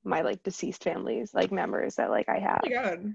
my 0.03 0.22
like 0.22 0.43
deceased 0.43 0.82
families 0.82 1.32
like 1.34 1.53
members 1.53 1.97
that 1.97 2.11
like 2.11 2.28
I 2.28 2.38
have. 2.38 2.61
Oh 2.64 2.68
my 2.68 2.74
god. 2.74 3.14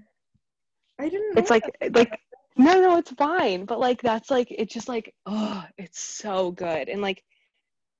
I 0.98 1.08
didn't 1.08 1.34
know 1.34 1.40
It's 1.40 1.50
like 1.50 1.64
that. 1.80 1.94
like 1.94 2.18
no 2.56 2.80
no 2.80 2.96
it's 2.96 3.10
fine, 3.10 3.64
but 3.66 3.78
like 3.78 4.00
that's 4.00 4.30
like 4.30 4.48
it's 4.50 4.72
just 4.72 4.88
like 4.88 5.14
oh 5.26 5.64
it's 5.76 6.00
so 6.00 6.50
good 6.52 6.88
and 6.88 7.02
like 7.02 7.22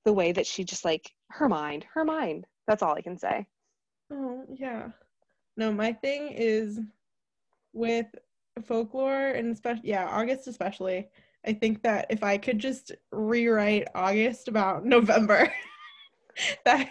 the 0.05 0.13
way 0.13 0.31
that 0.31 0.47
she 0.47 0.63
just 0.63 0.85
like 0.85 1.11
her 1.29 1.49
mind 1.49 1.85
her 1.93 2.05
mind 2.05 2.45
that's 2.67 2.83
all 2.83 2.93
I 2.93 3.01
can 3.01 3.17
say. 3.17 3.47
Oh 4.11 4.43
yeah. 4.49 4.89
No, 5.55 5.71
my 5.71 5.93
thing 5.93 6.29
is 6.29 6.79
with 7.73 8.07
folklore 8.65 9.27
and 9.29 9.51
especially 9.53 9.89
yeah, 9.89 10.05
August 10.07 10.47
especially. 10.47 11.07
I 11.45 11.53
think 11.53 11.81
that 11.83 12.07
if 12.09 12.23
I 12.23 12.37
could 12.37 12.59
just 12.59 12.91
rewrite 13.11 13.87
August 13.95 14.47
about 14.47 14.85
November, 14.97 15.51
that 16.65 16.89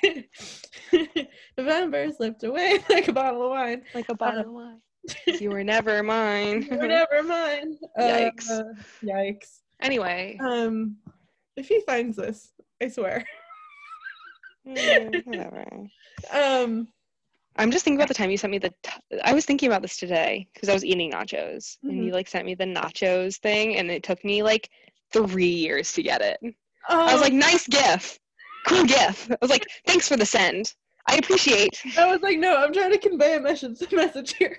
November 1.58 2.10
slipped 2.12 2.42
away 2.42 2.78
like 2.88 3.08
a 3.08 3.12
bottle 3.12 3.44
of 3.44 3.50
wine. 3.50 3.82
Like 3.94 4.08
a 4.08 4.14
bottle 4.14 4.40
of 4.40 4.52
wine. 4.52 4.80
You 5.26 5.50
were 5.50 5.62
never 5.62 6.02
mine. 6.02 6.66
You 6.68 6.78
were 6.78 6.88
never 6.88 7.22
mine. 7.22 7.78
Yikes. 7.98 8.50
Uh, 8.50 8.64
yikes. 9.04 9.60
Anyway, 9.80 10.36
Um, 10.42 10.96
if 11.56 11.68
he 11.68 11.80
finds 11.86 12.16
this, 12.16 12.52
I 12.82 12.88
swear. 12.88 13.24
Mm, 14.66 15.20
whatever. 15.24 15.66
Um, 16.30 16.88
I'm 17.58 17.70
just 17.70 17.84
thinking 17.84 17.98
about 17.98 18.08
the 18.08 18.14
time 18.14 18.30
you 18.30 18.36
sent 18.36 18.50
me 18.50 18.58
the. 18.58 18.72
T- 18.82 19.20
I 19.24 19.32
was 19.32 19.44
thinking 19.46 19.68
about 19.68 19.82
this 19.82 19.96
today 19.96 20.46
because 20.52 20.68
I 20.68 20.74
was 20.74 20.84
eating 20.84 21.12
nachos, 21.12 21.78
and 21.82 22.04
you 22.04 22.12
like 22.12 22.28
sent 22.28 22.44
me 22.44 22.54
the 22.54 22.64
nachos 22.64 23.36
thing, 23.38 23.76
and 23.76 23.90
it 23.90 24.02
took 24.02 24.22
me 24.24 24.42
like 24.42 24.68
three 25.12 25.46
years 25.46 25.92
to 25.94 26.02
get 26.02 26.20
it. 26.20 26.38
I 26.88 27.12
was 27.12 27.14
um, 27.14 27.20
like, 27.20 27.32
"Nice 27.32 27.66
gif, 27.66 28.18
cool 28.66 28.84
gif." 28.84 29.30
I 29.30 29.38
was 29.40 29.50
like, 29.50 29.66
"Thanks 29.86 30.08
for 30.08 30.16
the 30.16 30.26
send. 30.26 30.74
I 31.08 31.16
appreciate." 31.16 31.80
I 31.96 32.06
was 32.06 32.20
like, 32.20 32.38
no, 32.38 32.56
I'm 32.56 32.72
trying 32.72 32.92
to 32.92 32.98
convey 32.98 33.36
a 33.36 33.40
message 33.40 33.80
message 33.92 34.34
here. 34.34 34.58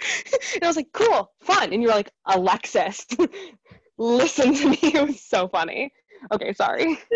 and 0.54 0.64
I 0.64 0.66
was 0.66 0.76
like, 0.76 0.92
"Cool, 0.92 1.30
fun," 1.40 1.72
and 1.72 1.82
you 1.82 1.88
were 1.88 1.94
like, 1.94 2.10
"Alexis, 2.26 3.06
listen 3.98 4.54
to 4.54 4.70
me." 4.70 4.78
It 4.82 5.06
was 5.06 5.20
so 5.20 5.48
funny. 5.48 5.92
Okay, 6.32 6.52
sorry. 6.52 6.98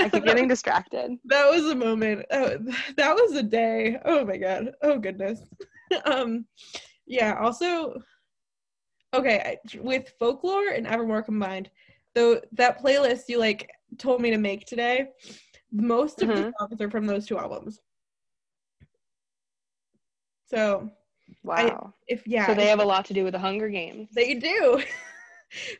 I 0.00 0.08
keep 0.12 0.24
getting 0.24 0.48
distracted. 0.48 1.18
that 1.26 1.50
was 1.50 1.64
a 1.66 1.74
moment. 1.74 2.26
Oh, 2.30 2.56
that 2.96 3.14
was 3.14 3.32
a 3.34 3.42
day. 3.42 3.98
Oh 4.04 4.24
my 4.24 4.36
god. 4.36 4.72
Oh 4.82 4.98
goodness. 4.98 5.40
um, 6.04 6.46
yeah. 7.06 7.36
Also, 7.40 7.94
okay, 9.14 9.38
I, 9.74 9.78
with 9.80 10.12
folklore 10.18 10.68
and 10.68 10.86
Evermore 10.86 11.22
combined, 11.22 11.70
though 12.14 12.40
that 12.52 12.82
playlist 12.82 13.22
you 13.28 13.38
like 13.38 13.70
told 13.98 14.20
me 14.20 14.30
to 14.30 14.38
make 14.38 14.66
today, 14.66 15.08
most 15.72 16.20
of 16.22 16.28
the 16.28 16.34
Mhm. 16.34 16.52
songs 16.58 16.80
are 16.80 16.90
from 16.90 17.06
those 17.06 17.26
two 17.26 17.38
albums. 17.38 17.80
So 20.46 20.90
Wow. 21.42 21.92
if 22.06 22.26
yeah, 22.26 22.46
so 22.46 22.54
they 22.54 22.66
have 22.66 22.80
a 22.80 22.84
lot 22.84 23.04
to 23.06 23.14
do 23.14 23.24
with 23.24 23.32
the 23.32 23.38
Hunger 23.38 23.68
Games. 23.68 24.08
They 24.14 24.34
do. 24.34 24.82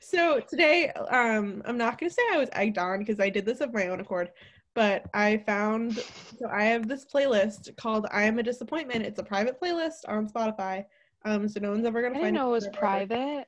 So 0.00 0.40
today, 0.40 0.90
um, 0.90 1.62
I'm 1.64 1.78
not 1.78 1.98
gonna 1.98 2.10
say 2.10 2.22
I 2.32 2.38
was 2.38 2.48
egged 2.52 2.78
on 2.78 2.98
because 3.00 3.20
I 3.20 3.30
did 3.30 3.44
this 3.44 3.60
of 3.60 3.72
my 3.72 3.88
own 3.88 4.00
accord, 4.00 4.30
but 4.74 5.06
I 5.14 5.38
found 5.38 5.94
so 5.94 6.48
I 6.50 6.64
have 6.64 6.88
this 6.88 7.04
playlist 7.04 7.74
called 7.76 8.06
"I 8.10 8.24
Am 8.24 8.38
a 8.38 8.42
Disappointment." 8.42 9.04
It's 9.04 9.18
a 9.18 9.24
private 9.24 9.60
playlist 9.60 10.08
on 10.08 10.28
Spotify. 10.28 10.84
Um, 11.24 11.48
so 11.48 11.60
no 11.60 11.70
one's 11.70 11.86
ever 11.86 12.02
gonna 12.02 12.14
didn't 12.14 12.24
find 12.24 12.34
know 12.34 12.48
it 12.50 12.52
was 12.52 12.64
forever. 12.66 12.78
private. 12.78 13.46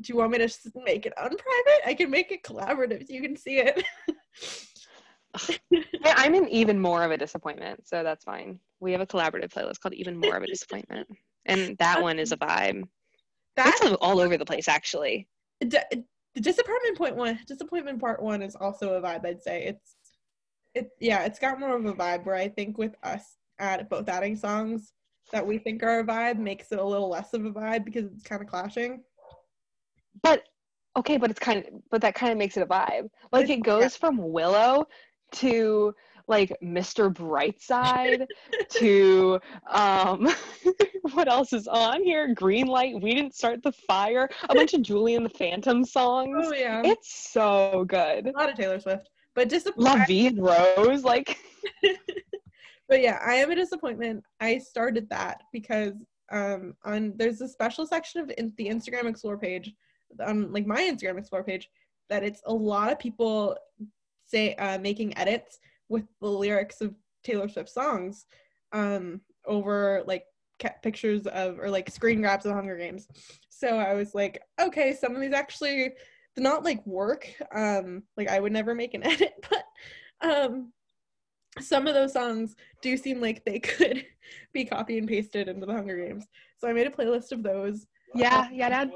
Do 0.00 0.12
you 0.12 0.18
want 0.18 0.32
me 0.32 0.38
to 0.38 0.72
make 0.84 1.06
it 1.06 1.12
unprivate? 1.16 1.80
I 1.86 1.94
can 1.94 2.10
make 2.10 2.32
it 2.32 2.42
collaborative 2.42 3.06
so 3.06 3.12
you 3.14 3.22
can 3.22 3.36
see 3.36 3.58
it. 3.58 3.84
Yeah, 5.70 6.14
I'm 6.16 6.34
in 6.34 6.48
even 6.48 6.78
more 6.78 7.02
of 7.02 7.10
a 7.10 7.16
disappointment, 7.16 7.88
so 7.88 8.02
that's 8.02 8.24
fine. 8.24 8.60
We 8.80 8.92
have 8.92 9.00
a 9.00 9.06
collaborative 9.06 9.48
playlist 9.52 9.80
called 9.80 9.94
Even 9.94 10.18
More 10.18 10.36
of 10.36 10.42
a 10.42 10.46
Disappointment. 10.46 11.08
And 11.46 11.76
that 11.78 12.02
one 12.02 12.18
is 12.18 12.30
a 12.30 12.36
vibe. 12.36 12.84
That 13.56 13.78
It's 13.82 13.96
all 14.00 14.20
over 14.20 14.36
the 14.36 14.44
place, 14.44 14.68
actually. 14.68 15.28
D- 15.60 15.78
the 16.34 16.40
disappointment 16.40 16.98
point 16.98 17.16
one 17.16 17.38
disappointment 17.46 18.00
part 18.00 18.20
one 18.22 18.42
is 18.42 18.56
also 18.56 18.94
a 18.94 19.00
vibe 19.00 19.24
i'd 19.24 19.42
say 19.42 19.64
it's 19.64 19.94
it 20.74 20.90
yeah 21.00 21.24
it's 21.24 21.38
got 21.38 21.60
more 21.60 21.76
of 21.76 21.84
a 21.86 21.92
vibe 21.92 22.24
where 22.24 22.34
i 22.34 22.48
think 22.48 22.76
with 22.76 22.94
us 23.02 23.36
at 23.58 23.88
both 23.88 24.08
adding 24.08 24.36
songs 24.36 24.92
that 25.32 25.46
we 25.46 25.58
think 25.58 25.82
are 25.82 26.00
a 26.00 26.04
vibe 26.04 26.38
makes 26.38 26.72
it 26.72 26.78
a 26.78 26.84
little 26.84 27.08
less 27.08 27.32
of 27.34 27.44
a 27.44 27.50
vibe 27.50 27.84
because 27.84 28.04
it's 28.06 28.24
kind 28.24 28.42
of 28.42 28.48
clashing 28.48 29.02
But 30.22 30.42
okay, 30.96 31.16
but 31.16 31.30
it's 31.30 31.40
kind 31.40 31.58
of, 31.58 31.64
but 31.90 32.00
that 32.02 32.14
kind 32.14 32.30
of 32.32 32.38
makes 32.38 32.56
it 32.56 32.62
a 32.62 32.66
vibe. 32.66 33.08
Like 33.32 33.50
it 33.50 33.62
goes 33.62 33.96
from 33.96 34.16
Willow 34.16 34.86
to 35.32 35.92
like 36.28 36.56
Mr. 36.62 37.12
Brightside 37.12 38.26
to 38.70 39.38
um 39.70 40.28
what 41.12 41.28
else 41.28 41.52
is 41.52 41.68
on 41.68 42.02
here? 42.02 42.32
Green 42.34 42.66
light, 42.66 43.00
we 43.00 43.14
didn't 43.14 43.34
start 43.34 43.62
the 43.62 43.72
fire, 43.72 44.28
a 44.48 44.54
bunch 44.54 44.72
of 44.74 44.82
Julian 44.82 45.22
the 45.22 45.28
Phantom 45.28 45.84
songs. 45.84 46.46
oh 46.48 46.54
yeah 46.54 46.82
It's 46.84 47.30
so 47.32 47.84
good. 47.88 48.26
a 48.26 48.30
lot 48.32 48.48
of 48.50 48.56
taylor 48.56 48.80
swift 48.80 49.08
but 49.34 49.46
La 49.46 49.50
disappointment 49.50 50.08
Vie 50.08 50.26
and 50.28 50.42
Rose, 50.42 51.04
like 51.04 51.36
but 52.88 53.00
yeah 53.00 53.18
i 53.26 53.34
am 53.34 53.50
a 53.50 53.54
disappointment 53.54 54.22
i 54.40 54.58
started 54.58 55.08
that 55.10 55.42
because 55.52 55.92
um 56.32 56.74
on 56.84 57.12
there's 57.16 57.40
a 57.40 57.48
special 57.48 57.86
section 57.86 58.20
of 58.20 58.30
in 58.38 58.52
the 58.56 58.66
instagram 58.68 59.06
explore 59.06 59.38
page 59.38 59.72
on 60.26 60.52
like 60.52 60.66
my 60.66 60.80
instagram 60.82 61.18
explore 61.18 61.42
page 61.44 61.68
that 62.08 62.22
it's 62.22 62.42
a 62.46 62.52
lot 62.52 62.92
of 62.92 62.98
people 62.98 63.56
say 64.26 64.54
uh, 64.56 64.78
making 64.78 65.16
edits 65.18 65.58
with 65.88 66.04
the 66.20 66.28
lyrics 66.28 66.80
of 66.80 66.94
taylor 67.22 67.48
swift 67.48 67.68
songs 67.68 68.26
um 68.72 69.20
over 69.46 70.02
like 70.06 70.24
pictures 70.82 71.26
of 71.26 71.58
or 71.58 71.68
like 71.68 71.90
screen 71.90 72.20
grabs 72.20 72.46
of 72.46 72.52
hunger 72.52 72.76
games 72.76 73.06
so 73.50 73.78
i 73.78 73.92
was 73.92 74.14
like 74.14 74.40
okay 74.60 74.94
some 74.94 75.14
of 75.14 75.20
these 75.20 75.32
actually 75.32 75.92
do 76.36 76.42
not 76.42 76.64
like 76.64 76.84
work 76.86 77.28
um 77.54 78.02
like 78.16 78.28
i 78.28 78.40
would 78.40 78.52
never 78.52 78.74
make 78.74 78.94
an 78.94 79.02
edit 79.06 79.34
but 79.50 79.64
um 80.22 80.72
some 81.60 81.86
of 81.86 81.94
those 81.94 82.12
songs 82.12 82.56
do 82.82 82.96
seem 82.96 83.20
like 83.20 83.44
they 83.44 83.58
could 83.60 84.04
be 84.52 84.64
copy 84.64 84.98
and 84.98 85.08
pasted 85.08 85.48
into 85.48 85.66
the 85.66 85.72
Hunger 85.72 85.96
Games. 85.96 86.26
So 86.58 86.68
I 86.68 86.72
made 86.72 86.86
a 86.86 86.90
playlist 86.90 87.32
of 87.32 87.42
those. 87.42 87.86
Yeah, 88.14 88.48
yeah, 88.52 88.68
Dad. 88.68 88.92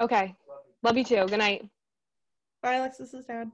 Okay. 0.00 0.34
Love 0.82 0.96
you 0.96 1.04
too. 1.04 1.26
Good 1.26 1.38
night. 1.38 1.68
Bye, 2.62 2.74
Alexis's 2.74 3.26
dad. 3.26 3.50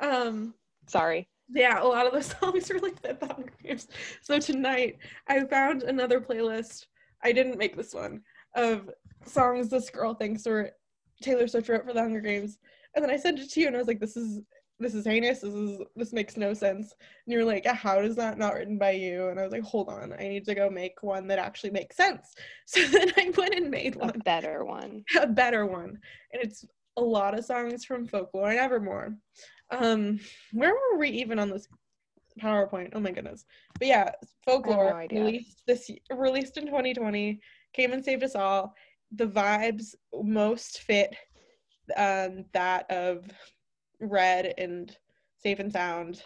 Um, 0.00 0.54
Sorry. 0.86 1.28
Yeah, 1.52 1.82
a 1.82 1.84
lot 1.84 2.06
of 2.06 2.12
those 2.12 2.34
songs 2.40 2.70
are 2.70 2.78
like 2.78 3.00
the 3.02 3.16
Hunger 3.26 3.52
Games. 3.62 3.88
So 4.22 4.38
tonight 4.38 4.98
I 5.28 5.44
found 5.44 5.82
another 5.82 6.20
playlist. 6.20 6.86
I 7.22 7.32
didn't 7.32 7.58
make 7.58 7.76
this 7.76 7.94
one 7.94 8.22
of 8.54 8.90
songs 9.24 9.68
this 9.68 9.90
girl 9.90 10.14
thinks 10.14 10.46
are 10.46 10.70
Taylor 11.22 11.46
Swift 11.48 11.68
wrote 11.68 11.84
for 11.86 11.92
the 11.92 12.00
Hunger 12.02 12.20
Games, 12.20 12.58
and 12.94 13.02
then 13.02 13.10
I 13.10 13.16
sent 13.16 13.38
it 13.40 13.50
to 13.50 13.60
you, 13.60 13.66
and 13.66 13.76
I 13.76 13.78
was 13.78 13.88
like, 13.88 14.00
"This 14.00 14.16
is 14.16 14.40
this 14.80 14.94
is 14.94 15.06
heinous. 15.06 15.40
This 15.40 15.54
is 15.54 15.78
this 15.96 16.12
makes 16.12 16.36
no 16.36 16.52
sense." 16.52 16.92
And 17.24 17.32
you 17.32 17.38
were 17.38 17.44
like, 17.44 17.64
"How 17.64 18.00
is 18.00 18.16
that 18.16 18.36
not 18.38 18.54
written 18.54 18.76
by 18.78 18.90
you?" 18.92 19.28
And 19.28 19.38
I 19.38 19.44
was 19.44 19.52
like, 19.52 19.62
"Hold 19.62 19.88
on, 19.88 20.12
I 20.12 20.28
need 20.28 20.44
to 20.46 20.54
go 20.54 20.68
make 20.68 21.02
one 21.02 21.26
that 21.28 21.38
actually 21.38 21.70
makes 21.70 21.96
sense." 21.96 22.34
So 22.66 22.84
then 22.88 23.12
I 23.16 23.30
went 23.36 23.54
and 23.54 23.70
made 23.70 23.96
A 23.96 23.98
one. 24.00 24.18
better 24.24 24.64
one. 24.64 25.04
a 25.20 25.26
better 25.26 25.66
one 25.66 25.98
and 26.32 26.42
it's 26.42 26.64
a 26.96 27.00
lot 27.02 27.36
of 27.38 27.44
songs 27.44 27.84
from 27.84 28.06
folklore 28.06 28.50
and 28.50 28.58
evermore 28.58 29.14
um 29.78 30.18
where 30.52 30.72
were 30.72 30.98
we 30.98 31.08
even 31.10 31.38
on 31.38 31.50
this 31.50 31.68
powerpoint? 32.40 32.90
Oh 32.94 33.00
my 33.00 33.10
goodness. 33.10 33.44
But 33.78 33.88
yeah 33.88 34.10
folklore 34.44 35.06
no 35.10 35.20
released 35.20 35.62
this 35.66 35.90
released 36.10 36.56
in 36.56 36.66
2020 36.66 37.40
came 37.72 37.92
and 37.92 38.04
saved 38.04 38.22
us 38.22 38.34
all. 38.34 38.74
The 39.12 39.26
vibes 39.26 39.94
most 40.22 40.80
fit 40.80 41.14
um 41.96 42.44
that 42.52 42.90
of 42.90 43.24
red 44.00 44.54
and 44.58 44.96
safe 45.38 45.58
and 45.58 45.72
sound. 45.72 46.22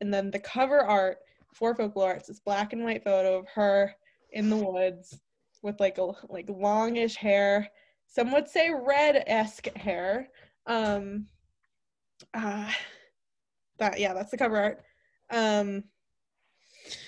And 0.00 0.12
then 0.12 0.30
the 0.30 0.40
cover 0.40 0.80
art 0.80 1.18
for 1.54 1.74
folklore 1.74 2.12
it's 2.12 2.28
this 2.28 2.40
black 2.40 2.72
and 2.72 2.84
white 2.84 3.04
photo 3.04 3.38
of 3.38 3.46
her 3.54 3.94
in 4.32 4.50
the 4.50 4.56
woods 4.56 5.18
with 5.62 5.80
like 5.80 5.98
a 5.98 6.12
like 6.28 6.48
longish 6.48 7.16
hair 7.16 7.68
some 8.08 8.32
would 8.32 8.48
say 8.48 8.70
red-esque 8.70 9.68
hair. 9.76 10.30
Um 10.66 11.26
uh 12.34 12.70
that 13.78 13.98
yeah 14.00 14.12
that's 14.14 14.30
the 14.30 14.38
cover 14.38 14.56
art. 14.58 14.82
Um 15.30 15.84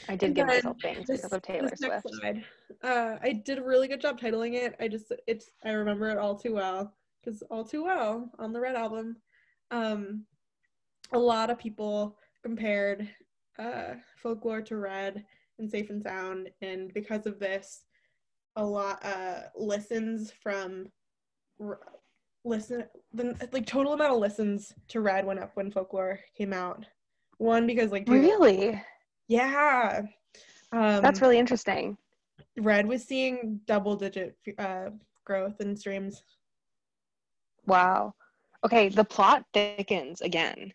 I 0.08 0.16
did 0.16 0.34
give 0.34 0.46
myself 0.46 0.76
things 0.80 1.06
this- 1.06 1.20
because 1.20 1.32
of 1.32 1.42
Taylor 1.42 1.70
Swift. 1.76 2.08
slide, 2.08 2.44
uh 2.82 3.16
i 3.22 3.32
did 3.32 3.58
a 3.58 3.62
really 3.62 3.88
good 3.88 4.00
job 4.00 4.20
titling 4.20 4.54
it. 4.54 4.74
I 4.80 4.88
just 4.88 5.12
it's 5.26 5.50
i 5.64 5.70
remember 5.70 6.08
it 6.10 6.18
all 6.18 6.36
too 6.36 6.54
well 6.54 6.94
because 7.22 7.42
all 7.50 7.64
too 7.64 7.84
well 7.84 8.30
on 8.38 8.52
the 8.52 8.60
red 8.60 8.76
album. 8.76 9.16
Um 9.70 10.26
a 11.12 11.18
lot 11.18 11.50
of 11.50 11.58
people 11.58 12.18
compared 12.42 13.08
uh 13.58 13.94
folklore 14.16 14.62
to 14.62 14.76
red 14.76 15.24
and 15.58 15.70
safe 15.70 15.90
and 15.90 16.02
sound 16.02 16.48
and 16.62 16.92
because 16.94 17.26
of 17.26 17.38
this 17.38 17.84
a 18.56 18.64
lot 18.64 19.04
uh 19.04 19.42
listens 19.56 20.32
from 20.32 20.86
listen 22.44 22.84
the 23.12 23.48
like 23.52 23.66
total 23.66 23.92
amount 23.92 24.12
of 24.14 24.18
listens 24.18 24.72
to 24.88 25.00
red 25.00 25.26
went 25.26 25.38
up 25.40 25.50
when 25.54 25.70
folklore 25.70 26.18
came 26.36 26.52
out 26.52 26.86
one 27.38 27.66
because 27.66 27.90
like 27.92 28.08
Really? 28.08 28.80
yeah 29.28 30.02
um 30.72 31.02
That's 31.02 31.20
really 31.20 31.38
interesting. 31.38 31.96
red 32.58 32.86
was 32.86 33.04
seeing 33.04 33.60
double 33.66 33.94
digit 33.96 34.36
uh 34.58 34.90
growth 35.24 35.60
in 35.60 35.76
streams 35.76 36.22
Wow. 37.66 38.14
Okay, 38.64 38.88
the 38.88 39.04
plot 39.04 39.44
thickens 39.54 40.22
again. 40.22 40.72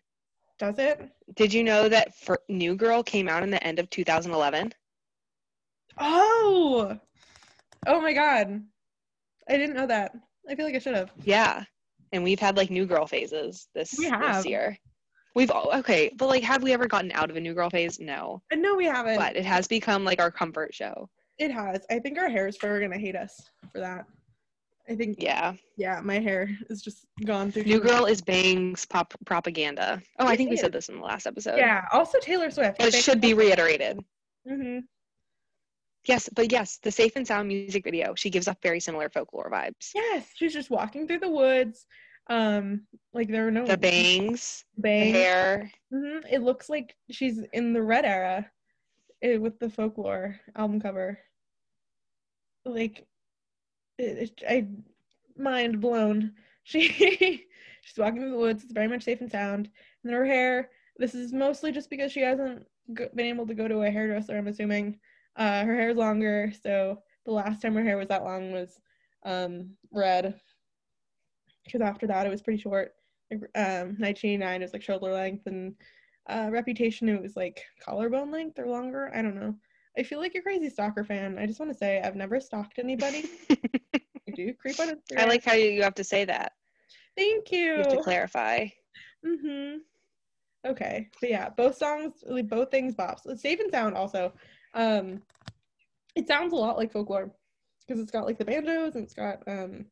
does 0.58 0.78
it 0.78 1.10
Did 1.34 1.52
you 1.52 1.62
know 1.64 1.88
that 1.88 2.14
for 2.14 2.38
New 2.48 2.74
Girl 2.76 3.02
came 3.02 3.28
out 3.28 3.42
in 3.42 3.50
the 3.50 3.62
end 3.66 3.78
of 3.78 3.90
2011? 3.90 4.72
oh 5.98 6.96
oh 7.86 8.00
my 8.00 8.12
god 8.12 8.62
i 9.48 9.56
didn't 9.56 9.76
know 9.76 9.86
that 9.86 10.12
I 10.48 10.54
feel 10.54 10.64
like 10.66 10.74
I 10.74 10.78
should 10.78 10.94
have. 10.94 11.10
Yeah. 11.24 11.64
And 12.12 12.22
we've 12.22 12.38
had 12.38 12.56
like 12.56 12.70
new 12.70 12.86
girl 12.86 13.06
phases 13.06 13.68
this, 13.74 13.94
We 13.98 14.08
this 14.10 14.46
year. 14.46 14.78
We've 15.34 15.50
all 15.50 15.70
okay, 15.74 16.10
but 16.16 16.28
like 16.28 16.42
have 16.44 16.62
we 16.62 16.72
ever 16.72 16.86
gotten 16.86 17.12
out 17.12 17.28
of 17.30 17.36
a 17.36 17.40
new 17.40 17.52
girl 17.52 17.68
phase? 17.68 18.00
No. 18.00 18.42
I 18.50 18.54
know 18.54 18.74
we 18.74 18.86
haven't. 18.86 19.18
But 19.18 19.36
it 19.36 19.44
has 19.44 19.66
become 19.68 20.04
like 20.04 20.20
our 20.20 20.30
comfort 20.30 20.74
show. 20.74 21.08
It 21.38 21.50
has. 21.50 21.84
I 21.90 21.98
think 21.98 22.16
our 22.18 22.28
hair 22.28 22.48
is 22.48 22.56
are 22.62 22.80
gonna 22.80 22.98
hate 22.98 23.16
us 23.16 23.50
for 23.70 23.80
that. 23.80 24.06
I 24.88 24.94
think 24.94 25.16
yeah, 25.20 25.54
Yeah. 25.76 26.00
my 26.02 26.20
hair 26.20 26.48
is 26.70 26.80
just 26.80 27.06
gone 27.24 27.50
through. 27.50 27.64
New 27.64 27.80
Girl 27.80 28.04
is 28.06 28.22
Bangs 28.22 28.86
pop 28.86 29.12
propaganda. 29.26 30.00
Oh, 30.20 30.26
I 30.26 30.34
It 30.34 30.36
think 30.36 30.50
we 30.50 30.56
said 30.56 30.72
this 30.72 30.88
in 30.88 30.96
the 30.96 31.02
last 31.04 31.26
episode. 31.26 31.58
Yeah. 31.58 31.82
Also 31.92 32.18
Taylor 32.20 32.50
Swift. 32.50 32.78
But 32.78 32.94
it 32.94 32.94
should 32.94 33.20
be 33.20 33.34
reiterated. 33.34 33.98
hmm 34.48 34.78
Yes, 36.06 36.28
but 36.34 36.52
yes, 36.52 36.78
the 36.82 36.90
Safe 36.90 37.16
and 37.16 37.26
Sound 37.26 37.48
music 37.48 37.84
video, 37.84 38.14
she 38.14 38.30
gives 38.30 38.46
off 38.48 38.58
very 38.62 38.80
similar 38.80 39.08
folklore 39.08 39.50
vibes. 39.50 39.90
Yes, 39.94 40.30
she's 40.34 40.52
just 40.52 40.70
walking 40.70 41.06
through 41.06 41.20
the 41.20 41.30
woods. 41.30 41.86
Um, 42.28 42.86
like 43.12 43.28
there 43.28 43.46
are 43.46 43.50
no 43.52 43.66
The 43.66 43.76
bangs, 43.76 44.64
the 44.76 44.82
bangs. 44.82 45.12
hair. 45.14 45.70
hmm 45.92 46.18
It 46.30 46.42
looks 46.42 46.68
like 46.68 46.94
she's 47.10 47.40
in 47.52 47.72
the 47.72 47.82
red 47.82 48.04
era, 48.04 48.50
eh, 49.22 49.36
with 49.36 49.58
the 49.58 49.70
folklore 49.70 50.38
album 50.56 50.80
cover. 50.80 51.18
Like, 52.64 53.06
it, 53.98 54.18
it, 54.18 54.42
I 54.48 54.66
mind 55.36 55.80
blown. 55.80 56.32
She 56.68 56.88
she's 57.82 57.96
walking 57.96 58.20
through 58.22 58.32
the 58.32 58.36
woods. 58.38 58.64
It's 58.64 58.72
very 58.72 58.88
much 58.88 59.04
safe 59.04 59.20
and 59.20 59.30
sound. 59.30 59.66
And 59.66 59.72
then 60.12 60.14
her 60.14 60.26
hair. 60.26 60.70
This 60.96 61.14
is 61.14 61.32
mostly 61.32 61.70
just 61.70 61.90
because 61.90 62.10
she 62.10 62.22
hasn't 62.22 62.66
been 62.92 63.26
able 63.26 63.46
to 63.46 63.54
go 63.54 63.68
to 63.68 63.82
a 63.82 63.90
hairdresser. 63.90 64.36
I'm 64.36 64.48
assuming. 64.48 64.98
Uh, 65.36 65.64
her 65.64 65.74
hair 65.74 65.90
is 65.90 65.96
longer, 65.96 66.52
so 66.62 67.02
the 67.24 67.32
last 67.32 67.60
time 67.60 67.74
her 67.74 67.84
hair 67.84 67.96
was 67.96 68.08
that 68.08 68.24
long 68.24 68.52
was 68.52 68.80
um 69.24 69.70
red. 69.92 70.38
Because 71.64 71.80
after 71.80 72.06
that, 72.06 72.26
it 72.26 72.30
was 72.30 72.42
pretty 72.42 72.60
short. 72.60 72.94
Um, 73.32 73.96
1989 73.98 74.62
is 74.62 74.72
like 74.72 74.82
shoulder 74.82 75.12
length, 75.12 75.46
and 75.46 75.74
uh, 76.28 76.48
Reputation 76.50 77.08
it 77.08 77.20
was 77.20 77.36
like 77.36 77.62
collarbone 77.84 78.30
length 78.30 78.58
or 78.58 78.66
longer. 78.66 79.10
I 79.14 79.22
don't 79.22 79.34
know. 79.34 79.54
I 79.98 80.02
feel 80.02 80.20
like 80.20 80.34
you're 80.34 80.42
a 80.42 80.44
crazy 80.44 80.68
stalker 80.68 81.04
fan. 81.04 81.38
I 81.38 81.46
just 81.46 81.58
want 81.58 81.72
to 81.72 81.78
say 81.78 82.00
I've 82.00 82.16
never 82.16 82.38
stalked 82.40 82.78
anybody. 82.78 83.24
I 83.50 84.32
do 84.34 84.52
creep 84.54 84.78
on 84.78 84.88
Instagram. 84.88 85.18
I 85.18 85.24
like 85.24 85.44
how 85.44 85.54
you, 85.54 85.70
you 85.70 85.82
have 85.82 85.94
to 85.94 86.04
say 86.04 86.24
that. 86.24 86.52
Thank 87.16 87.50
you. 87.50 87.58
You 87.58 87.76
have 87.78 87.88
to 87.88 88.02
clarify. 88.02 88.66
Mm-hmm. 89.24 89.78
Okay, 90.66 91.08
but 91.20 91.30
yeah, 91.30 91.48
both 91.48 91.76
songs, 91.76 92.24
both 92.44 92.70
things, 92.70 92.94
bops. 92.94 93.38
Safe 93.38 93.60
and 93.60 93.70
sound 93.70 93.94
also. 93.94 94.32
Um, 94.76 95.22
it 96.14 96.28
sounds 96.28 96.52
a 96.52 96.56
lot 96.56 96.76
like 96.76 96.92
folklore 96.92 97.32
because 97.86 98.00
it's 98.00 98.12
got 98.12 98.26
like 98.26 98.38
the 98.38 98.44
banjos 98.44 98.94
and 98.94 99.04
it's 99.04 99.14
got 99.14 99.42
um, 99.48 99.86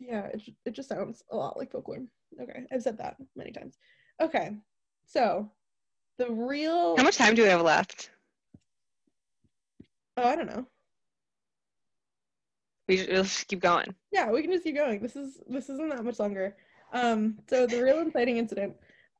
yeah, 0.00 0.26
it 0.26 0.42
it 0.66 0.72
just 0.72 0.88
sounds 0.88 1.22
a 1.30 1.36
lot 1.36 1.56
like 1.56 1.70
folklore. 1.70 2.04
Okay, 2.40 2.66
I've 2.72 2.82
said 2.82 2.98
that 2.98 3.16
many 3.36 3.52
times. 3.52 3.78
Okay, 4.20 4.56
so 5.06 5.50
the 6.18 6.30
real. 6.30 6.96
How 6.96 7.04
much 7.04 7.16
time 7.16 7.34
do 7.34 7.42
we 7.42 7.48
have 7.48 7.62
left? 7.62 8.10
Oh, 10.16 10.24
I 10.24 10.36
don't 10.36 10.48
know. 10.48 10.66
We 12.88 12.96
should, 12.96 13.08
let's 13.10 13.34
just 13.36 13.48
keep 13.48 13.60
going. 13.60 13.94
Yeah, 14.10 14.30
we 14.30 14.42
can 14.42 14.50
just 14.50 14.64
keep 14.64 14.74
going. 14.74 15.00
This 15.00 15.14
is 15.14 15.38
this 15.48 15.68
isn't 15.68 15.90
that 15.90 16.04
much 16.04 16.18
longer. 16.18 16.56
Um, 16.92 17.38
so 17.48 17.66
the 17.68 17.82
real 17.82 18.00
inciting 18.00 18.36
incident 18.38 18.74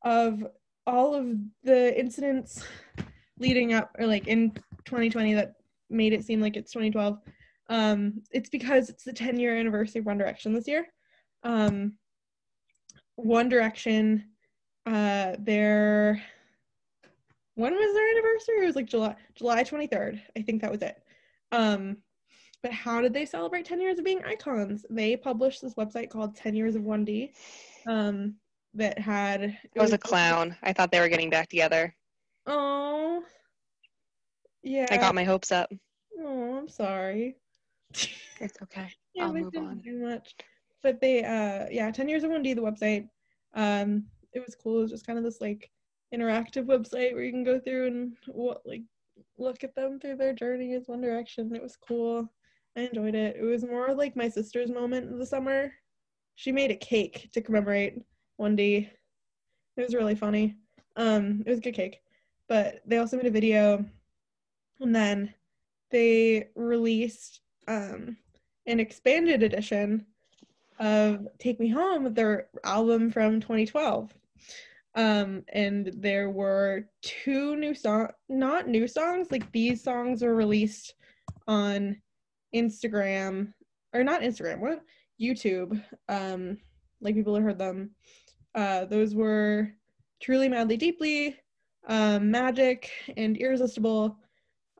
of 0.04 0.44
all 0.86 1.14
of 1.14 1.36
the 1.62 1.96
incidents 1.98 2.64
leading 3.40 3.72
up 3.72 3.96
or 3.98 4.06
like 4.06 4.28
in 4.28 4.50
2020 4.84 5.34
that 5.34 5.54
made 5.88 6.12
it 6.12 6.24
seem 6.24 6.40
like 6.40 6.56
it's 6.56 6.72
2012 6.72 7.18
um 7.68 8.22
it's 8.30 8.50
because 8.50 8.88
it's 8.88 9.02
the 9.02 9.12
10 9.12 9.40
year 9.40 9.56
anniversary 9.56 10.00
of 10.00 10.06
one 10.06 10.18
direction 10.18 10.52
this 10.52 10.68
year. 10.68 10.86
Um 11.42 11.96
one 13.16 13.48
direction 13.48 14.24
uh 14.86 15.36
their 15.38 16.22
when 17.54 17.74
was 17.74 17.94
their 17.94 18.10
anniversary? 18.10 18.62
It 18.62 18.66
was 18.66 18.76
like 18.76 18.86
july 18.86 19.16
july 19.34 19.64
23rd 19.64 20.20
i 20.36 20.42
think 20.42 20.60
that 20.62 20.70
was 20.70 20.82
it. 20.82 21.02
Um 21.50 21.96
but 22.62 22.72
how 22.72 23.00
did 23.00 23.14
they 23.14 23.24
celebrate 23.24 23.64
10 23.64 23.80
years 23.80 23.98
of 23.98 24.04
being 24.04 24.22
icons? 24.24 24.84
They 24.90 25.16
published 25.16 25.62
this 25.62 25.74
website 25.74 26.10
called 26.10 26.36
10 26.36 26.54
years 26.54 26.76
of 26.76 26.82
1d 26.82 27.30
um 27.86 28.34
that 28.74 28.98
had 28.98 29.42
it 29.42 29.54
I 29.78 29.82
was 29.82 29.92
a 29.92 29.98
clown. 29.98 30.56
I 30.62 30.72
thought 30.72 30.92
they 30.92 31.00
were 31.00 31.08
getting 31.08 31.30
back 31.30 31.48
together. 31.48 31.94
Oh 32.46 33.22
yeah 34.62 34.86
I 34.90 34.96
got 34.96 35.14
my 35.14 35.24
hopes 35.24 35.52
up. 35.52 35.70
oh 36.18 36.58
i'm 36.58 36.68
sorry 36.68 37.36
It's 38.40 38.56
okay. 38.62 38.88
yeah, 39.14 39.24
I'll 39.24 39.32
move 39.32 39.52
didn't 39.52 39.68
on. 39.68 39.78
do 39.78 39.98
much. 39.98 40.34
But 40.82 41.00
they, 41.00 41.24
uh, 41.24 41.66
yeah, 41.70 41.90
10 41.90 42.08
years 42.08 42.24
of 42.24 42.30
1D, 42.30 42.54
the 42.54 42.62
website. 42.62 43.08
Um, 43.54 44.04
it 44.32 44.42
was 44.44 44.54
cool. 44.54 44.78
It 44.78 44.82
was 44.82 44.90
just 44.90 45.06
kind 45.06 45.18
of 45.18 45.24
this 45.24 45.40
like 45.40 45.70
interactive 46.14 46.64
website 46.66 47.12
where 47.12 47.22
you 47.22 47.32
can 47.32 47.44
go 47.44 47.58
through 47.60 47.86
and 47.88 48.12
what 48.28 48.62
like 48.64 48.82
look 49.38 49.62
at 49.64 49.74
them 49.74 49.98
through 50.00 50.16
their 50.16 50.32
journey 50.32 50.74
as 50.74 50.84
One 50.86 51.00
Direction. 51.00 51.54
It 51.54 51.62
was 51.62 51.76
cool. 51.76 52.32
I 52.76 52.82
enjoyed 52.82 53.14
it. 53.14 53.36
It 53.36 53.42
was 53.42 53.64
more 53.64 53.94
like 53.94 54.16
my 54.16 54.28
sister's 54.28 54.70
moment 54.70 55.12
of 55.12 55.18
the 55.18 55.26
summer. 55.26 55.72
She 56.36 56.52
made 56.52 56.70
a 56.70 56.76
cake 56.76 57.28
to 57.32 57.40
commemorate 57.42 58.00
1D. 58.40 58.88
It 59.76 59.82
was 59.82 59.94
really 59.94 60.14
funny. 60.14 60.56
Um, 60.96 61.42
it 61.44 61.50
was 61.50 61.58
a 61.58 61.62
good 61.62 61.74
cake. 61.74 61.98
But 62.50 62.82
they 62.84 62.98
also 62.98 63.16
made 63.16 63.26
a 63.26 63.30
video 63.30 63.84
and 64.80 64.94
then 64.94 65.32
they 65.90 66.48
released 66.56 67.40
um 67.68 68.16
an 68.66 68.80
expanded 68.80 69.44
edition 69.44 70.04
of 70.80 71.28
Take 71.38 71.60
Me 71.60 71.68
Home, 71.68 72.12
their 72.12 72.48
album 72.64 73.10
from 73.10 73.40
2012. 73.40 74.12
Um, 74.96 75.44
and 75.52 75.92
there 75.96 76.30
were 76.30 76.86
two 77.02 77.54
new 77.54 77.74
song, 77.74 78.08
not 78.28 78.66
new 78.66 78.88
songs, 78.88 79.28
like 79.30 79.50
these 79.52 79.82
songs 79.84 80.22
were 80.22 80.34
released 80.34 80.94
on 81.46 82.00
Instagram 82.54 83.52
or 83.92 84.02
not 84.02 84.22
Instagram, 84.22 84.58
what 84.58 84.82
YouTube. 85.20 85.80
Um, 86.08 86.58
like 87.00 87.14
people 87.14 87.34
have 87.34 87.44
heard 87.44 87.58
them. 87.58 87.90
Uh, 88.54 88.86
those 88.86 89.14
were 89.14 89.70
Truly 90.20 90.48
Madly 90.48 90.76
Deeply, 90.76 91.36
um, 91.88 92.30
Magic, 92.30 92.90
and 93.16 93.36
Irresistible. 93.36 94.18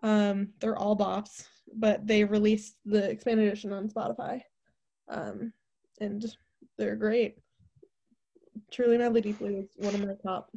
Um, 0.02 0.48
they're 0.60 0.78
all 0.78 0.96
bops 0.96 1.44
but 1.74 2.06
they 2.06 2.24
released 2.24 2.76
the 2.84 3.10
expanded 3.10 3.46
edition 3.46 3.72
on 3.72 3.88
Spotify. 3.88 4.40
Um, 5.08 5.52
and 6.00 6.24
they're 6.78 6.96
great. 6.96 7.36
Truly 8.70 8.98
Madly 8.98 9.20
Deeply 9.20 9.54
was 9.54 9.68
one 9.76 9.94
of 9.94 10.06
my 10.06 10.14
top 10.22 10.50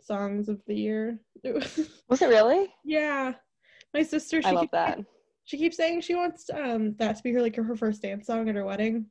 songs 0.00 0.48
of 0.48 0.60
the 0.66 0.74
year. 0.74 1.18
Was 1.44 2.22
it 2.22 2.28
really? 2.28 2.68
yeah. 2.84 3.34
My 3.92 4.02
sister, 4.02 4.40
she 4.40 4.48
I 4.48 4.52
love 4.52 4.62
keeps, 4.62 4.72
that. 4.72 4.98
she 5.44 5.58
keeps 5.58 5.76
saying 5.76 6.02
she 6.02 6.14
wants 6.14 6.48
um 6.50 6.94
that 6.98 7.16
to 7.16 7.22
be 7.22 7.32
her 7.32 7.42
like 7.42 7.56
her 7.56 7.76
first 7.76 8.02
dance 8.02 8.26
song 8.26 8.48
at 8.48 8.54
her 8.54 8.64
wedding. 8.64 9.06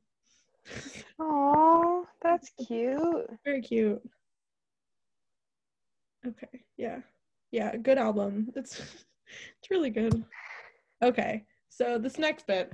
Oh, 1.22 2.06
that's 2.22 2.50
cute. 2.66 3.26
Very 3.44 3.60
cute. 3.60 4.00
Okay, 6.26 6.64
yeah. 6.76 7.00
Yeah, 7.50 7.76
good 7.76 7.98
album. 7.98 8.52
It's 8.56 8.78
it's 9.58 9.70
really 9.70 9.90
good. 9.90 10.24
Okay. 11.02 11.44
So 11.68 11.98
this 11.98 12.18
next 12.18 12.46
bit. 12.46 12.72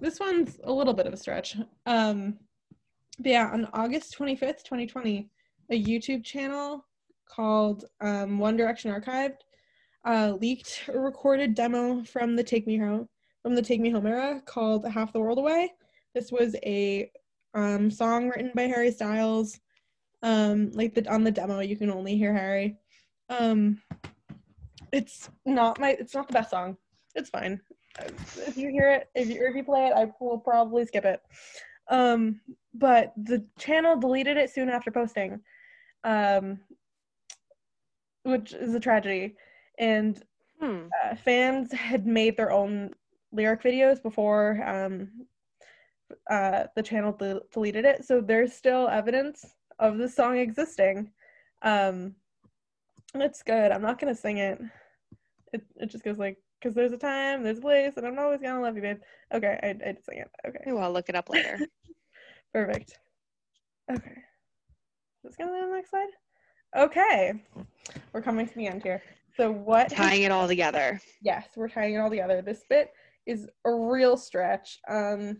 This 0.00 0.18
one's 0.18 0.58
a 0.64 0.72
little 0.72 0.94
bit 0.94 1.06
of 1.06 1.12
a 1.12 1.16
stretch. 1.16 1.56
Um 1.86 2.38
but 3.18 3.30
yeah, 3.30 3.50
on 3.52 3.68
August 3.72 4.16
25th, 4.16 4.62
2020, 4.62 5.28
a 5.70 5.84
YouTube 5.84 6.24
channel 6.24 6.86
called 7.28 7.84
um, 8.00 8.38
One 8.38 8.56
Direction 8.56 8.92
Archived 8.92 9.38
uh, 10.04 10.36
leaked 10.40 10.84
a 10.88 10.98
recorded 10.98 11.54
demo 11.54 12.02
from 12.04 12.36
the 12.36 12.44
Take 12.44 12.66
Me 12.66 12.78
Home 12.78 13.08
from 13.42 13.54
the 13.54 13.62
Take 13.62 13.80
Me 13.80 13.90
Home 13.90 14.06
era 14.06 14.40
called 14.44 14.86
Half 14.86 15.12
the 15.12 15.20
World 15.20 15.38
Away. 15.38 15.72
This 16.14 16.32
was 16.32 16.56
a 16.64 17.10
um, 17.54 17.90
song 17.90 18.28
written 18.28 18.52
by 18.54 18.62
Harry 18.62 18.90
Styles. 18.90 19.58
Um, 20.22 20.70
like 20.72 20.94
the 20.94 21.06
on 21.12 21.24
the 21.24 21.30
demo, 21.30 21.60
you 21.60 21.76
can 21.76 21.90
only 21.90 22.16
hear 22.16 22.32
Harry. 22.32 22.76
Um, 23.28 23.80
it's 24.92 25.28
not 25.44 25.78
my. 25.78 25.90
It's 25.90 26.14
not 26.14 26.26
the 26.26 26.32
best 26.32 26.50
song. 26.50 26.76
It's 27.14 27.30
fine. 27.30 27.60
If 28.46 28.56
you 28.56 28.70
hear 28.70 28.90
it, 28.92 29.08
if 29.14 29.28
you, 29.28 29.44
if 29.46 29.54
you 29.56 29.64
play 29.64 29.88
it, 29.88 29.92
I 29.92 30.10
will 30.20 30.38
probably 30.38 30.86
skip 30.86 31.04
it. 31.04 31.20
Um, 31.90 32.40
but 32.74 33.12
the 33.16 33.44
channel 33.58 33.96
deleted 33.98 34.36
it 34.36 34.50
soon 34.50 34.68
after 34.68 34.90
posting, 34.90 35.40
um, 36.04 36.60
which 38.22 38.52
is 38.52 38.74
a 38.74 38.80
tragedy. 38.80 39.36
And 39.78 40.22
Hmm. 40.60 40.88
uh, 41.04 41.14
fans 41.16 41.72
had 41.72 42.06
made 42.06 42.36
their 42.36 42.50
own 42.52 42.90
lyric 43.32 43.62
videos 43.62 44.02
before 44.02 44.62
um, 44.64 45.08
uh, 46.30 46.64
the 46.74 46.82
channel 46.82 47.12
de- 47.12 47.40
deleted 47.52 47.84
it. 47.84 48.04
So 48.04 48.20
there's 48.20 48.52
still 48.52 48.88
evidence 48.88 49.44
of 49.78 49.98
the 49.98 50.08
song 50.08 50.36
existing. 50.38 51.10
Um, 51.62 52.14
it's 53.14 53.42
good. 53.42 53.72
I'm 53.72 53.82
not 53.82 53.98
gonna 53.98 54.14
sing 54.14 54.38
it. 54.38 54.60
It 55.52 55.62
it 55.76 55.86
just 55.86 56.04
goes 56.04 56.18
like, 56.18 56.36
cause 56.62 56.74
there's 56.74 56.92
a 56.92 56.98
time, 56.98 57.42
there's 57.42 57.58
a 57.58 57.62
place, 57.62 57.94
and 57.96 58.06
I'm 58.06 58.18
always 58.18 58.40
gonna 58.40 58.60
love 58.60 58.76
you, 58.76 58.82
babe. 58.82 58.98
Okay, 59.32 59.58
I 59.62 59.68
I 59.68 59.72
did 59.72 60.04
sing 60.04 60.18
it. 60.18 60.30
Okay. 60.46 60.58
Maybe 60.66 60.78
I'll 60.78 60.92
look 60.92 61.08
it 61.08 61.14
up 61.16 61.28
later. 61.30 61.58
Perfect. 62.52 62.98
Okay. 63.90 64.22
Let's 65.24 65.36
go 65.36 65.44
to 65.46 65.50
the 65.50 65.72
next 65.74 65.90
slide. 65.90 66.08
Okay. 66.76 67.42
We're 68.12 68.22
coming 68.22 68.46
to 68.46 68.54
the 68.54 68.66
end 68.66 68.82
here. 68.82 69.02
So 69.36 69.50
what 69.50 69.90
Tying 69.90 70.22
it 70.22 70.32
all 70.32 70.46
together. 70.48 71.00
yes, 71.22 71.48
we're 71.56 71.68
tying 71.68 71.94
it 71.94 71.98
all 71.98 72.10
together. 72.10 72.42
This 72.42 72.64
bit 72.68 72.90
is 73.26 73.48
a 73.64 73.72
real 73.72 74.16
stretch. 74.16 74.78
Um 74.88 75.38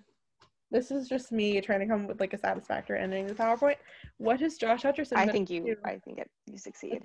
this 0.70 0.90
is 0.90 1.08
just 1.08 1.32
me 1.32 1.60
trying 1.62 1.80
to 1.80 1.86
come 1.86 2.06
with 2.06 2.20
like 2.20 2.34
a 2.34 2.38
satisfactory 2.38 3.00
ending 3.00 3.26
to 3.26 3.34
the 3.34 3.42
PowerPoint. 3.42 3.76
What 4.18 4.40
has 4.40 4.58
Josh 4.58 4.82
Hutcherson 4.82 5.16
I 5.16 5.26
think 5.26 5.48
you 5.48 5.62
to? 5.62 5.76
I 5.84 5.98
think 5.98 6.18
it 6.18 6.28
you 6.46 6.58
succeed. 6.58 7.02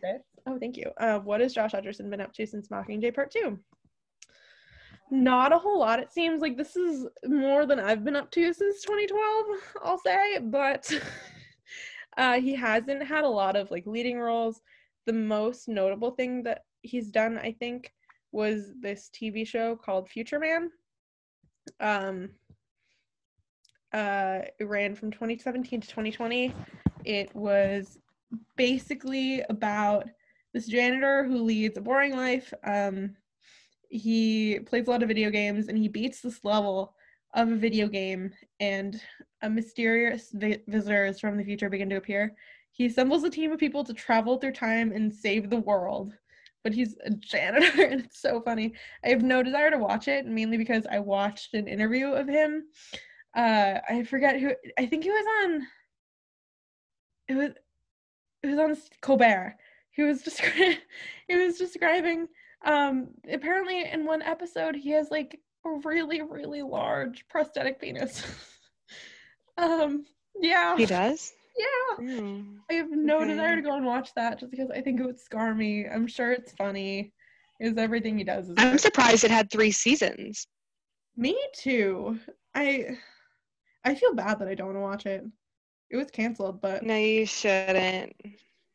Oh, 0.48 0.58
thank 0.60 0.78
you. 0.78 0.92
Uh, 1.00 1.20
what 1.20 1.42
has 1.42 1.54
Josh 1.54 1.72
Hutcherson 1.72 2.10
been 2.10 2.22
up 2.22 2.34
to 2.34 2.46
since 2.46 2.68
Mockingjay 2.70 3.14
Part 3.14 3.32
2? 3.32 3.58
Not 5.12 5.54
a 5.54 5.60
whole 5.60 5.80
lot, 5.80 6.00
it 6.00 6.12
seems. 6.12 6.42
Like, 6.42 6.58
this 6.58 6.76
is 6.76 7.06
more 7.26 7.68
than 7.68 7.80
I've 7.80 8.04
been 8.04 8.16
up 8.16 8.32
to 8.32 8.52
since 8.52 8.82
2012, 8.82 9.46
I'll 9.84 10.00
say. 10.00 10.40
But 10.40 10.92
uh, 12.18 12.40
he 12.42 12.56
hasn't 12.56 13.04
had 13.04 13.24
a 13.24 13.30
lot 13.30 13.56
of, 13.56 13.70
like, 13.70 13.86
leading 13.86 14.18
roles. 14.18 14.62
The 15.06 15.14
most 15.14 15.68
notable 15.68 16.12
thing 16.12 16.42
that 16.44 16.64
he's 16.82 17.12
done, 17.12 17.38
I 17.38 17.52
think, 17.52 17.94
was 18.32 18.72
this 18.82 19.12
TV 19.14 19.46
show 19.46 19.76
called 19.76 20.10
Future 20.10 20.40
Man. 20.40 20.72
Um, 21.80 22.30
uh, 23.94 24.40
it 24.60 24.64
ran 24.64 24.96
from 24.96 25.12
2017 25.12 25.82
to 25.82 25.88
2020. 25.88 26.56
It 27.06 27.34
was 27.36 27.98
basically 28.56 29.42
about 29.50 30.10
this 30.54 30.68
janitor 30.68 31.24
who 31.24 31.44
leads 31.44 31.78
a 31.78 31.82
boring 31.82 32.16
life. 32.16 32.54
Um, 32.64 33.16
he 33.90 34.60
plays 34.66 34.88
a 34.88 34.92
lot 34.92 35.04
of 35.04 35.08
video 35.08 35.30
games 35.30 35.68
and 35.68 35.78
he 35.78 35.88
beats 35.88 36.22
this 36.22 36.44
level 36.44 36.96
of 37.34 37.52
a 37.52 37.56
video 37.56 37.88
game, 37.88 38.32
and 38.60 39.02
a 39.42 39.50
mysterious 39.50 40.30
vi- 40.34 40.62
visitors 40.68 41.20
from 41.20 41.38
the 41.38 41.44
future 41.44 41.70
begin 41.70 41.90
to 41.90 41.96
appear. 41.96 42.36
He 42.72 42.86
assembles 42.86 43.24
a 43.24 43.30
team 43.30 43.52
of 43.52 43.60
people 43.60 43.84
to 43.84 43.94
travel 43.94 44.38
through 44.38 44.54
time 44.54 44.92
and 44.92 45.14
save 45.14 45.50
the 45.50 45.60
world. 45.60 46.14
But 46.64 46.74
he's 46.74 46.96
a 47.04 47.10
janitor, 47.10 47.84
and 47.86 48.02
it's 48.02 48.22
so 48.22 48.42
funny. 48.42 48.74
I 49.04 49.10
have 49.10 49.24
no 49.24 49.44
desire 49.44 49.72
to 49.72 49.78
watch 49.78 50.08
it, 50.08 50.26
mainly 50.26 50.58
because 50.58 50.86
I 50.90 51.00
watched 51.00 51.54
an 51.54 51.68
interview 51.68 52.08
of 52.08 52.28
him. 52.28 52.66
Uh, 53.36 53.80
I 53.90 54.04
forget 54.04 54.40
who. 54.40 54.54
I 54.78 54.86
think 54.86 55.04
he 55.04 55.10
was 55.10 55.26
on. 55.44 55.68
It 57.34 57.38
was 57.38 57.52
it 58.44 58.48
was 58.48 58.60
on 58.60 58.76
Colbert. 59.02 59.56
He 59.92 60.04
was 60.04 60.22
describing 60.22 60.78
he 61.28 61.36
was 61.36 61.58
describing 61.58 62.28
um 62.66 63.10
apparently 63.32 63.86
in 63.92 64.06
one 64.06 64.22
episode 64.22 64.76
he 64.76 64.92
has 64.92 65.10
like 65.12 65.40
a 65.66 65.70
really 65.84 66.22
really 66.22 66.62
large 66.62 67.28
prosthetic 67.28 67.80
penis. 67.82 68.24
um 69.58 70.06
yeah. 70.42 70.78
He 70.78 70.86
does? 70.86 71.34
Yeah. 71.58 71.96
Hmm. 71.98 72.42
I 72.70 72.74
have 72.76 72.90
no 72.92 73.22
Okay. 73.22 73.32
desire 73.32 73.56
to 73.56 73.62
go 73.62 73.76
and 73.76 73.86
watch 73.86 74.14
that 74.16 74.40
just 74.40 74.52
because 74.52 74.70
I 74.72 74.82
think 74.82 75.00
it 75.00 75.06
would 75.06 75.20
scar 75.20 75.54
me. 75.54 75.88
I'm 75.88 76.08
sure 76.08 76.32
it's 76.32 76.52
funny. 76.54 77.14
Is 77.60 77.78
everything 77.78 78.18
he 78.18 78.24
does 78.24 78.50
is 78.50 78.56
I'm 78.58 78.78
surprised 78.78 79.24
it 79.24 79.32
had 79.32 79.50
three 79.50 79.72
seasons. 79.72 80.48
Me 81.16 81.38
too. 81.56 82.20
I 82.56 82.98
I 83.86 83.96
feel 83.96 84.14
bad 84.16 84.40
that 84.40 84.48
I 84.48 84.56
don't 84.56 84.68
want 84.68 84.78
to 84.78 84.82
watch 84.82 85.06
it. 85.06 85.24
It 85.94 85.98
was 85.98 86.10
canceled, 86.10 86.60
but 86.60 86.84
No, 86.84 86.96
you 86.96 87.28
shouldn't. 87.28 88.16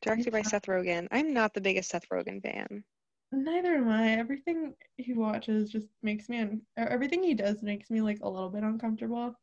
Directed 0.02 0.30
by 0.30 0.42
Seth 0.42 0.66
Rogen. 0.66 1.08
I'm 1.10 1.34
not 1.34 1.52
the 1.52 1.60
biggest 1.60 1.90
Seth 1.90 2.08
Rogen 2.10 2.40
fan. 2.40 2.84
Neither 3.32 3.74
am 3.74 3.88
I. 3.88 4.12
Everything 4.12 4.74
he 4.96 5.14
watches 5.14 5.68
just 5.68 5.88
makes 6.00 6.28
me 6.28 6.38
un- 6.38 6.62
everything 6.76 7.24
he 7.24 7.34
does 7.34 7.60
makes 7.60 7.90
me 7.90 8.00
like 8.00 8.20
a 8.22 8.28
little 8.28 8.50
bit 8.50 8.62
uncomfortable, 8.62 9.34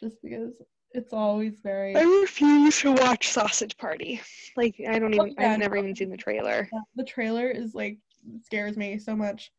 just 0.00 0.20
because 0.20 0.54
it's 0.90 1.12
always 1.12 1.54
very. 1.62 1.94
I 1.94 2.02
refuse 2.02 2.80
to 2.80 2.90
watch 2.90 3.28
Sausage 3.28 3.76
Party. 3.78 4.20
Like 4.56 4.74
I 4.86 4.98
don't 4.98 5.14
Oh, 5.14 5.24
even 5.24 5.34
yeah, 5.38 5.52
I've 5.52 5.60
never 5.60 5.76
no. 5.76 5.82
even 5.82 5.94
seen 5.94 6.10
the 6.10 6.16
trailer. 6.16 6.68
The 6.96 7.04
trailer 7.04 7.48
is 7.48 7.72
like 7.72 7.98
scares 8.42 8.76
me 8.76 8.98
so 8.98 9.14
much. 9.14 9.52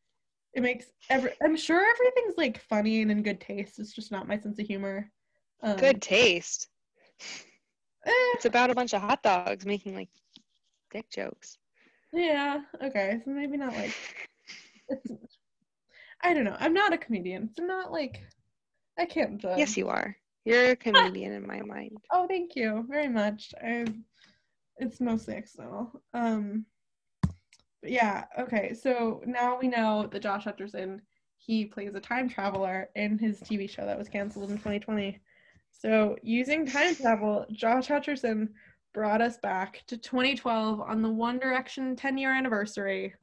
It 0.53 0.64
makes 0.64 0.88
every. 1.10 1.31
I'm 1.41 1.56
sure 1.56 1.81
everything's 1.81 2.38
like 2.38 2.60
funny 2.60 3.02
and 3.02 3.10
in 3.10 3.23
good 3.23 3.40
taste. 3.40 3.80
It's 3.80 3.94
just 3.94 4.11
not 4.11 4.27
my 4.27 4.38
sense 4.38 4.60
of 4.60 4.68
humor. 4.68 5.10
Um, 5.61 5.77
Good 5.77 6.02
taste. 6.02 6.68
Eh, 8.06 8.12
It's 8.34 8.46
about 8.46 8.72
a 8.72 8.76
bunch 8.76 8.94
of 8.94 9.02
hot 9.02 9.24
dogs 9.24 9.66
making 9.66 9.96
like 9.96 10.10
dick 10.92 11.10
jokes. 11.10 11.58
yeah. 12.14 12.62
Okay. 12.82 13.20
So 13.24 13.32
maybe 13.32 13.58
not 13.58 13.74
like. 13.74 13.94
I 16.24 16.34
don't 16.34 16.46
know. 16.46 16.56
I'm 16.60 16.74
not 16.74 16.94
a 16.94 16.98
comedian, 16.98 17.50
so 17.50 17.64
not 17.64 17.92
like. 17.92 18.22
I 18.98 19.06
can't 19.06 19.38
judge. 19.40 19.58
Yes, 19.58 19.78
you 19.78 19.90
are. 19.90 20.18
You're 20.46 20.72
a 20.72 20.76
comedian 20.76 21.34
in 21.34 21.46
my 21.48 21.62
mind. 21.62 21.98
Oh, 22.12 22.28
thank 22.28 22.56
you 22.56 22.86
very 22.90 23.08
much. 23.10 23.54
I 23.64 23.86
it's 24.78 25.00
mostly 25.02 25.36
accidental. 25.36 26.02
Um 26.14 26.66
but 27.82 27.92
yeah, 27.92 28.26
okay. 28.40 28.74
So 28.74 29.22
now 29.26 29.58
we 29.60 29.68
know 29.68 30.08
that 30.12 30.22
Josh 30.22 30.46
Hutcherson 30.46 31.02
he 31.38 31.66
plays 31.66 31.96
a 31.96 32.00
time 32.00 32.30
traveler 32.30 32.90
in 32.96 33.18
his 33.20 33.42
TV 33.42 33.68
show 33.68 33.86
that 33.86 33.98
was 33.98 34.10
canceled 34.10 34.52
in 34.52 34.58
2020. 34.58 35.20
So, 35.74 36.16
using 36.24 36.66
time 36.66 36.95
travel, 36.95 37.45
Josh 37.52 37.88
Hutcherson 37.88 38.50
brought 38.94 39.22
us 39.22 39.38
back 39.38 39.84
to 39.88 39.98
2012 39.98 40.80
on 40.80 41.02
the 41.02 41.10
One 41.10 41.40
Direction 41.40 41.95
10 41.95 42.18
year 42.18 42.34
anniversary. 42.34 43.14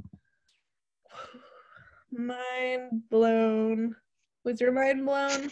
Mind 2.13 3.03
blown. 3.09 3.97
Was 4.45 4.61
your 4.61 4.73
mind 4.73 5.07
blown? 5.07 5.51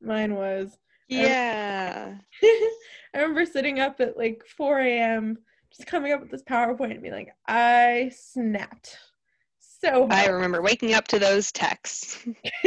Mine 0.00 0.34
was. 0.34 0.78
Yeah. 1.08 2.18
I 2.42 2.68
remember 3.14 3.46
sitting 3.46 3.80
up 3.80 4.00
at 4.00 4.16
like 4.16 4.44
4 4.46 4.80
a.m. 4.80 5.38
just 5.74 5.88
coming 5.88 6.12
up 6.12 6.20
with 6.20 6.30
this 6.30 6.42
PowerPoint 6.42 6.92
and 6.92 7.02
being 7.02 7.14
like, 7.14 7.34
I 7.48 8.12
snapped 8.14 8.98
so 9.84 10.08
I 10.10 10.26
remember 10.26 10.62
waking 10.62 10.94
up 10.94 11.06
to 11.08 11.18
those 11.18 11.52
texts. 11.52 12.24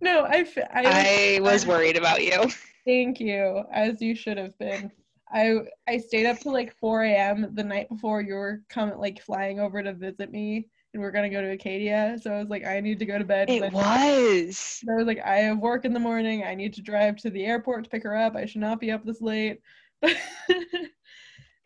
no, 0.00 0.24
I. 0.24 0.46
I 0.72 1.40
was 1.42 1.66
worried 1.66 1.96
about 1.96 2.22
you. 2.22 2.46
thank 2.86 3.18
you, 3.20 3.64
as 3.72 4.00
you 4.00 4.14
should 4.14 4.38
have 4.38 4.56
been. 4.58 4.90
I 5.32 5.56
I 5.88 5.98
stayed 5.98 6.26
up 6.26 6.38
till 6.38 6.52
like 6.52 6.74
4 6.76 7.02
a.m. 7.04 7.50
the 7.54 7.64
night 7.64 7.88
before 7.88 8.20
you 8.20 8.34
were 8.34 8.62
coming, 8.68 8.98
like 8.98 9.20
flying 9.22 9.58
over 9.60 9.82
to 9.82 9.92
visit 9.92 10.30
me, 10.30 10.68
and 10.94 11.02
we 11.02 11.06
are 11.06 11.12
gonna 11.12 11.28
go 11.28 11.42
to 11.42 11.50
Acadia. 11.50 12.16
So 12.22 12.32
I 12.32 12.38
was 12.38 12.48
like, 12.48 12.64
I 12.64 12.80
need 12.80 13.00
to 13.00 13.06
go 13.06 13.18
to 13.18 13.24
bed. 13.24 13.50
It 13.50 13.62
I- 13.62 13.68
was. 13.70 14.84
I 14.88 14.94
was 14.94 15.06
like, 15.06 15.20
I 15.24 15.38
have 15.38 15.58
work 15.58 15.84
in 15.84 15.92
the 15.92 16.00
morning. 16.00 16.44
I 16.44 16.54
need 16.54 16.74
to 16.74 16.82
drive 16.82 17.16
to 17.18 17.30
the 17.30 17.44
airport 17.44 17.84
to 17.84 17.90
pick 17.90 18.04
her 18.04 18.16
up. 18.16 18.36
I 18.36 18.46
should 18.46 18.60
not 18.60 18.78
be 18.80 18.92
up 18.92 19.04
this 19.04 19.20
late. 19.20 19.60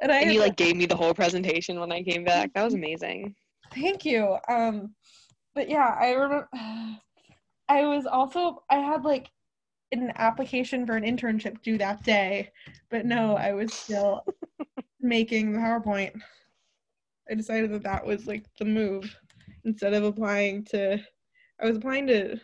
and 0.02 0.12
I 0.12 0.18
And 0.18 0.34
you 0.34 0.40
like 0.40 0.56
gave 0.56 0.76
me 0.76 0.84
the 0.84 0.96
whole 0.96 1.14
presentation 1.14 1.80
when 1.80 1.92
I 1.92 2.02
came 2.02 2.24
back. 2.24 2.52
That 2.52 2.64
was 2.64 2.74
amazing. 2.74 3.34
thank 3.72 4.04
you. 4.04 4.36
Um, 4.48 4.94
but 5.54 5.70
yeah, 5.70 5.96
I 5.98 6.10
remember. 6.10 6.48
I 7.68 7.86
was 7.86 8.04
also 8.04 8.64
I 8.68 8.76
had 8.76 9.04
like 9.04 9.30
an 9.92 10.12
application 10.16 10.84
for 10.84 10.96
an 10.96 11.04
internship 11.04 11.62
due 11.62 11.78
that 11.78 12.02
day, 12.02 12.50
but 12.90 13.06
no, 13.06 13.36
I 13.36 13.52
was 13.52 13.72
still 13.72 14.24
making 15.00 15.52
the 15.52 15.58
PowerPoint. 15.58 16.20
I 17.30 17.34
decided 17.34 17.72
that 17.72 17.84
that 17.84 18.04
was 18.04 18.26
like 18.26 18.44
the 18.58 18.64
move 18.64 19.16
instead 19.64 19.94
of 19.94 20.04
applying 20.04 20.64
to. 20.66 20.98
I 21.60 21.66
was 21.66 21.76
applying 21.76 22.08
to. 22.08 22.38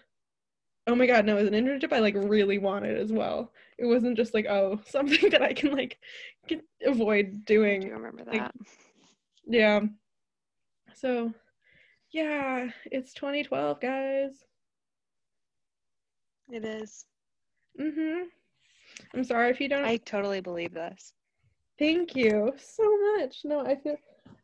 Oh 0.86 0.94
my 0.94 1.06
god, 1.06 1.26
no! 1.26 1.36
It 1.36 1.40
was 1.40 1.48
an 1.48 1.54
internship 1.54 1.92
I 1.92 1.98
like 1.98 2.14
really 2.16 2.58
wanted 2.58 2.96
as 2.96 3.12
well. 3.12 3.52
It 3.78 3.86
wasn't 3.86 4.16
just 4.16 4.34
like 4.34 4.46
oh 4.48 4.80
something 4.86 5.30
that 5.30 5.42
I 5.42 5.52
can 5.52 5.72
like 5.72 5.98
get, 6.46 6.62
avoid 6.84 7.44
doing. 7.44 7.82
do 7.82 7.90
remember 7.90 8.24
like, 8.24 8.40
that. 8.40 8.54
Yeah. 9.46 9.80
So, 10.94 11.32
yeah, 12.10 12.70
it's 12.86 13.12
2012, 13.12 13.80
guys. 13.80 14.44
It 16.50 16.64
is. 16.64 17.06
Mhm. 17.78 18.24
I'm 19.14 19.24
sorry 19.24 19.50
if 19.50 19.60
you 19.60 19.68
don't. 19.68 19.84
I 19.84 19.98
totally 19.98 20.40
believe 20.40 20.72
this. 20.72 21.12
Thank 21.78 22.16
you 22.16 22.52
so 22.56 22.84
much. 23.16 23.42
No, 23.44 23.64
I 23.64 23.76
feel 23.76 23.96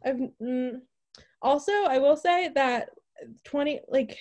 I've 0.04 0.20
mm, 0.40 0.80
also 1.42 1.72
I 1.72 1.98
will 1.98 2.16
say 2.16 2.50
that 2.54 2.90
20 3.44 3.80
like 3.88 4.18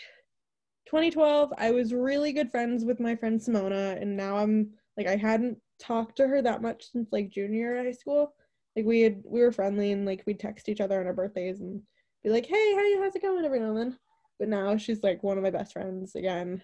2012 0.86 1.54
I 1.58 1.72
was 1.72 1.94
really 1.94 2.32
good 2.32 2.52
friends 2.52 2.86
with 2.86 3.00
my 3.00 3.16
friend 3.16 3.40
Simona 3.40 4.02
and 4.02 4.16
now 4.16 4.38
I'm 4.38 4.72
like 4.98 5.08
I 5.08 5.16
hadn't 5.16 5.58
talked 5.80 6.18
to 6.18 6.28
her 6.28 6.42
that 6.42 6.62
much 6.62 6.92
since 6.92 7.12
like 7.12 7.30
junior 7.30 7.78
high 7.78 7.92
school. 7.92 8.34
Like 8.76 8.86
we 8.86 9.02
had 9.02 9.22
we 9.26 9.42
were 9.42 9.52
friendly 9.52 9.92
and 9.92 10.06
like 10.06 10.24
we'd 10.26 10.40
text 10.40 10.70
each 10.70 10.82
other 10.82 11.00
on 11.00 11.08
our 11.08 11.14
birthdays 11.14 11.60
and 11.60 11.82
be 12.24 12.30
like, 12.30 12.46
"Hey, 12.46 12.74
how 12.74 12.82
you 12.82 13.02
how's 13.02 13.16
it 13.16 13.22
going?" 13.22 13.46
every 13.46 13.60
now 13.60 13.70
and 13.70 13.78
then. 13.78 14.00
But 14.40 14.50
now 14.50 14.78
she's 14.78 15.04
like 15.04 15.24
one 15.24 15.38
of 15.38 15.44
my 15.44 15.52
best 15.52 15.74
friends 15.74 16.16
again, 16.16 16.62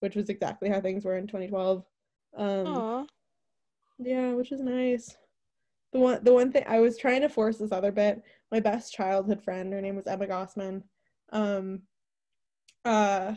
which 0.00 0.16
was 0.16 0.28
exactly 0.28 0.68
how 0.68 0.80
things 0.80 1.04
were 1.04 1.16
in 1.16 1.26
2012. 1.26 1.84
Um 2.36 2.66
Aw. 2.66 3.04
yeah, 3.98 4.32
which 4.32 4.52
is 4.52 4.60
nice. 4.60 5.16
The 5.92 6.00
one 6.00 6.24
the 6.24 6.32
one 6.32 6.52
thing 6.52 6.64
I 6.66 6.80
was 6.80 6.98
trying 6.98 7.22
to 7.22 7.28
force 7.28 7.58
this 7.58 7.72
other 7.72 7.92
bit. 7.92 8.22
My 8.52 8.60
best 8.60 8.92
childhood 8.92 9.42
friend, 9.42 9.72
her 9.72 9.80
name 9.80 9.96
was 9.96 10.06
Emma 10.06 10.26
Gossman. 10.26 10.82
Um 11.32 11.82
uh 12.84 13.34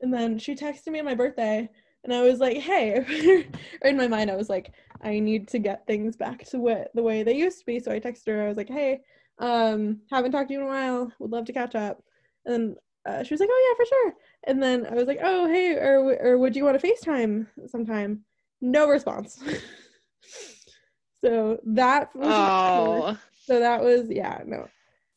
and 0.00 0.12
then 0.12 0.38
she 0.38 0.54
texted 0.54 0.88
me 0.88 0.98
on 0.98 1.04
my 1.04 1.14
birthday 1.14 1.68
and 2.04 2.14
I 2.14 2.22
was 2.22 2.38
like, 2.38 2.56
hey, 2.58 3.46
or 3.82 3.90
in 3.90 3.96
my 3.96 4.08
mind, 4.08 4.30
I 4.30 4.36
was 4.36 4.48
like, 4.48 4.72
I 5.02 5.18
need 5.18 5.48
to 5.48 5.58
get 5.58 5.86
things 5.86 6.16
back 6.16 6.44
to 6.46 6.58
what 6.58 6.90
the 6.94 7.02
way 7.02 7.22
they 7.22 7.36
used 7.36 7.58
to 7.60 7.66
be. 7.66 7.80
So 7.80 7.92
I 7.92 8.00
texted 8.00 8.28
her. 8.28 8.42
I 8.42 8.48
was 8.48 8.56
like, 8.56 8.68
hey, 8.68 9.00
um, 9.38 10.00
haven't 10.10 10.32
talked 10.32 10.48
to 10.48 10.54
you 10.54 10.60
in 10.60 10.66
a 10.66 10.68
while. 10.68 11.12
Would 11.18 11.30
love 11.30 11.46
to 11.46 11.52
catch 11.52 11.74
up. 11.74 12.02
And 12.46 12.76
uh, 13.06 13.22
she 13.22 13.34
was 13.34 13.40
like, 13.40 13.48
oh 13.50 13.68
yeah, 13.68 13.84
for 13.84 13.88
sure. 13.88 14.14
And 14.44 14.62
then 14.62 14.86
I 14.86 14.94
was 14.94 15.06
like, 15.06 15.20
oh 15.22 15.46
hey, 15.48 15.74
or 15.74 16.16
or 16.20 16.38
would 16.38 16.56
you 16.56 16.64
want 16.64 16.80
to 16.80 16.86
FaceTime 16.86 17.46
sometime? 17.68 18.24
No 18.60 18.88
response. 18.88 19.42
so 21.24 21.58
that 21.64 22.14
was 22.14 22.28
Oh, 22.28 23.18
so 23.44 23.60
that 23.60 23.82
was 23.82 24.10
yeah 24.10 24.42
no 24.46 24.68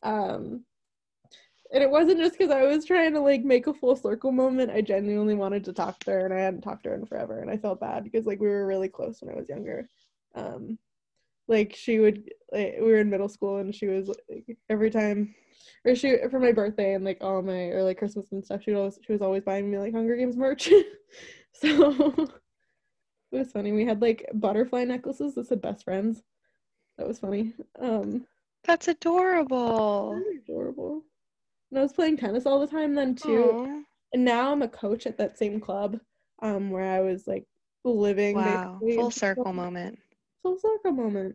um 0.02 0.64
and 1.74 1.82
it 1.82 1.90
wasn't 1.90 2.18
just 2.18 2.38
because 2.38 2.50
i 2.50 2.62
was 2.62 2.84
trying 2.84 3.12
to 3.12 3.20
like 3.20 3.44
make 3.44 3.66
a 3.66 3.74
full 3.74 3.96
circle 3.96 4.32
moment 4.32 4.70
i 4.70 4.80
genuinely 4.80 5.34
wanted 5.34 5.64
to 5.64 5.72
talk 5.72 5.98
to 5.98 6.10
her 6.10 6.24
and 6.24 6.32
i 6.32 6.38
hadn't 6.38 6.62
talked 6.62 6.84
to 6.84 6.88
her 6.88 6.94
in 6.94 7.04
forever 7.04 7.40
and 7.40 7.50
i 7.50 7.56
felt 7.56 7.80
bad 7.80 8.04
because 8.04 8.24
like 8.24 8.40
we 8.40 8.48
were 8.48 8.66
really 8.66 8.88
close 8.88 9.20
when 9.20 9.34
i 9.34 9.38
was 9.38 9.48
younger. 9.48 9.88
Um 10.34 10.78
like 11.46 11.74
she 11.74 11.98
would 11.98 12.30
like, 12.52 12.76
we 12.80 12.86
were 12.86 12.98
in 12.98 13.10
middle 13.10 13.28
school 13.28 13.58
and 13.58 13.74
she 13.74 13.86
was 13.86 14.08
like 14.08 14.56
every 14.70 14.90
time 14.90 15.34
or 15.84 15.94
she 15.94 16.16
for 16.30 16.40
my 16.40 16.52
birthday 16.52 16.94
and 16.94 17.04
like 17.04 17.18
all 17.20 17.42
my 17.42 17.68
or 17.68 17.82
like 17.82 17.98
christmas 17.98 18.32
and 18.32 18.44
stuff 18.44 18.62
she 18.62 18.70
was 18.70 18.78
always 18.78 18.98
she 19.06 19.12
was 19.12 19.20
always 19.20 19.42
buying 19.42 19.70
me 19.70 19.78
like 19.78 19.92
hunger 19.92 20.16
games 20.16 20.36
merch. 20.36 20.70
So 21.56 21.92
it 23.30 23.38
was 23.38 23.52
funny. 23.52 23.70
We 23.70 23.84
had 23.84 24.02
like 24.02 24.28
butterfly 24.34 24.82
necklaces. 24.82 25.36
That 25.36 25.46
said 25.46 25.62
best 25.62 25.84
friends. 25.84 26.20
That 26.98 27.06
was 27.06 27.20
funny. 27.20 27.54
Um 27.80 28.26
that's 28.64 28.88
adorable. 28.88 30.16
Really 30.16 30.38
adorable. 30.38 31.04
And 31.74 31.80
I 31.80 31.82
was 31.82 31.92
playing 31.92 32.18
tennis 32.18 32.46
all 32.46 32.60
the 32.60 32.68
time 32.68 32.94
then 32.94 33.16
too. 33.16 33.50
Aw. 33.52 33.82
And 34.12 34.24
now 34.24 34.52
I'm 34.52 34.62
a 34.62 34.68
coach 34.68 35.08
at 35.08 35.18
that 35.18 35.36
same 35.36 35.58
club, 35.58 35.98
um, 36.40 36.70
where 36.70 36.88
I 36.88 37.00
was 37.00 37.26
like 37.26 37.48
living. 37.84 38.36
Wow, 38.36 38.78
basically. 38.78 38.94
full 38.94 39.06
It's 39.08 39.16
circle 39.18 39.52
moment. 39.52 39.98
Full 40.44 40.56
circle 40.56 40.92
moment. 40.92 41.34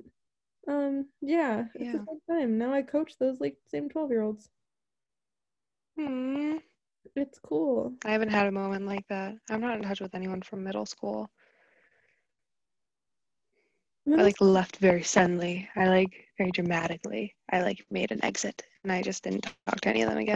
Um, 0.65 1.07
yeah, 1.19 1.65
it's 1.75 1.93
Yeah. 1.93 1.99
a 1.99 2.05
fun 2.05 2.19
time. 2.29 2.57
Now 2.57 2.71
I 2.73 2.83
coach 2.83 3.17
those 3.19 3.41
like 3.41 3.57
same 3.67 3.89
twelve 3.89 4.11
year 4.11 4.21
olds. 4.21 4.49
Hmm. 5.97 6.59
It's 7.17 7.37
cool. 7.39 7.93
I 8.05 8.11
haven't 8.11 8.29
had 8.29 8.47
a 8.47 8.51
moment 8.53 8.85
like 8.85 9.05
that. 9.09 9.35
I'm 9.49 9.59
not 9.59 9.75
in 9.75 9.83
touch 9.83 9.99
with 9.99 10.15
anyone 10.15 10.41
from 10.41 10.63
middle 10.63 10.85
school. 10.85 11.29
I 14.07 14.21
like 14.23 14.39
left 14.41 14.77
very 14.77 15.03
suddenly. 15.03 15.69
I 15.75 15.87
like 15.87 16.27
very 16.37 16.51
dramatically. 16.51 17.35
I 17.51 17.61
like 17.61 17.85
made 17.89 18.11
an 18.11 18.23
exit 18.23 18.63
and 18.83 18.91
I 18.91 19.01
just 19.01 19.23
didn't 19.23 19.43
talk 19.43 19.63
to 19.65 19.73
any 19.73 19.87
of 19.89 19.93
them 19.95 20.03
again, 20.05 20.33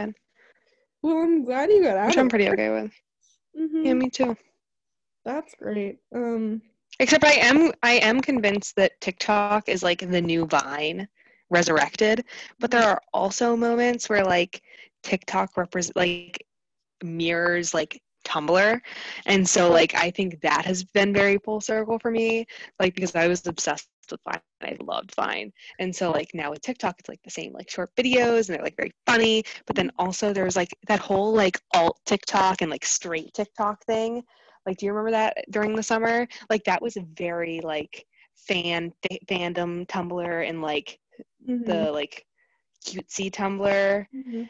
Well, 1.02 1.18
I'm 1.18 1.44
glad 1.44 1.70
you 1.70 1.82
got 1.82 1.96
out. 1.96 2.06
which 2.06 2.18
I'm 2.18 2.28
pretty 2.28 2.48
okay 2.48 2.70
with. 2.70 2.92
Mhm. 3.58 3.84
Yeah, 3.84 3.94
me 3.94 4.08
too. 4.10 4.36
That's 5.24 5.54
great. 5.54 5.98
Um, 6.14 6.62
Except 7.00 7.24
I 7.24 7.32
am 7.32 7.72
I 7.82 7.92
am 7.94 8.20
convinced 8.20 8.76
that 8.76 9.00
TikTok 9.00 9.68
is 9.68 9.82
like 9.82 9.98
the 10.00 10.20
new 10.20 10.46
Vine 10.46 11.08
resurrected, 11.50 12.24
but 12.58 12.70
there 12.70 12.82
are 12.82 13.00
also 13.12 13.56
moments 13.56 14.08
where 14.08 14.24
like 14.24 14.62
TikTok 15.02 15.56
represent 15.56 15.96
like 15.96 16.46
mirrors 17.02 17.74
like 17.74 18.00
Tumblr. 18.24 18.80
And 19.26 19.48
so 19.48 19.70
like 19.70 19.94
I 19.94 20.10
think 20.10 20.40
that 20.40 20.64
has 20.64 20.84
been 20.84 21.12
very 21.12 21.38
full 21.38 21.60
circle 21.60 21.98
for 21.98 22.10
me, 22.10 22.46
like 22.80 22.94
because 22.94 23.14
I 23.14 23.28
was 23.28 23.46
obsessed 23.46 23.88
with 24.10 24.20
Vine. 24.24 24.40
I 24.62 24.76
loved 24.82 25.14
Vine. 25.14 25.52
And 25.78 25.94
so 25.94 26.10
like 26.10 26.30
now 26.34 26.50
with 26.50 26.62
TikTok 26.62 26.96
it's 26.98 27.08
like 27.08 27.22
the 27.24 27.30
same 27.30 27.52
like 27.52 27.70
short 27.70 27.90
videos 27.96 28.48
and 28.48 28.56
they're 28.56 28.64
like 28.64 28.76
very 28.76 28.92
funny, 29.06 29.44
but 29.66 29.76
then 29.76 29.90
also 29.98 30.32
there's 30.32 30.56
like 30.56 30.74
that 30.88 31.00
whole 31.00 31.32
like 31.32 31.60
alt 31.74 31.98
TikTok 32.06 32.62
and 32.62 32.70
like 32.70 32.84
straight 32.84 33.32
TikTok 33.34 33.84
thing. 33.84 34.22
Like 34.66 34.78
do 34.78 34.86
you 34.86 34.92
remember 34.92 35.12
that 35.12 35.44
during 35.50 35.74
the 35.74 35.82
summer? 35.82 36.26
Like 36.50 36.64
that 36.64 36.82
was 36.82 36.96
very 37.14 37.60
like 37.62 38.06
fan 38.34 38.92
fa- 39.02 39.18
fandom 39.26 39.86
Tumblr 39.86 40.48
and 40.48 40.62
like 40.62 40.98
mhm. 41.48 41.64
the 41.66 41.92
like 41.92 42.26
cutesy 42.84 43.30
Tumblr. 43.30 44.06
Mhm. 44.14 44.48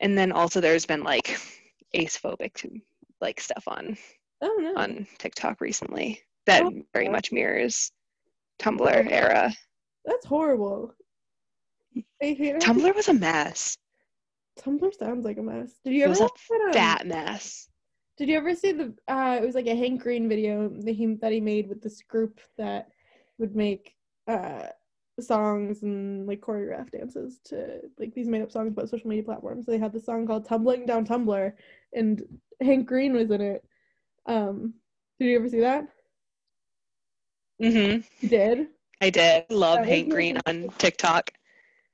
And 0.00 0.18
then 0.18 0.32
also 0.32 0.60
there's 0.60 0.86
been 0.86 1.02
like 1.02 1.38
ace 1.94 2.18
phobic 2.18 2.54
like 3.20 3.40
stuff 3.40 3.64
on 3.66 3.96
Oh 4.42 4.56
no. 4.60 4.74
on 4.76 5.06
TikTok 5.18 5.60
recently 5.60 6.20
that 6.46 6.62
Oh, 6.62 6.72
very 6.92 7.08
much 7.08 7.32
mirrors 7.32 7.90
Tumblr 8.58 9.10
era. 9.10 9.52
That's 10.04 10.26
horrible. 10.26 10.94
Tumblr 12.22 12.94
was 12.94 13.08
a 13.08 13.14
mess. 13.14 13.76
Tumblr 14.60 14.94
sounds 14.94 15.24
like 15.24 15.38
a 15.38 15.42
mess. 15.42 15.78
Did 15.84 15.94
you 15.94 16.00
It 16.00 16.04
ever 16.04 16.10
was 16.10 16.20
a 16.20 16.22
watch 16.24 16.40
that, 16.48 16.60
um, 16.66 16.72
Fat 16.72 17.06
mess. 17.06 17.68
Did 18.16 18.28
you 18.28 18.36
ever 18.36 18.54
see 18.54 18.72
the? 18.72 18.94
Uh, 19.08 19.38
it 19.42 19.44
was 19.44 19.54
like 19.54 19.66
a 19.66 19.76
Hank 19.76 20.02
Green 20.02 20.28
video 20.28 20.68
that 20.68 20.94
he 20.94 21.06
that 21.16 21.32
he 21.32 21.40
made 21.40 21.68
with 21.68 21.82
this 21.82 22.02
group 22.02 22.40
that 22.56 22.88
would 23.38 23.54
make 23.54 23.94
uh 24.28 24.68
songs 25.20 25.82
and 25.82 26.26
like 26.26 26.40
choreographed 26.40 26.90
dances 26.92 27.38
to 27.44 27.80
like 27.98 28.14
these 28.14 28.28
made 28.28 28.42
up 28.42 28.50
songs 28.52 28.72
about 28.72 28.88
social 28.88 29.08
media 29.08 29.24
platforms. 29.24 29.66
They 29.66 29.78
had 29.78 29.92
the 29.92 30.00
song 30.00 30.26
called 30.26 30.46
"Tumbling 30.46 30.86
Down 30.86 31.04
Tumblr," 31.06 31.52
and 31.92 32.22
Hank 32.60 32.86
Green 32.86 33.12
was 33.12 33.30
in 33.30 33.40
it. 33.40 33.64
Um, 34.26 34.74
did 35.18 35.26
you 35.26 35.36
ever 35.36 35.48
see 35.48 35.60
that? 35.60 35.86
Mm-hmm. 37.62 38.00
You 38.20 38.28
did. 38.28 38.66
I 39.00 39.10
did 39.10 39.44
love 39.50 39.78
That 39.80 39.88
Hank 39.88 40.10
Green 40.10 40.38
on 40.46 40.68
TikTok. 40.78 41.30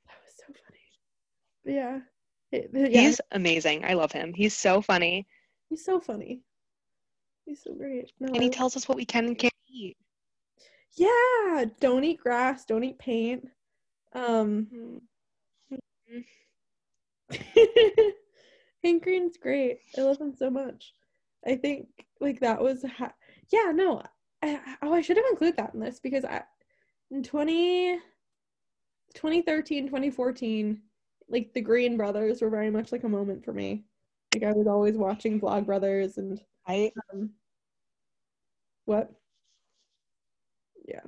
That 0.07 0.17
was 0.25 0.35
so 0.37 0.53
funny. 0.67 0.81
But 1.65 1.73
yeah, 1.73 2.01
It- 2.53 2.71
yeah, 2.93 3.01
He's 3.03 3.21
amazing. 3.33 3.85
I 3.85 3.95
love 3.95 4.13
him. 4.13 4.33
He's 4.35 4.57
so 4.57 4.81
funny, 4.81 5.27
he's 5.69 5.85
so 5.85 6.01
funny. 6.01 6.43
He's 7.45 7.63
so 7.63 7.75
great. 7.75 8.13
No, 8.21 8.33
and 8.33 8.43
he 8.43 8.51
tells 8.51 8.77
us 8.77 8.89
what 8.89 8.97
we 8.97 9.05
can 9.05 9.27
and 9.27 9.37
can't 9.39 9.53
eat. 9.69 9.97
yeah, 10.95 11.65
don't 11.81 12.05
eat 12.05 12.21
grass, 12.21 12.65
don't 12.65 12.85
eat 12.85 12.99
paint. 12.99 13.49
Um, 14.15 15.01
Hank 18.83 19.03
Green's 19.03 19.37
great. 19.37 19.79
I 19.97 20.03
love 20.03 20.21
him 20.21 20.35
so 20.35 20.51
much. 20.51 20.93
I 21.47 21.57
think 21.57 22.07
like 22.21 22.41
that 22.41 22.63
was 22.63 22.85
ha- 22.85 23.15
yeah 23.51 23.73
no 23.75 24.03
I, 24.43 24.77
oh 24.83 24.93
I 24.93 25.01
should 25.01 25.17
have 25.17 25.27
included 25.31 25.57
that 25.57 25.75
in 25.75 25.81
this 25.81 26.01
because 26.01 26.25
I 26.25 26.45
in 27.11 27.23
20 27.23 27.99
2013 29.15 29.87
2014 29.87 30.83
like 31.29 31.53
the 31.53 31.61
Green 31.61 31.97
brothers 31.97 32.43
were 32.43 32.51
very 32.51 32.71
much 32.71 32.93
like 32.93 33.05
a 33.05 33.09
moment 33.09 33.45
for 33.45 33.53
me. 33.53 33.85
Like 34.35 34.45
I 34.45 34.53
was 34.53 34.67
always 34.67 34.97
watching 34.97 35.41
Vlog 35.41 35.67
Brothers 35.67 36.19
and 36.19 36.41
I 36.67 36.93
um, 37.13 37.31
what? 38.85 39.11
Yeah, 40.87 41.03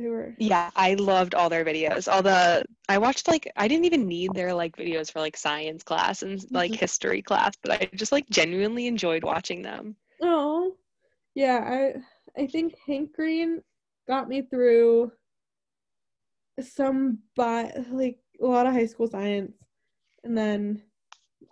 they 0.00 0.08
were. 0.08 0.34
yeah, 0.38 0.70
I 0.76 0.94
loved 0.94 1.34
all 1.34 1.48
their 1.50 1.64
videos. 1.64 2.10
All 2.12 2.22
the 2.22 2.64
I 2.88 2.98
watched 2.98 3.28
like 3.28 3.50
I 3.56 3.68
didn't 3.68 3.84
even 3.86 4.06
need 4.08 4.34
their 4.34 4.54
like 4.54 4.76
videos 4.76 5.12
for 5.12 5.20
like 5.20 5.36
science 5.36 5.82
class 5.82 6.22
and 6.22 6.44
like 6.52 6.72
Mhm. 6.72 6.80
history 6.80 7.22
class, 7.22 7.54
but 7.62 7.72
I 7.72 7.90
just 7.94 8.12
like 8.12 8.28
genuinely 8.30 8.86
enjoyed 8.86 9.24
watching 9.24 9.62
them. 9.62 9.96
Oh, 10.22 10.76
yeah. 11.34 11.94
I 12.38 12.42
I 12.42 12.46
think 12.46 12.74
Hank 12.86 13.14
Green 13.14 13.62
got 14.08 14.28
me 14.28 14.42
through 14.42 15.12
some 16.60 17.18
but 17.36 17.74
like 17.90 18.18
a 18.42 18.46
lot 18.46 18.66
of 18.66 18.72
high 18.72 18.86
school 18.86 19.06
science, 19.08 19.52
and 20.24 20.36
then 20.36 20.82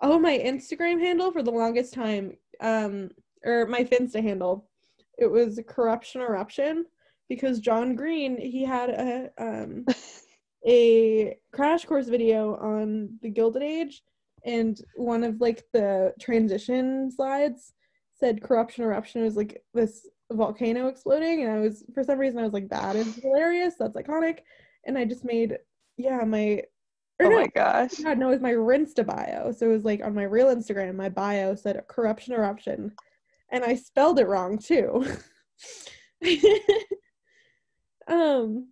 oh 0.03 0.19
my 0.19 0.39
Instagram 0.39 1.01
handle 1.01 1.33
for 1.33 1.43
the 1.43 1.51
longest 1.51 1.95
time, 1.95 2.37
um, 2.61 3.11
or 3.45 3.67
my 3.67 3.85
Finsta 3.85 4.23
handle, 4.23 4.69
it 5.19 5.27
was 5.27 5.61
corruption 5.67 6.21
eruption 6.23 6.87
because 7.29 7.61
John 7.61 7.95
Green 7.95 8.37
he 8.37 8.65
had 8.65 8.91
a 8.91 9.31
um 9.39 9.87
a 10.67 11.37
crash 11.53 11.85
course 11.85 12.09
video 12.09 12.57
on 12.57 13.19
the 13.23 13.31
Gilded 13.31 13.63
Age, 13.63 14.03
and 14.45 14.81
one 14.97 15.25
of 15.25 15.41
like 15.41 15.65
the 15.73 16.15
transition 16.21 17.11
slides 17.11 17.73
said 18.15 18.43
corruption 18.43 18.85
eruption 18.85 19.23
was 19.23 19.37
like 19.37 19.63
this 19.75 20.09
volcano 20.33 20.89
exploding, 20.89 21.43
and 21.43 21.53
I 21.53 21.59
was 21.59 21.85
for 21.95 22.03
some 22.03 22.19
reason 22.19 22.39
I 22.39 22.45
was 22.45 22.53
like 22.53 22.69
that 22.71 22.97
is 22.97 23.17
hilarious, 23.23 23.75
that's 23.79 23.97
iconic, 23.97 24.41
and 24.87 24.99
I 24.99 25.05
just 25.05 25.25
made 25.25 25.59
yeah 25.97 26.25
my 26.25 26.63
Oh 27.21 27.29
no, 27.29 27.37
my 27.37 27.49
gosh. 27.49 27.95
God, 27.97 28.19
no, 28.19 28.29
it 28.29 28.33
was 28.33 28.41
my 28.41 28.53
Rinsta 28.53 29.05
bio. 29.05 29.51
So 29.51 29.67
it 29.67 29.73
was 29.73 29.85
like 29.85 30.05
on 30.05 30.15
my 30.15 30.23
real 30.23 30.55
Instagram, 30.55 30.95
my 30.95 31.09
bio 31.09 31.55
said 31.57 31.83
corruption 31.89 32.33
eruption. 32.33 32.93
And 33.51 33.65
I 33.65 33.75
spelled 33.75 34.21
it 34.21 34.29
wrong 34.29 34.59
too. 34.59 35.05
um 38.09 38.69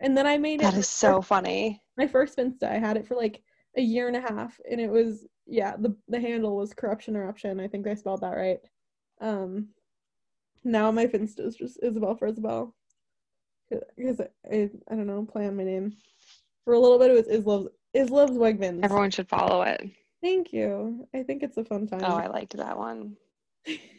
and 0.00 0.16
then 0.16 0.26
I 0.26 0.36
made 0.38 0.60
it 0.60 0.64
That 0.64 0.74
is 0.74 0.88
so 0.88 1.20
funny. 1.22 1.82
my 1.96 2.06
first 2.06 2.36
Finsta. 2.36 2.64
I 2.64 2.78
had 2.78 2.96
it 2.96 3.06
for 3.06 3.14
like 3.16 3.42
a 3.76 3.80
year 3.80 4.08
and 4.08 4.16
a 4.16 4.20
half 4.20 4.58
and 4.70 4.80
it 4.80 4.90
was 4.90 5.26
yeah, 5.46 5.76
the 5.78 5.94
the 6.08 6.20
handle 6.20 6.56
was 6.56 6.74
corruption 6.74 7.14
eruption. 7.16 7.60
I 7.60 7.68
think 7.68 7.86
I 7.86 7.94
spelled 7.94 8.20
that 8.22 8.36
right. 8.36 8.60
Um 9.20 9.68
now 10.64 10.90
my 10.90 11.06
Finsta 11.06 11.40
is 11.46 11.56
just 11.56 11.78
Isabel 11.82 12.14
for 12.16 12.26
Isabel. 12.26 12.74
Because 13.96 14.20
I, 14.20 14.70
I 14.90 14.94
don't 14.94 15.06
know, 15.06 15.24
play 15.30 15.46
on 15.46 15.56
my 15.56 15.64
name. 15.64 15.96
For 16.64 16.74
a 16.74 16.78
little 16.78 16.98
bit 16.98 17.10
it 17.10 17.14
was 17.14 17.28
Islov's 17.28 17.68
Islov's 17.96 18.36
Wegmans. 18.38 18.84
Everyone 18.84 19.10
should 19.10 19.28
follow 19.28 19.62
it. 19.62 19.88
Thank 20.22 20.52
you. 20.52 21.06
I 21.14 21.22
think 21.22 21.42
it's 21.42 21.56
a 21.56 21.64
fun 21.64 21.86
time. 21.86 22.00
Oh, 22.04 22.16
I 22.16 22.26
liked 22.26 22.56
that 22.56 22.76
one. 22.78 23.16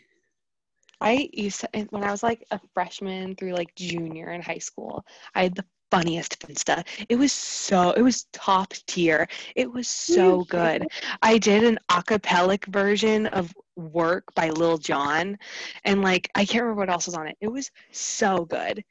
I 1.02 1.30
used 1.34 1.62
to 1.62 1.70
when 1.90 2.04
I 2.04 2.12
was 2.12 2.24
like 2.24 2.46
a 2.52 2.60
freshman 2.74 3.36
through 3.36 3.54
like 3.54 3.74
junior 3.76 4.32
in 4.32 4.42
high 4.42 4.58
school, 4.58 5.06
I 5.36 5.44
had 5.44 5.56
the 5.56 5.66
funniest 5.92 6.40
Finsta. 6.40 6.86
It 7.10 7.16
was 7.16 7.32
so 7.32 7.92
it 7.92 8.02
was 8.02 8.26
top 8.34 8.74
tier. 8.88 9.28
It 9.56 9.72
was 9.72 9.88
so 9.90 10.44
good. 10.46 10.88
I 11.22 11.38
did 11.38 11.64
an 11.64 11.80
acapellic 11.90 12.66
version 12.68 13.28
of 13.28 13.54
Work 13.76 14.34
by 14.36 14.50
Lil 14.50 14.78
Jon 14.78 15.38
and 15.86 16.02
like 16.02 16.30
I 16.36 16.46
can't 16.46 16.64
remember 16.64 16.82
what 16.82 16.90
else 16.90 17.06
was 17.06 17.16
on 17.16 17.28
it. 17.28 17.38
It 17.42 17.50
was 17.52 17.70
so 17.92 18.46
good. 18.46 18.84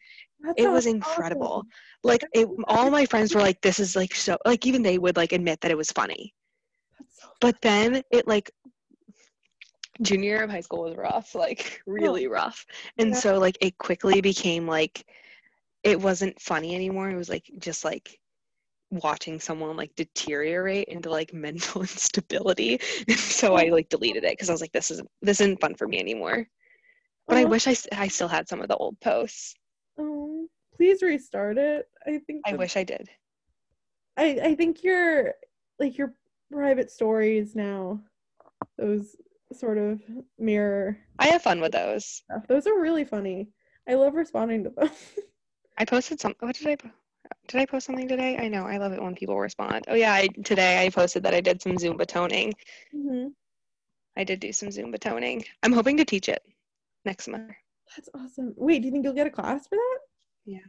That 0.42 0.54
It 0.56 0.70
was 0.70 0.86
incredible. 0.86 1.56
awesome. 1.58 1.70
Like 2.04 2.24
it, 2.32 2.48
all 2.68 2.90
my 2.90 3.04
friends 3.06 3.34
were 3.34 3.40
like 3.40 3.60
this 3.62 3.78
is 3.80 3.96
like 3.96 4.14
so 4.14 4.38
like 4.44 4.64
even 4.66 4.82
they 4.82 4.98
would 4.98 5.16
like 5.16 5.32
admit 5.32 5.60
that 5.62 5.70
it 5.72 5.76
was 5.76 5.90
funny. 5.90 6.34
That's 6.98 7.20
so 7.20 7.28
But 7.40 7.60
then 7.62 8.02
it 8.10 8.26
like 8.26 8.50
junior 10.02 10.28
year 10.30 10.42
of 10.44 10.50
high 10.50 10.60
school 10.60 10.82
was 10.82 10.96
rough, 10.96 11.34
like 11.34 11.82
oh. 11.98 12.16
really 12.16 12.26
rough. 12.26 12.66
And 12.98 13.14
Yeah. 13.14 13.20
so 13.20 13.38
like 13.38 13.56
it 13.60 13.78
quickly 13.78 14.20
became 14.20 14.66
like 14.66 15.04
it 15.82 16.00
wasn't 16.00 16.40
funny 16.40 16.74
anymore. 16.74 17.10
It 17.10 17.16
was 17.16 17.28
like 17.28 17.50
just 17.58 17.84
like 17.84 18.18
watching 18.90 19.40
someone 19.40 19.76
like 19.76 19.94
deteriorate 19.96 20.88
into 20.88 21.10
like 21.10 21.32
mental 21.34 21.82
instability. 21.82 22.80
And 23.08 23.18
so 23.18 23.54
I 23.56 23.66
like 23.70 23.88
deleted 23.88 24.24
it 24.24 24.32
because 24.32 24.48
I 24.50 24.52
was 24.52 24.60
like 24.60 24.72
this 24.72 24.90
isn't 24.90 25.08
this 25.22 25.40
isn't 25.40 25.60
fun 25.60 25.74
for 25.76 25.88
me 25.88 25.98
anymore. 26.00 26.46
But 27.28 27.38
I 27.38 27.44
Oh, 27.44 27.50
wish 27.50 27.66
I 27.66 28.08
still 28.08 28.28
had 28.28 28.48
some 28.48 28.60
of 28.60 28.68
the 28.68 28.76
old 28.76 28.98
posts. 29.00 29.54
oh, 29.98 30.48
please 30.76 31.02
restart 31.02 31.58
it. 31.58 31.88
I 32.06 32.18
think 32.18 32.44
I 32.46 32.54
wish 32.54 32.76
I 32.76 32.84
did. 32.84 33.10
I 34.16 34.40
I 34.42 34.54
think 34.54 34.82
your 34.84 35.34
like 35.78 35.98
your 35.98 36.14
private 36.50 36.90
stories 36.90 37.54
now, 37.54 38.00
those 38.78 39.16
sort 39.56 39.78
of 39.78 40.00
mirror 40.38 40.98
I 41.18 41.28
have 41.28 41.42
fun 41.42 41.60
with 41.60 41.72
those. 41.72 42.04
stuff. 42.04 42.46
Those 42.48 42.66
are 42.66 42.78
really 42.80 43.04
funny. 43.04 43.48
I 43.88 43.94
love 43.94 44.14
responding 44.14 44.64
to 44.64 44.70
them. 44.70 44.90
I 45.78 45.84
posted 45.84 46.20
some. 46.20 46.34
What 46.40 46.56
did 46.56 46.66
I? 46.68 46.76
po- 46.76 46.90
Did 47.48 47.60
I 47.60 47.66
post 47.66 47.86
something 47.86 48.08
today? 48.08 48.36
I 48.38 48.48
know. 48.48 48.66
I 48.66 48.78
love 48.78 48.92
it 48.92 49.02
when 49.02 49.14
people 49.14 49.38
respond. 49.38 49.84
Oh 49.88 49.94
yeah, 49.94 50.12
I, 50.14 50.28
today 50.44 50.84
I 50.84 50.90
posted 50.90 51.22
that 51.24 51.34
I 51.34 51.40
did 51.40 51.60
some 51.62 51.72
Zumba 51.76 52.06
toning. 52.06 52.54
hmm 52.92 53.28
I 54.16 54.24
did 54.24 54.40
do 54.40 54.52
some 54.52 54.70
Zumba 54.70 54.98
toning. 54.98 55.44
I'm 55.62 55.72
hoping 55.72 55.98
to 55.98 56.04
teach 56.04 56.28
it 56.30 56.42
next 57.04 57.24
summer. 57.26 57.56
That's 57.94 58.08
awesome. 58.14 58.54
Wait, 58.56 58.80
do 58.80 58.86
you 58.86 58.92
think 58.92 59.04
you'll 59.04 59.12
get 59.12 59.26
a 59.26 59.30
class 59.30 59.66
for 59.68 59.76
that? 59.76 59.98
Yeah. 60.46 60.66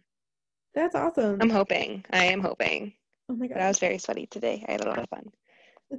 That's 0.75 0.95
awesome. 0.95 1.41
I'm 1.41 1.49
hoping. 1.49 2.03
I 2.11 2.25
am 2.25 2.41
hoping. 2.41 2.93
oh 3.29 3.35
my 3.35 3.47
But 3.47 3.61
I 3.61 3.67
was 3.69 3.79
very 3.79 3.97
sweaty 3.97 4.27
today. 4.27 4.63
I 4.67 4.73
had 4.73 4.81
a 4.81 4.87
lot 4.89 4.99
of 4.99 5.09
fun. 5.09 5.31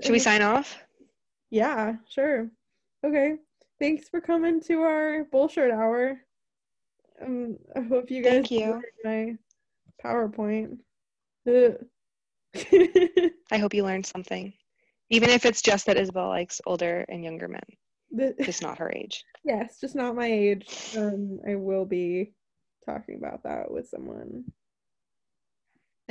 Should 0.03 0.13
we 0.13 0.19
sign 0.19 0.43
off? 0.43 0.77
Yeah, 1.51 1.97
sure. 2.09 2.51
Okay. 3.05 3.37
Thanks 3.81 4.09
for 4.09 4.21
coming 4.21 4.61
to 4.63 4.81
our 4.83 5.25
bullshit 5.31 5.71
hour. 5.71 6.19
Um, 7.25 7.57
I 7.77 7.81
hope 7.81 8.11
you 8.11 8.23
guys 8.23 8.33
Thank 8.33 8.51
you. 8.51 8.83
my 9.05 9.37
PowerPoint. 10.05 10.79
I 11.47 11.77
hope 13.59 13.75
you 13.75 13.85
learned 13.85 14.07
something. 14.07 14.53
Even 15.11 15.31
if 15.31 15.47
it's 15.47 15.63
just 15.63 15.87
that 15.87 15.97
Isabelle 15.97 16.29
likes 16.29 16.61
older 16.67 17.05
and 17.09 17.25
younger 17.25 17.49
men, 17.49 17.63
The- 18.15 18.35
just 18.45 18.63
not 18.63 18.79
her 18.79 18.93
age. 18.95 19.25
yes, 19.45 19.79
just 19.81 19.95
not 19.95 20.15
my 20.17 20.27
age. 20.27 20.67
Um, 20.97 21.41
I 21.49 21.55
will 21.55 21.87
be 21.87 22.33
talking 22.85 23.17
about 23.17 23.45
that 23.45 23.71
with 23.71 23.89
someone. 23.89 24.45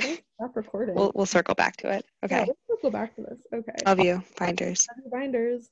Stop 0.00 0.56
recording. 0.56 0.94
We'll 0.94 1.12
we'll 1.14 1.26
circle 1.26 1.54
back 1.56 1.76
to 1.78 1.90
it. 1.90 2.04
Yeah, 2.22 2.26
Okay. 2.26 2.38
let's 2.46 2.58
circle 2.70 2.90
back 2.90 3.14
to 3.16 3.22
this. 3.22 3.40
Okay. 3.52 3.72
Love 3.86 4.00
you, 4.00 4.22
finders. 4.36 4.86
Happy 4.88 5.08
Binders. 5.12 5.68